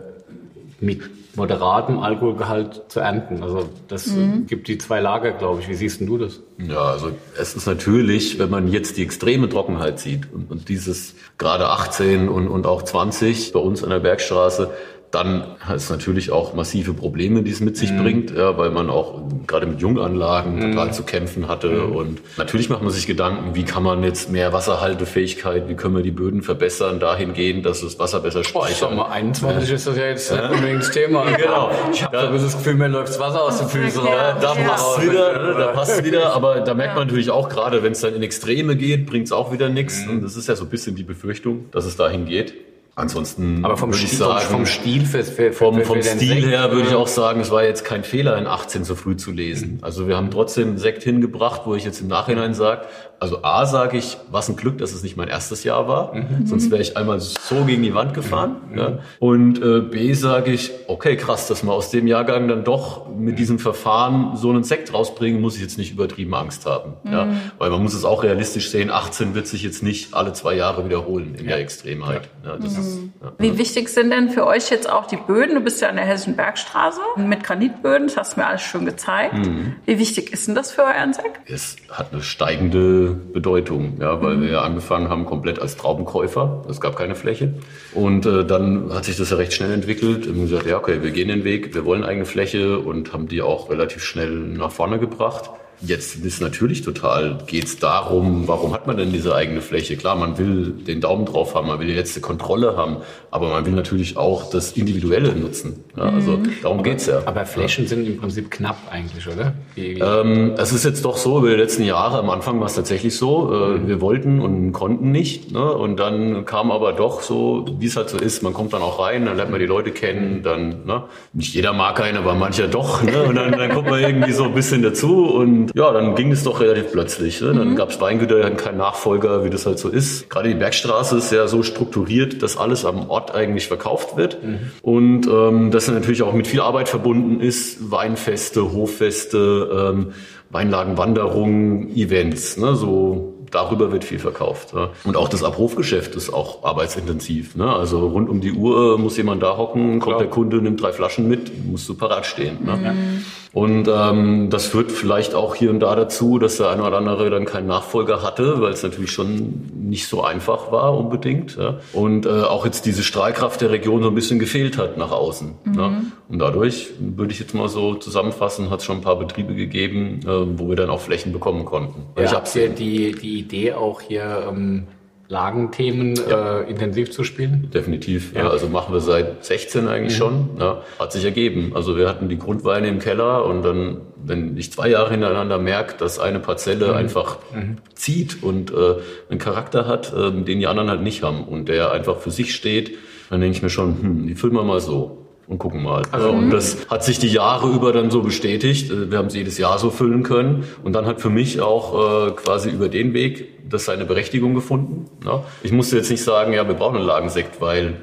mit 0.80 1.02
moderatem 1.36 2.00
Alkoholgehalt 2.00 2.82
zu 2.88 2.98
ernten. 2.98 3.44
Also 3.44 3.68
das 3.86 4.08
mhm. 4.08 4.46
gibt 4.46 4.66
die 4.66 4.78
zwei 4.78 4.98
Lager, 4.98 5.30
glaube 5.30 5.60
ich. 5.60 5.68
Wie 5.68 5.74
siehst 5.74 6.00
du 6.00 6.18
das? 6.18 6.40
Ja, 6.58 6.82
also 6.82 7.12
es 7.38 7.54
ist 7.54 7.66
natürlich, 7.66 8.40
wenn 8.40 8.50
man 8.50 8.66
jetzt 8.66 8.96
die 8.96 9.04
extreme 9.04 9.48
Trockenheit 9.48 10.00
sieht 10.00 10.32
und, 10.32 10.50
und 10.50 10.68
dieses 10.68 11.14
gerade 11.38 11.68
18 11.68 12.28
und, 12.28 12.48
und 12.48 12.66
auch 12.66 12.82
20 12.82 13.52
bei 13.52 13.60
uns 13.60 13.84
an 13.84 13.90
der 13.90 14.00
Bergstraße, 14.00 14.70
dann 15.10 15.56
hat 15.58 15.76
es 15.76 15.90
natürlich 15.90 16.30
auch 16.30 16.54
massive 16.54 16.94
Probleme, 16.94 17.42
die 17.42 17.50
es 17.50 17.60
mit 17.60 17.76
sich 17.76 17.90
mhm. 17.90 18.02
bringt, 18.02 18.30
ja, 18.30 18.56
weil 18.56 18.70
man 18.70 18.88
auch 18.90 19.22
gerade 19.48 19.66
mit 19.66 19.80
Junganlagen 19.80 20.56
mhm. 20.56 20.72
total 20.72 20.92
zu 20.92 21.02
kämpfen 21.02 21.48
hatte. 21.48 21.68
Mhm. 21.68 21.96
Und 21.96 22.38
natürlich 22.38 22.68
macht 22.68 22.82
man 22.82 22.92
sich 22.92 23.08
Gedanken, 23.08 23.56
wie 23.56 23.64
kann 23.64 23.82
man 23.82 24.04
jetzt 24.04 24.30
mehr 24.30 24.52
Wasserhaltefähigkeit, 24.52 25.68
wie 25.68 25.74
können 25.74 25.96
wir 25.96 26.04
die 26.04 26.12
Böden 26.12 26.42
verbessern, 26.42 27.00
dahin 27.00 27.32
gehen, 27.32 27.64
dass 27.64 27.80
das 27.80 27.98
Wasser 27.98 28.20
besser 28.20 28.44
speichert. 28.44 28.76
Sag 28.78 28.94
mal, 28.94 29.10
21 29.10 29.68
ja. 29.68 29.74
ist 29.74 29.86
das 29.86 29.96
ja 29.96 30.06
jetzt 30.06 30.30
ja. 30.30 30.48
unbedingt 30.48 30.82
das 30.82 30.90
Thema. 30.90 31.24
Genau. 31.40 31.70
Ich 31.92 32.04
habe 32.04 32.16
da 32.16 32.30
das 32.30 32.56
Gefühl, 32.56 32.74
mir 32.74 32.88
läuft 32.88 33.08
das 33.08 33.20
Wasser 33.20 33.42
aus 33.42 33.58
den 33.58 33.68
Füßen 33.68 34.00
raus. 34.02 34.10
Ja, 34.10 34.32
da 34.34 34.54
passt 34.54 34.98
es 34.98 35.04
wieder, 35.04 35.54
da 35.54 35.66
passt 35.68 36.04
wieder, 36.04 36.34
aber 36.34 36.60
da 36.60 36.74
merkt 36.74 36.96
man 36.96 37.06
natürlich 37.06 37.30
auch 37.30 37.48
gerade, 37.48 37.82
wenn 37.82 37.92
es 37.92 38.00
dann 38.00 38.14
in 38.14 38.22
Extreme 38.22 38.76
geht, 38.76 39.06
bringt 39.06 39.26
es 39.26 39.32
auch 39.32 39.52
wieder 39.52 39.68
nichts. 39.70 40.04
Mhm. 40.04 40.10
Und 40.10 40.22
das 40.22 40.36
ist 40.36 40.48
ja 40.48 40.56
so 40.56 40.64
ein 40.64 40.70
bisschen 40.70 40.96
die 40.96 41.02
Befürchtung, 41.02 41.70
dass 41.70 41.86
es 41.86 41.96
dahin 41.96 42.26
geht. 42.26 42.54
Ansonsten 43.00 43.64
aber 43.64 43.76
vom, 43.76 43.92
Stil, 43.92 44.08
sagen, 44.08 44.46
vom 44.46 44.66
Stil 44.66 45.04
für, 45.04 45.24
für, 45.24 45.52
vom, 45.52 45.76
für, 45.76 45.84
vom 45.84 46.02
Stil 46.02 46.46
her 46.46 46.70
würde 46.72 46.88
ich 46.88 46.94
auch 46.94 47.08
sagen, 47.08 47.40
es 47.40 47.50
war 47.50 47.64
jetzt 47.64 47.84
kein 47.84 48.04
Fehler, 48.04 48.36
in 48.38 48.46
18 48.46 48.84
so 48.84 48.94
früh 48.94 49.16
zu 49.16 49.30
lesen. 49.30 49.78
Also 49.82 50.06
wir 50.06 50.16
haben 50.16 50.30
trotzdem 50.30 50.78
Sekt 50.78 51.02
hingebracht, 51.02 51.62
wo 51.64 51.74
ich 51.74 51.84
jetzt 51.84 52.00
im 52.00 52.08
Nachhinein 52.08 52.54
sage, 52.54 52.82
also 53.20 53.42
A 53.42 53.66
sage 53.66 53.98
ich, 53.98 54.16
was 54.30 54.48
ein 54.48 54.56
Glück, 54.56 54.78
dass 54.78 54.92
es 54.92 55.02
nicht 55.02 55.18
mein 55.18 55.28
erstes 55.28 55.62
Jahr 55.62 55.86
war, 55.86 56.14
mhm. 56.14 56.46
sonst 56.46 56.70
wäre 56.70 56.80
ich 56.80 56.96
einmal 56.96 57.20
so 57.20 57.64
gegen 57.66 57.82
die 57.82 57.94
Wand 57.94 58.14
gefahren. 58.14 58.56
Mhm. 58.70 58.78
Ja. 58.78 58.98
Und 59.18 59.62
äh, 59.62 59.80
B 59.80 60.14
sage 60.14 60.52
ich, 60.52 60.70
okay, 60.86 61.16
krass, 61.16 61.46
dass 61.46 61.62
man 61.62 61.74
aus 61.74 61.90
dem 61.90 62.06
Jahrgang 62.06 62.48
dann 62.48 62.64
doch 62.64 63.10
mit 63.14 63.38
diesem 63.38 63.58
Verfahren 63.58 64.36
so 64.36 64.48
einen 64.48 64.64
Sekt 64.64 64.94
rausbringen, 64.94 65.38
muss 65.38 65.56
ich 65.56 65.60
jetzt 65.60 65.76
nicht 65.76 65.92
übertrieben 65.92 66.32
Angst 66.32 66.64
haben. 66.64 66.94
Mhm. 67.04 67.12
Ja. 67.12 67.28
Weil 67.58 67.68
man 67.68 67.82
muss 67.82 67.92
es 67.92 68.06
auch 68.06 68.22
realistisch 68.22 68.70
sehen, 68.70 68.90
18 68.90 69.34
wird 69.34 69.46
sich 69.46 69.62
jetzt 69.62 69.82
nicht 69.82 70.14
alle 70.14 70.32
zwei 70.32 70.54
Jahre 70.54 70.86
wiederholen 70.86 71.34
in 71.34 71.44
ja. 71.44 71.50
der 71.52 71.58
Extremheit. 71.58 72.22
Ja, 72.42 72.54
ist, 72.54 72.78
mhm. 72.90 73.12
Wie 73.38 73.58
wichtig 73.58 73.88
sind 73.88 74.10
denn 74.10 74.30
für 74.30 74.46
euch 74.46 74.70
jetzt 74.70 74.90
auch 74.90 75.06
die 75.06 75.16
Böden? 75.16 75.54
Du 75.54 75.60
bist 75.60 75.80
ja 75.80 75.88
an 75.88 75.96
der 75.96 76.04
Hessischen 76.04 76.36
Bergstraße 76.36 77.00
mit 77.16 77.44
Granitböden, 77.44 78.08
das 78.08 78.16
hast 78.16 78.36
du 78.36 78.40
mir 78.40 78.46
alles 78.46 78.62
schon 78.62 78.84
gezeigt. 78.84 79.34
Mhm. 79.34 79.76
Wie 79.86 79.98
wichtig 79.98 80.32
ist 80.32 80.48
denn 80.48 80.54
das 80.54 80.72
für 80.72 80.82
euren 80.82 81.12
Sekt? 81.12 81.40
Es 81.46 81.76
hat 81.90 82.12
eine 82.12 82.22
steigende 82.22 83.10
Bedeutung, 83.10 83.98
ja, 84.00 84.20
weil 84.22 84.36
mhm. 84.36 84.42
wir 84.42 84.50
ja 84.50 84.62
angefangen 84.62 85.08
haben 85.08 85.26
komplett 85.26 85.60
als 85.60 85.76
Traubenkäufer. 85.76 86.64
Es 86.68 86.80
gab 86.80 86.96
keine 86.96 87.14
Fläche. 87.14 87.54
Und 87.94 88.26
äh, 88.26 88.44
dann 88.44 88.92
hat 88.92 89.04
sich 89.04 89.16
das 89.16 89.30
ja 89.30 89.36
recht 89.36 89.52
schnell 89.52 89.72
entwickelt. 89.72 90.26
Und 90.26 90.36
wir 90.36 90.42
gesagt, 90.42 90.66
ja, 90.66 90.76
okay, 90.76 91.02
wir 91.02 91.10
gehen 91.10 91.28
den 91.28 91.44
Weg, 91.44 91.74
wir 91.74 91.84
wollen 91.84 92.04
eigene 92.04 92.26
Fläche 92.26 92.78
und 92.78 93.12
haben 93.12 93.28
die 93.28 93.42
auch 93.42 93.70
relativ 93.70 94.02
schnell 94.02 94.30
nach 94.30 94.70
vorne 94.70 94.98
gebracht. 94.98 95.50
Jetzt 95.82 96.16
ist 96.16 96.42
natürlich 96.42 96.82
total, 96.82 97.38
geht 97.46 97.64
es 97.64 97.78
darum, 97.78 98.46
warum 98.46 98.74
hat 98.74 98.86
man 98.86 98.98
denn 98.98 99.12
diese 99.12 99.34
eigene 99.34 99.62
Fläche? 99.62 99.96
Klar, 99.96 100.14
man 100.14 100.36
will 100.36 100.72
den 100.72 101.00
Daumen 101.00 101.24
drauf 101.24 101.54
haben, 101.54 101.68
man 101.68 101.80
will 101.80 101.86
die 101.86 101.94
letzte 101.94 102.20
Kontrolle 102.20 102.76
haben, 102.76 102.98
aber 103.30 103.48
man 103.48 103.64
will 103.64 103.72
natürlich 103.72 104.18
auch 104.18 104.50
das 104.50 104.72
Individuelle 104.72 105.34
nutzen. 105.34 105.84
Ja, 105.96 106.04
also 106.04 106.32
mhm. 106.32 106.52
darum 106.62 106.82
geht's 106.82 107.06
ja. 107.06 107.22
Aber 107.24 107.46
Flächen 107.46 107.84
ja. 107.84 107.88
sind 107.88 108.06
im 108.06 108.18
Prinzip 108.18 108.50
knapp 108.50 108.76
eigentlich, 108.90 109.26
oder? 109.26 109.54
Ähm, 109.76 110.52
es 110.58 110.72
ist 110.72 110.84
jetzt 110.84 111.04
doch 111.04 111.16
so, 111.16 111.38
über 111.38 111.48
die 111.48 111.56
letzten 111.56 111.84
Jahre, 111.84 112.18
am 112.18 112.28
Anfang 112.28 112.60
war 112.60 112.66
es 112.66 112.74
tatsächlich 112.74 113.16
so, 113.16 113.50
äh, 113.50 113.78
mhm. 113.78 113.88
wir 113.88 114.00
wollten 114.02 114.40
und 114.40 114.72
konnten 114.72 115.10
nicht. 115.10 115.50
Ne? 115.50 115.64
Und 115.64 115.98
dann 115.98 116.44
kam 116.44 116.70
aber 116.70 116.92
doch 116.92 117.22
so, 117.22 117.64
wie 117.78 117.86
es 117.86 117.96
halt 117.96 118.10
so 118.10 118.18
ist, 118.18 118.42
man 118.42 118.52
kommt 118.52 118.74
dann 118.74 118.82
auch 118.82 119.00
rein, 119.00 119.24
dann 119.24 119.36
lernt 119.36 119.50
man 119.50 119.60
die 119.60 119.66
Leute 119.66 119.92
kennen, 119.92 120.42
dann, 120.42 120.84
ne? 120.84 121.04
nicht 121.32 121.54
jeder 121.54 121.72
mag 121.72 121.98
einen, 122.00 122.18
aber 122.18 122.34
mancher 122.34 122.68
doch. 122.68 123.02
Ne? 123.02 123.22
Und 123.22 123.36
dann, 123.36 123.52
dann 123.52 123.70
kommt 123.70 123.88
man 123.88 124.00
irgendwie 124.00 124.32
so 124.32 124.44
ein 124.44 124.54
bisschen 124.54 124.82
dazu 124.82 125.24
und 125.26 125.69
ja, 125.74 125.92
dann 125.92 126.14
ging 126.14 126.32
es 126.32 126.44
doch 126.44 126.60
relativ 126.60 126.92
plötzlich. 126.92 127.40
Ne? 127.40 127.54
Dann 127.54 127.70
mhm. 127.70 127.76
gab 127.76 127.90
es 127.90 128.00
Weingüter, 128.00 128.38
die 128.38 128.44
hatten 128.44 128.56
keinen 128.56 128.78
Nachfolger, 128.78 129.44
wie 129.44 129.50
das 129.50 129.66
halt 129.66 129.78
so 129.78 129.88
ist. 129.88 130.28
Gerade 130.30 130.48
die 130.48 130.54
Bergstraße 130.54 131.16
ist 131.16 131.32
ja 131.32 131.46
so 131.48 131.62
strukturiert, 131.62 132.42
dass 132.42 132.56
alles 132.56 132.84
am 132.84 133.08
Ort 133.10 133.34
eigentlich 133.34 133.68
verkauft 133.68 134.16
wird. 134.16 134.42
Mhm. 134.42 134.58
Und 134.82 135.26
ähm, 135.26 135.70
das 135.70 135.88
natürlich 135.88 136.22
auch 136.22 136.32
mit 136.32 136.46
viel 136.46 136.60
Arbeit 136.60 136.88
verbunden 136.88 137.40
ist. 137.40 137.90
Weinfeste, 137.90 138.72
Hoffeste, 138.72 139.92
ähm, 139.92 140.12
Weinlagenwanderungen, 140.50 141.94
Events. 141.96 142.56
Ne? 142.56 142.74
So 142.74 143.39
darüber 143.50 143.92
wird 143.92 144.04
viel 144.04 144.18
verkauft. 144.18 144.72
Ja. 144.74 144.90
Und 145.04 145.16
auch 145.16 145.28
das 145.28 145.42
Abrufgeschäft 145.42 146.14
ist 146.14 146.32
auch 146.32 146.64
arbeitsintensiv. 146.64 147.56
Ne? 147.56 147.70
Also 147.72 148.06
rund 148.08 148.28
um 148.28 148.40
die 148.40 148.52
Uhr 148.52 148.98
muss 148.98 149.16
jemand 149.16 149.42
da 149.42 149.56
hocken, 149.56 150.00
kommt 150.00 150.16
Klar. 150.16 150.18
der 150.18 150.28
Kunde, 150.28 150.56
nimmt 150.62 150.82
drei 150.82 150.92
Flaschen 150.92 151.28
mit, 151.28 151.66
musst 151.66 151.88
du 151.88 151.94
parat 151.94 152.26
stehen. 152.26 152.58
Ne? 152.64 152.76
Mhm. 152.76 153.24
Und 153.52 153.88
ähm, 153.92 154.48
das 154.48 154.66
führt 154.66 154.92
vielleicht 154.92 155.34
auch 155.34 155.56
hier 155.56 155.70
und 155.70 155.80
da 155.80 155.96
dazu, 155.96 156.38
dass 156.38 156.58
der 156.58 156.70
eine 156.70 156.84
oder 156.84 156.98
andere 156.98 157.30
dann 157.30 157.46
keinen 157.46 157.66
Nachfolger 157.66 158.22
hatte, 158.22 158.60
weil 158.60 158.72
es 158.72 158.84
natürlich 158.84 159.10
schon 159.10 159.70
nicht 159.74 160.06
so 160.06 160.22
einfach 160.22 160.70
war 160.70 160.96
unbedingt. 160.96 161.56
Ja? 161.56 161.80
Und 161.92 162.26
äh, 162.26 162.42
auch 162.42 162.64
jetzt 162.64 162.86
diese 162.86 163.02
Strahlkraft 163.02 163.60
der 163.60 163.70
Region 163.70 164.02
so 164.04 164.08
ein 164.08 164.14
bisschen 164.14 164.38
gefehlt 164.38 164.78
hat 164.78 164.96
nach 164.96 165.10
außen. 165.10 165.54
Mhm. 165.64 165.72
Ne? 165.72 166.02
Und 166.28 166.38
dadurch, 166.38 166.90
würde 167.00 167.32
ich 167.32 167.40
jetzt 167.40 167.54
mal 167.54 167.68
so 167.68 167.94
zusammenfassen, 167.94 168.70
hat 168.70 168.80
es 168.80 168.84
schon 168.84 168.98
ein 168.98 169.02
paar 169.02 169.18
Betriebe 169.18 169.54
gegeben, 169.56 170.20
äh, 170.22 170.28
wo 170.28 170.68
wir 170.68 170.76
dann 170.76 170.90
auch 170.90 171.00
Flächen 171.00 171.32
bekommen 171.32 171.64
konnten. 171.64 172.02
Ja, 172.16 172.22
ich 172.22 172.32
habe 172.32 172.48
ja 172.54 172.68
die, 172.68 173.12
die 173.12 173.39
Idee 173.40 173.72
auch 173.72 174.00
hier... 174.00 174.46
Ähm 174.48 174.86
Lagenthemen 175.30 176.16
ja. 176.28 176.60
äh, 176.60 176.68
intensiv 176.68 177.12
zu 177.12 177.22
spielen? 177.22 177.70
Definitiv. 177.72 178.34
Ja. 178.34 178.42
ja. 178.42 178.50
also 178.50 178.68
machen 178.68 178.92
wir 178.92 179.00
seit 179.00 179.44
16 179.44 179.86
eigentlich 179.86 180.14
mhm. 180.14 180.18
schon. 180.18 180.50
Ja, 180.58 180.82
hat 180.98 181.12
sich 181.12 181.24
ergeben. 181.24 181.72
Also 181.74 181.96
wir 181.96 182.08
hatten 182.08 182.28
die 182.28 182.36
Grundweine 182.36 182.88
im 182.88 182.98
Keller 182.98 183.46
und 183.46 183.62
dann, 183.62 184.00
wenn 184.16 184.56
ich 184.56 184.72
zwei 184.72 184.88
Jahre 184.88 185.12
hintereinander 185.12 185.58
merke, 185.58 185.96
dass 185.96 186.18
eine 186.18 186.40
Parzelle 186.40 186.88
mhm. 186.88 186.94
einfach 186.94 187.38
mhm. 187.54 187.76
zieht 187.94 188.42
und 188.42 188.72
äh, 188.72 188.96
einen 189.30 189.38
Charakter 189.38 189.86
hat, 189.86 190.12
äh, 190.12 190.32
den 190.32 190.58
die 190.58 190.66
anderen 190.66 190.90
halt 190.90 191.02
nicht 191.02 191.22
haben 191.22 191.44
und 191.44 191.68
der 191.68 191.92
einfach 191.92 192.18
für 192.18 192.32
sich 192.32 192.52
steht, 192.52 192.98
dann 193.30 193.40
denke 193.40 193.56
ich 193.56 193.62
mir 193.62 193.70
schon, 193.70 194.02
hm, 194.02 194.26
die 194.26 194.34
füllen 194.34 194.54
wir 194.54 194.64
mal 194.64 194.80
so 194.80 195.19
und 195.50 195.58
gucken 195.58 195.82
mal. 195.82 196.02
Also, 196.12 196.30
und 196.30 196.50
das 196.50 196.88
hat 196.88 197.04
sich 197.04 197.18
die 197.18 197.28
Jahre 197.28 197.68
über 197.70 197.92
dann 197.92 198.10
so 198.10 198.22
bestätigt. 198.22 198.90
Wir 199.10 199.18
haben 199.18 199.30
sie 199.30 199.38
jedes 199.38 199.58
Jahr 199.58 199.78
so 199.80 199.90
füllen 199.90 200.22
können. 200.22 200.64
Und 200.84 200.92
dann 200.92 201.06
hat 201.06 201.20
für 201.20 201.28
mich 201.28 201.60
auch 201.60 202.28
äh, 202.28 202.30
quasi 202.30 202.70
über 202.70 202.88
den 202.88 203.14
Weg 203.14 203.68
das 203.68 203.84
seine 203.84 204.04
Berechtigung 204.04 204.54
gefunden. 204.54 205.06
Ne? 205.24 205.42
Ich 205.64 205.72
musste 205.72 205.96
jetzt 205.96 206.08
nicht 206.08 206.22
sagen, 206.22 206.52
ja, 206.52 206.68
wir 206.68 206.74
brauchen 206.74 206.96
einen 206.96 207.06
Lagensekt, 207.06 207.60
weil 207.60 207.96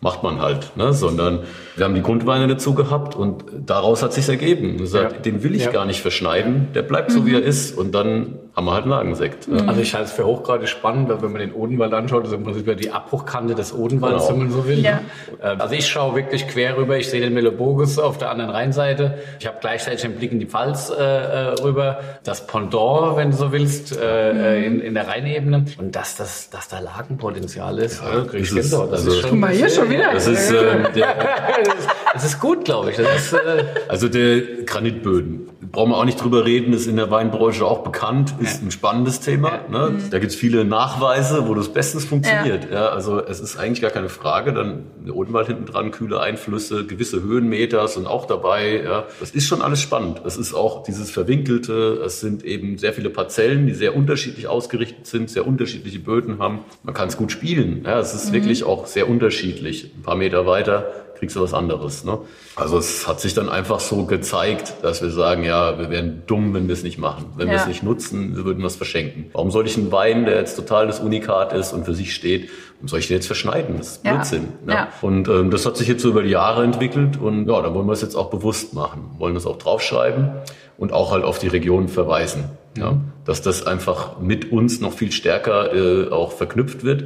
macht 0.00 0.22
man 0.22 0.40
halt, 0.40 0.76
ne? 0.76 0.92
sondern 0.92 1.40
wir 1.76 1.84
haben 1.84 1.94
die 1.94 2.02
Grundweine 2.02 2.46
dazu 2.46 2.74
gehabt 2.74 3.16
und 3.16 3.44
daraus 3.66 4.02
hat 4.02 4.12
sich 4.12 4.28
ergeben. 4.28 4.76
Gesagt, 4.78 5.12
ja. 5.12 5.18
Den 5.20 5.42
will 5.44 5.54
ich 5.54 5.66
ja. 5.66 5.70
gar 5.70 5.86
nicht 5.86 6.00
verschneiden, 6.00 6.68
der 6.74 6.82
bleibt 6.82 7.12
so, 7.12 7.26
wie 7.26 7.34
er 7.34 7.40
mhm. 7.40 7.46
ist. 7.46 7.76
Und 7.76 7.94
dann 7.94 8.38
haben 8.58 8.64
wir 8.64 8.72
halt 8.72 8.82
einen 8.82 8.90
Lagensekt. 8.90 9.46
Mhm. 9.46 9.68
Also 9.68 9.80
ich 9.80 9.94
halte 9.94 10.08
es 10.08 10.12
für 10.12 10.26
hochgradig 10.26 10.68
spannend, 10.68 11.08
weil 11.08 11.22
wenn 11.22 11.30
man 11.30 11.40
den 11.40 11.52
Odenwald 11.52 11.94
anschaut, 11.94 12.26
ist 12.26 12.32
im 12.32 12.42
Prinzip 12.42 12.76
die 12.76 12.90
Abbruchkante 12.90 13.54
des 13.54 13.72
Odenwalds, 13.72 14.26
genau. 14.26 14.40
wenn 14.40 14.46
man 14.48 14.52
so 14.52 14.66
will. 14.66 14.80
Ja. 14.80 15.00
Ähm, 15.40 15.60
also 15.60 15.74
ich 15.76 15.86
schaue 15.86 16.16
wirklich 16.16 16.48
quer 16.48 16.76
rüber, 16.76 16.96
ich 16.96 17.08
sehe 17.08 17.20
den 17.20 17.34
Melobogus 17.34 18.00
auf 18.00 18.18
der 18.18 18.30
anderen 18.30 18.50
Rheinseite. 18.50 19.18
Ich 19.38 19.46
habe 19.46 19.58
gleichzeitig 19.60 20.02
den 20.02 20.16
Blick 20.16 20.32
in 20.32 20.40
die 20.40 20.46
Pfalz 20.46 20.90
äh, 20.90 21.02
äh 21.02 21.54
rüber, 21.62 22.00
das 22.24 22.48
Pendant, 22.48 23.16
wenn 23.16 23.30
du 23.30 23.36
so 23.36 23.52
willst, 23.52 23.96
äh. 23.96 24.58
Äh, 24.58 24.66
in, 24.66 24.80
in 24.80 24.94
der 24.94 25.06
Rheinebene. 25.06 25.64
Und 25.78 25.94
dass, 25.94 26.16
das, 26.16 26.50
dass 26.50 26.66
da 26.66 26.80
Lagenpotenzial 26.80 27.78
ist, 27.78 28.02
ja, 28.02 28.24
krieg 28.24 28.42
ich 28.42 28.56
ist, 28.56 28.72
das 28.72 28.80
also, 28.80 29.10
ist 29.12 29.20
schon, 29.20 29.38
mal 29.38 29.52
hier 29.52 29.68
schon 29.68 29.88
wieder. 29.88 30.12
Das 30.12 30.26
ist, 30.26 30.50
äh, 30.50 30.92
der, 30.96 31.14
das 32.12 32.24
ist 32.24 32.40
gut, 32.40 32.64
glaube 32.64 32.90
ich. 32.90 32.96
Das 32.96 33.26
ist, 33.26 33.32
äh, 33.34 33.64
also 33.86 34.08
der 34.08 34.64
Granitböden 34.66 35.48
brauchen 35.72 35.90
wir 35.90 35.96
auch 35.96 36.04
nicht 36.04 36.22
drüber 36.22 36.44
reden, 36.44 36.72
ist 36.72 36.86
in 36.86 36.96
der 36.96 37.10
Weinbranche 37.10 37.64
auch 37.64 37.82
bekannt, 37.82 38.34
ist 38.40 38.47
ja. 38.54 38.66
ein 38.66 38.70
spannendes 38.70 39.20
Thema. 39.20 39.60
Ne? 39.70 39.90
Mhm. 39.90 40.10
Da 40.10 40.18
gibt's 40.18 40.34
viele 40.34 40.64
Nachweise, 40.64 41.48
wo 41.48 41.54
das 41.54 41.72
bestens 41.72 42.04
funktioniert. 42.04 42.70
Ja. 42.70 42.70
ja. 42.70 42.88
also 42.88 43.22
es 43.22 43.40
ist 43.40 43.58
eigentlich 43.58 43.80
gar 43.80 43.90
keine 43.90 44.08
Frage. 44.08 44.52
Dann 44.52 44.84
der 45.06 45.14
Odenwald 45.14 45.46
hinten 45.46 45.66
dran, 45.66 45.90
kühle 45.90 46.20
Einflüsse, 46.20 46.86
gewisse 46.86 47.22
Höhenmeter 47.22 47.86
sind 47.88 48.06
auch 48.06 48.26
dabei. 48.26 48.82
Ja. 48.82 49.04
Das 49.20 49.30
ist 49.30 49.46
schon 49.46 49.62
alles 49.62 49.80
spannend. 49.80 50.22
Es 50.24 50.36
ist 50.36 50.54
auch 50.54 50.82
dieses 50.82 51.10
Verwinkelte. 51.10 52.02
Es 52.04 52.20
sind 52.20 52.44
eben 52.44 52.78
sehr 52.78 52.92
viele 52.92 53.10
Parzellen, 53.10 53.66
die 53.66 53.74
sehr 53.74 53.96
unterschiedlich 53.96 54.46
ausgerichtet 54.48 55.06
sind, 55.06 55.30
sehr 55.30 55.46
unterschiedliche 55.46 55.98
Böden 55.98 56.38
haben. 56.38 56.60
Man 56.82 56.94
kann 56.94 57.08
es 57.08 57.16
gut 57.16 57.32
spielen. 57.32 57.82
Ja, 57.84 57.98
es 57.98 58.14
ist 58.14 58.30
mhm. 58.30 58.34
wirklich 58.34 58.64
auch 58.64 58.86
sehr 58.86 59.08
unterschiedlich. 59.08 59.92
Ein 59.96 60.02
paar 60.02 60.16
Meter 60.16 60.46
weiter 60.46 60.86
kriegst 61.18 61.36
du 61.36 61.40
was 61.40 61.54
anderes. 61.54 62.04
Ne? 62.04 62.18
Also 62.56 62.78
es 62.78 63.06
hat 63.06 63.20
sich 63.20 63.34
dann 63.34 63.48
einfach 63.48 63.80
so 63.80 64.04
gezeigt, 64.04 64.74
dass 64.82 65.02
wir 65.02 65.10
sagen, 65.10 65.44
ja, 65.44 65.78
wir 65.78 65.90
wären 65.90 66.22
dumm, 66.26 66.54
wenn 66.54 66.68
wir 66.68 66.72
es 66.72 66.82
nicht 66.82 66.98
machen. 66.98 67.26
Wenn 67.36 67.48
ja. 67.48 67.54
wir 67.54 67.60
es 67.60 67.66
nicht 67.66 67.82
nutzen, 67.82 68.36
würden 68.44 68.60
wir 68.60 68.66
es 68.66 68.76
verschenken. 68.76 69.26
Warum 69.32 69.50
soll 69.50 69.66
ich 69.66 69.76
einen 69.76 69.92
Wein, 69.92 70.24
der 70.24 70.36
jetzt 70.36 70.56
total 70.56 70.86
das 70.86 71.00
Unikat 71.00 71.52
ist 71.52 71.72
und 71.72 71.84
für 71.84 71.94
sich 71.94 72.14
steht, 72.14 72.48
warum 72.76 72.88
soll 72.88 73.00
ich 73.00 73.08
den 73.08 73.16
jetzt 73.16 73.26
verschneiden? 73.26 73.76
Das 73.78 73.88
ist 73.88 74.02
Blödsinn. 74.02 74.48
Ja. 74.66 74.66
Ne? 74.66 74.74
Ja. 74.74 74.88
Und 75.02 75.28
ähm, 75.28 75.50
das 75.50 75.66
hat 75.66 75.76
sich 75.76 75.88
jetzt 75.88 76.02
so 76.02 76.10
über 76.10 76.22
die 76.22 76.30
Jahre 76.30 76.64
entwickelt 76.64 77.18
und 77.20 77.48
ja, 77.48 77.60
da 77.62 77.74
wollen 77.74 77.86
wir 77.86 77.92
es 77.92 78.02
jetzt 78.02 78.14
auch 78.14 78.30
bewusst 78.30 78.74
machen. 78.74 79.10
Wollen 79.18 79.34
das 79.34 79.46
auch 79.46 79.58
draufschreiben 79.58 80.30
und 80.76 80.92
auch 80.92 81.10
halt 81.10 81.24
auf 81.24 81.38
die 81.38 81.48
Region 81.48 81.88
verweisen. 81.88 82.44
Ja? 82.76 82.96
Dass 83.24 83.42
das 83.42 83.66
einfach 83.66 84.20
mit 84.20 84.52
uns 84.52 84.80
noch 84.80 84.92
viel 84.92 85.12
stärker 85.12 85.74
äh, 85.74 86.10
auch 86.10 86.32
verknüpft 86.32 86.84
wird 86.84 87.04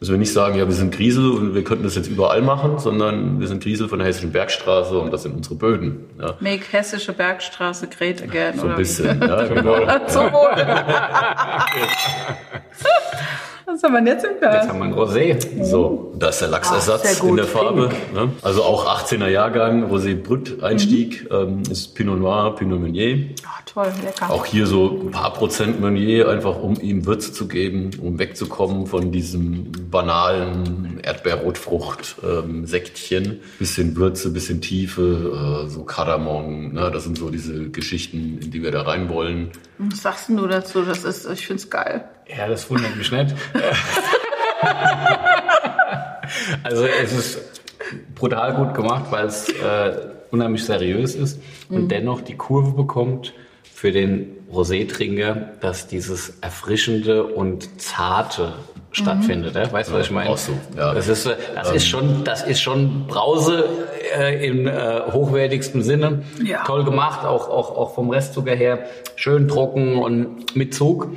dass 0.00 0.10
wir 0.10 0.16
nicht 0.16 0.32
sagen, 0.32 0.58
ja, 0.58 0.66
wir 0.66 0.74
sind 0.74 0.94
Griesel 0.94 1.30
und 1.30 1.54
wir 1.54 1.62
könnten 1.62 1.84
das 1.84 1.94
jetzt 1.94 2.08
überall 2.08 2.40
machen, 2.40 2.78
sondern 2.78 3.38
wir 3.38 3.46
sind 3.46 3.62
Griesel 3.62 3.86
von 3.86 3.98
der 3.98 4.08
Hessischen 4.08 4.32
Bergstraße 4.32 4.98
und 4.98 5.12
das 5.12 5.24
sind 5.24 5.36
unsere 5.36 5.56
Böden. 5.56 6.06
Ja. 6.18 6.36
Make 6.40 6.64
Hessische 6.70 7.12
Bergstraße 7.12 7.86
great 7.86 8.22
again. 8.22 8.58
So 8.58 8.66
ein 8.66 8.76
bisschen, 8.76 9.20
ja, 9.20 9.44
genau. 9.46 9.76
Was 13.72 13.84
haben 13.84 14.04
wir 14.04 14.12
jetzt 14.12 14.24
im 14.24 14.38
Glas? 14.38 14.54
Jetzt 14.56 14.68
haben 14.68 14.78
wir 14.80 14.86
ein 14.86 14.94
Rosé. 14.94 15.64
So, 15.64 16.12
da 16.18 16.30
ist 16.30 16.40
der 16.40 16.48
Lachsersatz 16.48 17.20
in 17.20 17.36
der 17.36 17.44
Farbe. 17.44 17.90
Ne? 18.12 18.32
Also 18.42 18.64
auch 18.64 18.84
18er 18.84 19.28
Jahrgang, 19.28 19.88
Rosé 19.88 20.20
Brut 20.20 20.60
Einstieg, 20.60 21.30
mhm. 21.30 21.36
ähm, 21.36 21.62
ist 21.70 21.94
Pinot 21.94 22.18
Noir, 22.18 22.56
Pinot 22.56 22.80
Meunier. 22.80 23.28
Oh, 23.44 23.62
toll, 23.66 23.92
lecker. 24.04 24.28
Auch 24.28 24.44
hier 24.44 24.66
so 24.66 25.02
ein 25.04 25.12
paar 25.12 25.32
Prozent 25.32 25.80
Meunier, 25.80 26.28
einfach 26.28 26.60
um 26.60 26.80
ihm 26.80 27.06
Würze 27.06 27.32
zu 27.32 27.46
geben, 27.46 27.90
um 28.02 28.18
wegzukommen 28.18 28.86
von 28.86 29.12
diesem 29.12 29.70
banalen 29.88 30.98
Erdbeerrotfrucht 31.04 32.16
ähm, 32.24 32.66
Sektchen. 32.66 33.40
Bisschen 33.60 33.94
Würze, 33.94 34.32
bisschen 34.32 34.60
Tiefe, 34.60 35.64
äh, 35.66 35.68
so 35.68 35.84
Kardamom. 35.84 36.72
Ne? 36.72 36.90
Das 36.92 37.04
sind 37.04 37.18
so 37.18 37.30
diese 37.30 37.70
Geschichten, 37.70 38.40
in 38.42 38.50
die 38.50 38.64
wir 38.64 38.72
da 38.72 38.82
rein 38.82 39.08
wollen. 39.08 39.50
Was 39.78 40.02
sagst 40.02 40.28
du 40.28 40.46
dazu? 40.48 40.82
Das 40.82 41.04
ist, 41.04 41.30
ich 41.30 41.46
finde 41.46 41.62
es 41.62 41.70
geil. 41.70 42.04
Ja, 42.36 42.48
das 42.48 42.68
wundert 42.70 42.96
mich 42.96 43.10
nicht. 43.10 43.34
also 46.62 46.84
es 46.84 47.12
ist 47.12 47.38
brutal 48.14 48.54
gut 48.54 48.74
gemacht, 48.74 49.06
weil 49.10 49.26
es 49.26 49.48
äh, 49.48 49.92
unheimlich 50.30 50.64
seriös 50.64 51.14
ist 51.14 51.40
und 51.68 51.84
mhm. 51.84 51.88
dennoch 51.88 52.20
die 52.20 52.36
Kurve 52.36 52.72
bekommt 52.72 53.32
für 53.74 53.92
den 53.92 54.36
Rosé-Trinker, 54.52 55.52
dass 55.60 55.86
dieses 55.86 56.38
erfrischende 56.40 57.24
und 57.24 57.80
zarte 57.80 58.54
stattfindet. 58.92 59.54
Mhm. 59.54 59.72
Weißt 59.72 59.90
du, 59.90 59.94
was 59.94 60.06
ich 60.06 60.12
meine? 60.12 60.30
Auch 60.30 60.36
so, 60.36 60.52
ja. 60.76 60.92
Das 60.92 61.08
ist, 61.08 61.26
das 61.26 61.70
ähm. 61.70 61.76
ist 61.76 61.86
schon, 61.86 62.24
das 62.24 62.42
ist 62.42 62.60
schon 62.60 63.06
Brause 63.06 63.68
äh, 64.18 64.46
im 64.46 64.66
äh, 64.66 65.00
hochwertigsten 65.12 65.82
Sinne. 65.82 66.22
Ja. 66.44 66.64
Toll 66.64 66.84
gemacht, 66.84 67.24
auch, 67.24 67.48
auch, 67.48 67.76
auch 67.76 67.94
vom 67.94 68.10
Restzucker 68.10 68.54
her. 68.54 68.86
Schön 69.16 69.48
trocken 69.48 69.98
und 69.98 70.56
mit 70.56 70.74
Zug. 70.74 71.08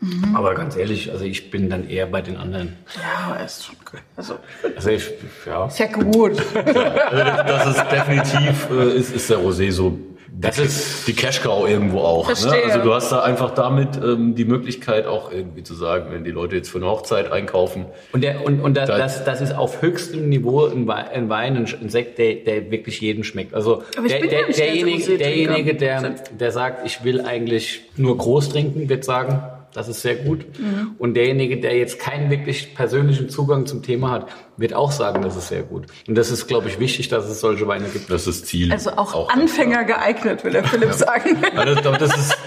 Mhm. 0.00 0.36
Aber 0.36 0.54
ganz 0.54 0.76
ehrlich, 0.76 1.10
also 1.10 1.24
ich 1.24 1.50
bin 1.50 1.70
dann 1.70 1.88
eher 1.88 2.06
bei 2.06 2.20
den 2.20 2.36
anderen. 2.36 2.76
Ja, 3.00 3.36
ist 3.36 3.66
schon 3.66 3.76
gut. 3.84 4.00
Also, 4.16 4.34
also 4.74 4.90
ich, 4.90 5.10
ja. 5.46 5.66
Ist 5.66 5.78
ja 5.78 5.86
gut. 5.86 6.32
also 6.54 7.22
das, 7.46 7.66
ist 7.66 7.84
definitiv, 7.90 8.68
äh, 8.70 8.96
ist, 8.96 9.14
ist 9.14 9.30
der 9.30 9.38
Rosé 9.38 9.72
so 9.72 9.98
das 10.38 10.58
ist 10.58 11.08
die 11.08 11.14
Cash 11.14 11.40
Cow 11.40 11.68
irgendwo 11.68 12.00
auch. 12.00 12.28
Ne? 12.28 12.52
Also 12.64 12.80
du 12.80 12.92
hast 12.92 13.10
da 13.10 13.22
einfach 13.22 13.54
damit 13.54 13.96
ähm, 13.96 14.34
die 14.34 14.44
Möglichkeit 14.44 15.06
auch 15.06 15.32
irgendwie 15.32 15.62
zu 15.62 15.74
sagen, 15.74 16.08
wenn 16.10 16.24
die 16.24 16.30
Leute 16.30 16.56
jetzt 16.56 16.68
für 16.68 16.78
eine 16.78 16.86
Hochzeit 16.86 17.32
einkaufen. 17.32 17.86
Und, 18.12 18.22
der, 18.22 18.44
und, 18.44 18.60
und 18.60 18.76
das, 18.76 18.86
das, 18.86 19.24
das 19.24 19.40
ist 19.40 19.54
auf 19.54 19.80
höchstem 19.80 20.28
Niveau 20.28 20.66
ein 20.66 20.86
Wein, 20.86 21.06
ein, 21.08 21.28
Wein, 21.30 21.56
ein 21.56 21.88
Sekt, 21.88 22.18
der, 22.18 22.34
der 22.34 22.70
wirklich 22.70 23.00
jedem 23.00 23.24
schmeckt. 23.24 23.54
Also 23.54 23.82
der, 23.96 24.20
der, 24.26 24.52
derjenige, 24.52 25.16
derjenige 25.16 25.74
der, 25.74 26.16
der 26.38 26.52
sagt, 26.52 26.86
ich 26.86 27.02
will 27.02 27.22
eigentlich 27.22 27.84
nur 27.96 28.18
groß 28.18 28.50
trinken, 28.50 28.90
wird 28.90 29.04
sagen, 29.04 29.42
das 29.76 29.88
ist 29.88 30.00
sehr 30.00 30.16
gut. 30.16 30.46
Mhm. 30.58 30.94
Und 30.98 31.14
derjenige, 31.14 31.60
der 31.60 31.76
jetzt 31.76 32.00
keinen 32.00 32.30
wirklich 32.30 32.74
persönlichen 32.74 33.28
Zugang 33.28 33.66
zum 33.66 33.82
Thema 33.82 34.10
hat, 34.10 34.28
wird 34.56 34.72
auch 34.72 34.90
sagen, 34.90 35.20
das 35.20 35.36
ist 35.36 35.48
sehr 35.48 35.62
gut. 35.62 35.86
Und 36.08 36.16
das 36.16 36.30
ist, 36.30 36.46
glaube 36.46 36.68
ich, 36.68 36.80
wichtig, 36.80 37.08
dass 37.08 37.26
es 37.26 37.40
solche 37.40 37.68
Weine 37.68 37.88
gibt. 37.88 38.10
Das 38.10 38.26
ist 38.26 38.46
Ziel. 38.46 38.72
Also 38.72 38.92
auch, 38.92 39.14
auch 39.14 39.28
Anfänger 39.28 39.84
das, 39.84 39.88
geeignet, 39.88 40.44
will 40.44 40.52
der 40.52 40.64
Philipp 40.64 40.88
ja. 40.88 40.94
sagen. 40.94 41.36
Also, 41.54 41.74
das 41.74 42.16
ist, 42.16 42.38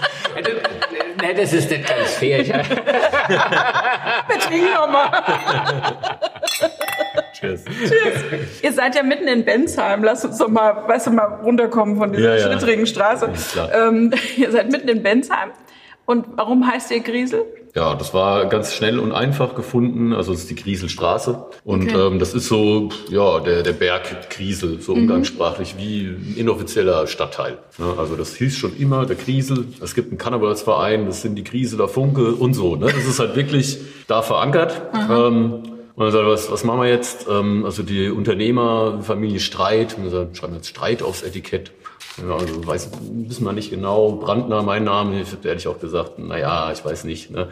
nee, 1.22 1.34
das 1.34 1.52
ist 1.52 1.70
nicht 1.70 1.86
ganz 1.86 2.10
fair. 2.14 2.44
Wir 2.44 2.54
trinken 4.40 4.74
nochmal. 4.74 5.10
Tschüss. 7.32 7.64
Tschüss. 7.64 8.62
Ihr 8.62 8.72
seid 8.72 8.96
ja 8.96 9.04
mitten 9.04 9.28
in 9.28 9.44
Bensheim. 9.44 10.02
Lass 10.02 10.24
uns 10.24 10.38
doch 10.38 10.48
mal, 10.48 10.88
weißt 10.88 11.06
du, 11.06 11.12
mal 11.12 11.38
runterkommen 11.44 11.96
von 11.96 12.12
dieser 12.12 12.36
ja, 12.36 12.40
ja. 12.40 12.46
schlittrigen 12.48 12.86
Straße. 12.86 13.30
Ähm, 13.72 14.12
ihr 14.36 14.50
seid 14.50 14.72
mitten 14.72 14.88
in 14.88 15.04
Bensheim. 15.04 15.52
Und 16.10 16.26
warum 16.34 16.66
heißt 16.66 16.90
ihr 16.90 16.98
Griesel? 16.98 17.44
Ja, 17.76 17.94
das 17.94 18.12
war 18.12 18.46
ganz 18.46 18.74
schnell 18.74 18.98
und 18.98 19.12
einfach 19.12 19.54
gefunden. 19.54 20.12
Also 20.12 20.32
es 20.32 20.40
ist 20.40 20.50
die 20.50 20.56
Grieselstraße. 20.56 21.46
Und 21.62 21.84
okay. 21.84 22.08
ähm, 22.08 22.18
das 22.18 22.34
ist 22.34 22.48
so, 22.48 22.88
ja, 23.10 23.38
der, 23.38 23.62
der 23.62 23.74
Berg 23.74 24.28
Griesel, 24.28 24.80
so 24.80 24.92
mhm. 24.92 25.02
umgangssprachlich 25.02 25.76
wie 25.78 26.06
ein 26.06 26.34
inoffizieller 26.36 27.06
Stadtteil. 27.06 27.58
Ja, 27.78 27.94
also 27.96 28.16
das 28.16 28.34
hieß 28.34 28.56
schon 28.56 28.76
immer 28.76 29.06
der 29.06 29.14
Griesel. 29.14 29.66
Es 29.80 29.94
gibt 29.94 30.08
einen 30.08 30.18
Karnevalsverein, 30.18 31.06
das 31.06 31.22
sind 31.22 31.36
die 31.36 31.44
Grieseler 31.44 31.86
Funke 31.86 32.32
und 32.32 32.54
so. 32.54 32.74
Ne? 32.74 32.86
Das 32.86 33.06
ist 33.06 33.20
halt 33.20 33.36
wirklich 33.36 33.78
da 34.08 34.22
verankert. 34.22 34.82
Ähm, 34.92 35.62
und 35.94 36.04
dann 36.06 36.10
sagt, 36.10 36.26
was, 36.26 36.50
was 36.50 36.64
machen 36.64 36.80
wir 36.80 36.88
jetzt? 36.88 37.28
Ähm, 37.30 37.64
also 37.64 37.84
die 37.84 38.10
Unternehmerfamilie 38.10 39.38
Streit. 39.38 39.96
Und 39.96 40.12
dann 40.12 40.34
schreiben 40.34 40.54
wir 40.54 40.56
jetzt 40.56 40.70
Streit 40.70 41.04
aufs 41.04 41.22
Etikett. 41.22 41.70
Ja, 42.18 42.36
also 42.36 42.66
weiß, 42.66 42.90
wissen 43.26 43.44
wir 43.44 43.52
nicht 43.52 43.70
genau. 43.70 44.12
Brandner, 44.12 44.62
mein 44.62 44.84
Name, 44.84 45.20
ich 45.20 45.32
habe 45.32 45.48
ehrlich 45.48 45.68
auch 45.68 45.78
gesagt, 45.78 46.14
na 46.18 46.38
ja, 46.38 46.72
ich 46.72 46.84
weiß 46.84 47.04
nicht. 47.04 47.30
Ne? 47.30 47.48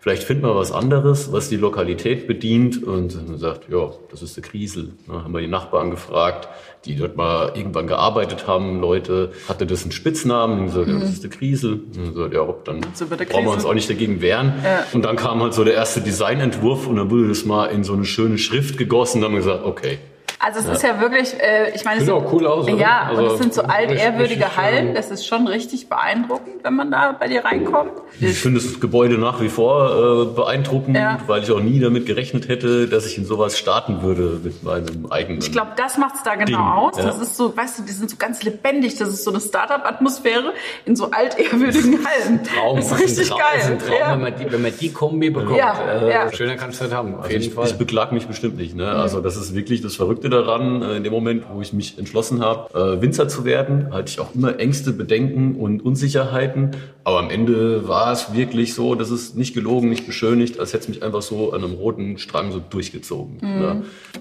Vielleicht 0.00 0.22
finden 0.22 0.44
wir 0.44 0.56
was 0.56 0.72
anderes, 0.72 1.30
was 1.30 1.50
die 1.50 1.58
Lokalität 1.58 2.26
bedient 2.26 2.82
und 2.82 3.14
dann 3.14 3.36
sagt, 3.36 3.68
ja, 3.70 3.90
das 4.10 4.22
ist 4.22 4.34
der 4.34 4.42
Kriesel. 4.42 4.94
Ne? 5.06 5.24
Haben 5.24 5.34
wir 5.34 5.42
die 5.42 5.46
Nachbarn 5.46 5.90
gefragt, 5.90 6.48
die 6.86 6.96
dort 6.96 7.18
mal 7.18 7.52
irgendwann 7.54 7.86
gearbeitet 7.86 8.46
haben, 8.46 8.80
Leute, 8.80 9.32
hatte 9.46 9.66
das 9.66 9.82
einen 9.82 9.92
Spitznamen? 9.92 10.60
Und 10.60 10.66
gesagt, 10.66 10.86
mhm. 10.88 10.94
ja, 10.94 11.00
das 11.00 11.10
ist 11.10 11.22
der 11.22 11.30
Kriesel. 11.30 11.80
Und 11.94 12.14
gesagt, 12.14 12.32
ja, 12.32 12.54
dann 12.64 12.80
brauchen 12.80 13.44
wir 13.44 13.52
uns 13.52 13.66
auch 13.66 13.74
nicht 13.74 13.90
dagegen 13.90 14.22
wehren. 14.22 14.54
Ja. 14.64 14.86
Und 14.94 15.04
dann 15.04 15.16
kam 15.16 15.42
halt 15.42 15.52
so 15.52 15.64
der 15.64 15.74
erste 15.74 16.00
Designentwurf 16.00 16.86
und 16.86 16.96
dann 16.96 17.10
wurde 17.10 17.28
das 17.28 17.44
mal 17.44 17.66
in 17.66 17.84
so 17.84 17.92
eine 17.92 18.06
schöne 18.06 18.38
Schrift 18.38 18.78
gegossen 18.78 19.20
dann 19.20 19.32
haben 19.32 19.34
wir 19.34 19.44
gesagt, 19.44 19.64
okay, 19.66 19.98
also 20.42 20.60
es 20.60 20.66
ja. 20.66 20.72
ist 20.72 20.82
ja 20.82 21.00
wirklich, 21.02 21.38
äh, 21.38 21.70
ich 21.74 21.84
meine, 21.84 22.00
sieht 22.00 22.08
auch 22.08 22.32
cool 22.32 22.46
aus. 22.46 22.64
Oder? 22.64 22.74
Ja, 22.74 23.02
also, 23.10 23.22
und 23.22 23.32
es 23.32 23.38
sind 23.38 23.52
so 23.52 23.60
altehrwürdige 23.60 24.56
Hallen. 24.56 24.94
Das 24.94 25.10
ist 25.10 25.26
schon 25.26 25.46
richtig 25.46 25.90
beeindruckend, 25.90 26.64
wenn 26.64 26.74
man 26.76 26.90
da 26.90 27.12
bei 27.12 27.28
dir 27.28 27.44
reinkommt. 27.44 27.92
Ich 28.18 28.38
finde 28.38 28.58
das 28.58 28.80
Gebäude 28.80 29.18
nach 29.18 29.42
wie 29.42 29.50
vor 29.50 30.30
äh, 30.30 30.34
beeindruckend, 30.34 30.96
ja. 30.96 31.18
weil 31.26 31.42
ich 31.42 31.52
auch 31.52 31.60
nie 31.60 31.78
damit 31.78 32.06
gerechnet 32.06 32.48
hätte, 32.48 32.88
dass 32.88 33.04
ich 33.04 33.18
in 33.18 33.26
sowas 33.26 33.58
starten 33.58 34.02
würde 34.02 34.40
mit 34.42 34.62
meinem 34.62 35.06
eigenen. 35.10 35.42
Ich 35.42 35.52
glaube, 35.52 35.72
das 35.76 35.98
macht 35.98 36.14
es 36.14 36.22
da 36.22 36.36
genau 36.36 36.46
Ding. 36.46 36.56
aus. 36.56 36.96
Ja. 36.96 37.04
Das 37.04 37.20
ist 37.20 37.36
so, 37.36 37.54
weißt 37.54 37.80
du, 37.80 37.82
die 37.82 37.92
sind 37.92 38.08
so 38.08 38.16
ganz 38.16 38.42
lebendig. 38.42 38.96
Das 38.96 39.10
ist 39.10 39.24
so 39.24 39.30
eine 39.30 39.40
Startup-Atmosphäre 39.40 40.54
in 40.86 40.96
so 40.96 41.10
altehrwürdigen 41.10 41.98
Hallen. 42.06 42.40
Traum, 42.44 42.76
das 42.78 42.92
ist 42.92 42.98
richtig 42.98 43.28
Traum, 43.28 43.40
geil. 43.40 43.78
Das 43.78 43.86
Traum, 43.86 43.98
ja. 44.00 44.12
wenn, 44.12 44.20
man 44.22 44.34
die, 44.38 44.50
wenn 44.50 44.62
man 44.62 44.72
die 44.80 44.90
Kombi 44.90 45.28
bekommt. 45.28 45.58
Ja, 45.58 45.74
äh, 46.00 46.34
Schöner 46.34 46.56
kannst 46.56 46.80
du 46.80 46.84
nicht 46.84 46.94
haben. 46.94 47.14
Auf 47.14 47.24
also 47.24 47.32
jeden 47.32 47.44
ich, 47.44 47.52
Fall. 47.52 47.66
Ich 47.66 47.74
beklag 47.74 48.12
mich 48.12 48.26
bestimmt 48.26 48.56
nicht. 48.56 48.74
Ne? 48.74 48.88
Also 48.88 49.20
das 49.20 49.36
ist 49.36 49.54
wirklich 49.54 49.82
das 49.82 49.96
Verrückte 49.96 50.29
daran, 50.30 50.82
äh, 50.82 50.96
in 50.96 51.04
dem 51.04 51.12
Moment, 51.12 51.44
wo 51.52 51.60
ich 51.60 51.72
mich 51.72 51.98
entschlossen 51.98 52.40
habe, 52.40 52.96
äh, 52.98 53.02
Winzer 53.02 53.28
zu 53.28 53.44
werden, 53.44 53.92
hatte 53.92 54.10
ich 54.10 54.20
auch 54.20 54.34
immer 54.34 54.58
Ängste, 54.58 54.92
Bedenken 54.92 55.56
und 55.56 55.84
Unsicherheiten. 55.84 56.70
Aber 57.02 57.18
am 57.18 57.30
Ende 57.30 57.88
war 57.88 58.12
es 58.12 58.34
wirklich 58.34 58.74
so, 58.74 58.94
dass 58.94 59.10
es 59.10 59.34
nicht 59.34 59.54
gelogen, 59.54 59.88
nicht 59.88 60.06
beschönigt, 60.06 60.60
als 60.60 60.72
hätte 60.72 60.82
es 60.82 60.88
mich 60.88 61.02
einfach 61.02 61.22
so 61.22 61.52
an 61.52 61.64
einem 61.64 61.74
roten 61.74 62.18
Strang 62.18 62.52
so 62.52 62.60
durchgezogen. 62.60 63.38
Mhm. 63.40 63.62
Ja. 63.62 63.76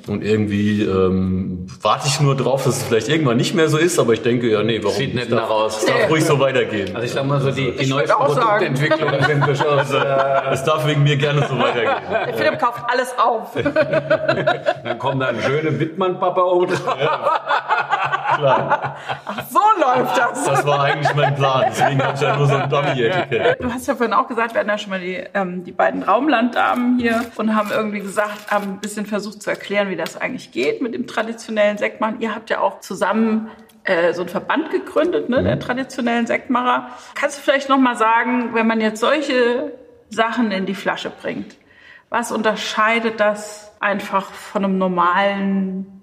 Und 0.07 0.23
irgendwie 0.23 0.83
ähm, 0.83 1.67
warte 1.81 2.07
ich 2.07 2.19
nur 2.21 2.35
drauf, 2.35 2.63
dass 2.63 2.77
es 2.77 2.83
vielleicht 2.83 3.09
irgendwann 3.09 3.37
nicht 3.37 3.53
mehr 3.53 3.69
so 3.69 3.77
ist, 3.77 3.99
aber 3.99 4.13
ich 4.13 4.21
denke, 4.21 4.49
ja, 4.49 4.63
nee, 4.63 4.79
warum? 4.81 4.97
Sieht 4.97 5.13
nicht 5.13 5.29
nach 5.29 5.49
aus. 5.49 5.79
Es 5.79 5.85
darf 5.85 6.09
ruhig 6.09 6.23
so 6.23 6.39
weitergehen. 6.39 6.95
Also 6.95 7.05
ich 7.05 7.11
sag 7.11 7.25
mal 7.27 7.41
so, 7.41 7.51
die, 7.51 7.71
die 7.71 7.87
neuesten 7.87 8.17
Produktentwicklungen 8.17 9.23
sind 9.27 9.45
durchaus... 9.45 9.91
Äh, 9.91 10.29
es 10.51 10.63
darf 10.63 10.85
wegen 10.87 11.03
mir 11.03 11.17
gerne 11.17 11.45
so 11.47 11.57
weitergehen. 11.57 11.95
Der 12.27 12.33
Philipp 12.37 12.59
kauft 12.59 12.83
alles 12.87 13.13
auf. 13.17 13.53
Dann 14.83 14.99
kommt 14.99 15.21
da 15.21 15.27
ein 15.27 15.37
schöner 15.99 16.19
Wittmann-Papa 16.19 16.41
oben 16.41 16.73
ja. 16.99 17.39
Klar. 18.35 18.95
Ach, 19.25 19.43
so 19.49 19.59
läuft 19.81 20.17
das. 20.17 20.45
Das 20.45 20.65
war 20.65 20.83
eigentlich 20.83 21.13
mein 21.13 21.35
Plan. 21.35 21.65
Deswegen 21.67 22.01
habe 22.01 22.13
ich 22.15 22.21
ja 22.21 22.37
nur 22.37 22.47
so 22.47 22.55
ein 22.55 22.69
Dummy-Etikett. 22.69 23.61
Du 23.61 23.73
hast 23.73 23.87
ja 23.87 23.95
vorhin 23.95 24.13
auch 24.13 24.27
gesagt, 24.27 24.53
wir 24.53 24.59
hatten 24.59 24.69
ja 24.69 24.77
schon 24.77 24.91
mal 24.91 24.99
die, 24.99 25.21
ähm, 25.33 25.63
die 25.65 25.71
beiden 25.73 26.03
Raumlanddamen 26.03 26.99
hier 26.99 27.25
und 27.35 27.53
haben 27.55 27.69
irgendwie 27.71 27.99
gesagt, 27.99 28.49
haben 28.49 28.73
ein 28.73 28.79
bisschen 28.79 29.05
versucht 29.05 29.41
zu 29.41 29.49
erklären, 29.49 29.89
wie 29.89 29.97
das 29.97 30.15
eigentlich 30.15 30.51
geht 30.51 30.81
mit 30.81 30.93
dem 30.93 31.05
traditionellen 31.05 31.77
Sektmachen. 31.77 32.21
Ihr 32.21 32.33
habt 32.33 32.49
ja 32.49 32.59
auch 32.61 32.79
zusammen 32.79 33.49
äh, 33.83 34.13
so 34.13 34.21
einen 34.21 34.29
Verband 34.29 34.71
gegründet, 34.71 35.27
ne, 35.27 35.43
der 35.43 35.55
mhm. 35.55 35.59
traditionellen 35.59 36.27
Sektmacher. 36.27 36.89
Kannst 37.15 37.39
du 37.39 37.41
vielleicht 37.41 37.67
noch 37.67 37.79
mal 37.79 37.97
sagen, 37.97 38.53
wenn 38.53 38.67
man 38.67 38.79
jetzt 38.79 39.01
solche 39.01 39.73
Sachen 40.09 40.51
in 40.51 40.65
die 40.65 40.75
Flasche 40.75 41.11
bringt, 41.21 41.55
was 42.09 42.31
unterscheidet 42.31 43.19
das 43.19 43.75
einfach 43.79 44.31
von 44.31 44.65
einem 44.65 44.77
normalen 44.77 45.98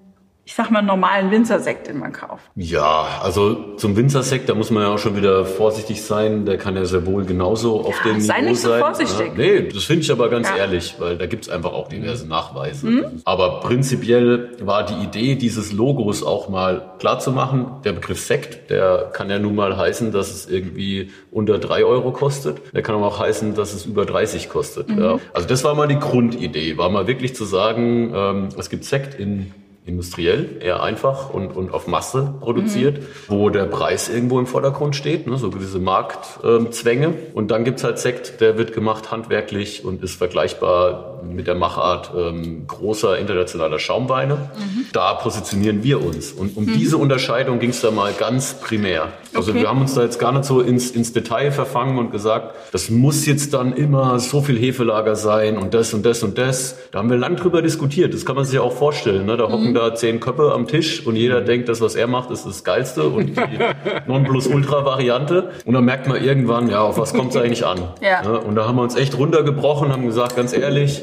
ich 0.47 0.55
sag 0.55 0.71
mal, 0.71 0.81
normalen 0.81 1.33
Winzersekt, 1.33 1.89
den 1.89 1.99
man 1.99 2.13
kauft. 2.13 2.45
Ja, 2.55 3.21
also 3.21 3.75
zum 3.79 3.97
Winzersekt, 3.97 4.49
da 4.49 4.55
muss 4.55 4.71
man 4.71 4.85
ja 4.85 4.91
auch 4.91 4.99
schon 4.99 5.17
wieder 5.17 5.45
vorsichtig 5.45 6.01
sein. 6.03 6.47
Der 6.47 6.57
kann 6.57 6.77
ja 6.77 6.85
sehr 6.85 7.05
wohl 7.05 7.25
genauso 7.25 7.81
auf 7.81 7.97
ja, 8.05 8.13
dem 8.13 8.21
sei 8.21 8.39
Niveau 8.39 8.51
nicht 8.51 8.61
so 8.61 8.69
sein. 8.69 8.81
vorsichtig. 8.81 9.27
Ja, 9.27 9.35
nee, 9.37 9.63
das 9.63 9.83
finde 9.83 10.03
ich 10.03 10.13
aber 10.13 10.29
ganz 10.29 10.49
ja. 10.49 10.59
ehrlich, 10.59 10.95
weil 11.01 11.19
da 11.19 11.27
gibt's 11.27 11.49
einfach 11.49 11.73
auch 11.73 11.89
diverse 11.89 12.29
Nachweise. 12.29 12.87
Mhm. 12.87 13.23
Aber 13.25 13.59
prinzipiell 13.59 14.51
war 14.61 14.87
die 14.87 14.95
Idee 14.95 15.35
dieses 15.35 15.73
Logos 15.73 16.23
auch 16.23 16.49
mal 16.49 16.93
klar 17.01 17.19
zu 17.19 17.33
machen. 17.33 17.81
Der 17.85 17.93
Begriff 17.93 18.21
Sekt, 18.21 18.71
der 18.71 19.11
kann 19.13 19.29
ja 19.29 19.41
nun 19.41 19.57
mal 19.57 19.77
heißen, 19.77 20.13
dass 20.13 20.31
es 20.31 20.49
irgendwie 20.49 21.11
unter 21.33 21.59
drei 21.59 21.85
Euro 21.85 22.13
kostet. 22.13 22.73
Der 22.73 22.83
kann 22.83 22.95
aber 22.95 23.09
auch 23.09 23.19
heißen, 23.19 23.57
dass 23.57 23.75
es 23.75 23.85
über 23.85 24.07
30 24.07 24.49
kostet. 24.49 24.91
Mhm. 24.91 25.03
Ja. 25.03 25.19
Also 25.35 25.49
das 25.49 25.65
war 25.65 25.75
mal 25.75 25.89
die 25.89 25.99
Grundidee, 25.99 26.79
war 26.79 26.89
mal 26.89 27.09
wirklich 27.09 27.35
zu 27.35 27.45
sagen, 27.45 28.13
ähm, 28.15 28.49
es 28.57 28.71
gibt 28.71 28.85
Sekt 28.85 29.19
in 29.19 29.53
industriell, 29.87 30.59
eher 30.61 30.82
einfach 30.82 31.32
und, 31.32 31.57
und 31.57 31.72
auf 31.72 31.87
Masse 31.87 32.34
produziert, 32.41 32.99
mhm. 32.99 33.07
wo 33.28 33.51
der 33.51 33.64
Preis 33.64 34.09
irgendwo 34.09 34.39
im 34.41 34.47
Vordergrund 34.47 34.97
steht, 34.97 35.28
ne, 35.28 35.39
so 35.39 35.51
gewisse 35.51 35.78
Marktzwänge. 35.78 37.14
und 37.34 37.53
dann 37.53 37.64
gibt's 37.64 37.84
halt 37.84 37.99
Sekt, 37.99 38.41
der 38.41 38.59
wird 38.59 38.72
gemacht 38.72 39.12
handwerklich 39.12 39.84
und 39.84 40.03
ist 40.03 40.16
vergleichbar 40.16 41.16
mit 41.35 41.47
der 41.47 41.55
Machart 41.55 42.11
ähm, 42.16 42.66
großer 42.66 43.18
internationaler 43.18 43.79
Schaumweine. 43.79 44.35
Mhm. 44.35 44.87
Da 44.93 45.14
positionieren 45.14 45.85
wir 45.85 46.05
uns. 46.05 46.33
Und 46.33 46.57
um 46.57 46.64
mhm. 46.64 46.72
diese 46.74 46.97
Unterscheidung 46.97 47.59
ging's 47.61 47.81
da 47.81 47.91
mal 47.91 48.12
ganz 48.12 48.55
primär. 48.55 49.09
Also 49.35 49.53
okay. 49.53 49.61
wir 49.61 49.68
haben 49.68 49.83
uns 49.83 49.95
da 49.95 50.03
jetzt 50.03 50.18
gar 50.18 50.33
nicht 50.33 50.45
so 50.45 50.61
ins, 50.61 50.91
ins 50.91 51.12
Detail 51.12 51.53
verfangen 51.53 51.99
und 51.99 52.11
gesagt, 52.11 52.57
das 52.72 52.91
muss 52.91 53.27
jetzt 53.27 53.55
dann 53.55 53.72
immer 53.74 54.18
so 54.18 54.41
viel 54.41 54.59
Hefelager 54.59 55.14
sein 55.14 55.59
und 55.59 55.74
das 55.74 55.95
und 55.95 56.05
das 56.05 56.22
und 56.22 56.39
das. 56.39 56.77
Da 56.91 56.99
haben 56.99 57.11
wir 57.11 57.18
lang 57.18 57.37
drüber 57.37 57.62
diskutiert. 57.62 58.14
Das 58.14 58.27
kann 58.27 58.35
man 58.35 58.45
sich 58.45 58.55
ja 58.55 58.62
auch 58.62 58.72
vorstellen. 58.72 59.27
Ne? 59.27 59.37
Da 59.37 59.45
hocken 59.45 59.70
mhm 59.70 59.77
da 59.77 59.95
zehn 59.95 60.20
Köpfe 60.20 60.53
am 60.53 60.66
Tisch 60.66 61.07
und 61.07 61.16
jeder 61.16 61.43
mhm. 61.43 61.47
denkt, 61.47 61.68
das, 61.68 61.81
was 61.81 61.95
er 61.95 62.07
macht, 62.07 62.31
ist 62.31 62.47
das 62.47 62.64
Geilste 62.64 63.05
und 63.05 63.27
die 63.27 63.35
Nonplusultra-Variante. 64.07 65.51
Und 65.64 65.74
dann 65.74 65.85
merkt 65.85 66.09
man 66.09 66.22
irgendwann, 66.22 66.68
ja, 66.68 66.81
auf 66.81 66.99
was 66.99 67.14
kommt 67.14 67.31
es 67.31 67.37
eigentlich 67.41 67.64
an? 67.64 67.89
Ja. 68.01 68.22
Und 68.22 68.57
da 68.57 68.66
haben 68.66 68.77
wir 68.77 68.83
uns 68.83 68.97
echt 68.97 69.16
runtergebrochen, 69.16 69.93
haben 69.93 70.07
gesagt, 70.07 70.37
ganz 70.37 70.53
ehrlich, 70.53 71.03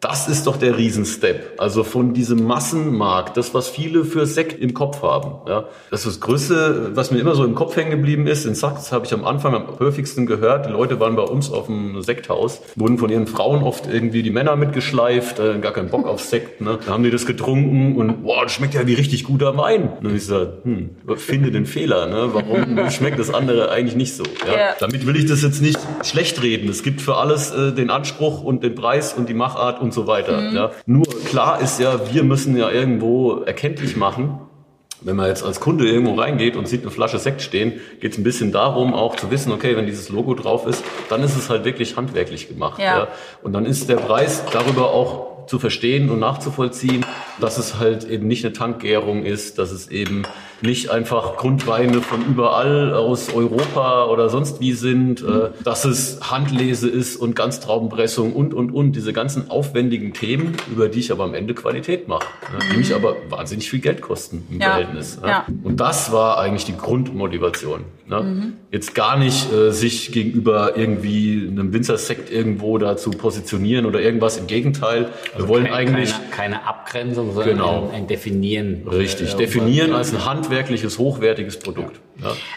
das 0.00 0.28
ist 0.28 0.46
doch 0.46 0.56
der 0.56 0.78
Riesenstep. 0.78 1.58
Also 1.58 1.84
von 1.84 2.14
diesem 2.14 2.46
Massenmarkt, 2.46 3.36
das, 3.36 3.52
was 3.52 3.68
viele 3.68 4.06
für 4.06 4.24
Sekt 4.24 4.58
im 4.58 4.72
Kopf 4.72 5.02
haben. 5.02 5.46
Ja, 5.46 5.66
das 5.90 6.06
ist 6.06 6.06
das 6.06 6.20
Größte, 6.20 6.92
was 6.94 7.10
mir 7.10 7.18
immer 7.18 7.34
so 7.34 7.44
im 7.44 7.54
Kopf 7.54 7.76
hängen 7.76 7.90
geblieben 7.90 8.26
ist. 8.26 8.46
In 8.46 8.54
Sachs 8.54 8.92
habe 8.92 9.04
ich 9.04 9.12
am 9.12 9.26
Anfang 9.26 9.54
am 9.54 9.78
häufigsten 9.78 10.24
gehört. 10.24 10.66
Die 10.66 10.70
Leute 10.70 11.00
waren 11.00 11.16
bei 11.16 11.22
uns 11.22 11.52
auf 11.52 11.66
dem 11.66 12.00
Sekthaus, 12.00 12.62
wurden 12.76 12.96
von 12.96 13.10
ihren 13.10 13.26
Frauen 13.26 13.62
oft 13.62 13.86
irgendwie 13.92 14.22
die 14.22 14.30
Männer 14.30 14.56
mitgeschleift, 14.56 15.38
äh, 15.38 15.58
gar 15.58 15.72
keinen 15.72 15.90
Bock 15.90 16.06
auf 16.06 16.22
Sekt. 16.22 16.62
Ne? 16.62 16.78
Dann 16.82 16.94
haben 16.94 17.02
die 17.02 17.10
das 17.10 17.26
getrunken 17.26 17.96
und 17.96 18.22
boah, 18.22 18.44
das 18.44 18.52
schmeckt 18.52 18.72
ja 18.72 18.86
wie 18.86 18.94
richtig 18.94 19.24
guter 19.24 19.58
Wein. 19.58 19.90
Und 20.02 20.14
ich 20.14 20.24
sage, 20.24 20.60
hm, 20.62 20.90
finde 21.16 21.50
den 21.50 21.66
Fehler. 21.66 22.06
Ne? 22.06 22.30
Warum 22.32 22.90
schmeckt 22.90 23.18
das 23.18 23.32
andere 23.34 23.70
eigentlich 23.70 23.96
nicht 23.96 24.16
so? 24.16 24.22
Ja? 24.46 24.52
Yeah. 24.52 24.76
Damit 24.80 25.06
will 25.06 25.16
ich 25.16 25.26
das 25.26 25.42
jetzt 25.42 25.60
nicht 25.60 25.78
schlecht 26.02 26.42
reden. 26.42 26.70
Es 26.70 26.82
gibt 26.82 27.02
für 27.02 27.16
alles 27.16 27.50
äh, 27.50 27.72
den 27.72 27.90
Anspruch 27.90 28.42
und 28.42 28.64
den 28.64 28.74
Preis 28.74 29.12
und 29.12 29.28
die 29.28 29.34
Machart 29.34 29.80
und 29.82 29.89
und 29.90 29.94
so 29.94 30.06
weiter. 30.06 30.40
Mhm. 30.40 30.56
Ja. 30.56 30.70
Nur 30.86 31.04
klar 31.24 31.60
ist 31.60 31.80
ja, 31.80 32.00
wir 32.12 32.22
müssen 32.22 32.56
ja 32.56 32.70
irgendwo 32.70 33.42
erkenntlich 33.42 33.96
machen, 33.96 34.38
wenn 35.00 35.16
man 35.16 35.26
jetzt 35.26 35.42
als 35.42 35.58
Kunde 35.58 35.88
irgendwo 35.88 36.14
reingeht 36.14 36.56
und 36.56 36.68
sieht 36.68 36.82
eine 36.82 36.92
Flasche 36.92 37.18
Sekt 37.18 37.42
stehen, 37.42 37.80
geht 38.00 38.12
es 38.12 38.18
ein 38.18 38.22
bisschen 38.22 38.52
darum, 38.52 38.94
auch 38.94 39.16
zu 39.16 39.32
wissen, 39.32 39.50
okay, 39.50 39.76
wenn 39.76 39.86
dieses 39.86 40.10
Logo 40.10 40.34
drauf 40.34 40.66
ist, 40.66 40.84
dann 41.08 41.24
ist 41.24 41.36
es 41.36 41.50
halt 41.50 41.64
wirklich 41.64 41.96
handwerklich 41.96 42.48
gemacht. 42.48 42.78
Ja. 42.78 42.84
ja. 42.98 43.08
Und 43.42 43.52
dann 43.52 43.66
ist 43.66 43.88
der 43.88 43.96
Preis 43.96 44.44
darüber 44.52 44.92
auch 44.92 45.39
zu 45.50 45.58
verstehen 45.58 46.10
und 46.10 46.20
nachzuvollziehen, 46.20 47.04
dass 47.40 47.58
es 47.58 47.80
halt 47.80 48.04
eben 48.04 48.28
nicht 48.28 48.44
eine 48.44 48.52
Tankgärung 48.52 49.24
ist, 49.24 49.58
dass 49.58 49.72
es 49.72 49.88
eben 49.88 50.22
nicht 50.62 50.90
einfach 50.90 51.38
Grundweine 51.38 52.02
von 52.02 52.24
überall 52.24 52.94
aus 52.94 53.34
Europa 53.34 54.04
oder 54.04 54.28
sonst 54.28 54.60
wie 54.60 54.74
sind, 54.74 55.22
äh, 55.22 55.50
dass 55.64 55.84
es 55.84 56.20
Handlese 56.30 56.88
ist 56.88 57.16
und 57.16 57.34
Ganztraubenpressung 57.34 58.32
und, 58.32 58.54
und, 58.54 58.70
und, 58.70 58.92
diese 58.92 59.12
ganzen 59.12 59.50
aufwendigen 59.50 60.12
Themen, 60.12 60.56
über 60.70 60.88
die 60.88 61.00
ich 61.00 61.10
aber 61.10 61.24
am 61.24 61.34
Ende 61.34 61.54
Qualität 61.54 62.06
mache, 62.06 62.28
ne, 62.52 62.64
die 62.72 62.76
mich 62.76 62.94
aber 62.94 63.16
wahnsinnig 63.28 63.68
viel 63.68 63.80
Geld 63.80 64.02
kosten 64.02 64.46
im 64.52 64.60
ja. 64.60 64.68
Verhältnis. 64.68 65.20
Ne? 65.20 65.28
Ja. 65.28 65.46
Und 65.64 65.80
das 65.80 66.12
war 66.12 66.38
eigentlich 66.38 66.64
die 66.64 66.76
Grundmotivation. 66.76 67.80
Ne? 68.10 68.20
Mhm. 68.20 68.52
Jetzt 68.72 68.94
gar 68.94 69.16
nicht 69.16 69.52
äh, 69.52 69.70
sich 69.70 70.10
gegenüber 70.10 70.76
irgendwie 70.76 71.48
einem 71.48 71.72
Winzersekt 71.72 72.30
irgendwo 72.30 72.76
da 72.76 72.96
zu 72.96 73.12
positionieren 73.12 73.86
oder 73.86 74.00
irgendwas, 74.00 74.36
im 74.36 74.48
Gegenteil. 74.48 75.10
Also 75.32 75.46
wir 75.46 75.48
wollen 75.48 75.64
kein, 75.64 75.74
eigentlich... 75.74 76.10
Keine, 76.10 76.30
keine, 76.30 76.66
Abgrenzung, 76.66 77.32
sondern 77.32 77.56
genau. 77.56 77.88
ein, 77.88 78.02
ein 78.02 78.06
Definieren. 78.08 78.86
Richtig, 78.88 79.34
äh, 79.34 79.36
definieren 79.36 79.92
als 79.92 80.12
ein 80.12 80.24
Hand 80.24 80.40
handwerkliches, 80.40 80.98
hochwertiges 80.98 81.58
Produkt. 81.58 81.96
Ja. 81.96 82.02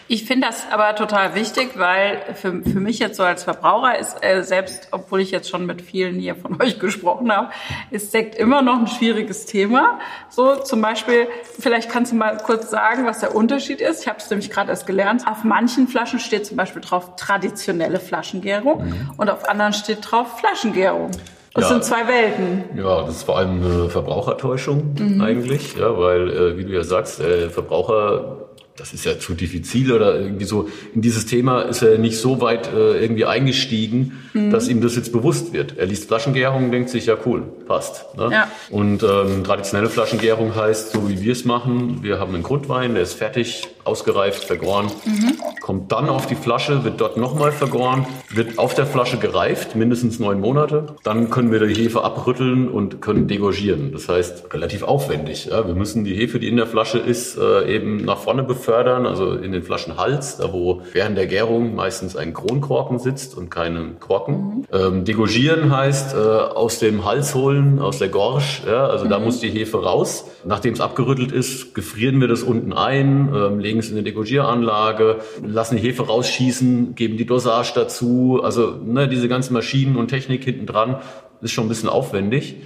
Ich 0.08 0.24
finde 0.24 0.48
das 0.48 0.66
aber 0.70 0.94
total 0.94 1.34
wichtig, 1.34 1.70
weil 1.76 2.20
für, 2.34 2.62
für 2.62 2.80
mich 2.80 2.98
jetzt 2.98 3.16
so 3.16 3.22
als 3.22 3.44
Verbraucher 3.44 3.98
ist, 3.98 4.22
äh, 4.22 4.42
selbst 4.42 4.88
obwohl 4.90 5.20
ich 5.20 5.30
jetzt 5.30 5.48
schon 5.48 5.66
mit 5.66 5.82
vielen 5.82 6.18
hier 6.18 6.34
von 6.36 6.60
euch 6.62 6.78
gesprochen 6.78 7.32
habe, 7.32 7.50
ist 7.90 8.12
Sekt 8.12 8.34
immer 8.34 8.62
noch 8.62 8.78
ein 8.78 8.86
schwieriges 8.86 9.46
Thema. 9.46 9.98
So 10.28 10.56
zum 10.56 10.80
Beispiel, 10.80 11.28
vielleicht 11.58 11.90
kannst 11.90 12.12
du 12.12 12.16
mal 12.16 12.36
kurz 12.38 12.70
sagen, 12.70 13.06
was 13.06 13.20
der 13.20 13.34
Unterschied 13.34 13.80
ist. 13.80 14.02
Ich 14.02 14.08
habe 14.08 14.18
es 14.18 14.28
nämlich 14.30 14.50
gerade 14.50 14.70
erst 14.70 14.86
gelernt. 14.86 15.26
Auf 15.26 15.44
manchen 15.44 15.88
Flaschen 15.88 16.18
steht 16.18 16.46
zum 16.46 16.56
Beispiel 16.56 16.82
drauf 16.82 17.16
traditionelle 17.16 18.00
Flaschengärung 18.00 18.84
mhm. 18.84 19.10
und 19.16 19.30
auf 19.30 19.48
anderen 19.48 19.72
steht 19.72 19.98
drauf 20.02 20.38
Flaschengärung. 20.38 21.10
Das 21.54 21.64
ja, 21.64 21.70
sind 21.70 21.84
zwei 21.84 22.08
Welten. 22.08 22.64
Ja, 22.76 23.02
das 23.02 23.16
ist 23.16 23.22
vor 23.22 23.38
allem 23.38 23.64
eine 23.64 23.88
Verbrauchertäuschung 23.88 24.94
mhm. 24.98 25.20
eigentlich, 25.20 25.76
ja, 25.76 25.96
weil, 25.96 26.28
äh, 26.28 26.58
wie 26.58 26.64
du 26.64 26.72
ja 26.72 26.82
sagst, 26.82 27.20
der 27.20 27.48
Verbraucher 27.48 28.43
das 28.76 28.92
ist 28.92 29.04
ja 29.04 29.18
zu 29.18 29.34
diffizil 29.34 29.92
oder 29.92 30.18
irgendwie 30.18 30.46
so, 30.46 30.68
in 30.94 31.00
dieses 31.00 31.26
Thema 31.26 31.62
ist 31.62 31.82
er 31.82 31.98
nicht 31.98 32.18
so 32.18 32.40
weit 32.40 32.72
äh, 32.72 33.00
irgendwie 33.00 33.24
eingestiegen, 33.24 34.24
mhm. 34.32 34.50
dass 34.50 34.68
ihm 34.68 34.80
das 34.80 34.96
jetzt 34.96 35.12
bewusst 35.12 35.52
wird. 35.52 35.78
Er 35.78 35.86
liest 35.86 36.08
Flaschengärung 36.08 36.64
und 36.64 36.70
denkt 36.72 36.90
sich, 36.90 37.06
ja 37.06 37.16
cool, 37.24 37.42
passt. 37.66 38.16
Ne? 38.16 38.30
Ja. 38.32 38.50
Und 38.70 39.04
ähm, 39.04 39.44
traditionelle 39.44 39.88
Flaschengärung 39.90 40.56
heißt, 40.56 40.92
so 40.92 41.08
wie 41.08 41.20
wir 41.20 41.32
es 41.32 41.44
machen, 41.44 42.02
wir 42.02 42.18
haben 42.18 42.34
einen 42.34 42.42
Grundwein, 42.42 42.94
der 42.94 43.04
ist 43.04 43.14
fertig, 43.14 43.68
ausgereift, 43.84 44.44
vergoren, 44.44 44.86
mhm. 45.04 45.34
kommt 45.60 45.92
dann 45.92 46.08
auf 46.08 46.26
die 46.26 46.34
Flasche, 46.34 46.84
wird 46.84 47.00
dort 47.00 47.16
nochmal 47.16 47.52
vergoren, 47.52 48.06
wird 48.30 48.58
auf 48.58 48.74
der 48.74 48.86
Flasche 48.86 49.18
gereift, 49.18 49.76
mindestens 49.76 50.18
neun 50.18 50.40
Monate. 50.40 50.86
Dann 51.02 51.30
können 51.30 51.50
wir 51.52 51.64
die 51.66 51.74
Hefe 51.74 52.02
abrütteln 52.02 52.68
und 52.68 53.00
können 53.00 53.28
degorgieren. 53.28 53.92
Das 53.92 54.08
heißt, 54.08 54.52
relativ 54.52 54.82
aufwendig. 54.82 55.46
Ja? 55.46 55.66
Wir 55.66 55.74
müssen 55.74 56.04
die 56.04 56.14
Hefe, 56.14 56.38
die 56.38 56.48
in 56.48 56.56
der 56.56 56.66
Flasche 56.66 56.98
ist, 56.98 57.36
äh, 57.38 57.74
eben 57.74 58.04
nach 58.04 58.18
vorne 58.18 58.42
befördern, 58.42 59.06
also 59.06 59.34
in 59.34 59.52
den 59.52 59.62
Flaschenhals, 59.62 60.38
da 60.38 60.52
wo 60.52 60.82
während 60.92 61.16
der 61.16 61.26
Gärung 61.26 61.74
meistens 61.74 62.16
ein 62.16 62.34
Kronkorken 62.34 62.98
sitzt 62.98 63.36
und 63.36 63.50
keine 63.50 63.92
Korken. 64.00 64.34
Mhm. 64.34 64.64
Ähm, 64.72 65.04
degorgieren 65.04 65.74
heißt 65.74 66.14
äh, 66.14 66.18
aus 66.18 66.78
dem 66.78 67.04
Hals 67.04 67.34
holen, 67.34 67.78
aus 67.78 67.98
der 67.98 68.08
Gorsch, 68.08 68.62
ja? 68.66 68.86
also 68.86 69.04
mhm. 69.04 69.10
da 69.10 69.18
muss 69.18 69.40
die 69.40 69.50
Hefe 69.50 69.82
raus. 69.82 70.26
Nachdem 70.44 70.74
es 70.74 70.80
abgerüttelt 70.80 71.32
ist, 71.32 71.74
gefrieren 71.74 72.20
wir 72.20 72.28
das 72.28 72.42
unten 72.42 72.72
ein, 72.72 73.32
ähm, 73.34 73.58
legen 73.58 73.73
es 73.78 73.88
in 73.90 73.96
eine 73.96 74.04
Degorgieranlage, 74.04 75.20
lassen 75.44 75.76
die 75.76 75.82
Hefe 75.82 76.06
rausschießen, 76.06 76.94
geben 76.94 77.16
die 77.16 77.26
Dosage 77.26 77.72
dazu. 77.74 78.40
Also 78.42 78.76
ne, 78.84 79.08
diese 79.08 79.28
ganzen 79.28 79.52
Maschinen 79.54 79.96
und 79.96 80.08
Technik 80.08 80.44
hinten 80.44 80.66
dran 80.66 80.96
ist 81.40 81.52
schon 81.52 81.66
ein 81.66 81.68
bisschen 81.68 81.88
aufwendig. 81.88 82.56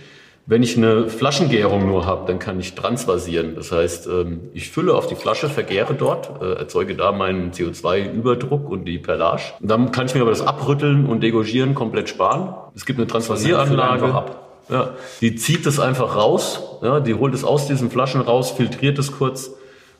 Wenn 0.50 0.62
ich 0.62 0.78
eine 0.78 1.10
Flaschengärung 1.10 1.86
nur 1.86 2.06
habe, 2.06 2.26
dann 2.26 2.38
kann 2.38 2.58
ich 2.58 2.74
transvasieren. 2.74 3.54
Das 3.54 3.70
heißt, 3.70 4.06
ähm, 4.06 4.40
ich 4.54 4.70
fülle 4.70 4.94
auf 4.94 5.06
die 5.06 5.14
Flasche, 5.14 5.50
vergäre 5.50 5.92
dort, 5.92 6.40
äh, 6.40 6.54
erzeuge 6.54 6.94
da 6.94 7.12
meinen 7.12 7.52
CO2-Überdruck 7.52 8.66
und 8.66 8.86
die 8.86 8.98
Perlage. 8.98 9.42
dann 9.60 9.92
kann 9.92 10.06
ich 10.06 10.14
mir 10.14 10.22
aber 10.22 10.30
das 10.30 10.40
Abrütteln 10.40 11.04
und 11.04 11.22
Degorgieren 11.22 11.74
komplett 11.74 12.08
sparen. 12.08 12.54
Es 12.74 12.86
gibt 12.86 12.98
eine 12.98 13.06
Transvasieranlage. 13.06 14.24
Ja, 14.70 14.90
die 15.20 15.36
zieht 15.36 15.66
es 15.66 15.78
einfach 15.80 16.16
raus, 16.16 16.62
ja, 16.82 17.00
die 17.00 17.14
holt 17.14 17.34
es 17.34 17.44
aus 17.44 17.66
diesen 17.66 17.90
Flaschen 17.90 18.20
raus, 18.22 18.50
filtriert 18.50 18.98
es 18.98 19.12
kurz 19.12 19.50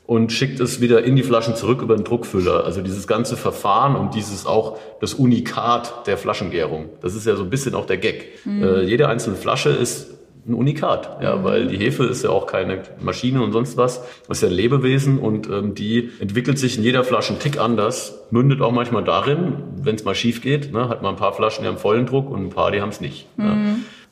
und 0.09 0.31
schickt 0.31 0.59
es 0.59 0.81
wieder 0.81 1.03
in 1.03 1.15
die 1.15 1.21
Flaschen 1.21 1.55
zurück 1.55 1.83
über 1.83 1.95
den 1.95 2.03
Druckfüller. 2.03 2.63
Also 2.63 2.81
dieses 2.81 3.05
ganze 3.05 3.37
Verfahren 3.37 3.95
und 3.95 4.15
dieses 4.15 4.47
auch 4.47 4.79
das 5.01 5.13
Unikat 5.13 6.07
der 6.07 6.17
Flaschengärung. 6.17 6.89
Das 7.03 7.13
ist 7.13 7.27
ja 7.27 7.35
so 7.35 7.43
ein 7.43 7.51
bisschen 7.51 7.75
auch 7.75 7.85
der 7.85 7.97
Gag. 7.97 8.43
Mhm. 8.43 8.63
Äh, 8.63 8.81
jede 8.85 9.07
einzelne 9.07 9.35
Flasche 9.35 9.69
ist 9.69 10.07
ein 10.47 10.55
Unikat, 10.55 11.19
ja, 11.21 11.35
mhm. 11.35 11.43
weil 11.43 11.67
die 11.67 11.77
Hefe 11.77 12.05
ist 12.05 12.23
ja 12.23 12.31
auch 12.31 12.47
keine 12.47 12.81
Maschine 12.99 13.43
und 13.43 13.51
sonst 13.51 13.77
was, 13.77 14.01
das 14.27 14.37
ist 14.37 14.41
ja 14.41 14.47
ein 14.47 14.55
Lebewesen 14.55 15.19
und 15.19 15.47
ähm, 15.47 15.75
die 15.75 16.09
entwickelt 16.19 16.57
sich 16.57 16.79
in 16.79 16.83
jeder 16.83 17.03
Flasche 17.03 17.33
einen 17.33 17.39
Tick 17.39 17.59
anders, 17.59 18.19
mündet 18.31 18.61
auch 18.61 18.71
manchmal 18.71 19.03
darin, 19.03 19.57
wenn 19.75 19.93
es 19.93 20.05
mal 20.05 20.15
schief 20.15 20.41
geht, 20.41 20.73
ne, 20.73 20.89
hat 20.89 21.03
man 21.03 21.13
ein 21.13 21.19
paar 21.19 21.33
Flaschen, 21.33 21.61
die 21.61 21.67
haben 21.67 21.77
vollen 21.77 22.07
Druck 22.07 22.31
und 22.31 22.47
ein 22.47 22.49
paar, 22.49 22.71
die 22.71 22.81
haben 22.81 22.89
es 22.89 22.99
nicht. 22.99 23.27
Mhm. 23.37 23.45
Ja. 23.45 23.55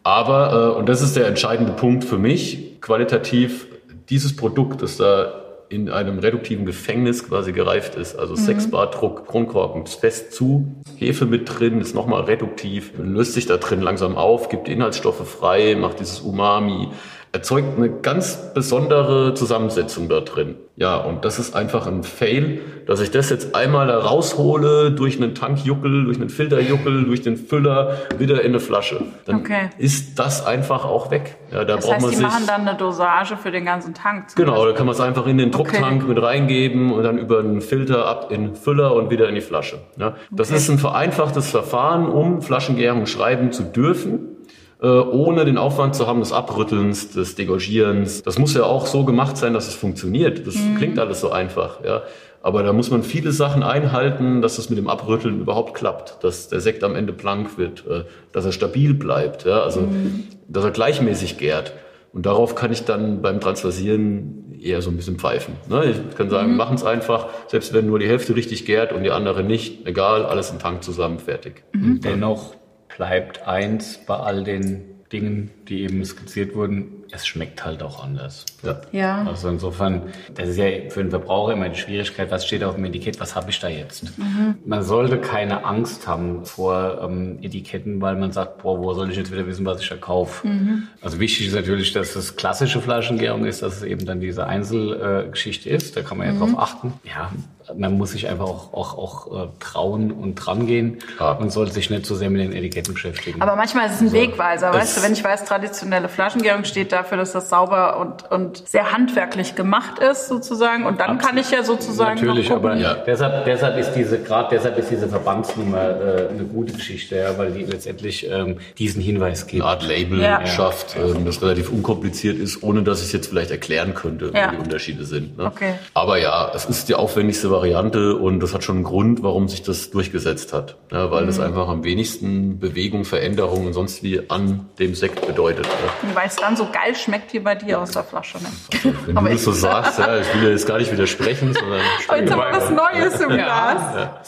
Aber, 0.04 0.76
äh, 0.76 0.78
und 0.78 0.88
das 0.88 1.02
ist 1.02 1.16
der 1.16 1.26
entscheidende 1.26 1.72
Punkt 1.72 2.04
für 2.04 2.20
mich, 2.20 2.82
qualitativ, 2.82 3.66
dieses 4.10 4.36
Produkt, 4.36 4.84
das 4.84 4.98
da 4.98 5.47
in 5.70 5.90
einem 5.90 6.20
reduktiven 6.20 6.66
Gefängnis 6.66 7.28
quasi 7.28 7.52
gereift 7.52 7.96
ist. 7.96 8.16
Also 8.16 8.34
mhm. 8.34 8.38
6 8.38 8.72
Bar 8.72 8.92
Druck, 8.92 9.28
Kronkorken 9.28 9.86
fest 9.86 10.34
zu, 10.34 10.76
Hefe 10.98 11.26
mit 11.26 11.48
drin, 11.48 11.82
ist 11.82 11.94
nochmal 11.94 12.24
reduktiv, 12.24 12.94
löst 12.98 13.34
sich 13.34 13.46
da 13.46 13.58
drin 13.58 13.82
langsam 13.82 14.16
auf, 14.16 14.50
gibt 14.50 14.70
Inhaltsstoffe 14.70 15.28
frei, 15.28 15.76
macht 15.76 16.00
dieses 16.00 16.22
Umami, 16.22 16.90
erzeugt 17.32 17.78
eine 17.78 17.90
ganz 17.90 18.54
besondere 18.54 19.34
Zusammensetzung 19.34 20.10
da 20.10 20.22
drin. 20.22 20.56
Ja, 20.80 20.98
und 20.98 21.26
das 21.26 21.40
ist 21.40 21.56
einfach 21.56 21.88
ein 21.88 22.04
Fail, 22.04 22.62
dass 22.86 23.02
ich 23.02 23.10
das 23.10 23.32
jetzt 23.32 23.56
einmal 23.56 23.88
da 23.88 23.98
raushole 23.98 24.92
durch 24.92 25.20
einen 25.20 25.34
Tankjuckel, 25.34 26.06
durch 26.06 26.18
einen 26.18 26.30
Filterjuckel, 26.30 27.06
durch 27.06 27.24
den 27.24 27.36
Füller 27.36 27.98
wieder 28.20 28.42
in 28.42 28.50
eine 28.50 28.60
Flasche. 28.60 29.02
Dann 29.26 29.38
okay. 29.38 29.72
ist 29.80 30.20
das 30.20 30.46
einfach 30.46 30.86
auch 30.86 31.10
weg. 31.10 31.36
Ja, 31.52 31.66
da 31.66 31.78
das 31.78 31.86
braucht 31.86 31.96
heißt, 31.96 32.02
man 32.04 32.12
die 32.12 32.18
sich, 32.18 32.26
machen 32.26 32.44
dann 32.46 32.68
eine 32.68 32.78
Dosage 32.78 33.38
für 33.38 33.50
den 33.50 33.66
ganzen 33.66 33.96
Tank. 33.96 34.36
Genau, 34.36 34.52
Beispiel. 34.52 34.72
da 34.72 34.78
kann 34.78 34.86
man 34.86 34.94
es 34.94 35.02
einfach 35.02 35.26
in 35.26 35.40
den 35.40 35.50
Drucktank 35.50 36.04
okay. 36.04 36.14
mit 36.14 36.22
reingeben 36.22 36.92
und 36.92 37.02
dann 37.02 37.18
über 37.18 37.40
einen 37.40 37.62
Filter 37.62 38.06
ab 38.06 38.32
in 38.32 38.56
Füller 38.56 38.94
und 38.94 39.10
wieder 39.10 39.28
in 39.28 39.34
die 39.34 39.42
Flasche. 39.42 39.80
Ja, 39.98 40.16
das 40.30 40.50
okay. 40.50 40.58
ist 40.58 40.70
ein 40.70 40.78
vereinfachtes 40.78 41.50
Verfahren, 41.50 42.08
um 42.08 42.44
Flaschengärung 42.44 43.08
schreiben 43.08 43.52
zu 43.52 43.64
dürfen 43.64 44.37
äh, 44.82 44.88
ohne 44.88 45.46
den 45.46 45.58
Aufwand 45.58 45.96
zu 45.96 46.08
haben 46.08 46.20
des 46.20 46.32
Abrüttelns, 46.32 47.12
des 47.12 47.36
Degorgierens. 47.36 48.24
Das 48.24 48.38
muss 48.38 48.54
ja 48.54 48.64
auch 48.64 48.86
so 48.86 49.06
gemacht 49.06 49.38
sein, 49.38 49.54
dass 49.54 49.68
es 49.68 49.76
funktioniert. 49.76 50.46
Das 50.46 50.56
mhm. 50.56 50.78
klingt 50.78 51.00
alles 51.00 51.22
so 51.22 51.32
einfach, 51.32 51.84
ja. 51.84 52.04
Aber 52.44 52.64
da 52.64 52.72
muss 52.72 52.92
man 52.92 53.04
viele 53.04 53.32
Sachen 53.32 53.64
einhalten, 53.64 54.42
dass 54.42 54.58
es 54.58 54.70
mit 54.70 54.78
dem 54.78 54.88
Abrütteln 54.88 55.42
überhaupt 55.42 55.74
klappt, 55.74 56.24
dass 56.24 56.48
der 56.48 56.62
Sekt 56.62 56.84
am 56.84 56.96
Ende 56.96 57.12
blank 57.12 57.58
wird, 57.58 57.86
äh, 57.88 58.04
dass 58.32 58.46
er 58.46 58.52
stabil 58.52 58.94
bleibt, 58.94 59.46
ja, 59.46 59.62
also 59.62 59.82
mhm. 59.82 60.26
dass 60.48 60.64
er 60.64 60.72
gleichmäßig 60.72 61.38
gärt. 61.38 61.74
Und 62.14 62.26
darauf 62.26 62.56
kann 62.56 62.72
ich 62.72 62.86
dann 62.86 63.22
beim 63.22 63.42
Transversieren 63.42 64.60
eher 64.62 64.82
so 64.82 64.90
ein 64.90 64.98
bisschen 64.98 65.18
pfeifen. 65.18 65.56
Ne? 65.70 65.92
Ich 65.92 66.18
kann 66.18 66.30
sagen, 66.30 66.52
mhm. 66.52 66.58
machen 66.58 66.76
es 66.76 66.84
einfach, 66.84 67.28
selbst 67.48 67.74
wenn 67.74 67.88
nur 67.88 68.00
die 68.00 68.08
Hälfte 68.08 68.36
richtig 68.36 68.66
gärt 68.66 68.94
und 68.94 69.04
die 69.04 69.12
andere 69.12 69.44
nicht, 69.44 69.86
egal, 69.86 70.26
alles 70.26 70.52
im 70.52 70.60
Tank 70.60 70.84
zusammen, 70.84 71.20
fertig. 71.20 71.64
Mhm. 71.74 72.02
Dennoch 72.02 72.56
bleibt 72.98 73.48
eins 73.48 74.00
bei 74.06 74.16
all 74.16 74.44
den 74.44 74.98
Dingen, 75.12 75.52
die 75.70 75.84
eben 75.84 76.04
skizziert 76.04 76.54
wurden, 76.54 76.98
es 77.12 77.26
schmeckt 77.26 77.64
halt 77.64 77.82
auch 77.82 78.04
anders. 78.04 78.46
Ja. 78.62 78.82
ja. 78.92 79.24
Also 79.26 79.48
insofern, 79.48 80.02
das 80.36 80.50
ist 80.50 80.58
ja 80.58 80.66
für 80.90 81.02
den 81.02 81.10
Verbraucher 81.10 81.54
immer 81.54 81.70
die 81.70 81.80
Schwierigkeit, 81.80 82.30
was 82.30 82.46
steht 82.46 82.64
auf 82.64 82.76
dem 82.76 82.84
Etikett, 82.84 83.20
was 83.22 83.34
habe 83.34 83.50
ich 83.50 83.60
da 83.60 83.70
jetzt? 83.70 84.18
Mhm. 84.18 84.56
Man 84.66 84.84
sollte 84.84 85.18
keine 85.20 85.64
Angst 85.64 86.08
haben 86.08 86.46
vor 86.46 87.00
ähm, 87.02 87.40
Etiketten, 87.42 88.02
weil 88.02 88.18
man 88.18 88.34
sagt, 88.34 88.62
boah, 88.62 88.80
wo 88.80 88.94
soll 88.94 89.10
ich 89.10 89.18
jetzt 89.18 89.32
wieder 89.32 89.48
wissen, 89.48 89.66
was 89.66 89.82
ich 89.82 89.88
da 89.88 89.96
kaufe? 89.96 90.46
Mhm. 90.46 90.88
Also 91.02 91.20
wichtig 91.22 91.48
ist 91.48 91.56
natürlich, 91.56 91.94
dass 91.94 92.16
es 92.18 92.36
klassische 92.36 92.82
Flaschengärung 92.82 93.46
ist, 93.46 93.62
dass 93.62 93.78
es 93.78 93.84
eben 93.84 94.06
dann 94.06 94.20
diese 94.20 94.46
Einzelgeschichte 94.46 95.70
äh, 95.70 95.76
ist, 95.76 95.96
da 95.96 96.02
kann 96.02 96.18
man 96.18 96.28
ja 96.28 96.34
mhm. 96.34 96.40
drauf 96.40 96.60
achten. 96.60 96.94
Ja, 97.06 97.32
man 97.76 97.98
muss 97.98 98.12
sich 98.12 98.28
einfach 98.28 98.46
auch, 98.46 98.74
auch, 98.74 98.98
auch 98.98 99.44
äh, 99.44 99.48
trauen 99.60 100.12
und 100.12 100.36
drangehen 100.36 101.00
ja. 101.20 101.32
und 101.32 101.52
sollte 101.52 101.74
sich 101.74 101.90
nicht 101.90 102.06
so 102.06 102.16
sehr 102.16 102.30
mit 102.30 102.42
den 102.42 102.54
Etiketten 102.54 102.94
beschäftigen. 102.94 103.42
Aber 103.42 103.56
manchmal 103.56 103.88
ist 103.88 103.96
es 103.96 104.02
ein 104.02 104.08
also, 104.08 104.18
Wegweiser, 104.18 104.74
weißt 104.74 104.98
du, 104.98 105.04
wenn 105.04 105.14
ich 105.14 105.24
weiß, 105.24 105.46
traditionelle 105.46 106.10
Flaschengärung 106.10 106.64
steht 106.64 106.92
dafür, 106.92 107.18
dass 107.18 107.34
das 107.34 107.50
sauber 107.50 108.00
und, 108.00 108.32
und 108.32 108.68
sehr 108.68 108.92
handwerklich 108.92 109.56
gemacht 109.56 110.00
ist 110.00 110.28
sozusagen 110.28 110.86
und 110.86 111.00
dann 111.00 111.18
kann 111.18 111.38
ich 111.38 111.52
ja 111.52 111.64
sozusagen 111.64 112.20
Natürlich, 112.20 112.52
aber 112.52 112.76
ja. 112.76 112.96
deshalb, 112.96 113.46
deshalb 113.46 113.78
ist 113.78 113.94
diese, 113.94 114.20
gerade 114.20 114.50
deshalb 114.52 114.78
ist 114.78 114.90
diese 114.90 115.08
Verbandsnummer 115.08 115.90
äh, 115.90 116.30
eine 116.30 116.44
gute 116.44 116.74
Geschichte, 116.74 117.18
ja, 117.18 117.38
weil 117.38 117.52
die 117.52 117.64
letztendlich 117.64 118.30
ähm, 118.30 118.60
diesen 118.78 119.02
Hinweis 119.02 119.48
gibt. 119.48 119.62
Eine 119.62 119.72
Art 119.72 119.84
Label 119.84 120.22
ja. 120.22 120.46
schafft, 120.46 120.96
ähm, 120.96 121.26
das 121.26 121.42
relativ 121.42 121.72
unkompliziert 121.72 122.38
ist, 122.38 122.64
ohne 122.64 122.84
dass 122.84 123.00
ich 123.00 123.08
es 123.08 123.14
jetzt 123.14 123.28
vielleicht 123.28 123.52
erklären 123.52 123.94
könnte, 123.94 124.32
ja. 124.34 124.52
wie 124.52 124.56
die 124.56 124.62
Unterschiede 124.64 125.06
sind. 125.06 125.38
Ne? 125.38 125.46
Okay. 125.46 125.74
Aber 125.94 126.18
ja, 126.18 126.52
es 126.54 126.66
ist 126.66 126.90
die 126.90 126.96
aufwendigste 126.96 127.50
Variante 127.58 128.16
und 128.16 128.40
das 128.40 128.54
hat 128.54 128.64
schon 128.64 128.78
einen 128.78 128.84
Grund, 128.84 129.24
warum 129.24 129.48
sich 129.48 129.64
das 129.64 129.90
durchgesetzt 129.90 130.54
hat. 130.54 130.76
Ja, 130.92 131.10
weil 131.12 131.24
mhm. 131.24 131.28
das 131.28 131.40
einfach 131.40 131.68
am 131.68 131.84
wenigsten 131.84 132.60
Bewegung, 132.60 133.04
Veränderung 133.04 133.66
und 133.66 133.74
sonst 133.74 134.04
wie 134.04 134.30
an 134.30 134.70
dem 134.78 134.94
Sekt 134.94 135.26
bedeutet. 135.26 135.66
Ja. 135.66 136.16
Weil 136.16 136.28
es 136.28 136.36
dann 136.36 136.56
so 136.56 136.68
geil 136.72 136.96
schmeckt 136.96 137.32
hier 137.32 137.44
bei 137.44 137.56
dir 137.56 137.82
aus 137.82 137.92
der 137.92 138.04
Flasche. 138.04 138.38
Ne? 138.38 138.50
Also, 138.74 138.94
wenn 139.08 139.18
Aber 139.18 139.28
du 139.30 139.34
das 139.34 139.44
so 139.44 139.52
sagst, 139.52 140.00
ja, 140.00 140.20
ich 140.20 140.34
will 140.36 140.44
ja 140.44 140.50
jetzt 140.50 140.68
gar 140.68 140.78
nicht 140.78 140.92
widersprechen, 140.92 141.54
sondern 141.54 141.80
Jetzt 141.80 142.32
haben 142.32 142.40
wir 142.40 142.52
was 142.52 142.70
Neues 142.70 143.20
im 143.20 143.30
Glas. 143.30 143.96
Ja. 143.96 144.22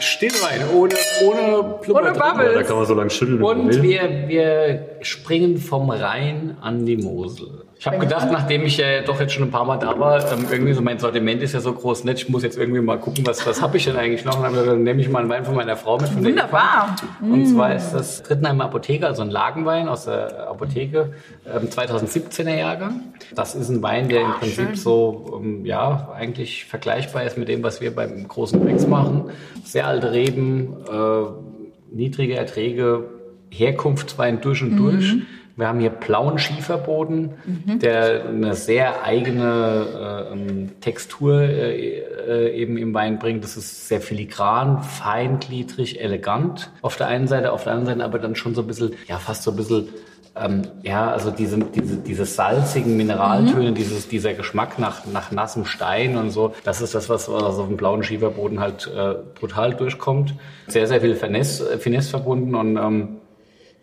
Stillwein, 0.00 0.62
ohne, 0.74 0.94
ohne 1.24 1.78
Plummer 1.80 2.00
Ohne 2.00 2.12
Bubbles. 2.12 2.54
da 2.54 2.62
kann 2.62 2.76
man 2.76 2.86
so 2.86 2.94
lange 2.94 3.10
schütteln. 3.10 3.42
Und 3.42 3.82
wir, 3.82 4.24
wir 4.28 4.86
springen 5.02 5.58
vom 5.58 5.90
Rhein 5.90 6.56
an 6.60 6.86
die 6.86 6.96
Mosel. 6.96 7.59
Ich 7.80 7.86
habe 7.86 7.96
gedacht, 7.96 8.28
nachdem 8.30 8.66
ich 8.66 8.76
ja 8.76 9.00
doch 9.00 9.18
jetzt 9.20 9.32
schon 9.32 9.44
ein 9.44 9.50
paar 9.50 9.64
Mal 9.64 9.78
da 9.78 9.98
war, 9.98 10.18
ähm, 10.30 10.44
irgendwie 10.50 10.74
so 10.74 10.82
mein 10.82 10.98
Sortiment 10.98 11.42
ist 11.42 11.54
ja 11.54 11.60
so 11.60 11.72
groß 11.72 12.04
nett, 12.04 12.18
ich 12.18 12.28
muss 12.28 12.42
jetzt 12.42 12.58
irgendwie 12.58 12.82
mal 12.82 12.98
gucken, 12.98 13.26
was, 13.26 13.46
was 13.46 13.62
habe 13.62 13.78
ich 13.78 13.86
denn 13.86 13.96
eigentlich 13.96 14.22
noch? 14.26 14.36
Und 14.36 14.54
dann, 14.54 14.66
dann 14.66 14.82
nehme 14.82 15.00
ich 15.00 15.08
mal 15.08 15.20
einen 15.20 15.30
Wein 15.30 15.46
von 15.46 15.54
meiner 15.54 15.76
Frau 15.76 15.96
mit. 15.96 16.10
Von 16.10 16.22
Wunderbar. 16.22 16.94
Und 17.22 17.46
zwar 17.46 17.74
ist 17.74 17.92
das 17.92 18.22
Rittenheimer 18.28 18.64
Apotheker, 18.64 19.06
also 19.06 19.22
ein 19.22 19.30
Lagenwein 19.30 19.88
aus 19.88 20.04
der 20.04 20.50
Apotheke, 20.50 21.14
ähm, 21.46 21.68
2017er 21.70 22.54
Jahrgang. 22.54 23.14
Das 23.34 23.54
ist 23.54 23.70
ein 23.70 23.82
Wein, 23.82 24.10
der 24.10 24.26
im 24.26 24.32
Prinzip 24.32 24.66
schön. 24.66 24.76
so, 24.76 25.40
ähm, 25.42 25.64
ja, 25.64 26.10
eigentlich 26.14 26.66
vergleichbar 26.66 27.24
ist 27.24 27.38
mit 27.38 27.48
dem, 27.48 27.62
was 27.62 27.80
wir 27.80 27.94
beim 27.94 28.28
großen 28.28 28.60
Rex 28.62 28.86
machen. 28.86 29.30
Sehr 29.64 29.86
alte 29.86 30.12
Reben, 30.12 30.76
äh, 30.86 31.96
niedrige 31.96 32.36
Erträge, 32.36 33.04
Herkunftswein 33.48 34.42
durch 34.42 34.62
und 34.62 34.72
mhm. 34.72 34.76
durch 34.76 35.16
wir 35.56 35.68
haben 35.68 35.80
hier 35.80 35.90
blauen 35.90 36.38
Schieferboden, 36.38 37.32
mhm. 37.44 37.78
der 37.78 38.26
eine 38.26 38.54
sehr 38.54 39.02
eigene 39.04 40.28
äh, 40.30 40.32
ähm, 40.32 40.80
Textur 40.80 41.42
äh, 41.42 41.98
äh, 41.98 42.54
eben 42.54 42.76
im 42.76 42.94
Wein 42.94 43.18
bringt. 43.18 43.44
Das 43.44 43.56
ist 43.56 43.88
sehr 43.88 44.00
filigran, 44.00 44.82
feingliedrig, 44.82 46.00
elegant 46.00 46.70
auf 46.82 46.96
der 46.96 47.08
einen 47.08 47.28
Seite, 47.28 47.52
auf 47.52 47.64
der 47.64 47.72
anderen 47.72 47.98
Seite 47.98 48.04
aber 48.04 48.18
dann 48.18 48.36
schon 48.36 48.54
so 48.54 48.62
ein 48.62 48.66
bisschen, 48.66 48.92
ja, 49.06 49.18
fast 49.18 49.42
so 49.42 49.50
ein 49.50 49.56
bisschen 49.56 49.88
ähm, 50.36 50.62
ja, 50.82 51.10
also 51.10 51.30
diese, 51.30 51.58
diese, 51.58 51.96
diese 51.96 52.24
salzigen 52.24 52.96
Mineraltöne, 52.96 53.70
mhm. 53.70 53.74
dieses, 53.74 54.08
dieser 54.08 54.32
Geschmack 54.34 54.78
nach, 54.78 55.04
nach 55.06 55.32
nassem 55.32 55.64
Stein 55.64 56.16
und 56.16 56.30
so, 56.30 56.54
das 56.64 56.80
ist 56.80 56.94
das, 56.94 57.08
was, 57.08 57.28
was 57.28 57.58
auf 57.58 57.66
dem 57.66 57.76
blauen 57.76 58.02
Schieferboden 58.02 58.60
halt 58.60 58.86
äh, 58.86 59.14
brutal 59.38 59.74
durchkommt. 59.74 60.34
Sehr, 60.68 60.86
sehr 60.86 61.00
viel 61.00 61.16
Finesse, 61.16 61.78
Finesse 61.78 62.10
verbunden 62.10 62.54
und 62.54 62.76
ähm, 62.76 63.19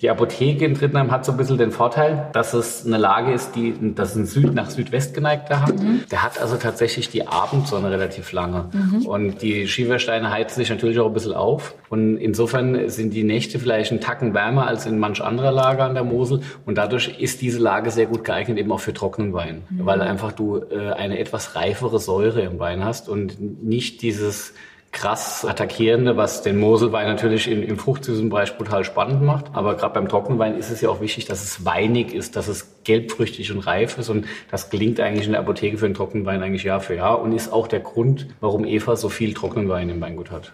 die 0.01 0.11
Apotheke 0.11 0.63
in 0.63 0.75
Trittenheim 0.75 1.11
hat 1.11 1.25
so 1.25 1.31
ein 1.31 1.37
bisschen 1.37 1.57
den 1.57 1.71
Vorteil, 1.71 2.29
dass 2.31 2.53
es 2.53 2.85
eine 2.85 2.97
Lage 2.97 3.33
ist, 3.33 3.55
die, 3.55 3.73
das 3.95 4.11
ist 4.11 4.15
ein 4.15 4.25
Süd 4.27 4.53
nach 4.53 4.69
Südwest 4.69 5.15
geneigter 5.15 5.61
Hang. 5.61 5.75
Mhm. 5.75 6.03
Der 6.11 6.21
hat 6.21 6.39
also 6.39 6.55
tatsächlich 6.57 7.09
die 7.09 7.27
Abendsonne 7.27 7.89
relativ 7.89 8.31
lange. 8.31 8.69
Mhm. 8.71 9.07
Und 9.07 9.41
die 9.41 9.67
Schiefersteine 9.67 10.29
heizen 10.29 10.59
sich 10.59 10.69
natürlich 10.69 10.99
auch 10.99 11.07
ein 11.07 11.13
bisschen 11.13 11.33
auf. 11.33 11.73
Und 11.89 12.17
insofern 12.17 12.89
sind 12.89 13.11
die 13.15 13.23
Nächte 13.23 13.57
vielleicht 13.57 13.91
einen 13.91 13.99
Tacken 13.99 14.35
wärmer 14.35 14.67
als 14.67 14.85
in 14.85 14.99
manch 14.99 15.19
anderer 15.19 15.51
Lage 15.51 15.83
an 15.83 15.95
der 15.95 16.03
Mosel. 16.03 16.41
Und 16.67 16.77
dadurch 16.77 17.19
ist 17.19 17.41
diese 17.41 17.59
Lage 17.59 17.89
sehr 17.89 18.05
gut 18.05 18.23
geeignet 18.23 18.59
eben 18.59 18.71
auch 18.71 18.79
für 18.79 18.93
trockenen 18.93 19.33
Wein. 19.33 19.63
Mhm. 19.69 19.85
Weil 19.87 20.01
einfach 20.01 20.31
du 20.31 20.57
äh, 20.57 20.91
eine 20.91 21.17
etwas 21.17 21.55
reifere 21.55 21.97
Säure 21.97 22.41
im 22.41 22.59
Wein 22.59 22.85
hast 22.85 23.09
und 23.09 23.63
nicht 23.63 24.03
dieses 24.03 24.53
krass 24.91 25.45
attackierende, 25.45 26.17
was 26.17 26.41
den 26.41 26.57
Moselwein 26.59 27.07
natürlich 27.07 27.49
im, 27.49 27.61
im 27.61 27.77
Fruchtsüßenbereich 27.77 28.57
brutal 28.57 28.83
spannend 28.83 29.21
macht. 29.21 29.45
Aber 29.53 29.75
gerade 29.75 29.93
beim 29.93 30.07
Trockenwein 30.07 30.57
ist 30.57 30.71
es 30.71 30.81
ja 30.81 30.89
auch 30.89 31.01
wichtig, 31.01 31.25
dass 31.25 31.43
es 31.43 31.65
weinig 31.65 32.13
ist, 32.13 32.35
dass 32.35 32.47
es 32.47 32.83
gelbfrüchtig 32.83 33.51
und 33.51 33.59
reif 33.59 33.97
ist. 33.97 34.09
Und 34.09 34.25
das 34.49 34.69
gelingt 34.69 34.99
eigentlich 34.99 35.25
in 35.25 35.33
der 35.33 35.41
Apotheke 35.41 35.77
für 35.77 35.87
den 35.87 35.93
Trockenwein 35.93 36.41
eigentlich 36.41 36.63
Jahr 36.63 36.79
für 36.79 36.95
Jahr 36.95 37.21
und 37.21 37.33
ist 37.33 37.51
auch 37.51 37.67
der 37.67 37.81
Grund, 37.81 38.27
warum 38.39 38.65
Eva 38.65 38.95
so 38.95 39.09
viel 39.09 39.33
Trockenwein 39.33 39.89
im 39.89 40.01
Weingut 40.01 40.31
hat. 40.31 40.53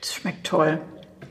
Das 0.00 0.14
schmeckt 0.14 0.46
toll. 0.46 0.78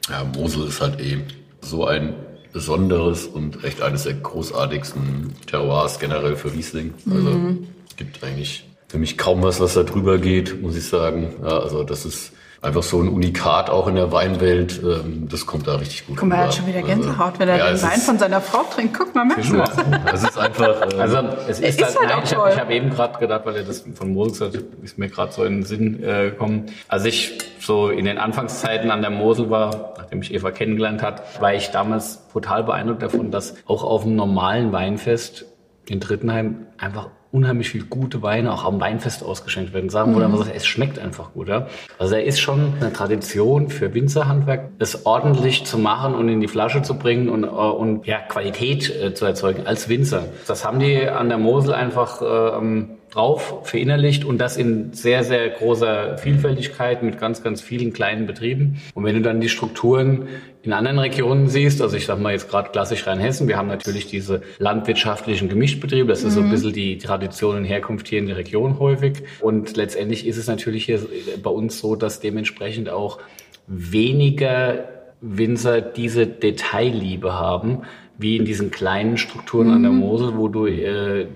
Ja, 0.09 0.23
Mosel 0.23 0.67
ist 0.67 0.81
halt 0.81 0.99
eh 0.99 1.19
so 1.61 1.85
ein 1.85 2.15
Besonderes 2.51 3.25
und 3.25 3.63
echt 3.63 3.81
eines 3.81 4.03
der 4.03 4.13
großartigsten 4.13 5.35
Terroirs 5.45 5.99
generell 5.99 6.35
für 6.35 6.53
Riesling. 6.53 6.93
Also 7.09 7.29
mhm. 7.29 7.67
gibt 7.97 8.23
eigentlich 8.23 8.65
für 8.95 8.99
mich 8.99 9.17
kaum 9.17 9.43
was, 9.43 9.59
was 9.59 9.73
da 9.73 9.83
drüber 9.83 10.19
geht, 10.19 10.61
muss 10.61 10.77
ich 10.77 10.87
sagen. 10.87 11.33
Ja, 11.43 11.59
also 11.59 11.83
das 11.83 12.05
ist 12.05 12.31
einfach 12.61 12.81
so 12.81 13.01
ein 13.01 13.09
Unikat 13.09 13.69
auch 13.69 13.87
in 13.87 13.95
der 13.95 14.13
Weinwelt. 14.13 14.81
Ähm, 14.81 15.27
das 15.29 15.45
kommt 15.45 15.67
da 15.67 15.75
richtig 15.75 16.07
gut. 16.07 16.15
Guck 16.15 16.29
mal, 16.29 16.35
er 16.35 16.43
hat 16.45 16.53
schon 16.53 16.65
wieder 16.65 16.81
Gänsehaut, 16.81 17.19
also, 17.19 17.39
wenn 17.39 17.49
er 17.49 17.57
ja, 17.57 17.71
den 17.73 17.81
Wein 17.81 17.99
von 17.99 18.17
seiner 18.17 18.39
Frau 18.39 18.63
trinkt. 18.63 18.97
Guck 18.97 19.13
mal, 19.13 19.25
merkst 19.25 19.51
du 19.51 19.57
das? 19.57 20.23
Ist 20.23 20.37
einfach. 20.37 20.65
Äh, 20.95 20.99
also 20.99 21.17
es 21.47 21.59
ist, 21.59 21.81
ist 21.81 21.83
halt, 21.83 21.99
halt 21.99 22.09
nein, 22.09 22.21
ich 22.23 22.35
habe 22.35 22.55
hab 22.55 22.71
eben 22.71 22.89
gerade 22.89 23.19
gedacht, 23.19 23.45
weil 23.45 23.57
er 23.57 23.63
das 23.63 23.83
von 23.95 24.13
Mosel 24.13 24.31
gesagt 24.31 24.55
hat, 24.55 24.83
ist 24.83 24.97
mir 24.97 25.09
gerade 25.09 25.33
so 25.33 25.43
in 25.43 25.57
den 25.57 25.63
Sinn 25.63 26.01
äh, 26.01 26.29
gekommen. 26.29 26.67
Als 26.87 27.03
ich 27.03 27.37
so 27.59 27.89
in 27.89 28.05
den 28.05 28.17
Anfangszeiten 28.17 28.91
an 28.91 29.01
der 29.01 29.09
Mosel 29.09 29.49
war, 29.49 29.95
nachdem 29.97 30.21
ich 30.21 30.33
Eva 30.33 30.51
kennengelernt 30.51 31.01
hat, 31.01 31.41
war 31.41 31.53
ich 31.53 31.71
damals 31.71 32.29
total 32.31 32.63
beeindruckt 32.63 33.01
davon, 33.01 33.29
dass 33.29 33.55
auch 33.65 33.83
auf 33.83 34.03
einem 34.03 34.15
normalen 34.15 34.71
Weinfest 34.71 35.45
in 35.85 35.99
Drittenheim 35.99 36.67
einfach 36.77 37.09
unheimlich 37.35 37.69
viel 37.69 37.83
gute 37.83 38.21
Weine 38.21 38.53
auch 38.53 38.63
am 38.63 38.79
Weinfest 38.79 39.23
ausgeschenkt 39.23 39.73
werden. 39.73 39.89
Sagen 39.89 40.13
mhm. 40.13 40.45
es 40.53 40.65
schmeckt 40.65 40.97
einfach 40.97 41.33
gut. 41.33 41.49
Ja? 41.49 41.67
Also 41.99 42.15
er 42.15 42.23
ist 42.23 42.39
schon 42.39 42.73
eine 42.79 42.93
Tradition 42.93 43.69
für 43.69 43.93
Winzerhandwerk, 43.93 44.69
es 44.79 45.05
ordentlich 45.05 45.65
zu 45.65 45.77
machen 45.77 46.15
und 46.15 46.29
in 46.29 46.39
die 46.39 46.47
Flasche 46.47 46.81
zu 46.81 46.97
bringen 46.97 47.27
und, 47.27 47.43
äh, 47.43 47.47
und 47.47 48.07
ja, 48.07 48.19
Qualität 48.19 48.89
äh, 48.89 49.13
zu 49.13 49.25
erzeugen 49.25 49.67
als 49.67 49.89
Winzer. 49.89 50.23
Das 50.47 50.65
haben 50.65 50.79
die 50.79 51.07
an 51.07 51.27
der 51.27 51.37
Mosel 51.37 51.73
einfach 51.73 52.21
ähm, 52.57 52.91
drauf 53.15 53.61
verinnerlicht 53.63 54.25
und 54.25 54.39
das 54.39 54.57
in 54.57 54.91
sehr, 54.91 55.23
sehr 55.23 55.49
großer 55.49 56.17
Vielfältigkeit 56.17 57.01
mit 57.01 57.17
ganz, 57.17 57.41
ganz 57.41 57.61
vielen 57.61 57.93
kleinen 57.93 58.27
Betrieben. 58.27 58.81
Und 58.93 59.05
wenn 59.05 59.15
du 59.15 59.21
dann 59.21 59.39
die 59.39 59.47
Strukturen 59.47 60.27
in 60.63 60.73
anderen 60.73 60.99
Regionen 60.99 61.47
siehst, 61.47 61.81
also 61.81 61.95
ich 61.95 62.05
sag 62.05 62.19
mal 62.19 62.33
jetzt 62.33 62.49
gerade 62.49 62.71
klassisch 62.71 63.07
Rheinhessen, 63.07 63.47
wir 63.47 63.55
haben 63.55 63.69
natürlich 63.69 64.07
diese 64.07 64.41
landwirtschaftlichen 64.57 65.47
Gemischtbetriebe, 65.47 66.07
das 66.07 66.23
ist 66.23 66.31
mhm. 66.31 66.31
so 66.31 66.39
ein 66.41 66.47
mhm. 66.47 66.51
bisschen 66.51 66.73
die 66.73 66.97
Tradition 66.97 67.55
und 67.55 67.63
Herkunft 67.63 68.09
hier 68.09 68.19
in 68.19 68.27
der 68.27 68.35
Region 68.35 68.79
häufig. 68.79 69.23
Und 69.39 69.77
letztendlich 69.77 70.27
ist 70.27 70.35
es 70.37 70.47
natürlich 70.47 70.83
hier 70.83 70.99
bei 71.41 71.49
uns 71.49 71.79
so, 71.79 71.95
dass 71.95 72.19
dementsprechend 72.19 72.89
auch 72.89 73.19
weniger 73.67 74.89
Winzer 75.21 75.79
diese 75.79 76.27
Detailliebe 76.27 77.33
haben, 77.33 77.83
wie 78.17 78.35
in 78.35 78.43
diesen 78.43 78.71
kleinen 78.71 79.17
Strukturen 79.17 79.67
mhm. 79.67 79.73
an 79.73 79.83
der 79.83 79.91
mhm. 79.93 79.99
Mosel, 79.99 80.37
wo 80.37 80.49
du 80.49 80.67
äh, 80.67 81.27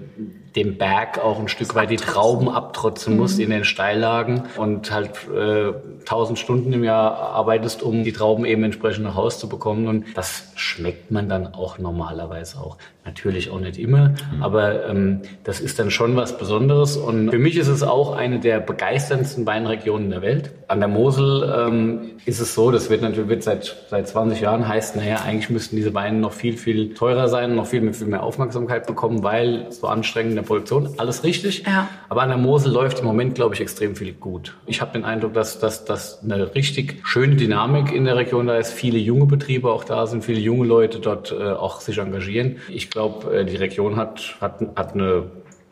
dem 0.55 0.77
Berg 0.77 1.19
auch 1.19 1.39
ein 1.39 1.47
Stück 1.47 1.76
weit 1.76 1.91
die 1.91 1.97
Trauben 1.97 2.49
abtrotzen 2.49 3.17
musst 3.17 3.38
mhm. 3.38 3.43
in 3.43 3.49
den 3.51 3.63
Steillagen 3.63 4.43
und 4.57 4.91
halt 4.91 5.11
äh, 5.34 5.73
1000 5.99 6.39
Stunden 6.39 6.73
im 6.73 6.84
Jahr 6.84 7.17
arbeitest, 7.17 7.84
um 7.84 8.03
die 8.03 8.13
Trauben 8.13 8.45
eben 8.45 8.63
entsprechend 8.63 9.03
nach 9.03 9.15
Hause 9.15 9.39
zu 9.39 9.49
bekommen. 9.49 9.88
Und 9.88 10.17
das 10.17 10.51
schmeckt 10.55 11.11
man 11.11 11.30
dann 11.30 11.53
auch 11.53 11.77
normalerweise 11.77 12.59
auch. 12.59 12.77
Natürlich 13.10 13.49
auch 13.49 13.60
nicht 13.60 13.80
immer, 13.80 14.10
mhm. 14.10 14.44
aber 14.44 14.88
ähm, 14.88 15.22
das 15.44 15.61
ist 15.61 15.80
dann 15.80 15.90
schon 15.90 16.15
was 16.15 16.38
Besonderes. 16.38 16.95
Und 16.95 17.31
für 17.31 17.40
mich 17.40 17.57
ist 17.57 17.68
es 17.68 17.81
auch 17.81 18.15
eine 18.15 18.40
der 18.40 18.60
begeisterndsten 18.60 19.48
Weinregionen 19.48 20.11
der 20.11 20.22
Welt. 20.22 20.52
An 20.68 20.80
der 20.80 20.90
Mosel 20.90 21.52
ähm, 21.57 22.02
ist 22.26 22.40
es 22.40 22.53
so, 22.53 22.69
das 22.69 22.91
wird 22.91 23.02
natürlich 23.02 23.27
wird 23.27 23.41
seit, 23.41 23.76
seit 23.90 24.07
20 24.07 24.41
Jahren 24.41 24.68
heißt, 24.68 24.95
naja, 24.95 25.22
eigentlich 25.26 25.49
müssten 25.49 25.76
diese 25.76 25.95
Weine 25.95 26.19
noch 26.19 26.34
viel, 26.34 26.56
viel 26.56 26.94
teurer 26.94 27.27
sein, 27.30 27.56
noch 27.56 27.65
viel, 27.65 27.91
viel 27.94 28.06
mehr 28.06 28.22
Aufmerksamkeit 28.22 28.86
bekommen, 28.86 29.23
weil 29.23 29.72
so 29.72 29.88
anstrengend 29.88 30.31
in 30.31 30.36
der 30.36 30.44
Produktion, 30.44 30.94
alles 30.98 31.23
richtig. 31.23 31.64
Ja. 31.65 31.90
Aber 32.10 32.22
an 32.22 32.30
der 32.30 32.38
Mosel 32.38 32.72
läuft 32.72 32.99
im 32.99 33.06
Moment, 33.06 33.34
glaube 33.34 33.56
ich, 33.56 33.61
extrem 33.61 33.95
viel 33.95 34.14
gut. 34.14 34.56
Ich 34.68 34.81
habe 34.81 34.94
den 34.94 35.03
Eindruck, 35.03 35.34
dass, 35.34 35.57
dass, 35.57 35.84
dass 35.84 36.22
eine 36.23 36.53
richtig 36.53 37.02
schöne 37.06 37.38
Dynamik 37.38 37.91
in 37.91 38.06
der 38.06 38.18
Region 38.18 38.45
da 38.45 38.57
ist, 38.57 38.72
viele 38.72 38.99
junge 38.99 39.26
Betriebe 39.26 39.72
auch 39.72 39.84
da 39.84 40.06
sind, 40.06 40.23
viele 40.23 40.40
junge 40.40 40.68
Leute 40.68 40.99
dort 40.99 41.31
äh, 41.31 41.53
auch 41.53 41.81
sich 41.81 41.98
engagieren. 41.98 42.57
Ich 42.69 42.91
glaube, 42.99 43.19
glaube, 43.19 43.38
äh, 43.38 43.45
die 43.45 43.55
Region 43.55 43.95
hat, 43.95 44.35
hat, 44.41 44.59
hat 44.76 44.93
eine 44.93 45.23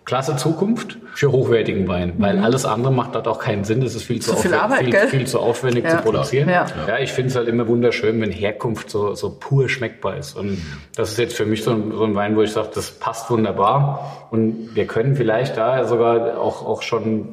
klasse 0.05 0.37
Zukunft 0.37 0.97
für 1.15 1.33
hochwertigen 1.33 1.85
Wein, 1.89 2.13
weil 2.17 2.37
mhm. 2.37 2.43
alles 2.45 2.63
andere 2.63 2.93
macht 2.93 3.13
dort 3.15 3.27
auch 3.27 3.39
keinen 3.39 3.65
Sinn. 3.65 3.81
Das 3.81 3.93
ist 3.93 4.03
viel 4.03 4.21
zu, 4.21 4.31
zu 4.31 4.37
viel, 4.37 4.53
Arbeit, 4.53 4.85
viel, 4.85 5.07
viel, 5.07 5.27
zu 5.27 5.39
aufwendig 5.39 5.83
ja. 5.83 5.97
zu 5.97 5.97
produzieren. 5.97 6.47
Ja, 6.47 6.65
ja 6.87 6.99
ich 6.99 7.11
finde 7.11 7.29
es 7.31 7.35
halt 7.35 7.49
immer 7.49 7.67
wunderschön, 7.67 8.21
wenn 8.21 8.31
Herkunft 8.31 8.89
so, 8.89 9.15
so 9.15 9.35
pur 9.37 9.67
schmeckbar 9.67 10.15
ist. 10.15 10.37
Und 10.37 10.61
das 10.95 11.11
ist 11.11 11.17
jetzt 11.17 11.35
für 11.35 11.45
mich 11.45 11.63
so 11.63 11.71
ein, 11.71 11.91
so 11.91 12.05
ein 12.05 12.15
Wein, 12.15 12.37
wo 12.37 12.41
ich 12.41 12.53
sage, 12.53 12.69
das 12.73 12.91
passt 12.91 13.29
wunderbar. 13.29 14.27
Und 14.31 14.75
wir 14.75 14.87
können 14.87 15.17
vielleicht 15.17 15.57
da 15.57 15.83
sogar 15.83 16.39
auch, 16.39 16.65
auch 16.65 16.81
schon 16.81 17.27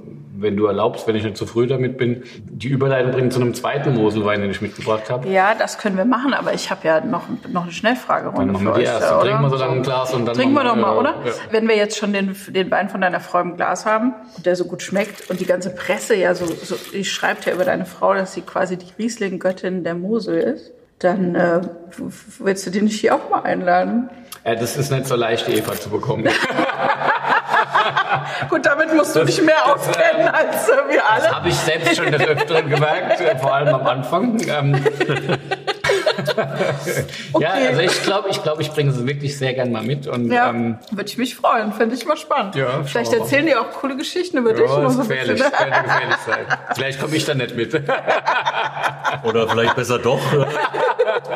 wenn 0.44 0.56
du 0.56 0.66
erlaubst, 0.66 1.08
wenn 1.08 1.16
ich 1.16 1.24
nicht 1.24 1.36
zu 1.36 1.46
früh 1.46 1.66
damit 1.66 1.98
bin, 1.98 2.22
die 2.44 2.68
Überleitung 2.68 3.12
bringen 3.12 3.30
zu 3.30 3.40
einem 3.40 3.54
zweiten 3.54 3.94
Moselwein, 3.94 4.40
den 4.40 4.50
ich 4.50 4.60
mitgebracht 4.60 5.10
habe. 5.10 5.28
Ja, 5.28 5.54
das 5.54 5.78
können 5.78 5.96
wir 5.96 6.04
machen, 6.04 6.34
aber 6.34 6.54
ich 6.54 6.70
habe 6.70 6.86
ja 6.86 7.00
noch, 7.00 7.24
noch 7.48 7.64
eine 7.64 7.72
Schnellfragerunde 7.72 8.52
dann 8.52 8.52
machen 8.52 8.66
wir 8.66 8.74
die 8.74 8.84
erste. 8.84 9.18
Trinken 9.20 9.42
wir 9.42 9.50
so 9.50 9.56
lange 9.56 9.72
ein 9.74 9.82
Glas 9.82 10.14
und 10.14 10.26
dann 10.26 10.36
Trinken 10.36 10.54
wir 10.54 10.64
doch 10.64 10.76
mal, 10.76 10.96
oder? 10.96 11.14
Ja. 11.24 11.32
Wenn 11.50 11.66
wir 11.66 11.76
jetzt 11.76 11.98
schon 11.98 12.12
den, 12.12 12.36
den 12.48 12.70
Wein 12.70 12.88
von 12.88 13.00
deiner 13.00 13.20
Frau 13.20 13.40
im 13.40 13.56
Glas 13.56 13.86
haben 13.86 14.14
und 14.36 14.46
der 14.46 14.54
so 14.54 14.66
gut 14.66 14.82
schmeckt 14.82 15.28
und 15.30 15.40
die 15.40 15.46
ganze 15.46 15.74
Presse 15.74 16.14
ja 16.14 16.34
so, 16.34 16.46
so 16.46 16.76
die 16.92 17.04
schreibt 17.04 17.46
ja 17.46 17.54
über 17.54 17.64
deine 17.64 17.86
Frau, 17.86 18.14
dass 18.14 18.34
sie 18.34 18.42
quasi 18.42 18.76
die 18.76 18.92
Riesling-Göttin 18.98 19.82
der 19.82 19.94
Mosel 19.94 20.38
ist, 20.38 20.72
dann 20.98 21.34
äh, 21.34 21.60
willst 22.38 22.66
du 22.66 22.70
die 22.70 22.82
nicht 22.82 23.00
hier 23.00 23.14
auch 23.14 23.30
mal 23.30 23.42
einladen? 23.42 24.08
Ja, 24.44 24.54
das 24.54 24.76
ist 24.76 24.90
nicht 24.90 25.06
so 25.06 25.16
leicht, 25.16 25.48
die 25.48 25.52
Eva 25.52 25.72
zu 25.72 25.88
bekommen. 25.88 26.28
Gut, 28.48 28.66
damit 28.66 28.94
musst 28.94 29.16
du 29.16 29.24
dich 29.24 29.40
mehr 29.42 29.56
das, 29.66 29.88
auskennen 29.88 30.28
als 30.28 30.68
äh, 30.68 30.72
wir 30.88 31.08
alle. 31.08 31.22
Das 31.22 31.32
habe 31.32 31.48
ich 31.48 31.56
selbst 31.56 31.96
schon 31.96 32.10
des 32.12 32.22
Öfteren 32.22 32.68
gemerkt, 32.68 33.40
vor 33.40 33.54
allem 33.54 33.74
am 33.74 33.86
Anfang. 33.86 34.40
Okay. 37.32 37.43
Ja, 37.43 37.51
also 37.52 37.81
ich 37.81 38.02
glaube, 38.02 38.28
ich, 38.28 38.43
glaub, 38.43 38.60
ich 38.60 38.70
bringe 38.70 38.93
sie 38.93 39.06
wirklich 39.06 39.36
sehr 39.36 39.55
gern 39.55 39.72
mal 39.72 39.82
mit. 39.82 40.06
Und, 40.06 40.31
ja, 40.31 40.51
ähm, 40.51 40.78
würde 40.90 41.09
ich 41.09 41.18
mich 41.18 41.35
freuen, 41.35 41.72
finde 41.72 41.94
ich 41.94 42.06
mal 42.06 42.16
spannend. 42.16 42.55
Ja, 42.55 42.82
Vielleicht 42.85 43.12
erzählen 43.12 43.47
die 43.47 43.56
auch 43.56 43.70
coole 43.72 43.97
Geschichten 43.97 44.39
über 44.39 44.51
ja, 44.51 44.56
dich. 44.56 44.70
Das 44.70 44.93
ist 44.93 45.01
gefährlich, 45.01 45.43
könnte 45.43 45.82
gefährlich 45.82 46.16
sein. 46.26 46.47
Vielleicht 46.74 47.01
komme 47.01 47.16
ich 47.16 47.24
da 47.24 47.35
nicht 47.35 47.56
mit. 47.56 47.74
Oder 49.24 49.48
vielleicht 49.48 49.76
besser 49.76 49.98
doch. 49.98 50.20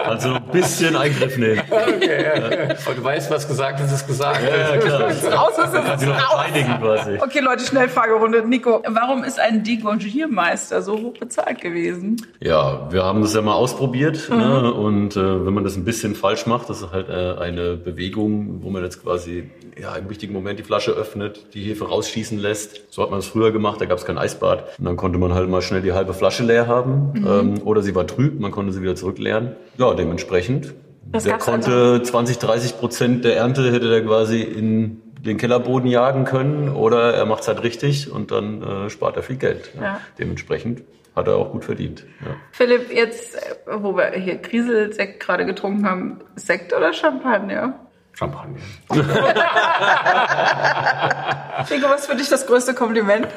Also 0.05 0.35
ein 0.35 0.45
bisschen 0.51 0.97
Eingriff 0.97 1.37
nehmen. 1.37 1.63
Okay, 1.71 2.23
ja. 2.23 2.75
Und 2.87 2.99
du 2.99 3.05
weißt, 3.05 3.31
was 3.31 3.47
gesagt 3.49 3.81
ist, 3.81 3.93
ist 3.93 4.07
gesagt. 4.07 4.41
Ja, 4.43 4.75
ja 4.75 4.77
klar. 4.77 5.09
Ist 5.09 5.25
raus 5.25 5.53
ist 5.59 5.75
es 5.75 6.07
noch 6.07 6.81
quasi. 6.81 7.19
Okay, 7.21 7.41
Leute, 7.41 7.65
Schnellfragerunde. 7.65 8.47
Nico, 8.47 8.83
warum 8.87 9.25
ist 9.25 9.39
ein 9.39 9.63
Degongiermeister 9.65 10.83
so 10.83 10.99
hoch 10.99 11.15
bezahlt 11.19 11.61
gewesen? 11.61 12.17
Ja, 12.41 12.91
wir 12.91 13.05
haben 13.05 13.23
das 13.23 13.35
ja 13.35 13.43
mal 13.43 13.55
ausprobiert. 13.55 14.29
Ne? 14.29 14.37
Mhm. 14.37 14.43
Ne? 14.43 14.58
Und 14.67 15.17
äh, 15.17 15.47
wenn 15.47 15.55
man 15.55 15.65
das 15.65 15.77
ein 15.77 15.85
bisschen 15.85 16.15
falsch 16.15 16.47
macht, 16.47 16.69
das 16.71 16.83
ist 16.83 16.93
halt 16.93 17.09
äh, 17.09 17.41
eine 17.41 17.77
Bewegung, 17.77 18.63
wo 18.63 18.71
man 18.71 18.83
jetzt 18.83 19.03
quasi 19.03 19.51
ja, 19.81 19.95
im 19.97 20.07
richtigen 20.07 20.33
Moment 20.33 20.59
die 20.59 20.65
Flasche 20.65 20.93
öffnet, 20.93 21.55
die 21.55 21.63
Hefe 21.63 21.89
rausschießen 21.89 22.39
lässt. 22.39 22.83
So 22.91 23.03
hat 23.03 23.11
man 23.11 23.21
es 23.21 23.27
früher 23.27 23.53
gemacht, 23.53 23.81
da 23.81 23.85
gab 23.85 23.99
es 23.99 24.05
kein 24.05 24.19
Eisbad. 24.19 24.79
Und 24.79 24.85
dann 24.85 24.97
konnte 24.97 25.19
man 25.19 25.35
halt 25.35 25.49
mal 25.49 25.63
schnell 25.63 25.83
die 25.83 25.93
halbe 25.93 26.15
Flasche 26.15 26.43
leer 26.43 26.67
haben. 26.67 27.13
Mhm. 27.13 27.27
Ähm, 27.27 27.63
oder 27.65 27.83
sie 27.83 27.95
war 27.95 28.07
trüb, 28.07 28.41
man 28.41 28.51
konnte 28.51 28.73
sie 28.73 28.83
wieder 28.83 28.97
zurückleeren. 28.97 29.57
Ja, 29.77 29.95
dementsprechend. 29.95 30.75
Das 31.11 31.25
der 31.25 31.39
konnte 31.39 31.71
also. 31.71 32.03
20, 32.03 32.39
30 32.39 32.79
Prozent 32.79 33.25
der 33.25 33.37
Ernte 33.37 33.73
hätte 33.73 33.89
der 33.89 34.05
quasi 34.05 34.43
in 34.43 35.01
den 35.25 35.37
Kellerboden 35.37 35.89
jagen 35.89 36.25
können 36.25 36.69
oder 36.69 37.15
er 37.15 37.27
macht 37.27 37.43
es 37.43 37.49
halt 37.49 37.63
richtig 37.63 38.11
und 38.11 38.31
dann 38.31 38.63
äh, 38.63 38.91
spart 38.91 39.17
er 39.17 39.23
viel 39.23 39.37
Geld. 39.37 39.71
Ja. 39.77 39.83
Ja. 39.83 40.01
Dementsprechend 40.19 40.83
hat 41.19 41.29
er 41.29 41.37
auch 41.37 41.53
gut 41.53 41.65
verdient. 41.65 42.05
Ja. 42.25 42.37
Philipp, 42.53 42.93
jetzt, 42.93 43.37
äh, 43.37 43.57
wo 43.67 43.97
wir 43.97 44.13
hier 44.13 44.39
Kriselsekt 44.39 45.21
gerade 45.21 45.45
getrunken 45.45 45.89
haben, 45.89 46.21
Sekt 46.37 46.73
oder 46.73 46.93
Champagner? 46.93 47.79
Champagner. 48.19 48.59
Ingo, 51.71 51.89
was 51.89 52.07
für 52.07 52.17
dich 52.17 52.29
das 52.29 52.49
größte 52.49 52.75
Kompliment? 52.75 53.29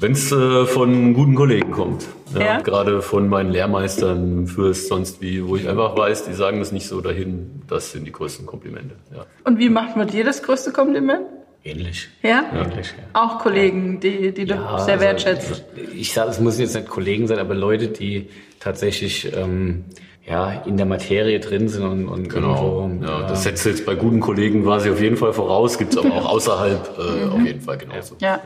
Wenn 0.00 0.12
es 0.12 0.32
äh, 0.32 0.64
von 0.64 1.12
guten 1.12 1.34
Kollegen 1.34 1.70
kommt. 1.70 2.06
Ja, 2.32 2.40
ja? 2.40 2.60
Gerade 2.62 3.02
von 3.02 3.28
meinen 3.28 3.50
Lehrmeistern 3.50 4.46
fürs 4.46 4.88
sonst 4.88 5.20
wie, 5.20 5.46
wo 5.46 5.56
ich 5.56 5.68
einfach 5.68 5.94
weiß, 5.98 6.24
die 6.24 6.32
sagen 6.32 6.60
das 6.60 6.72
nicht 6.72 6.88
so 6.88 7.02
dahin, 7.02 7.60
das 7.68 7.92
sind 7.92 8.06
die 8.06 8.12
größten 8.12 8.46
Komplimente. 8.46 8.94
Ja. 9.14 9.26
Und 9.44 9.58
wie 9.58 9.68
macht 9.68 9.96
man 9.96 10.06
dir 10.06 10.24
das 10.24 10.42
größte 10.42 10.72
Kompliment? 10.72 11.26
Ähnlich. 11.64 12.08
Ja? 12.22 12.44
Ähnlich, 12.52 12.94
ja. 12.96 13.04
Auch 13.12 13.38
Kollegen, 13.38 14.00
die, 14.00 14.32
die 14.32 14.44
du 14.44 14.54
sehr 14.54 14.68
also, 14.68 15.00
wertschätzt. 15.00 15.64
Ich 15.94 16.12
sage, 16.12 16.30
es 16.30 16.40
müssen 16.40 16.62
jetzt 16.62 16.74
nicht 16.74 16.88
Kollegen 16.88 17.28
sein, 17.28 17.38
aber 17.38 17.54
Leute, 17.54 17.88
die 17.88 18.28
tatsächlich 18.58 19.32
ähm, 19.36 19.84
ja, 20.26 20.62
in 20.66 20.76
der 20.76 20.86
Materie 20.86 21.40
drin 21.40 21.68
sind 21.68 21.84
und, 21.84 22.08
und 22.08 22.28
genau. 22.28 22.82
irgendwo. 22.82 23.06
Ja, 23.06 23.28
das 23.28 23.42
setzt 23.42 23.66
jetzt 23.66 23.84
bei 23.86 23.94
guten 23.94 24.20
Kollegen 24.20 24.62
quasi 24.64 24.90
auf 24.90 25.00
jeden 25.00 25.16
Fall 25.16 25.32
voraus, 25.32 25.78
gibt 25.78 25.92
es 25.94 25.98
aber 25.98 26.14
auch 26.14 26.26
außerhalb 26.32 26.98
äh, 26.98 27.26
mhm. 27.26 27.32
auf 27.32 27.40
jeden 27.40 27.60
Fall 27.60 27.78
genauso. 27.78 28.16
Ja. 28.20 28.34
ja. 28.34 28.40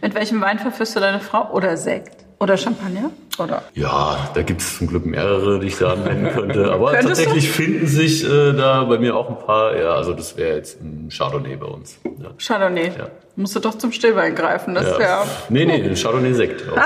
Mit 0.00 0.14
welchem 0.14 0.40
Wein 0.40 0.58
verführst 0.58 0.96
du 0.96 1.00
deine 1.00 1.20
Frau? 1.20 1.50
Oder 1.52 1.76
Sekt? 1.76 2.24
Oder 2.42 2.56
Champagner? 2.56 3.10
oder? 3.38 3.62
Ja, 3.74 4.30
da 4.34 4.42
gibt 4.42 4.60
es 4.60 4.78
zum 4.78 4.88
Glück 4.88 5.06
mehrere, 5.06 5.58
die 5.60 5.68
ich 5.68 5.78
da 5.78 5.92
anwenden 5.92 6.30
könnte. 6.32 6.72
Aber 6.74 6.92
tatsächlich 6.92 7.46
du? 7.46 7.52
finden 7.52 7.86
sich 7.86 8.24
äh, 8.24 8.52
da 8.52 8.84
bei 8.84 8.98
mir 8.98 9.16
auch 9.16 9.28
ein 9.30 9.38
paar. 9.38 9.76
Ja, 9.76 9.94
also 9.94 10.12
das 10.12 10.36
wäre 10.36 10.56
jetzt 10.56 10.80
ein 10.80 11.08
Chardonnay 11.10 11.56
bei 11.56 11.66
uns. 11.66 11.98
Ja. 12.04 12.30
Chardonnay? 12.38 12.88
Ja. 12.88 13.08
Musst 13.36 13.56
du 13.56 13.60
doch 13.60 13.78
zum 13.78 13.92
Stillwein 13.92 14.34
greifen. 14.34 14.74
Das 14.74 14.86
ja. 14.86 14.98
wäre. 14.98 15.24
Nee, 15.48 15.64
nee, 15.64 15.82
ein 15.82 15.96
Chardonnay-Sekt. 15.96 16.64
okay. 16.70 16.82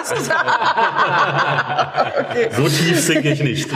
So 2.52 2.68
tief 2.68 3.00
sinke 3.00 3.30
ich 3.30 3.42
nicht. 3.42 3.70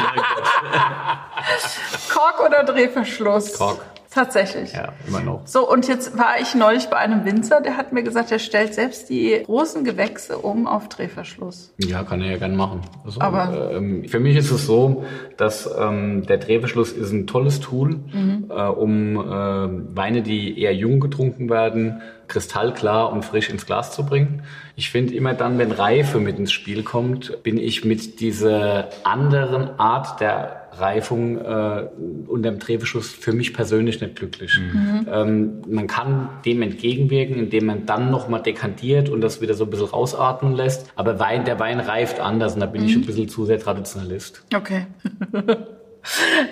Kork 2.12 2.46
oder 2.46 2.62
Drehverschluss? 2.62 3.54
Kork. 3.58 3.80
Tatsächlich. 4.10 4.72
Ja, 4.72 4.92
immer 5.06 5.20
noch. 5.20 5.46
So, 5.46 5.70
und 5.70 5.86
jetzt 5.86 6.18
war 6.18 6.40
ich 6.40 6.56
neulich 6.56 6.86
bei 6.86 6.96
einem 6.96 7.24
Winzer, 7.24 7.60
der 7.60 7.76
hat 7.76 7.92
mir 7.92 8.02
gesagt, 8.02 8.32
er 8.32 8.40
stellt 8.40 8.74
selbst 8.74 9.08
die 9.08 9.40
großen 9.46 9.84
Gewächse 9.84 10.38
um 10.38 10.66
auf 10.66 10.88
Drehverschluss. 10.88 11.72
Ja, 11.78 12.02
kann 12.02 12.20
er 12.20 12.32
ja 12.32 12.38
gern 12.38 12.56
machen. 12.56 12.80
Also, 13.04 13.20
Aber 13.20 13.70
ähm, 13.72 14.08
für 14.08 14.18
mich 14.18 14.36
ist 14.36 14.50
es 14.50 14.66
so, 14.66 15.04
dass 15.36 15.70
ähm, 15.78 16.26
der 16.26 16.38
Drehverschluss 16.38 16.90
ist 16.90 17.12
ein 17.12 17.28
tolles 17.28 17.60
Tool, 17.60 18.00
mhm. 18.12 18.46
äh, 18.50 18.62
um 18.62 19.16
äh, 19.16 19.96
Weine, 19.96 20.22
die 20.22 20.60
eher 20.60 20.74
jung 20.74 20.98
getrunken 20.98 21.48
werden, 21.48 22.02
kristallklar 22.30 23.12
und 23.12 23.24
frisch 23.24 23.50
ins 23.50 23.66
Glas 23.66 23.92
zu 23.92 24.06
bringen. 24.06 24.42
Ich 24.76 24.88
finde 24.88 25.14
immer 25.14 25.34
dann, 25.34 25.58
wenn 25.58 25.72
Reife 25.72 26.18
mit 26.18 26.38
ins 26.38 26.52
Spiel 26.52 26.82
kommt, 26.82 27.42
bin 27.42 27.58
ich 27.58 27.84
mit 27.84 28.20
dieser 28.20 28.88
anderen 29.04 29.78
Art 29.78 30.20
der 30.20 30.68
Reifung 30.72 31.38
äh, 31.38 31.88
unter 32.26 32.50
dem 32.50 32.58
Drehverschluss 32.58 33.10
für 33.10 33.32
mich 33.32 33.52
persönlich 33.52 34.00
nicht 34.00 34.16
glücklich. 34.16 34.58
Mhm. 34.58 35.06
Ähm, 35.10 35.62
man 35.68 35.86
kann 35.86 36.28
dem 36.44 36.62
entgegenwirken, 36.62 37.36
indem 37.36 37.66
man 37.66 37.86
dann 37.86 38.10
nochmal 38.10 38.40
dekantiert 38.42 39.08
und 39.08 39.20
das 39.20 39.40
wieder 39.40 39.54
so 39.54 39.64
ein 39.64 39.70
bisschen 39.70 39.88
rausatmen 39.88 40.54
lässt. 40.54 40.90
Aber 40.96 41.18
Wein, 41.18 41.44
der 41.44 41.58
Wein 41.58 41.80
reift 41.80 42.20
anders 42.20 42.54
und 42.54 42.60
da 42.60 42.66
bin 42.66 42.82
mhm. 42.82 42.88
ich 42.88 42.96
ein 42.96 43.04
bisschen 43.04 43.28
zu 43.28 43.44
sehr 43.44 43.58
Traditionalist. 43.58 44.44
Okay. 44.54 44.86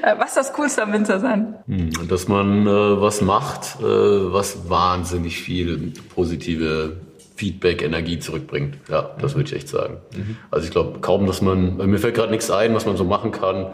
Äh, 0.02 0.18
was 0.18 0.28
ist 0.28 0.36
das 0.36 0.52
Coolste 0.52 0.82
am 0.82 0.92
Winter 0.92 1.20
sein? 1.20 1.54
Hm, 1.66 2.08
dass 2.08 2.28
man 2.28 2.66
äh, 2.66 3.00
was 3.00 3.20
macht, 3.20 3.80
äh, 3.80 3.82
was 3.82 4.68
wahnsinnig 4.68 5.38
viel 5.38 5.92
positive 6.14 6.96
Feedback, 7.36 7.82
Energie 7.82 8.18
zurückbringt. 8.18 8.78
Ja, 8.88 9.10
das 9.20 9.36
würde 9.36 9.48
ich 9.48 9.56
echt 9.56 9.68
sagen. 9.68 9.98
Mhm. 10.16 10.36
Also 10.50 10.66
ich 10.66 10.72
glaube 10.72 10.98
kaum, 11.00 11.26
dass 11.26 11.40
man, 11.40 11.76
mir 11.76 11.98
fällt 11.98 12.16
gerade 12.16 12.32
nichts 12.32 12.50
ein, 12.50 12.74
was 12.74 12.84
man 12.84 12.96
so 12.96 13.04
machen 13.04 13.30
kann, 13.30 13.66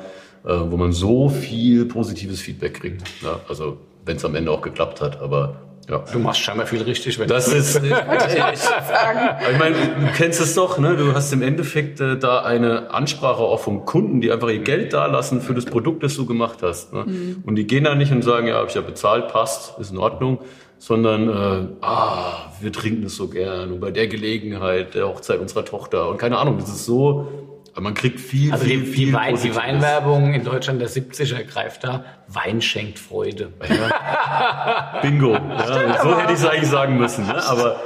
äh, 0.44 0.54
wo 0.68 0.76
man 0.76 0.92
so 0.92 1.30
viel 1.30 1.86
positives 1.86 2.40
Feedback 2.40 2.74
kriegt. 2.74 3.02
Ja, 3.22 3.40
also 3.48 3.78
wenn 4.04 4.16
es 4.16 4.24
am 4.24 4.34
Ende 4.34 4.50
auch 4.50 4.60
geklappt 4.60 5.00
hat, 5.00 5.20
aber 5.20 5.56
ja. 5.88 6.04
Du 6.12 6.18
machst 6.18 6.40
scheinbar 6.40 6.66
viel 6.66 6.82
richtig, 6.82 7.18
wenn 7.18 7.28
das 7.28 7.48
ist. 7.48 7.76
ich, 7.82 7.90
ich 7.92 9.58
meine, 9.58 9.76
du 9.76 10.12
kennst 10.16 10.40
es 10.40 10.54
doch, 10.54 10.78
ne? 10.78 10.96
Du 10.96 11.14
hast 11.14 11.32
im 11.32 11.42
Endeffekt 11.42 12.00
äh, 12.00 12.18
da 12.18 12.42
eine 12.42 12.90
Ansprache 12.92 13.42
auch 13.42 13.60
vom 13.60 13.84
Kunden, 13.84 14.20
die 14.20 14.32
einfach 14.32 14.48
ihr 14.48 14.60
Geld 14.60 14.92
dalassen 14.92 15.40
für 15.40 15.54
das 15.54 15.64
Produkt, 15.64 16.02
das 16.02 16.16
du 16.16 16.26
gemacht 16.26 16.62
hast. 16.62 16.92
Ne? 16.92 17.04
Mhm. 17.04 17.42
Und 17.44 17.56
die 17.56 17.66
gehen 17.66 17.84
da 17.84 17.94
nicht 17.94 18.12
und 18.12 18.22
sagen, 18.22 18.46
ja, 18.46 18.54
habe 18.54 18.68
ich 18.68 18.74
ja 18.74 18.80
bezahlt, 18.80 19.28
passt, 19.28 19.78
ist 19.78 19.92
in 19.92 19.98
Ordnung, 19.98 20.38
sondern 20.78 21.28
äh, 21.28 21.68
ah, 21.82 22.52
wir 22.60 22.72
trinken 22.72 23.04
es 23.04 23.16
so 23.16 23.28
gern 23.28 23.72
und 23.72 23.80
bei 23.80 23.90
der 23.90 24.06
Gelegenheit 24.06 24.94
der 24.94 25.08
Hochzeit 25.08 25.40
unserer 25.40 25.64
Tochter 25.64 26.08
und 26.08 26.18
keine 26.18 26.38
Ahnung, 26.38 26.58
das 26.58 26.68
ist 26.68 26.84
so 26.84 27.53
man 27.80 27.94
kriegt 27.94 28.20
viel, 28.20 28.52
also 28.52 28.64
viel, 28.64 28.80
die, 28.80 28.86
viel 28.86 29.06
die, 29.08 29.12
Wein, 29.12 29.38
die 29.42 29.54
Weinwerbung 29.54 30.32
in 30.32 30.44
Deutschland 30.44 30.80
der 30.80 30.88
70er 30.88 31.42
greift 31.44 31.84
da. 31.84 32.04
Wein 32.28 32.62
schenkt 32.62 32.98
Freude. 32.98 33.52
Ja. 33.68 35.00
Bingo. 35.02 35.34
Ja, 35.34 35.98
so 36.02 36.16
hätte 36.16 36.32
ich 36.32 36.38
es 36.38 36.46
eigentlich 36.46 36.70
sagen 36.70 36.96
müssen. 36.98 37.26
Ne? 37.26 37.44
Aber 37.44 37.80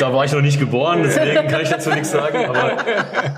da 0.00 0.12
war 0.12 0.24
ich 0.24 0.32
noch 0.32 0.40
nicht 0.40 0.58
geboren, 0.58 1.02
deswegen 1.04 1.46
kann 1.48 1.60
ich 1.60 1.68
dazu 1.68 1.90
nichts 1.90 2.10
sagen. 2.10 2.46
Aber, 2.46 2.76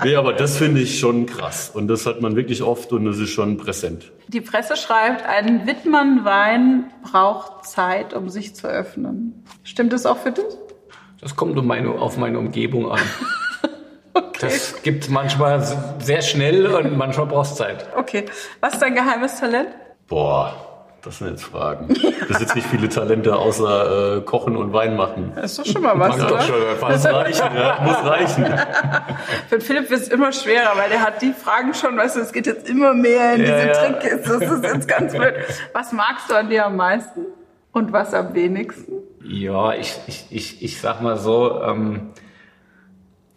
nee, 0.03 0.15
aber 0.15 0.33
das 0.33 0.57
finde 0.57 0.81
ich 0.81 0.99
schon 0.99 1.27
krass. 1.27 1.69
Und 1.71 1.87
das 1.87 2.05
hat 2.05 2.21
man 2.21 2.35
wirklich 2.35 2.63
oft 2.63 2.91
und 2.91 3.05
das 3.05 3.19
ist 3.19 3.29
schon 3.29 3.57
präsent. 3.57 4.11
Die 4.27 4.41
Presse 4.41 4.75
schreibt, 4.75 5.25
ein 5.25 5.67
Wittmann-Wein 5.67 6.85
braucht 7.11 7.65
Zeit, 7.65 8.13
um 8.13 8.29
sich 8.29 8.55
zu 8.55 8.67
öffnen. 8.67 9.43
Stimmt 9.63 9.93
das 9.93 10.05
auch 10.05 10.17
für 10.17 10.31
dich? 10.31 10.45
Das 11.21 11.35
kommt 11.35 11.57
um 11.57 11.67
meine, 11.67 11.91
auf 11.91 12.17
meine 12.17 12.39
Umgebung 12.39 12.91
an. 12.91 12.99
Das 14.41 14.81
gibt 14.81 15.09
manchmal 15.09 15.61
sehr 15.99 16.21
schnell 16.21 16.67
und 16.67 16.97
manchmal 16.97 17.27
brauchst 17.27 17.57
Zeit. 17.57 17.85
Okay. 17.95 18.25
Was 18.59 18.73
ist 18.73 18.81
dein 18.81 18.95
geheimes 18.95 19.39
Talent? 19.39 19.69
Boah, 20.07 20.53
das 21.01 21.19
sind 21.19 21.29
jetzt 21.29 21.45
Fragen. 21.45 21.95
Das 22.27 22.39
sind 22.39 22.55
nicht 22.55 22.67
viele 22.67 22.89
Talente 22.89 23.35
außer 23.35 24.17
äh, 24.17 24.21
Kochen 24.21 24.55
und 24.55 24.73
Wein 24.73 24.95
machen. 24.95 25.33
Das 25.35 25.51
ist 25.51 25.59
doch 25.59 25.65
schon 25.65 25.81
mal 25.81 25.97
was, 25.99 26.15
oder? 26.15 26.27
Doch 26.27 26.41
schon, 26.41 26.59
muss 26.91 27.05
reichen, 27.05 27.55
ja, 27.55 27.79
muss 27.83 28.03
reichen. 28.03 28.45
Für 29.49 29.61
Philipp 29.61 29.89
wird 29.89 30.01
es 30.01 30.07
immer 30.09 30.31
schwerer, 30.31 30.71
weil 30.75 30.89
der 30.89 31.01
hat 31.01 31.21
die 31.21 31.33
Fragen 31.33 31.73
schon, 31.73 31.97
weißt 31.97 32.15
du, 32.15 32.21
es 32.21 32.31
geht 32.31 32.47
jetzt 32.47 32.69
immer 32.69 32.93
mehr 32.93 33.35
in 33.35 33.45
ja, 33.45 33.45
diese 33.45 33.67
ja. 33.67 33.73
Trickkiste. 33.73 34.39
Das 34.39 34.51
ist 34.51 34.63
jetzt 34.63 34.87
ganz 34.87 35.13
blöd. 35.13 35.35
Was 35.73 35.91
magst 35.91 36.29
du 36.29 36.35
an 36.35 36.49
dir 36.49 36.65
am 36.65 36.75
meisten 36.75 37.25
und 37.71 37.93
was 37.93 38.13
am 38.13 38.33
wenigsten? 38.33 38.93
Ja, 39.23 39.73
ich, 39.73 39.97
ich, 40.07 40.25
ich, 40.29 40.63
ich 40.63 40.81
sag 40.81 41.01
mal 41.01 41.17
so, 41.17 41.61
ähm, 41.63 42.11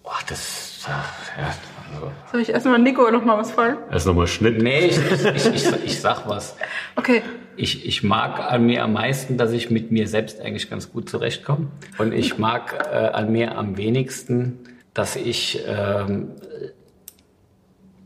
Oh, 0.04 0.10
das. 0.28 0.73
Ja, 0.86 1.54
also. 1.92 2.12
Soll 2.30 2.40
ich 2.40 2.50
erstmal 2.50 2.78
Nico 2.78 3.10
noch 3.10 3.24
mal 3.24 3.38
was 3.38 3.52
fragen? 3.52 3.78
Erst 3.90 4.06
nochmal 4.06 4.26
Schnitt. 4.26 4.62
Nee, 4.62 4.86
ich, 4.86 4.98
ich, 4.98 5.46
ich, 5.46 5.84
ich, 5.84 6.00
sag 6.00 6.28
was. 6.28 6.56
Okay. 6.96 7.22
Ich, 7.56 7.86
ich 7.86 8.02
mag 8.02 8.40
an 8.40 8.66
mir 8.66 8.82
am 8.82 8.92
meisten, 8.92 9.36
dass 9.36 9.52
ich 9.52 9.70
mit 9.70 9.92
mir 9.92 10.08
selbst 10.08 10.40
eigentlich 10.40 10.68
ganz 10.68 10.92
gut 10.92 11.08
zurechtkomme. 11.08 11.68
Und 11.98 12.12
ich 12.12 12.38
mag 12.38 12.86
äh, 12.90 12.96
an 12.96 13.30
mir 13.30 13.56
am 13.56 13.76
wenigsten, 13.76 14.58
dass 14.92 15.16
ich 15.16 15.64
ähm, 15.66 16.32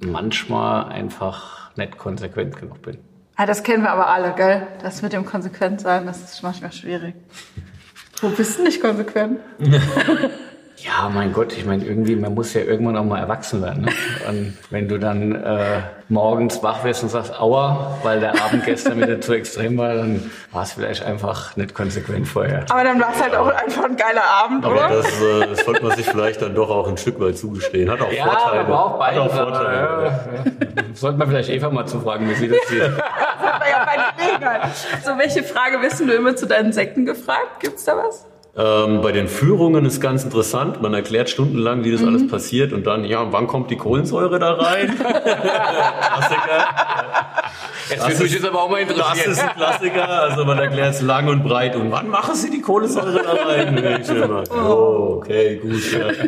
manchmal 0.00 0.90
einfach 0.92 1.74
nicht 1.76 1.96
konsequent 1.96 2.56
genug 2.56 2.82
bin. 2.82 2.98
Ah, 3.36 3.46
das 3.46 3.62
kennen 3.62 3.84
wir 3.84 3.90
aber 3.90 4.08
alle, 4.08 4.34
gell? 4.34 4.66
Das 4.82 5.00
mit 5.02 5.12
dem 5.12 5.24
konsequent 5.24 5.80
sein, 5.80 6.06
das 6.06 6.22
ist 6.22 6.42
manchmal 6.42 6.72
schwierig. 6.72 7.14
Wo 8.20 8.28
bist 8.30 8.58
du 8.58 8.64
nicht 8.64 8.80
konsequent? 8.80 9.38
Ja, 10.80 11.08
mein 11.12 11.32
Gott, 11.32 11.52
ich 11.52 11.64
meine, 11.64 11.84
irgendwie, 11.84 12.14
man 12.14 12.34
muss 12.34 12.54
ja 12.54 12.60
irgendwann 12.60 12.96
auch 12.96 13.04
mal 13.04 13.18
erwachsen 13.18 13.62
werden. 13.62 13.82
Ne? 13.82 13.92
Und 14.28 14.56
wenn 14.70 14.86
du 14.86 14.98
dann 14.98 15.34
äh, 15.34 15.80
morgens 16.08 16.62
wach 16.62 16.84
wirst 16.84 17.02
und 17.02 17.08
sagst, 17.08 17.34
aua, 17.40 17.98
weil 18.04 18.20
der 18.20 18.40
Abend 18.40 18.64
gestern 18.64 19.00
wieder 19.00 19.20
zu 19.20 19.32
extrem 19.32 19.76
war, 19.76 19.94
dann 19.94 20.30
war 20.52 20.62
es 20.62 20.74
vielleicht 20.74 21.04
einfach 21.04 21.56
nicht 21.56 21.74
konsequent 21.74 22.28
vorher. 22.28 22.64
Aber 22.68 22.84
dann 22.84 23.00
war 23.00 23.10
es 23.12 23.20
halt 23.20 23.34
auch 23.34 23.48
einfach 23.48 23.84
ein 23.86 23.96
geiler 23.96 24.22
Abend, 24.22 24.64
aber 24.64 24.74
oder? 24.74 24.88
Das, 24.88 25.20
äh, 25.20 25.46
das 25.48 25.64
sollte 25.64 25.84
man 25.84 25.96
sich 25.96 26.06
vielleicht 26.06 26.42
dann 26.42 26.54
doch 26.54 26.70
auch 26.70 26.86
ein 26.86 26.96
Stück 26.96 27.18
weit 27.18 27.36
zugestehen. 27.36 27.90
Hat 27.90 28.00
auch 28.00 28.12
ja, 28.12 28.26
Vorteile. 28.26 28.60
Aber 28.60 28.84
auch 28.84 28.98
beide, 29.00 29.24
Hat 29.24 29.30
auch 29.30 29.34
Vorteile. 29.34 29.74
Ja, 29.74 30.02
ja. 30.04 30.84
Sollte 30.94 31.18
man 31.18 31.28
vielleicht 31.28 31.50
Eva 31.50 31.70
mal 31.70 31.86
zufragen, 31.86 32.30
wie 32.30 32.34
sie 32.34 32.48
das 32.48 32.58
sieht. 32.68 32.82
das 32.82 32.92
hat 32.92 33.58
man 33.58 33.68
ja 33.68 33.84
bei 33.84 34.22
Gelegenheit. 34.24 34.62
So, 35.04 35.18
welche 35.18 35.42
Frage 35.42 35.82
wirst 35.82 35.98
du 35.98 36.04
immer 36.12 36.36
zu 36.36 36.46
deinen 36.46 36.72
Sekten 36.72 37.04
gefragt? 37.04 37.58
Gibt's 37.58 37.84
da 37.84 37.96
was? 37.96 38.28
Ähm, 38.58 39.02
bei 39.02 39.12
den 39.12 39.28
Führungen 39.28 39.84
ist 39.84 40.00
ganz 40.00 40.24
interessant. 40.24 40.82
Man 40.82 40.92
erklärt 40.92 41.30
stundenlang, 41.30 41.84
wie 41.84 41.92
das 41.92 42.00
mhm. 42.00 42.08
alles 42.08 42.26
passiert 42.26 42.72
und 42.72 42.88
dann, 42.88 43.04
ja, 43.04 43.32
wann 43.32 43.46
kommt 43.46 43.70
die 43.70 43.76
Kohlensäure 43.76 44.40
da 44.40 44.54
rein? 44.54 44.96
Klassiker. 44.98 46.66
Jetzt 47.88 48.02
das 48.02 48.20
ist, 48.20 48.44
aber 48.44 48.62
auch 48.62 48.70
mal 48.70 48.80
interessiert. 48.80 49.26
Das 49.26 49.26
ist 49.26 49.42
ein 49.42 49.56
Klassiker. 49.56 50.08
Also 50.08 50.44
man 50.44 50.58
erklärt 50.58 50.94
es 50.94 51.02
lang 51.02 51.28
und 51.28 51.44
breit. 51.44 51.76
Und 51.76 51.90
wann 51.90 52.08
machen 52.08 52.34
Sie 52.34 52.50
die 52.50 52.60
Kohlensäure 52.60 53.22
da 53.22 53.32
rein? 53.32 54.00
Ich 54.02 54.08
immer, 54.08 54.42
oh, 54.50 55.18
okay, 55.18 55.56
gut. 55.56 55.80
Ja. 55.92 56.08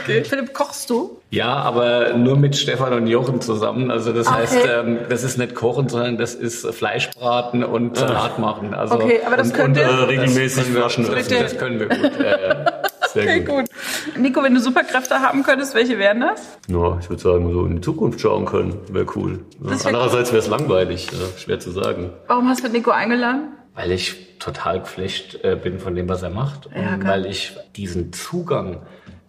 Okay. 0.00 0.24
Philipp, 0.24 0.54
kochst 0.54 0.90
du? 0.90 1.20
Ja, 1.30 1.54
aber 1.54 2.14
nur 2.14 2.36
mit 2.36 2.56
Stefan 2.56 2.92
und 2.92 3.06
Jochen 3.06 3.40
zusammen. 3.40 3.90
Also 3.90 4.12
das 4.12 4.26
okay. 4.26 4.36
heißt, 4.36 4.58
ähm, 4.68 4.98
das 5.08 5.22
ist 5.22 5.38
nicht 5.38 5.54
kochen, 5.54 5.88
sondern 5.88 6.18
das 6.18 6.34
ist 6.34 6.66
Fleischbraten 6.66 7.62
und 7.62 7.96
Salat 7.96 8.38
machen. 8.38 8.74
Also 8.74 8.94
okay, 8.94 9.20
aber 9.24 9.36
das 9.36 9.48
und, 9.48 9.54
könnt 9.54 9.76
ihr 9.76 9.88
und, 9.88 9.98
äh, 9.98 10.02
regelmäßig 10.04 10.74
waschen. 10.98 11.14
Das, 11.14 11.28
das, 11.28 11.58
können 11.58 11.80
wir 11.80 11.88
gut. 11.88 12.12
Sehr 13.12 13.24
okay, 13.24 13.40
gut. 13.40 13.56
gut. 13.56 14.16
Nico, 14.18 14.42
wenn 14.42 14.54
du 14.54 14.60
Superkräfte 14.60 15.20
haben 15.20 15.42
könntest, 15.42 15.74
welche 15.74 15.98
wären 15.98 16.20
das? 16.20 16.58
Ja, 16.68 16.98
ich 17.00 17.08
würde 17.10 17.22
sagen, 17.22 17.52
so 17.52 17.66
in 17.66 17.76
die 17.76 17.80
Zukunft 17.80 18.20
schauen 18.20 18.46
können, 18.46 18.78
wäre 18.88 19.06
cool. 19.16 19.40
Wär 19.58 19.78
Andererseits 19.84 20.30
wäre 20.30 20.42
es 20.42 20.48
langweilig, 20.48 21.08
schwer 21.36 21.58
zu 21.58 21.70
sagen. 21.70 22.10
Warum 22.28 22.48
hast 22.48 22.64
du 22.64 22.68
Nico 22.68 22.90
eingeladen? 22.90 23.56
Weil 23.74 23.92
ich 23.92 24.38
total 24.38 24.80
geflecht 24.80 25.40
äh, 25.42 25.56
bin 25.56 25.78
von 25.78 25.94
dem, 25.94 26.08
was 26.08 26.22
er 26.22 26.30
macht. 26.30 26.68
Ja, 26.74 26.94
und 26.94 27.06
weil 27.06 27.26
ich 27.26 27.56
diesen 27.76 28.12
Zugang 28.12 28.82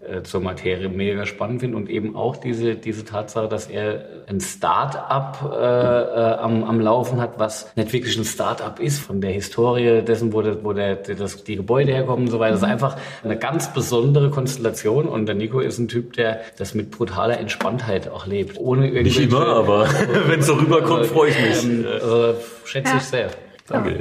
äh, 0.07 0.23
zur 0.23 0.41
Materie 0.41 0.89
mega 0.89 1.25
spannend 1.25 1.59
finde 1.59 1.77
und 1.77 1.89
eben 1.89 2.15
auch 2.15 2.37
diese, 2.37 2.75
diese 2.75 3.05
Tatsache, 3.05 3.47
dass 3.47 3.67
er 3.67 4.05
ein 4.27 4.39
Start-up 4.39 5.51
äh, 5.53 5.55
äh, 5.55 6.37
am, 6.39 6.63
am 6.63 6.79
Laufen 6.79 7.21
hat, 7.21 7.37
was 7.37 7.71
nicht 7.75 7.93
wirklich 7.93 8.17
ein 8.17 8.25
Start-up 8.25 8.79
ist, 8.79 8.99
von 8.99 9.21
der 9.21 9.31
Historie 9.31 10.01
dessen, 10.01 10.33
wo, 10.33 10.41
der, 10.41 10.63
wo 10.63 10.73
der, 10.73 10.95
das, 10.95 11.43
die 11.43 11.55
Gebäude 11.55 11.91
herkommen 11.93 12.25
und 12.25 12.31
so 12.31 12.39
weiter. 12.39 12.53
Das 12.53 12.61
ist 12.61 12.67
mhm. 12.67 12.73
einfach 12.73 12.97
eine 13.23 13.37
ganz 13.37 13.73
besondere 13.73 14.29
Konstellation 14.29 15.07
und 15.07 15.25
der 15.27 15.35
Nico 15.35 15.59
ist 15.59 15.77
ein 15.77 15.87
Typ, 15.87 16.13
der 16.13 16.41
das 16.57 16.73
mit 16.73 16.91
brutaler 16.91 17.39
Entspanntheit 17.39 18.09
auch 18.09 18.25
lebt. 18.25 18.57
Ohne 18.57 18.89
Nicht 18.89 19.19
immer, 19.19 19.47
aber 19.47 19.87
wenn 20.27 20.39
es 20.39 20.47
so 20.47 20.55
rüberkommt, 20.55 21.05
freue 21.05 21.29
ich 21.29 21.39
mich. 21.39 21.63
Ähm, 21.63 21.85
also, 21.87 22.35
schätze 22.65 22.93
ich 22.97 23.03
sehr. 23.03 23.29
Danke. 23.67 23.99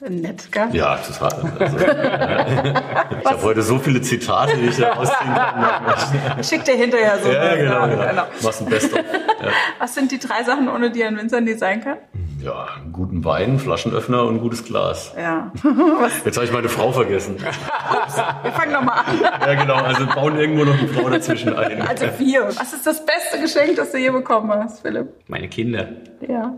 Nett, 0.00 0.52
gell? 0.52 0.68
Ja, 0.72 0.96
total. 0.96 1.52
Also, 1.58 1.76
ich 3.20 3.26
habe 3.26 3.42
heute 3.42 3.62
so 3.62 3.78
viele 3.80 4.00
Zitate, 4.00 4.56
die 4.56 4.66
ich 4.66 4.76
da 4.76 4.92
ausziehen 4.92 5.34
kann. 5.34 6.44
Schick 6.44 6.64
dir 6.64 6.76
hinterher 6.76 7.18
so. 7.20 7.28
Ja, 7.28 7.56
genau. 7.56 7.86
Ja, 7.86 8.10
genau. 8.10 8.22
Machst 8.42 8.62
ein 8.62 8.68
Best-of. 8.68 8.98
Ja. 8.98 9.50
Was 9.80 9.94
sind 9.94 10.12
die 10.12 10.20
drei 10.20 10.44
Sachen, 10.44 10.68
ohne 10.68 10.92
die 10.92 11.02
ein 11.02 11.16
Winzer 11.16 11.40
nie 11.40 11.54
sein 11.54 11.82
kann? 11.82 11.98
Ja, 12.40 12.68
einen 12.76 12.92
guten 12.92 13.24
Wein, 13.24 13.58
Flaschenöffner 13.58 14.22
und 14.22 14.36
ein 14.36 14.40
gutes 14.40 14.64
Glas. 14.64 15.12
Ja. 15.18 15.50
Jetzt 16.24 16.36
habe 16.36 16.46
ich 16.46 16.52
meine 16.52 16.68
Frau 16.68 16.92
vergessen. 16.92 17.36
Wir 17.40 18.52
fangen 18.52 18.72
nochmal 18.72 19.00
an. 19.04 19.20
Ja, 19.20 19.54
genau. 19.54 19.74
Also 19.74 20.06
bauen 20.06 20.38
irgendwo 20.38 20.64
noch 20.64 20.78
eine 20.78 20.86
Frau 20.88 21.10
dazwischen 21.10 21.56
ein. 21.56 21.82
Also 21.82 22.06
vier. 22.16 22.46
Was 22.46 22.72
ist 22.72 22.86
das 22.86 23.04
beste 23.04 23.40
Geschenk, 23.40 23.74
das 23.74 23.90
du 23.90 23.98
je 23.98 24.10
bekommen 24.10 24.52
hast, 24.52 24.82
Philipp? 24.82 25.08
Meine 25.26 25.48
Kinder. 25.48 25.88
Ja. 26.28 26.54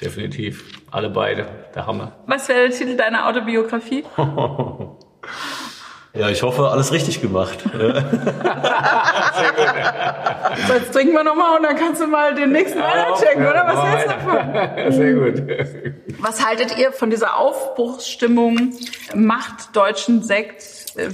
Definitiv. 0.00 0.64
Alle 0.90 1.10
beide. 1.10 1.46
Der 1.74 1.86
Hammer. 1.86 2.12
Was 2.26 2.48
wäre 2.48 2.68
der 2.68 2.76
Titel 2.76 2.96
deiner 2.96 3.28
Autobiografie? 3.28 4.04
Ja, 6.18 6.30
ich 6.30 6.42
hoffe, 6.42 6.68
alles 6.68 6.92
richtig 6.92 7.20
gemacht. 7.20 7.58
so, 7.72 7.78
jetzt 10.72 10.92
trinken 10.92 11.12
wir 11.12 11.24
nochmal 11.24 11.58
und 11.58 11.64
dann 11.64 11.76
kannst 11.76 12.00
du 12.00 12.06
mal 12.06 12.34
den 12.34 12.52
nächsten 12.52 12.78
Wein 12.78 13.04
checken, 13.20 13.46
oder? 13.46 13.66
Was 13.66 13.84
hältst 13.84 14.06
du 14.06 14.10
davon? 14.12 14.92
Sehr 14.92 15.12
gut. 15.12 15.42
Was 16.20 16.46
haltet 16.46 16.78
ihr 16.78 16.92
von 16.92 17.10
dieser 17.10 17.36
Aufbruchsstimmung? 17.36 18.72
Macht 19.14 19.76
deutschen 19.76 20.22
Sekt 20.22 20.64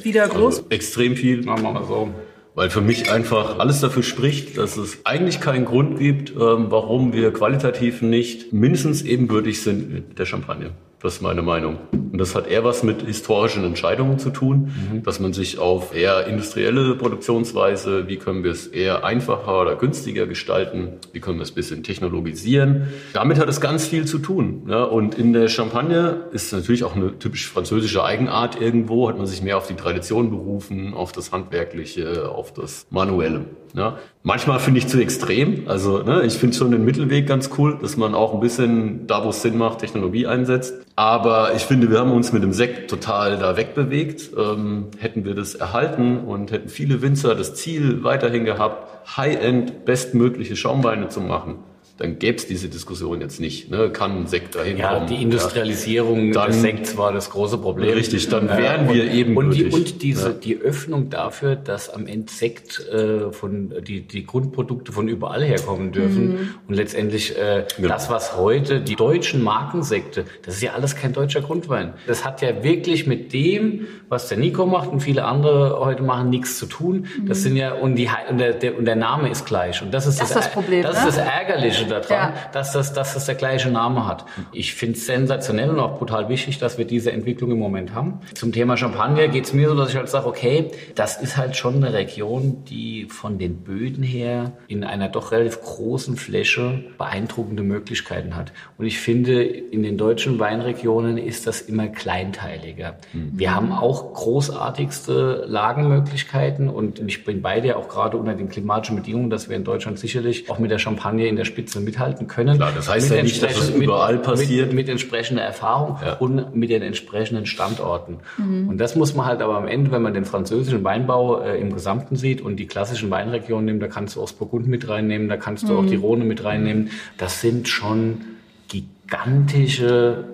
wieder 0.05 0.29
groß? 0.29 0.59
Also 0.59 0.71
extrem 0.71 1.17
viel. 1.17 1.43
Machen 1.45 1.65
wir 1.65 1.73
mal 1.73 1.85
so. 1.85 2.11
Weil 2.55 2.69
für 2.69 2.83
mich 2.83 3.11
einfach 3.11 3.59
alles 3.59 3.81
dafür 3.81 4.03
spricht, 4.03 4.59
dass 4.59 4.77
es 4.77 5.07
eigentlich 5.07 5.41
keinen 5.41 5.65
Grund 5.65 5.99
gibt, 5.99 6.31
ähm, 6.31 6.67
warum 6.71 7.13
wir 7.15 7.33
qualitativ 7.33 8.03
nicht 8.03 8.53
mindestens 8.53 9.03
ebenbürtig 9.03 9.63
sind 9.63 9.91
mit 9.91 10.19
der 10.19 10.27
Champagne. 10.27 10.73
Das 11.03 11.15
ist 11.15 11.21
meine 11.21 11.43
Meinung. 11.43 11.79
Und 12.13 12.19
das 12.19 12.35
hat 12.35 12.47
eher 12.47 12.63
was 12.63 12.83
mit 12.83 13.03
historischen 13.03 13.65
Entscheidungen 13.65 14.19
zu 14.19 14.31
tun, 14.31 14.71
mhm. 14.93 15.03
dass 15.03 15.19
man 15.19 15.33
sich 15.33 15.59
auf 15.59 15.97
eher 15.97 16.27
industrielle 16.27 16.95
Produktionsweise, 16.95 18.07
wie 18.07 18.19
können 18.19 18.45
wir 18.45 18.53
es 18.53 18.69
eher 18.69 19.05
einfacher 19.05 19.63
oder 19.63 19.75
günstiger 19.77 20.27
gestalten, 20.27 20.99
wie 21.13 21.21
können 21.21 21.39
wir 21.39 21.43
es 21.43 21.51
ein 21.53 21.55
bisschen 21.57 21.83
technologisieren. 21.83 22.89
Damit 23.15 23.39
hat 23.39 23.49
es 23.49 23.61
ganz 23.61 23.87
viel 23.87 24.05
zu 24.05 24.19
tun. 24.19 24.65
Ja? 24.69 24.85
Und 24.85 25.17
in 25.17 25.33
der 25.33 25.49
Champagne 25.49 26.27
ist 26.33 26.53
natürlich 26.53 26.85
auch 26.85 26.95
eine 26.95 27.19
typisch 27.19 27.49
französische 27.49 28.05
Eigenart 28.05 28.61
irgendwo, 28.61 29.09
hat 29.09 29.17
man 29.17 29.27
sich 29.27 29.43
mehr 29.43 29.57
auf 29.57 29.67
die 29.67 29.75
Tradition 29.75 30.31
berufen, 30.31 30.95
auf 30.95 31.11
das 31.11 31.33
Handwerkliche, 31.33 32.29
auf 32.29 32.53
das 32.53 32.87
Manuelle. 32.91 33.47
Ja? 33.75 33.99
Manchmal 34.23 34.61
finde 34.61 34.79
ich 34.79 34.89
zu 34.89 35.01
extrem. 35.01 35.69
Also 35.69 36.03
ne, 36.03 36.23
ich 36.23 36.35
finde 36.35 36.57
schon 36.57 36.71
den 36.71 36.85
Mittelweg 36.85 37.27
ganz 37.27 37.51
cool, 37.59 37.79
dass 37.81 37.97
man 37.97 38.15
auch 38.15 38.35
ein 38.35 38.41
bisschen 38.41 39.07
da, 39.07 39.25
wo 39.25 39.31
es 39.31 39.43
Sinn 39.43 39.59
macht, 39.59 39.79
Technologie 39.79 40.27
einsetzt. 40.27 40.75
Aber 40.95 41.55
ich 41.55 41.63
finde, 41.63 41.91
wir 41.91 41.99
haben 41.99 42.13
uns 42.13 42.33
mit 42.33 42.43
dem 42.43 42.53
Sekt 42.53 42.91
total 42.91 43.39
da 43.39 43.57
wegbewegt. 43.57 44.31
Ähm, 44.37 44.89
hätten 44.99 45.25
wir 45.25 45.35
das 45.35 45.55
erhalten 45.55 46.19
und 46.19 46.53
hätten 46.53 46.69
viele 46.69 47.03
Winzer 47.03 47.35
das 47.35 47.55
Ziel 47.55 48.05
weiterhin 48.05 48.45
gehabt, 48.45 49.17
High-End 49.17 49.85
bestmögliche 49.85 50.57
Schaumweine 50.57 51.09
zu 51.09 51.21
machen, 51.21 51.57
dann 52.03 52.19
gäbe 52.19 52.37
es 52.37 52.47
diese 52.49 52.69
Diskussion 52.69 53.21
jetzt 53.21 53.41
nicht. 53.41 53.71
Ne? 53.71 53.91
Kann 53.91 54.23
ein 54.23 54.27
Sekt 54.27 54.57
dahin 54.57 54.77
ja, 54.77 54.95
kommen? 54.95 55.07
Die 55.07 55.23
Industrialisierung 55.23 56.33
Dann- 56.33 56.49
des 56.49 56.61
Sekts 56.61 56.97
war 56.97 57.13
das 57.13 57.31
große 57.31 57.59
Problem. 57.59 57.95
Richtig, 57.95 58.29
dann 58.29 58.49
wären 58.49 58.93
wir 58.93 59.11
eben 59.11 59.37
und 59.37 59.53
die, 59.53 59.67
und 59.67 60.03
diese 60.03 60.29
Ja. 60.31 60.35
die 60.35 60.57
Öffnung 60.59 61.11
dafür, 61.11 61.55
dass 61.57 61.89
am 61.91 62.07
Ende 62.07 62.33
Sekt 62.33 62.81
äh, 62.89 63.31
von 63.31 63.73
die 63.87 64.01
die 64.07 64.27
Grundprodukte 64.27 64.91
von 64.93 65.07
überall 65.09 65.45
herkommen 65.45 65.93
dürfen 65.93 66.55
und 66.67 66.75
letztendlich 66.75 67.39
äh, 67.39 67.67
das 67.79 68.11
was 68.11 68.37
heute 68.37 68.81
die 68.81 68.97
deutschen 68.97 69.43
Markensekte, 69.43 70.25
das 70.45 70.57
ist 70.57 70.63
ja 70.63 70.73
alles 70.73 70.97
kein 70.97 71.13
deutscher 71.13 71.41
Grundwein. 71.41 71.93
Das 72.07 72.25
hat 72.25 72.43
ja 72.43 72.65
wirklich 72.65 73.07
mit 73.07 73.33
dem, 73.33 73.87
was 74.09 74.29
der 74.29 74.39
Nico 74.39 74.67
macht 74.67 74.89
und 74.91 75.01
viele 75.01 75.25
andere 75.25 75.79
heute 75.79 76.03
machen, 76.03 76.31
nichts 76.31 76.59
zu 76.59 76.67
tun. 76.67 77.07
Das 77.27 77.43
sind 77.43 77.55
ja 77.57 77.75
und 77.75 77.95
die 77.95 78.09
und 78.29 78.39
der, 78.39 78.55
der 78.55 78.77
und 78.77 78.87
der 78.87 78.97
Name 78.97 79.31
ist 79.31 79.47
gleich 79.47 79.81
und 79.83 79.93
das 79.95 80.07
ist 80.07 80.21
Das 80.21 80.31
ist 80.31 80.37
das 80.37 80.51
Problem, 80.51 80.83
Das 80.83 81.01
ne? 81.03 81.09
ist 81.09 81.19
das 81.19 81.25
Ärgerliche 81.27 81.92
daran, 82.01 82.35
Ja. 82.35 82.35
dass 82.53 82.73
das, 82.73 82.93
dass 82.93 83.15
das 83.15 83.27
der 83.27 83.35
gleiche 83.35 83.71
Name 83.71 84.07
hat. 84.07 84.25
Ich 84.53 84.75
finde 84.75 84.97
es 84.97 85.07
sensationell 85.07 85.71
und 85.71 85.81
auch 85.81 85.99
brutal 85.99 86.29
wichtig, 86.29 86.59
dass 86.59 86.79
wir 86.79 86.85
diese 86.85 87.13
Entwicklung 87.13 87.51
im 87.53 87.59
Moment 87.59 87.95
haben. 87.95 88.21
Zum 88.35 88.53
Thema 88.53 88.77
Champagner 88.77 89.29
geht 89.29 89.45
es 89.45 89.53
mir 89.53 89.69
so, 89.69 89.77
dass 89.77 89.91
ich 89.91 89.97
halt 89.97 90.09
sage, 90.09 90.27
okay, 90.27 90.71
das 90.95 91.21
ist 91.21 91.37
halt 91.37 91.57
schon 91.57 91.77
eine 91.77 91.93
Region, 91.93 92.65
die 92.69 93.07
von 93.11 93.39
den 93.39 93.57
Böden 93.59 94.03
her 94.03 94.53
in 94.69 94.85
einer 94.85 95.09
doch 95.09 95.33
relativ 95.33 95.61
großen 95.63 96.17
Fläche 96.17 96.85
beeindruckende 96.99 97.63
Möglichkeiten 97.63 98.37
hat. 98.37 98.53
Und 98.79 98.87
ich 98.87 98.99
finde, 98.99 99.43
in 99.43 99.83
den 99.83 99.97
deutschen 99.99 100.39
Weinregionen 100.39 101.19
ist 101.19 101.47
das 101.47 101.61
immer 101.63 101.89
kleinteiliger. 101.89 102.97
Wir 103.13 103.55
haben 103.55 103.73
auch 103.73 104.13
großartigste 104.15 105.45
Lagenmöglichkeiten 105.49 106.69
und 106.69 107.01
ich 107.01 107.25
bin 107.25 107.43
bei 107.43 107.61
dir 107.61 107.77
auch 107.79 107.89
gerade 107.89 108.17
unter 108.17 108.35
den 108.35 108.49
klimatischen 108.49 108.97
Bedingungen, 108.97 109.31
dass 109.31 109.49
wir 109.49 109.57
in 109.57 109.65
Deutschland 109.65 109.99
sicherlich 109.99 110.49
auch 110.51 110.59
mit 110.59 110.71
der 110.71 110.79
Champagne 110.79 111.27
in 111.27 111.37
der 111.37 111.45
Spitze 111.45 111.81
mithalten 111.83 112.27
können. 112.27 112.57
Klar, 112.57 112.73
das 112.75 112.89
heißt 112.89 113.11
ja 113.11 113.23
nicht, 113.23 113.43
dass 113.43 113.51
es 113.53 113.57
entsprechend- 113.59 113.85
überall 113.85 114.15
mit, 114.15 114.23
passiert. 114.23 114.67
Mit, 114.69 114.77
mit 114.77 114.89
entsprechender 114.89 115.43
Erfahrung 115.43 115.99
Ja. 116.05 116.15
und 116.15 116.55
mit 116.57 116.71
den 116.71 116.83
entsprechenden 116.83 117.47
Standorten. 117.47 118.19
Und 118.39 118.79
das 118.79 118.97
muss 118.97 119.15
man 119.15 119.27
halt 119.27 119.43
aber 119.43 119.57
am 119.57 119.69
Ende, 119.69 119.91
wenn 119.91 120.03
man 120.03 120.15
den 120.15 120.25
französischen 120.25 120.83
Weinbau 120.85 121.41
äh, 121.43 121.61
im 121.61 121.73
Gesamten 121.75 122.17
sieht 122.17 122.41
und 122.41 122.57
die 122.57 122.67
klassischen 122.67 123.11
Weinregionen 123.11 123.67
nimmt, 123.67 123.83
da 123.83 123.89
kannst 123.89 124.17
du 124.17 124.23
auch 124.23 124.31
Burgund 124.33 124.67
mit 124.67 124.89
reinnehmen, 124.89 125.29
da 125.29 125.37
kannst 125.37 125.69
du 125.69 125.77
auch 125.79 125.87
die 125.87 125.97
Rhone 125.97 126.25
mit 126.25 126.45
reinnehmen. 126.45 126.91
Das 127.19 127.41
sind 127.41 127.69
schon 127.69 128.23
gigantische 128.69 130.25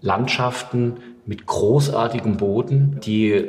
Landschaften 0.00 0.94
mit 1.26 1.46
großartigem 1.46 2.36
Boden, 2.36 2.98
die 3.04 3.30
äh, 3.32 3.48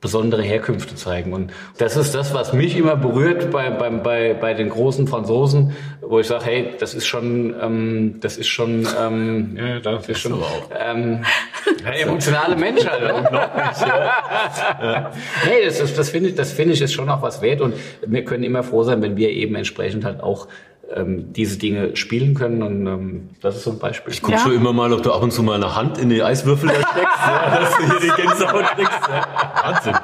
besondere 0.00 0.42
Herkünfte 0.42 0.94
zeigen. 0.94 1.32
Und 1.32 1.52
das 1.78 1.96
ist 1.96 2.14
das, 2.14 2.34
was 2.34 2.52
mich 2.52 2.76
immer 2.76 2.96
berührt 2.96 3.50
bei, 3.50 3.70
bei, 3.70 3.90
bei, 3.90 4.34
bei 4.34 4.54
den 4.54 4.68
großen 4.68 5.08
Franzosen, 5.08 5.72
wo 6.02 6.20
ich 6.20 6.26
sage, 6.26 6.44
hey, 6.44 6.74
das 6.78 6.94
ist 6.94 7.06
schon, 7.06 7.54
ähm, 7.60 8.16
das 8.20 8.36
ist 8.36 8.48
schon, 8.48 8.86
ähm, 9.00 9.56
ja, 9.58 9.80
das 9.80 10.08
ist 10.08 10.20
schon, 10.20 10.42
ähm, 10.78 11.24
hey, 11.84 12.02
emotionale 12.02 12.56
Mensch 12.56 12.86
halt. 12.86 13.02
Ja. 13.02 15.10
Nee, 15.46 15.64
das, 15.64 15.80
ist, 15.80 15.98
das 15.98 16.10
finde 16.10 16.30
ich, 16.30 16.34
das 16.34 16.52
finde 16.52 16.74
ich 16.74 16.82
ist 16.82 16.92
schon 16.92 17.08
auch 17.08 17.22
was 17.22 17.40
wert 17.40 17.60
und 17.60 17.74
wir 18.06 18.24
können 18.24 18.44
immer 18.44 18.62
froh 18.62 18.82
sein, 18.82 19.02
wenn 19.02 19.16
wir 19.16 19.30
eben 19.30 19.54
entsprechend 19.54 20.04
halt 20.04 20.20
auch 20.20 20.48
ähm, 20.94 21.32
diese 21.32 21.58
Dinge 21.58 21.96
spielen 21.96 22.34
können 22.34 22.62
und 22.62 22.86
ähm, 22.86 23.28
das 23.40 23.56
ist 23.56 23.64
so 23.64 23.70
ein 23.72 23.78
Beispiel. 23.78 24.12
Ich 24.12 24.22
guck 24.22 24.32
Ja. 24.32 24.38
schon 24.38 24.52
immer 24.54 24.72
mal, 24.72 24.92
ob 24.92 25.02
du 25.02 25.12
ab 25.12 25.22
und 25.22 25.32
zu 25.32 25.42
mal 25.42 25.54
eine 25.54 25.74
Hand 25.74 25.98
in 25.98 26.08
die 26.10 26.22
Eiswürfel 26.22 26.68
da 26.68 26.74
steckst, 26.74 26.96
ja, 27.26 27.60
dass 27.60 27.76
du 27.76 27.84
hier 27.86 28.00
die 28.16 28.22
Gänsehaut 28.22 28.64
kriegst. 28.76 29.00
Ja. 29.08 29.62
Wahnsinn. 29.64 29.94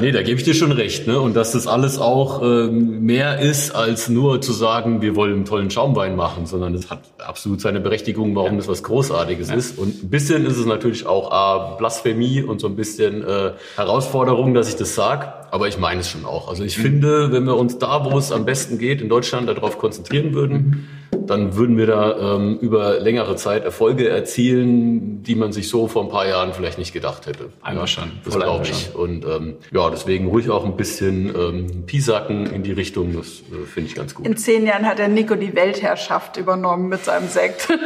Nee, 0.00 0.12
da 0.12 0.22
gebe 0.22 0.38
ich 0.38 0.44
dir 0.44 0.54
schon 0.54 0.72
recht. 0.72 1.06
Ne? 1.06 1.20
Und 1.20 1.34
dass 1.34 1.52
das 1.52 1.66
alles 1.66 1.98
auch 1.98 2.42
ähm, 2.42 3.00
mehr 3.04 3.40
ist, 3.40 3.74
als 3.74 4.08
nur 4.08 4.40
zu 4.40 4.52
sagen, 4.52 5.02
wir 5.02 5.16
wollen 5.16 5.34
einen 5.34 5.44
tollen 5.44 5.70
Schaumwein 5.70 6.14
machen, 6.16 6.46
sondern 6.46 6.74
es 6.74 6.90
hat 6.90 7.00
absolut 7.18 7.60
seine 7.60 7.80
Berechtigung, 7.80 8.34
warum 8.36 8.56
das 8.56 8.68
was 8.68 8.82
Großartiges 8.82 9.50
ist. 9.50 9.78
Und 9.78 10.04
ein 10.04 10.10
bisschen 10.10 10.46
ist 10.46 10.56
es 10.58 10.66
natürlich 10.66 11.06
auch 11.06 11.30
A, 11.32 11.74
Blasphemie 11.76 12.42
und 12.42 12.60
so 12.60 12.68
ein 12.68 12.76
bisschen 12.76 13.26
äh, 13.26 13.52
Herausforderung, 13.76 14.54
dass 14.54 14.68
ich 14.68 14.76
das 14.76 14.94
sag. 14.94 15.39
Aber 15.50 15.68
ich 15.68 15.78
meine 15.78 16.00
es 16.00 16.08
schon 16.08 16.24
auch. 16.24 16.48
Also 16.48 16.62
ich 16.62 16.76
finde, 16.76 17.32
wenn 17.32 17.44
wir 17.44 17.56
uns 17.56 17.78
da, 17.78 18.04
wo 18.04 18.16
es 18.16 18.30
am 18.30 18.44
besten 18.44 18.78
geht, 18.78 19.00
in 19.00 19.08
Deutschland 19.08 19.48
darauf 19.48 19.78
konzentrieren 19.78 20.32
würden, 20.32 20.88
dann 21.30 21.54
würden 21.54 21.78
wir 21.78 21.86
da 21.86 22.34
ähm, 22.34 22.58
über 22.60 22.98
längere 22.98 23.36
Zeit 23.36 23.64
Erfolge 23.64 24.08
erzielen, 24.08 25.22
die 25.22 25.36
man 25.36 25.52
sich 25.52 25.68
so 25.68 25.86
vor 25.86 26.02
ein 26.02 26.08
paar 26.08 26.26
Jahren 26.26 26.52
vielleicht 26.52 26.78
nicht 26.78 26.92
gedacht 26.92 27.26
hätte. 27.26 27.50
Einverstanden. 27.62 28.18
Das 28.24 28.34
Voll 28.34 28.42
glaube 28.42 28.66
ich. 28.66 28.94
Und 28.94 29.24
ähm, 29.24 29.56
ja, 29.72 29.88
deswegen 29.90 30.26
ruhig 30.26 30.50
auch 30.50 30.64
ein 30.64 30.76
bisschen 30.76 31.32
ähm, 31.34 31.86
Pisacken 31.86 32.46
in 32.46 32.64
die 32.64 32.72
Richtung, 32.72 33.14
das 33.14 33.42
äh, 33.52 33.64
finde 33.64 33.90
ich 33.90 33.94
ganz 33.94 34.14
gut. 34.14 34.26
In 34.26 34.36
zehn 34.36 34.66
Jahren 34.66 34.84
hat 34.84 34.98
der 34.98 35.06
Nico 35.06 35.36
die 35.36 35.54
Weltherrschaft 35.54 36.36
übernommen 36.36 36.88
mit 36.88 37.04
seinem 37.04 37.28
Sekt. 37.28 37.68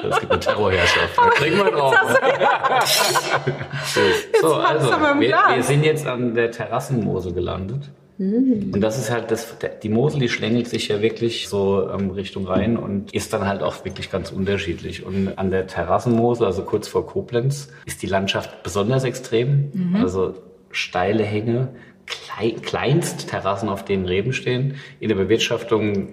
Es 0.00 0.20
gibt 0.20 0.30
eine 0.30 0.40
Terrorherrschaft. 0.40 1.16
Trinken 1.38 1.58
wir 1.58 1.72
drauf. 1.72 1.92
so, 4.40 4.54
also, 4.54 4.90
wir, 5.18 5.36
wir 5.54 5.62
sind 5.62 5.82
jetzt 5.82 6.06
an 6.06 6.34
der 6.34 6.52
Terrassenmosel 6.52 7.32
gelandet. 7.32 7.90
Und 8.72 8.80
das 8.80 8.98
ist 8.98 9.10
halt 9.10 9.30
das, 9.30 9.56
die 9.82 9.88
Mosel, 9.88 10.18
die 10.18 10.28
schlängelt 10.28 10.66
sich 10.66 10.88
ja 10.88 11.00
wirklich 11.00 11.48
so 11.48 11.88
ähm, 11.88 12.10
Richtung 12.10 12.46
Rhein 12.46 12.76
und 12.76 13.14
ist 13.14 13.32
dann 13.32 13.46
halt 13.46 13.62
auch 13.62 13.84
wirklich 13.84 14.10
ganz 14.10 14.32
unterschiedlich. 14.32 15.06
Und 15.06 15.38
an 15.38 15.50
der 15.50 15.68
Terrassenmosel, 15.68 16.44
also 16.46 16.62
kurz 16.62 16.88
vor 16.88 17.06
Koblenz, 17.06 17.68
ist 17.86 18.02
die 18.02 18.08
Landschaft 18.08 18.64
besonders 18.64 19.04
extrem. 19.04 19.94
Also 19.94 20.34
steile 20.72 21.22
Hänge, 21.22 21.68
klei 22.06 22.50
Kleinstterrassen, 22.60 23.68
auf 23.68 23.84
denen 23.84 24.06
Reben 24.06 24.32
stehen. 24.32 24.74
In 24.98 25.08
der 25.08 25.16
Bewirtschaftung 25.16 26.08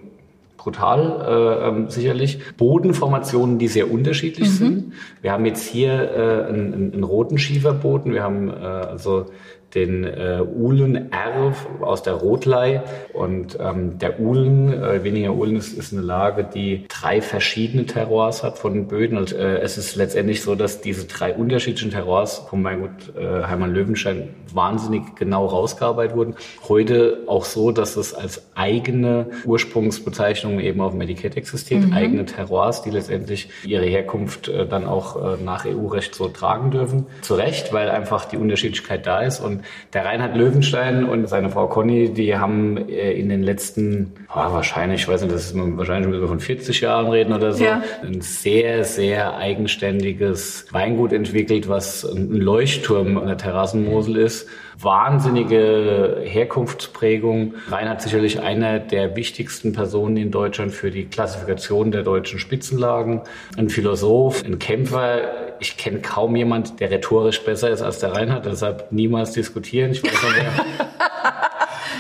brutal, 0.65 1.26
äh, 1.27 1.68
ähm, 1.68 1.90
sicherlich. 1.90 2.40
Bodenformationen, 2.57 3.60
die 3.60 3.68
sehr 3.68 3.91
unterschiedlich 3.91 4.49
mhm. 4.49 4.53
sind. 4.53 4.94
Wir 5.22 5.32
haben 5.32 5.45
jetzt 5.45 5.68
hier 5.68 5.91
äh, 5.91 6.49
einen, 6.49 6.94
einen 6.94 7.03
roten 7.03 7.38
Schieferboden. 7.38 8.14
Wir 8.14 8.23
haben 8.23 8.49
äh, 8.49 8.53
also 8.53 9.27
den 9.76 10.06
äh, 10.06 10.41
Uhlen 10.41 11.11
R 11.11 11.53
aus 11.81 12.02
der 12.02 12.14
Rotlei. 12.14 12.81
Und 13.14 13.57
ähm, 13.60 13.99
der 13.99 14.19
Uhlen, 14.19 14.72
äh, 14.72 15.03
weniger 15.03 15.34
Uhlen, 15.34 15.57
ist, 15.57 15.77
ist 15.77 15.93
eine 15.93 16.02
Lage, 16.02 16.43
die 16.43 16.85
drei 16.88 17.22
verschiedene 17.22 17.85
Terroirs 17.85 18.43
hat 18.43 18.57
von 18.57 18.73
den 18.73 18.88
Böden. 18.88 19.18
Und 19.18 19.34
äh, 19.34 19.60
es 19.60 19.77
ist 19.77 19.95
letztendlich 19.95 20.41
so, 20.41 20.56
dass 20.56 20.81
diese 20.81 21.06
drei 21.06 21.34
unterschiedlichen 21.34 21.91
Terroirs 21.91 22.45
von 22.49 22.64
Weingut 22.64 23.15
äh, 23.18 23.43
Heimann 23.43 23.73
Löwenstein 23.73 24.30
wahnsinnig 24.53 25.15
genau 25.15 25.45
rausgearbeitet 25.45 26.15
wurden. 26.15 26.35
Heute 26.69 27.19
auch 27.27 27.43
so, 27.43 27.72
dass 27.72 27.97
es 27.97 28.14
als 28.14 28.43
eigene 28.56 29.27
Ursprungsbezeichnung 29.43 30.60
eben 30.60 30.80
auf 30.81 30.93
dem 30.93 31.02
Etikett 31.02 31.35
existiert, 31.35 31.85
mhm. 31.85 31.93
eigene 31.93 32.26
Terroirs, 32.26 32.81
die 32.81 32.89
letztendlich 32.89 33.49
ihre 33.65 33.85
Herkunft 33.85 34.47
äh, 34.47 34.65
dann 34.65 34.85
auch 34.85 35.15
äh, 35.15 35.43
nach 35.43 35.65
EU-Recht 35.65 36.15
so 36.15 36.30
tragen 36.30 36.72
dürfen. 36.72 37.06
Zu 37.22 37.35
Recht, 37.35 37.73
weil 37.73 37.89
einfach 37.89 38.26
die 38.26 38.38
Unterschiedlichkeit 38.38 39.06
da 39.06 39.22
ist 39.22 39.41
und 39.41 39.64
der 39.93 40.05
Reinhard 40.05 40.35
Löwenstein 40.35 41.05
und 41.05 41.27
seine 41.27 41.49
Frau 41.49 41.67
Conny, 41.67 42.13
die 42.13 42.37
haben 42.37 42.89
äh, 42.89 43.13
in 43.13 43.29
den 43.29 43.43
letzten, 43.43 44.13
oh, 44.29 44.35
wahrscheinlich, 44.35 45.01
ich 45.01 45.07
weiß 45.07 45.21
nicht, 45.21 45.33
das 45.33 45.45
ist 45.45 45.55
wahrscheinlich 45.55 46.15
schon 46.15 46.27
von 46.27 46.39
40 46.39 46.81
Jahren 46.81 47.07
reden 47.07 47.33
oder 47.33 47.53
so, 47.53 47.63
ja. 47.63 47.81
ein 48.03 48.21
sehr, 48.21 48.83
sehr 48.83 49.37
eigenständiges 49.37 50.67
Weingut 50.71 51.13
entwickelt, 51.13 51.69
was 51.69 52.03
ein 52.03 52.31
Leuchtturm 52.31 53.17
an 53.17 53.27
der 53.27 53.37
Terrassenmosel 53.37 54.17
ist 54.17 54.47
wahnsinnige 54.79 56.21
Herkunftsprägung. 56.23 57.55
Reinhard 57.69 58.01
sicherlich 58.01 58.41
einer 58.41 58.79
der 58.79 59.15
wichtigsten 59.15 59.73
Personen 59.73 60.17
in 60.17 60.31
Deutschland 60.31 60.73
für 60.73 60.91
die 60.91 61.05
Klassifikation 61.05 61.91
der 61.91 62.03
deutschen 62.03 62.39
Spitzenlagen. 62.39 63.21
Ein 63.57 63.69
Philosoph, 63.69 64.43
ein 64.43 64.59
Kämpfer. 64.59 65.44
Ich 65.60 65.77
kenne 65.77 65.99
kaum 65.99 66.36
jemand, 66.36 66.80
der 66.80 66.91
rhetorisch 66.91 67.44
besser 67.44 67.69
ist 67.69 67.82
als 67.82 67.99
der 67.99 68.14
Reinhard, 68.14 68.45
deshalb 68.45 68.91
niemals 68.91 69.32
diskutieren. 69.32 69.91
Ich 69.91 70.03
weiß 70.03 70.14
noch, 70.14 70.36
wer 70.36 70.65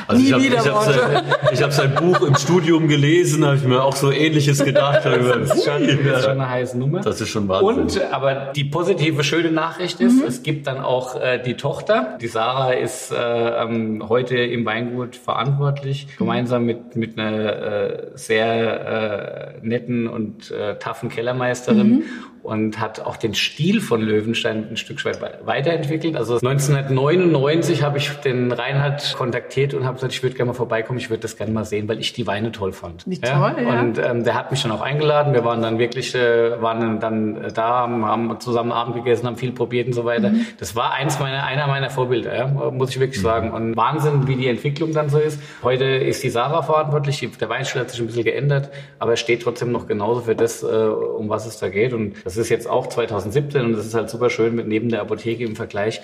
Also 0.07 0.21
Nie 0.21 0.47
ich 0.47 0.57
habe 0.57 0.71
hab 0.71 0.83
sein, 0.83 1.63
hab 1.63 1.73
sein 1.73 1.95
Buch 1.95 2.21
im 2.21 2.35
Studium 2.35 2.87
gelesen, 2.87 3.45
habe 3.45 3.55
ich 3.55 3.63
mir 3.63 3.83
auch 3.83 3.95
so 3.95 4.11
Ähnliches 4.11 4.63
gedacht. 4.63 5.01
das, 5.03 5.55
ist 5.55 5.65
schon, 5.65 5.87
das 5.87 6.19
ist 6.19 6.23
schon 6.23 6.31
eine 6.31 6.49
heiße 6.49 6.77
Nummer. 6.77 7.01
Das 7.01 7.21
ist 7.21 7.29
schon 7.29 7.47
Wahnsinn. 7.47 7.83
Und 7.83 8.13
aber 8.13 8.51
die 8.55 8.65
positive, 8.65 9.23
schöne 9.23 9.51
Nachricht 9.51 9.99
ist, 10.01 10.21
mhm. 10.21 10.27
es 10.27 10.43
gibt 10.43 10.67
dann 10.67 10.79
auch 10.79 11.19
äh, 11.19 11.41
die 11.41 11.55
Tochter. 11.55 12.17
Die 12.21 12.27
Sarah 12.27 12.73
ist 12.73 13.11
äh, 13.11 13.15
ähm, 13.15 14.07
heute 14.07 14.37
im 14.37 14.65
Weingut 14.65 15.15
verantwortlich, 15.15 16.07
gemeinsam 16.17 16.65
mit, 16.65 16.95
mit 16.95 17.17
einer 17.17 18.11
äh, 18.11 18.11
sehr 18.13 19.55
äh, 19.59 19.65
netten 19.65 20.07
und 20.07 20.51
äh, 20.51 20.77
taffen 20.77 21.09
Kellermeisterin. 21.09 21.89
Mhm 21.89 22.03
und 22.45 22.79
hat 22.79 22.99
auch 22.99 23.17
den 23.17 23.33
Stil 23.33 23.81
von 23.81 24.01
Löwenstein 24.01 24.67
ein 24.69 24.77
Stück 24.77 25.03
weit 25.03 25.19
weiterentwickelt. 25.45 26.15
Also 26.15 26.35
1999 26.35 27.81
habe 27.81 27.97
ich 27.97 28.09
den 28.09 28.51
Reinhard 28.51 29.15
kontaktiert 29.17 29.73
und 29.73 29.83
habe 29.83 29.95
gesagt, 29.95 30.13
ich 30.13 30.21
würde 30.21 30.35
gerne 30.35 30.49
mal 30.51 30.53
vorbeikommen, 30.53 30.99
ich 30.99 31.09
würde 31.09 31.21
das 31.21 31.37
gerne 31.37 31.51
mal 31.51 31.65
sehen, 31.65 31.87
weil 31.87 31.99
ich 31.99 32.13
die 32.13 32.27
Weine 32.27 32.51
toll 32.51 32.71
fand. 32.71 33.03
Wie 33.07 33.19
ja? 33.19 33.39
toll, 33.39 33.63
ja. 33.63 33.79
Und 33.81 33.97
ähm, 33.97 34.23
der 34.23 34.35
hat 34.35 34.51
mich 34.51 34.61
dann 34.61 34.71
auch 34.71 34.81
eingeladen. 34.81 35.33
Wir 35.33 35.43
waren 35.43 35.61
dann 35.61 35.79
wirklich, 35.79 36.13
äh, 36.13 36.61
waren 36.61 36.99
dann 36.99 37.51
da, 37.53 37.87
haben 37.87 38.39
zusammen 38.39 38.71
Abend 38.71 38.95
gegessen, 38.95 39.25
haben 39.25 39.37
viel 39.37 39.51
probiert 39.51 39.87
und 39.87 39.93
so 39.93 40.05
weiter. 40.05 40.29
Mhm. 40.29 40.45
Das 40.59 40.75
war 40.75 40.93
eins 40.93 41.19
meiner, 41.19 41.43
einer 41.43 41.65
meiner 41.67 41.89
Vorbilder, 41.89 42.35
ja, 42.35 42.47
muss 42.47 42.91
ich 42.91 42.99
wirklich 42.99 43.21
mhm. 43.21 43.25
sagen. 43.25 43.51
Und 43.51 43.75
Wahnsinn, 43.75 44.27
wie 44.27 44.35
die 44.35 44.47
Entwicklung 44.47 44.93
dann 44.93 45.09
so 45.09 45.17
ist. 45.17 45.39
Heute 45.63 45.85
ist 45.85 46.23
die 46.23 46.29
Sarah 46.29 46.61
verantwortlich, 46.61 47.27
der 47.39 47.49
Weinstil 47.49 47.81
hat 47.81 47.89
sich 47.89 47.99
ein 47.99 48.05
bisschen 48.05 48.23
geändert, 48.23 48.69
aber 48.99 49.11
er 49.11 49.17
steht 49.17 49.41
trotzdem 49.41 49.71
noch 49.71 49.87
genauso 49.87 50.21
für 50.21 50.35
das, 50.35 50.61
äh, 50.61 50.67
um 50.67 51.29
was 51.29 51.47
es 51.47 51.57
da 51.57 51.69
geht. 51.69 51.93
Und 51.93 52.15
das 52.23 52.34
das 52.37 52.45
ist 52.45 52.49
jetzt 52.49 52.67
auch 52.67 52.87
2017 52.87 53.65
und 53.65 53.73
das 53.73 53.85
ist 53.85 53.93
halt 53.93 54.09
super 54.09 54.29
schön 54.29 54.55
mit 54.55 54.67
neben 54.67 54.89
der 54.89 55.01
Apotheke 55.01 55.43
im 55.43 55.55
Vergleich, 55.55 56.01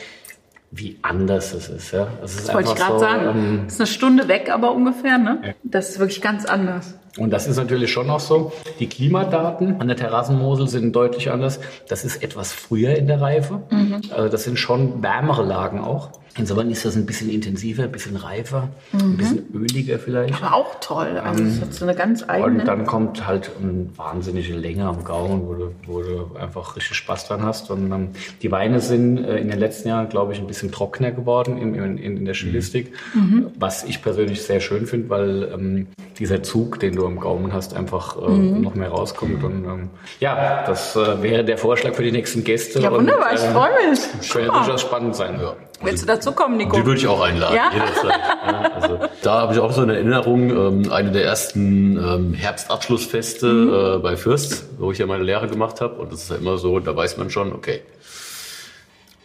wie 0.71 0.97
anders 1.01 1.53
es 1.53 1.69
ist. 1.69 1.91
Ja? 1.91 2.07
Es 2.23 2.35
ist 2.35 2.47
das 2.47 2.55
wollte 2.55 2.69
ich 2.69 2.75
gerade 2.75 2.93
so, 2.93 2.99
sagen. 2.99 3.27
Ähm, 3.29 3.63
ist 3.67 3.79
eine 3.79 3.87
Stunde 3.87 4.27
weg, 4.27 4.49
aber 4.51 4.71
ungefähr. 4.71 5.17
Ne? 5.17 5.41
Ja. 5.43 5.53
Das 5.63 5.89
ist 5.89 5.99
wirklich 5.99 6.21
ganz 6.21 6.45
anders. 6.45 6.95
Und 7.17 7.29
das 7.31 7.45
ist 7.45 7.57
natürlich 7.57 7.91
schon 7.91 8.07
noch 8.07 8.21
so. 8.21 8.53
Die 8.79 8.87
Klimadaten 8.87 9.81
an 9.81 9.87
der 9.87 9.97
Terrassenmosel 9.97 10.69
sind 10.69 10.95
deutlich 10.95 11.29
anders. 11.29 11.59
Das 11.89 12.05
ist 12.05 12.23
etwas 12.23 12.53
früher 12.53 12.95
in 12.95 13.07
der 13.07 13.19
Reife. 13.19 13.63
Mhm. 13.69 14.01
Also 14.11 14.29
das 14.29 14.43
sind 14.45 14.57
schon 14.57 15.03
wärmere 15.03 15.43
Lagen 15.43 15.81
auch. 15.81 16.11
Insofern 16.37 16.71
ist 16.71 16.85
das 16.85 16.95
ein 16.95 17.05
bisschen 17.05 17.29
intensiver, 17.29 17.83
ein 17.83 17.91
bisschen 17.91 18.15
reifer, 18.15 18.69
mhm. 18.93 18.99
ein 18.99 19.17
bisschen 19.17 19.45
öliger 19.53 19.99
vielleicht. 19.99 20.41
Aber 20.41 20.55
auch 20.55 20.79
toll. 20.79 21.17
Also 21.17 21.43
es 21.43 21.59
hat 21.59 21.73
so 21.73 21.85
eine 21.85 21.95
ganz 21.95 22.23
eigene. 22.27 22.61
Und 22.61 22.65
dann 22.65 22.85
kommt 22.85 23.27
halt 23.27 23.51
eine 23.61 23.87
wahnsinnige 23.97 24.53
Länge 24.53 24.85
am 24.85 25.03
Gaumen, 25.03 25.47
wo 25.47 25.53
du, 25.53 25.71
wo 25.85 26.01
du 26.01 26.35
einfach 26.39 26.75
richtig 26.77 26.95
Spaß 26.97 27.27
dran 27.27 27.43
hast. 27.43 27.69
Und 27.69 27.91
ähm, 27.91 28.09
die 28.41 28.51
Weine 28.51 28.79
sind 28.79 29.17
äh, 29.17 29.37
in 29.37 29.49
den 29.49 29.59
letzten 29.59 29.89
Jahren, 29.89 30.07
glaube 30.07 30.33
ich, 30.33 30.39
ein 30.39 30.47
bisschen 30.47 30.71
trockener 30.71 31.11
geworden 31.11 31.57
in, 31.57 31.75
in, 31.75 31.97
in 31.97 32.25
der 32.25 32.33
Stilistik, 32.33 32.93
mhm. 33.13 33.47
was 33.59 33.83
ich 33.83 34.01
persönlich 34.01 34.41
sehr 34.43 34.61
schön 34.61 34.87
finde, 34.87 35.09
weil 35.09 35.51
ähm, 35.53 35.87
dieser 36.17 36.43
Zug, 36.43 36.79
den 36.79 36.95
du 36.95 37.05
am 37.05 37.19
Gaumen 37.19 37.51
hast, 37.51 37.75
einfach 37.75 38.15
äh, 38.17 38.29
mhm. 38.29 38.61
noch 38.61 38.75
mehr 38.75 38.89
rauskommt. 38.89 39.43
Und 39.43 39.65
ähm, 39.65 39.89
ja, 40.21 40.63
das 40.65 40.95
äh, 40.95 41.21
wäre 41.21 41.43
der 41.43 41.57
Vorschlag 41.57 41.93
für 41.93 42.03
die 42.03 42.11
nächsten 42.11 42.43
Gäste. 42.43 42.79
Ja, 42.79 42.91
wunderbar, 42.91 43.31
und, 43.31 43.37
ich 43.37 43.43
äh, 43.43 43.51
freue 43.51 43.89
mich. 43.89 44.31
Könnte 44.31 44.51
durchaus 44.51 44.81
spannend 44.81 45.15
sein. 45.15 45.39
Ja. 45.41 45.55
Willst 45.83 46.03
du 46.03 46.07
dazu 46.07 46.31
kommen, 46.31 46.57
Nico? 46.57 46.75
Die 46.75 46.85
würde 46.85 46.99
ich 46.99 47.07
auch 47.07 47.21
einladen, 47.21 47.55
ja? 47.55 47.71
jederzeit. 47.73 48.19
Ja, 48.41 48.71
also, 48.73 48.99
da 49.21 49.41
habe 49.41 49.53
ich 49.53 49.59
auch 49.59 49.71
so 49.71 49.81
eine 49.81 49.95
Erinnerung, 49.95 50.49
ähm, 50.49 50.91
eine 50.91 51.11
der 51.11 51.23
ersten 51.23 51.97
ähm, 51.97 52.33
Herbstabschlussfeste 52.33 53.47
mhm. 53.47 53.73
äh, 53.73 53.99
bei 53.99 54.17
Fürst, 54.17 54.65
wo 54.79 54.91
ich 54.91 54.97
ja 54.97 55.05
meine 55.05 55.23
Lehre 55.23 55.47
gemacht 55.47 55.79
habe. 55.79 55.95
Und 55.95 56.11
das 56.11 56.23
ist 56.23 56.31
ja 56.31 56.37
immer 56.37 56.57
so, 56.57 56.79
da 56.79 56.95
weiß 56.95 57.17
man 57.17 57.29
schon, 57.29 57.53
okay, 57.53 57.81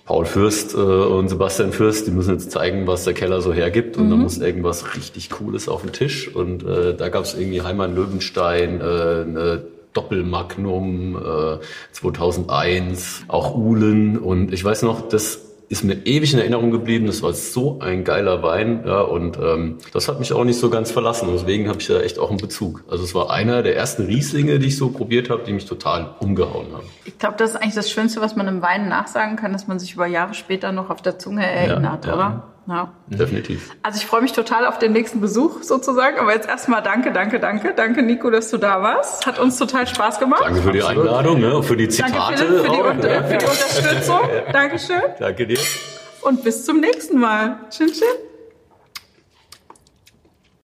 Paul 0.04 0.24
Fürst 0.24 0.74
äh, 0.74 0.76
und 0.76 1.28
Sebastian 1.28 1.72
Fürst, 1.72 2.06
die 2.06 2.10
müssen 2.12 2.34
jetzt 2.34 2.52
zeigen, 2.52 2.86
was 2.86 3.04
der 3.04 3.14
Keller 3.14 3.40
so 3.40 3.52
hergibt. 3.52 3.96
Und 3.96 4.06
mhm. 4.06 4.10
da 4.10 4.16
muss 4.16 4.38
irgendwas 4.38 4.94
richtig 4.94 5.30
Cooles 5.30 5.68
auf 5.68 5.82
den 5.82 5.92
Tisch. 5.92 6.32
Und 6.34 6.62
äh, 6.62 6.94
da 6.94 7.08
gab 7.08 7.24
es 7.24 7.34
irgendwie 7.34 7.62
Heimann 7.62 7.94
Löwenstein, 7.94 8.80
äh, 8.80 8.84
eine 8.84 9.64
Doppelmagnum 9.94 11.16
äh, 11.16 11.58
2001, 11.92 13.24
auch 13.28 13.56
Uhlen. 13.56 14.18
Und 14.18 14.52
ich 14.52 14.62
weiß 14.62 14.82
noch, 14.82 15.08
das 15.08 15.40
ist 15.68 15.82
mir 15.82 15.94
ewig 16.06 16.32
in 16.32 16.38
Erinnerung 16.38 16.70
geblieben. 16.70 17.06
Das 17.06 17.22
war 17.22 17.32
so 17.32 17.80
ein 17.80 18.05
geiler 18.05 18.43
Wein, 18.43 18.84
ja, 18.86 19.01
und 19.01 19.36
ähm, 19.38 19.78
das 19.93 20.09
hat 20.09 20.20
mich 20.20 20.32
auch 20.32 20.44
nicht 20.44 20.59
so 20.59 20.70
ganz 20.70 20.90
verlassen. 20.90 21.28
Deswegen 21.32 21.68
habe 21.68 21.80
ich 21.80 21.86
da 21.88 22.01
echt 22.01 22.18
auch 22.18 22.30
einen 22.30 22.38
Bezug. 22.38 22.84
Also 22.88 23.05
es 23.05 23.14
war 23.14 23.30
einer 23.30 23.62
der 23.62 23.76
ersten 23.76 24.06
Rieslinge, 24.06 24.59
die 24.59 24.68
ich 24.68 24.76
so 24.76 24.90
probiert 24.90 25.28
habe, 25.28 25.43
die 25.44 25.52
mich 25.52 25.66
total 25.66 26.14
umgehauen 26.20 26.72
haben. 26.72 26.86
Ich 27.05 27.18
glaube, 27.18 27.36
das 27.38 27.51
ist 27.51 27.56
eigentlich 27.56 27.74
das 27.74 27.90
Schönste, 27.90 28.20
was 28.20 28.36
man 28.36 28.47
im 28.47 28.62
Wein 28.62 28.88
nachsagen 28.88 29.36
kann, 29.36 29.52
dass 29.52 29.66
man 29.66 29.78
sich 29.78 29.94
über 29.94 30.06
Jahre 30.06 30.34
später 30.34 30.72
noch 30.72 30.90
auf 30.90 31.02
der 31.02 31.18
Zunge 31.18 31.44
erinnert, 31.44 32.06
ja, 32.06 32.14
oder? 32.14 32.22
Ja. 32.22 32.55
Ja. 32.66 32.93
Definitiv. 33.06 33.70
Also 33.82 33.98
ich 33.98 34.06
freue 34.06 34.22
mich 34.22 34.32
total 34.32 34.66
auf 34.66 34.78
den 34.78 34.93
nächsten 34.93 35.20
Besuch 35.20 35.62
sozusagen. 35.62 36.18
Aber 36.18 36.32
jetzt 36.34 36.48
erstmal 36.48 36.82
danke, 36.82 37.12
danke, 37.12 37.38
danke. 37.38 37.74
Danke, 37.74 38.02
Nico, 38.02 38.30
dass 38.30 38.51
du 38.51 38.59
da 38.59 38.82
warst. 38.82 39.26
Hat 39.26 39.38
uns 39.38 39.56
total 39.56 39.86
Spaß 39.86 40.18
gemacht. 40.18 40.43
Danke 40.44 40.62
für 40.62 40.72
die 40.72 40.82
Einladung, 40.82 41.40
ne? 41.40 41.62
für 41.62 41.76
die 41.76 41.88
Zitate. 41.88 42.12
Danke, 42.12 42.36
Philipp, 42.36 42.64
für, 42.64 42.70
die, 42.70 42.80
auch, 42.80 42.94
ne? 42.94 43.24
für 43.28 43.36
die 43.38 43.44
Unterstützung. 43.44 44.20
Dankeschön. 44.52 45.02
Danke 45.18 45.47
dir. 45.47 45.59
Und 46.22 46.43
bis 46.43 46.64
zum 46.64 46.80
nächsten 46.80 47.20
Mal. 47.20 47.60
Tschüss, 47.70 47.93
tschüss. 47.93 48.35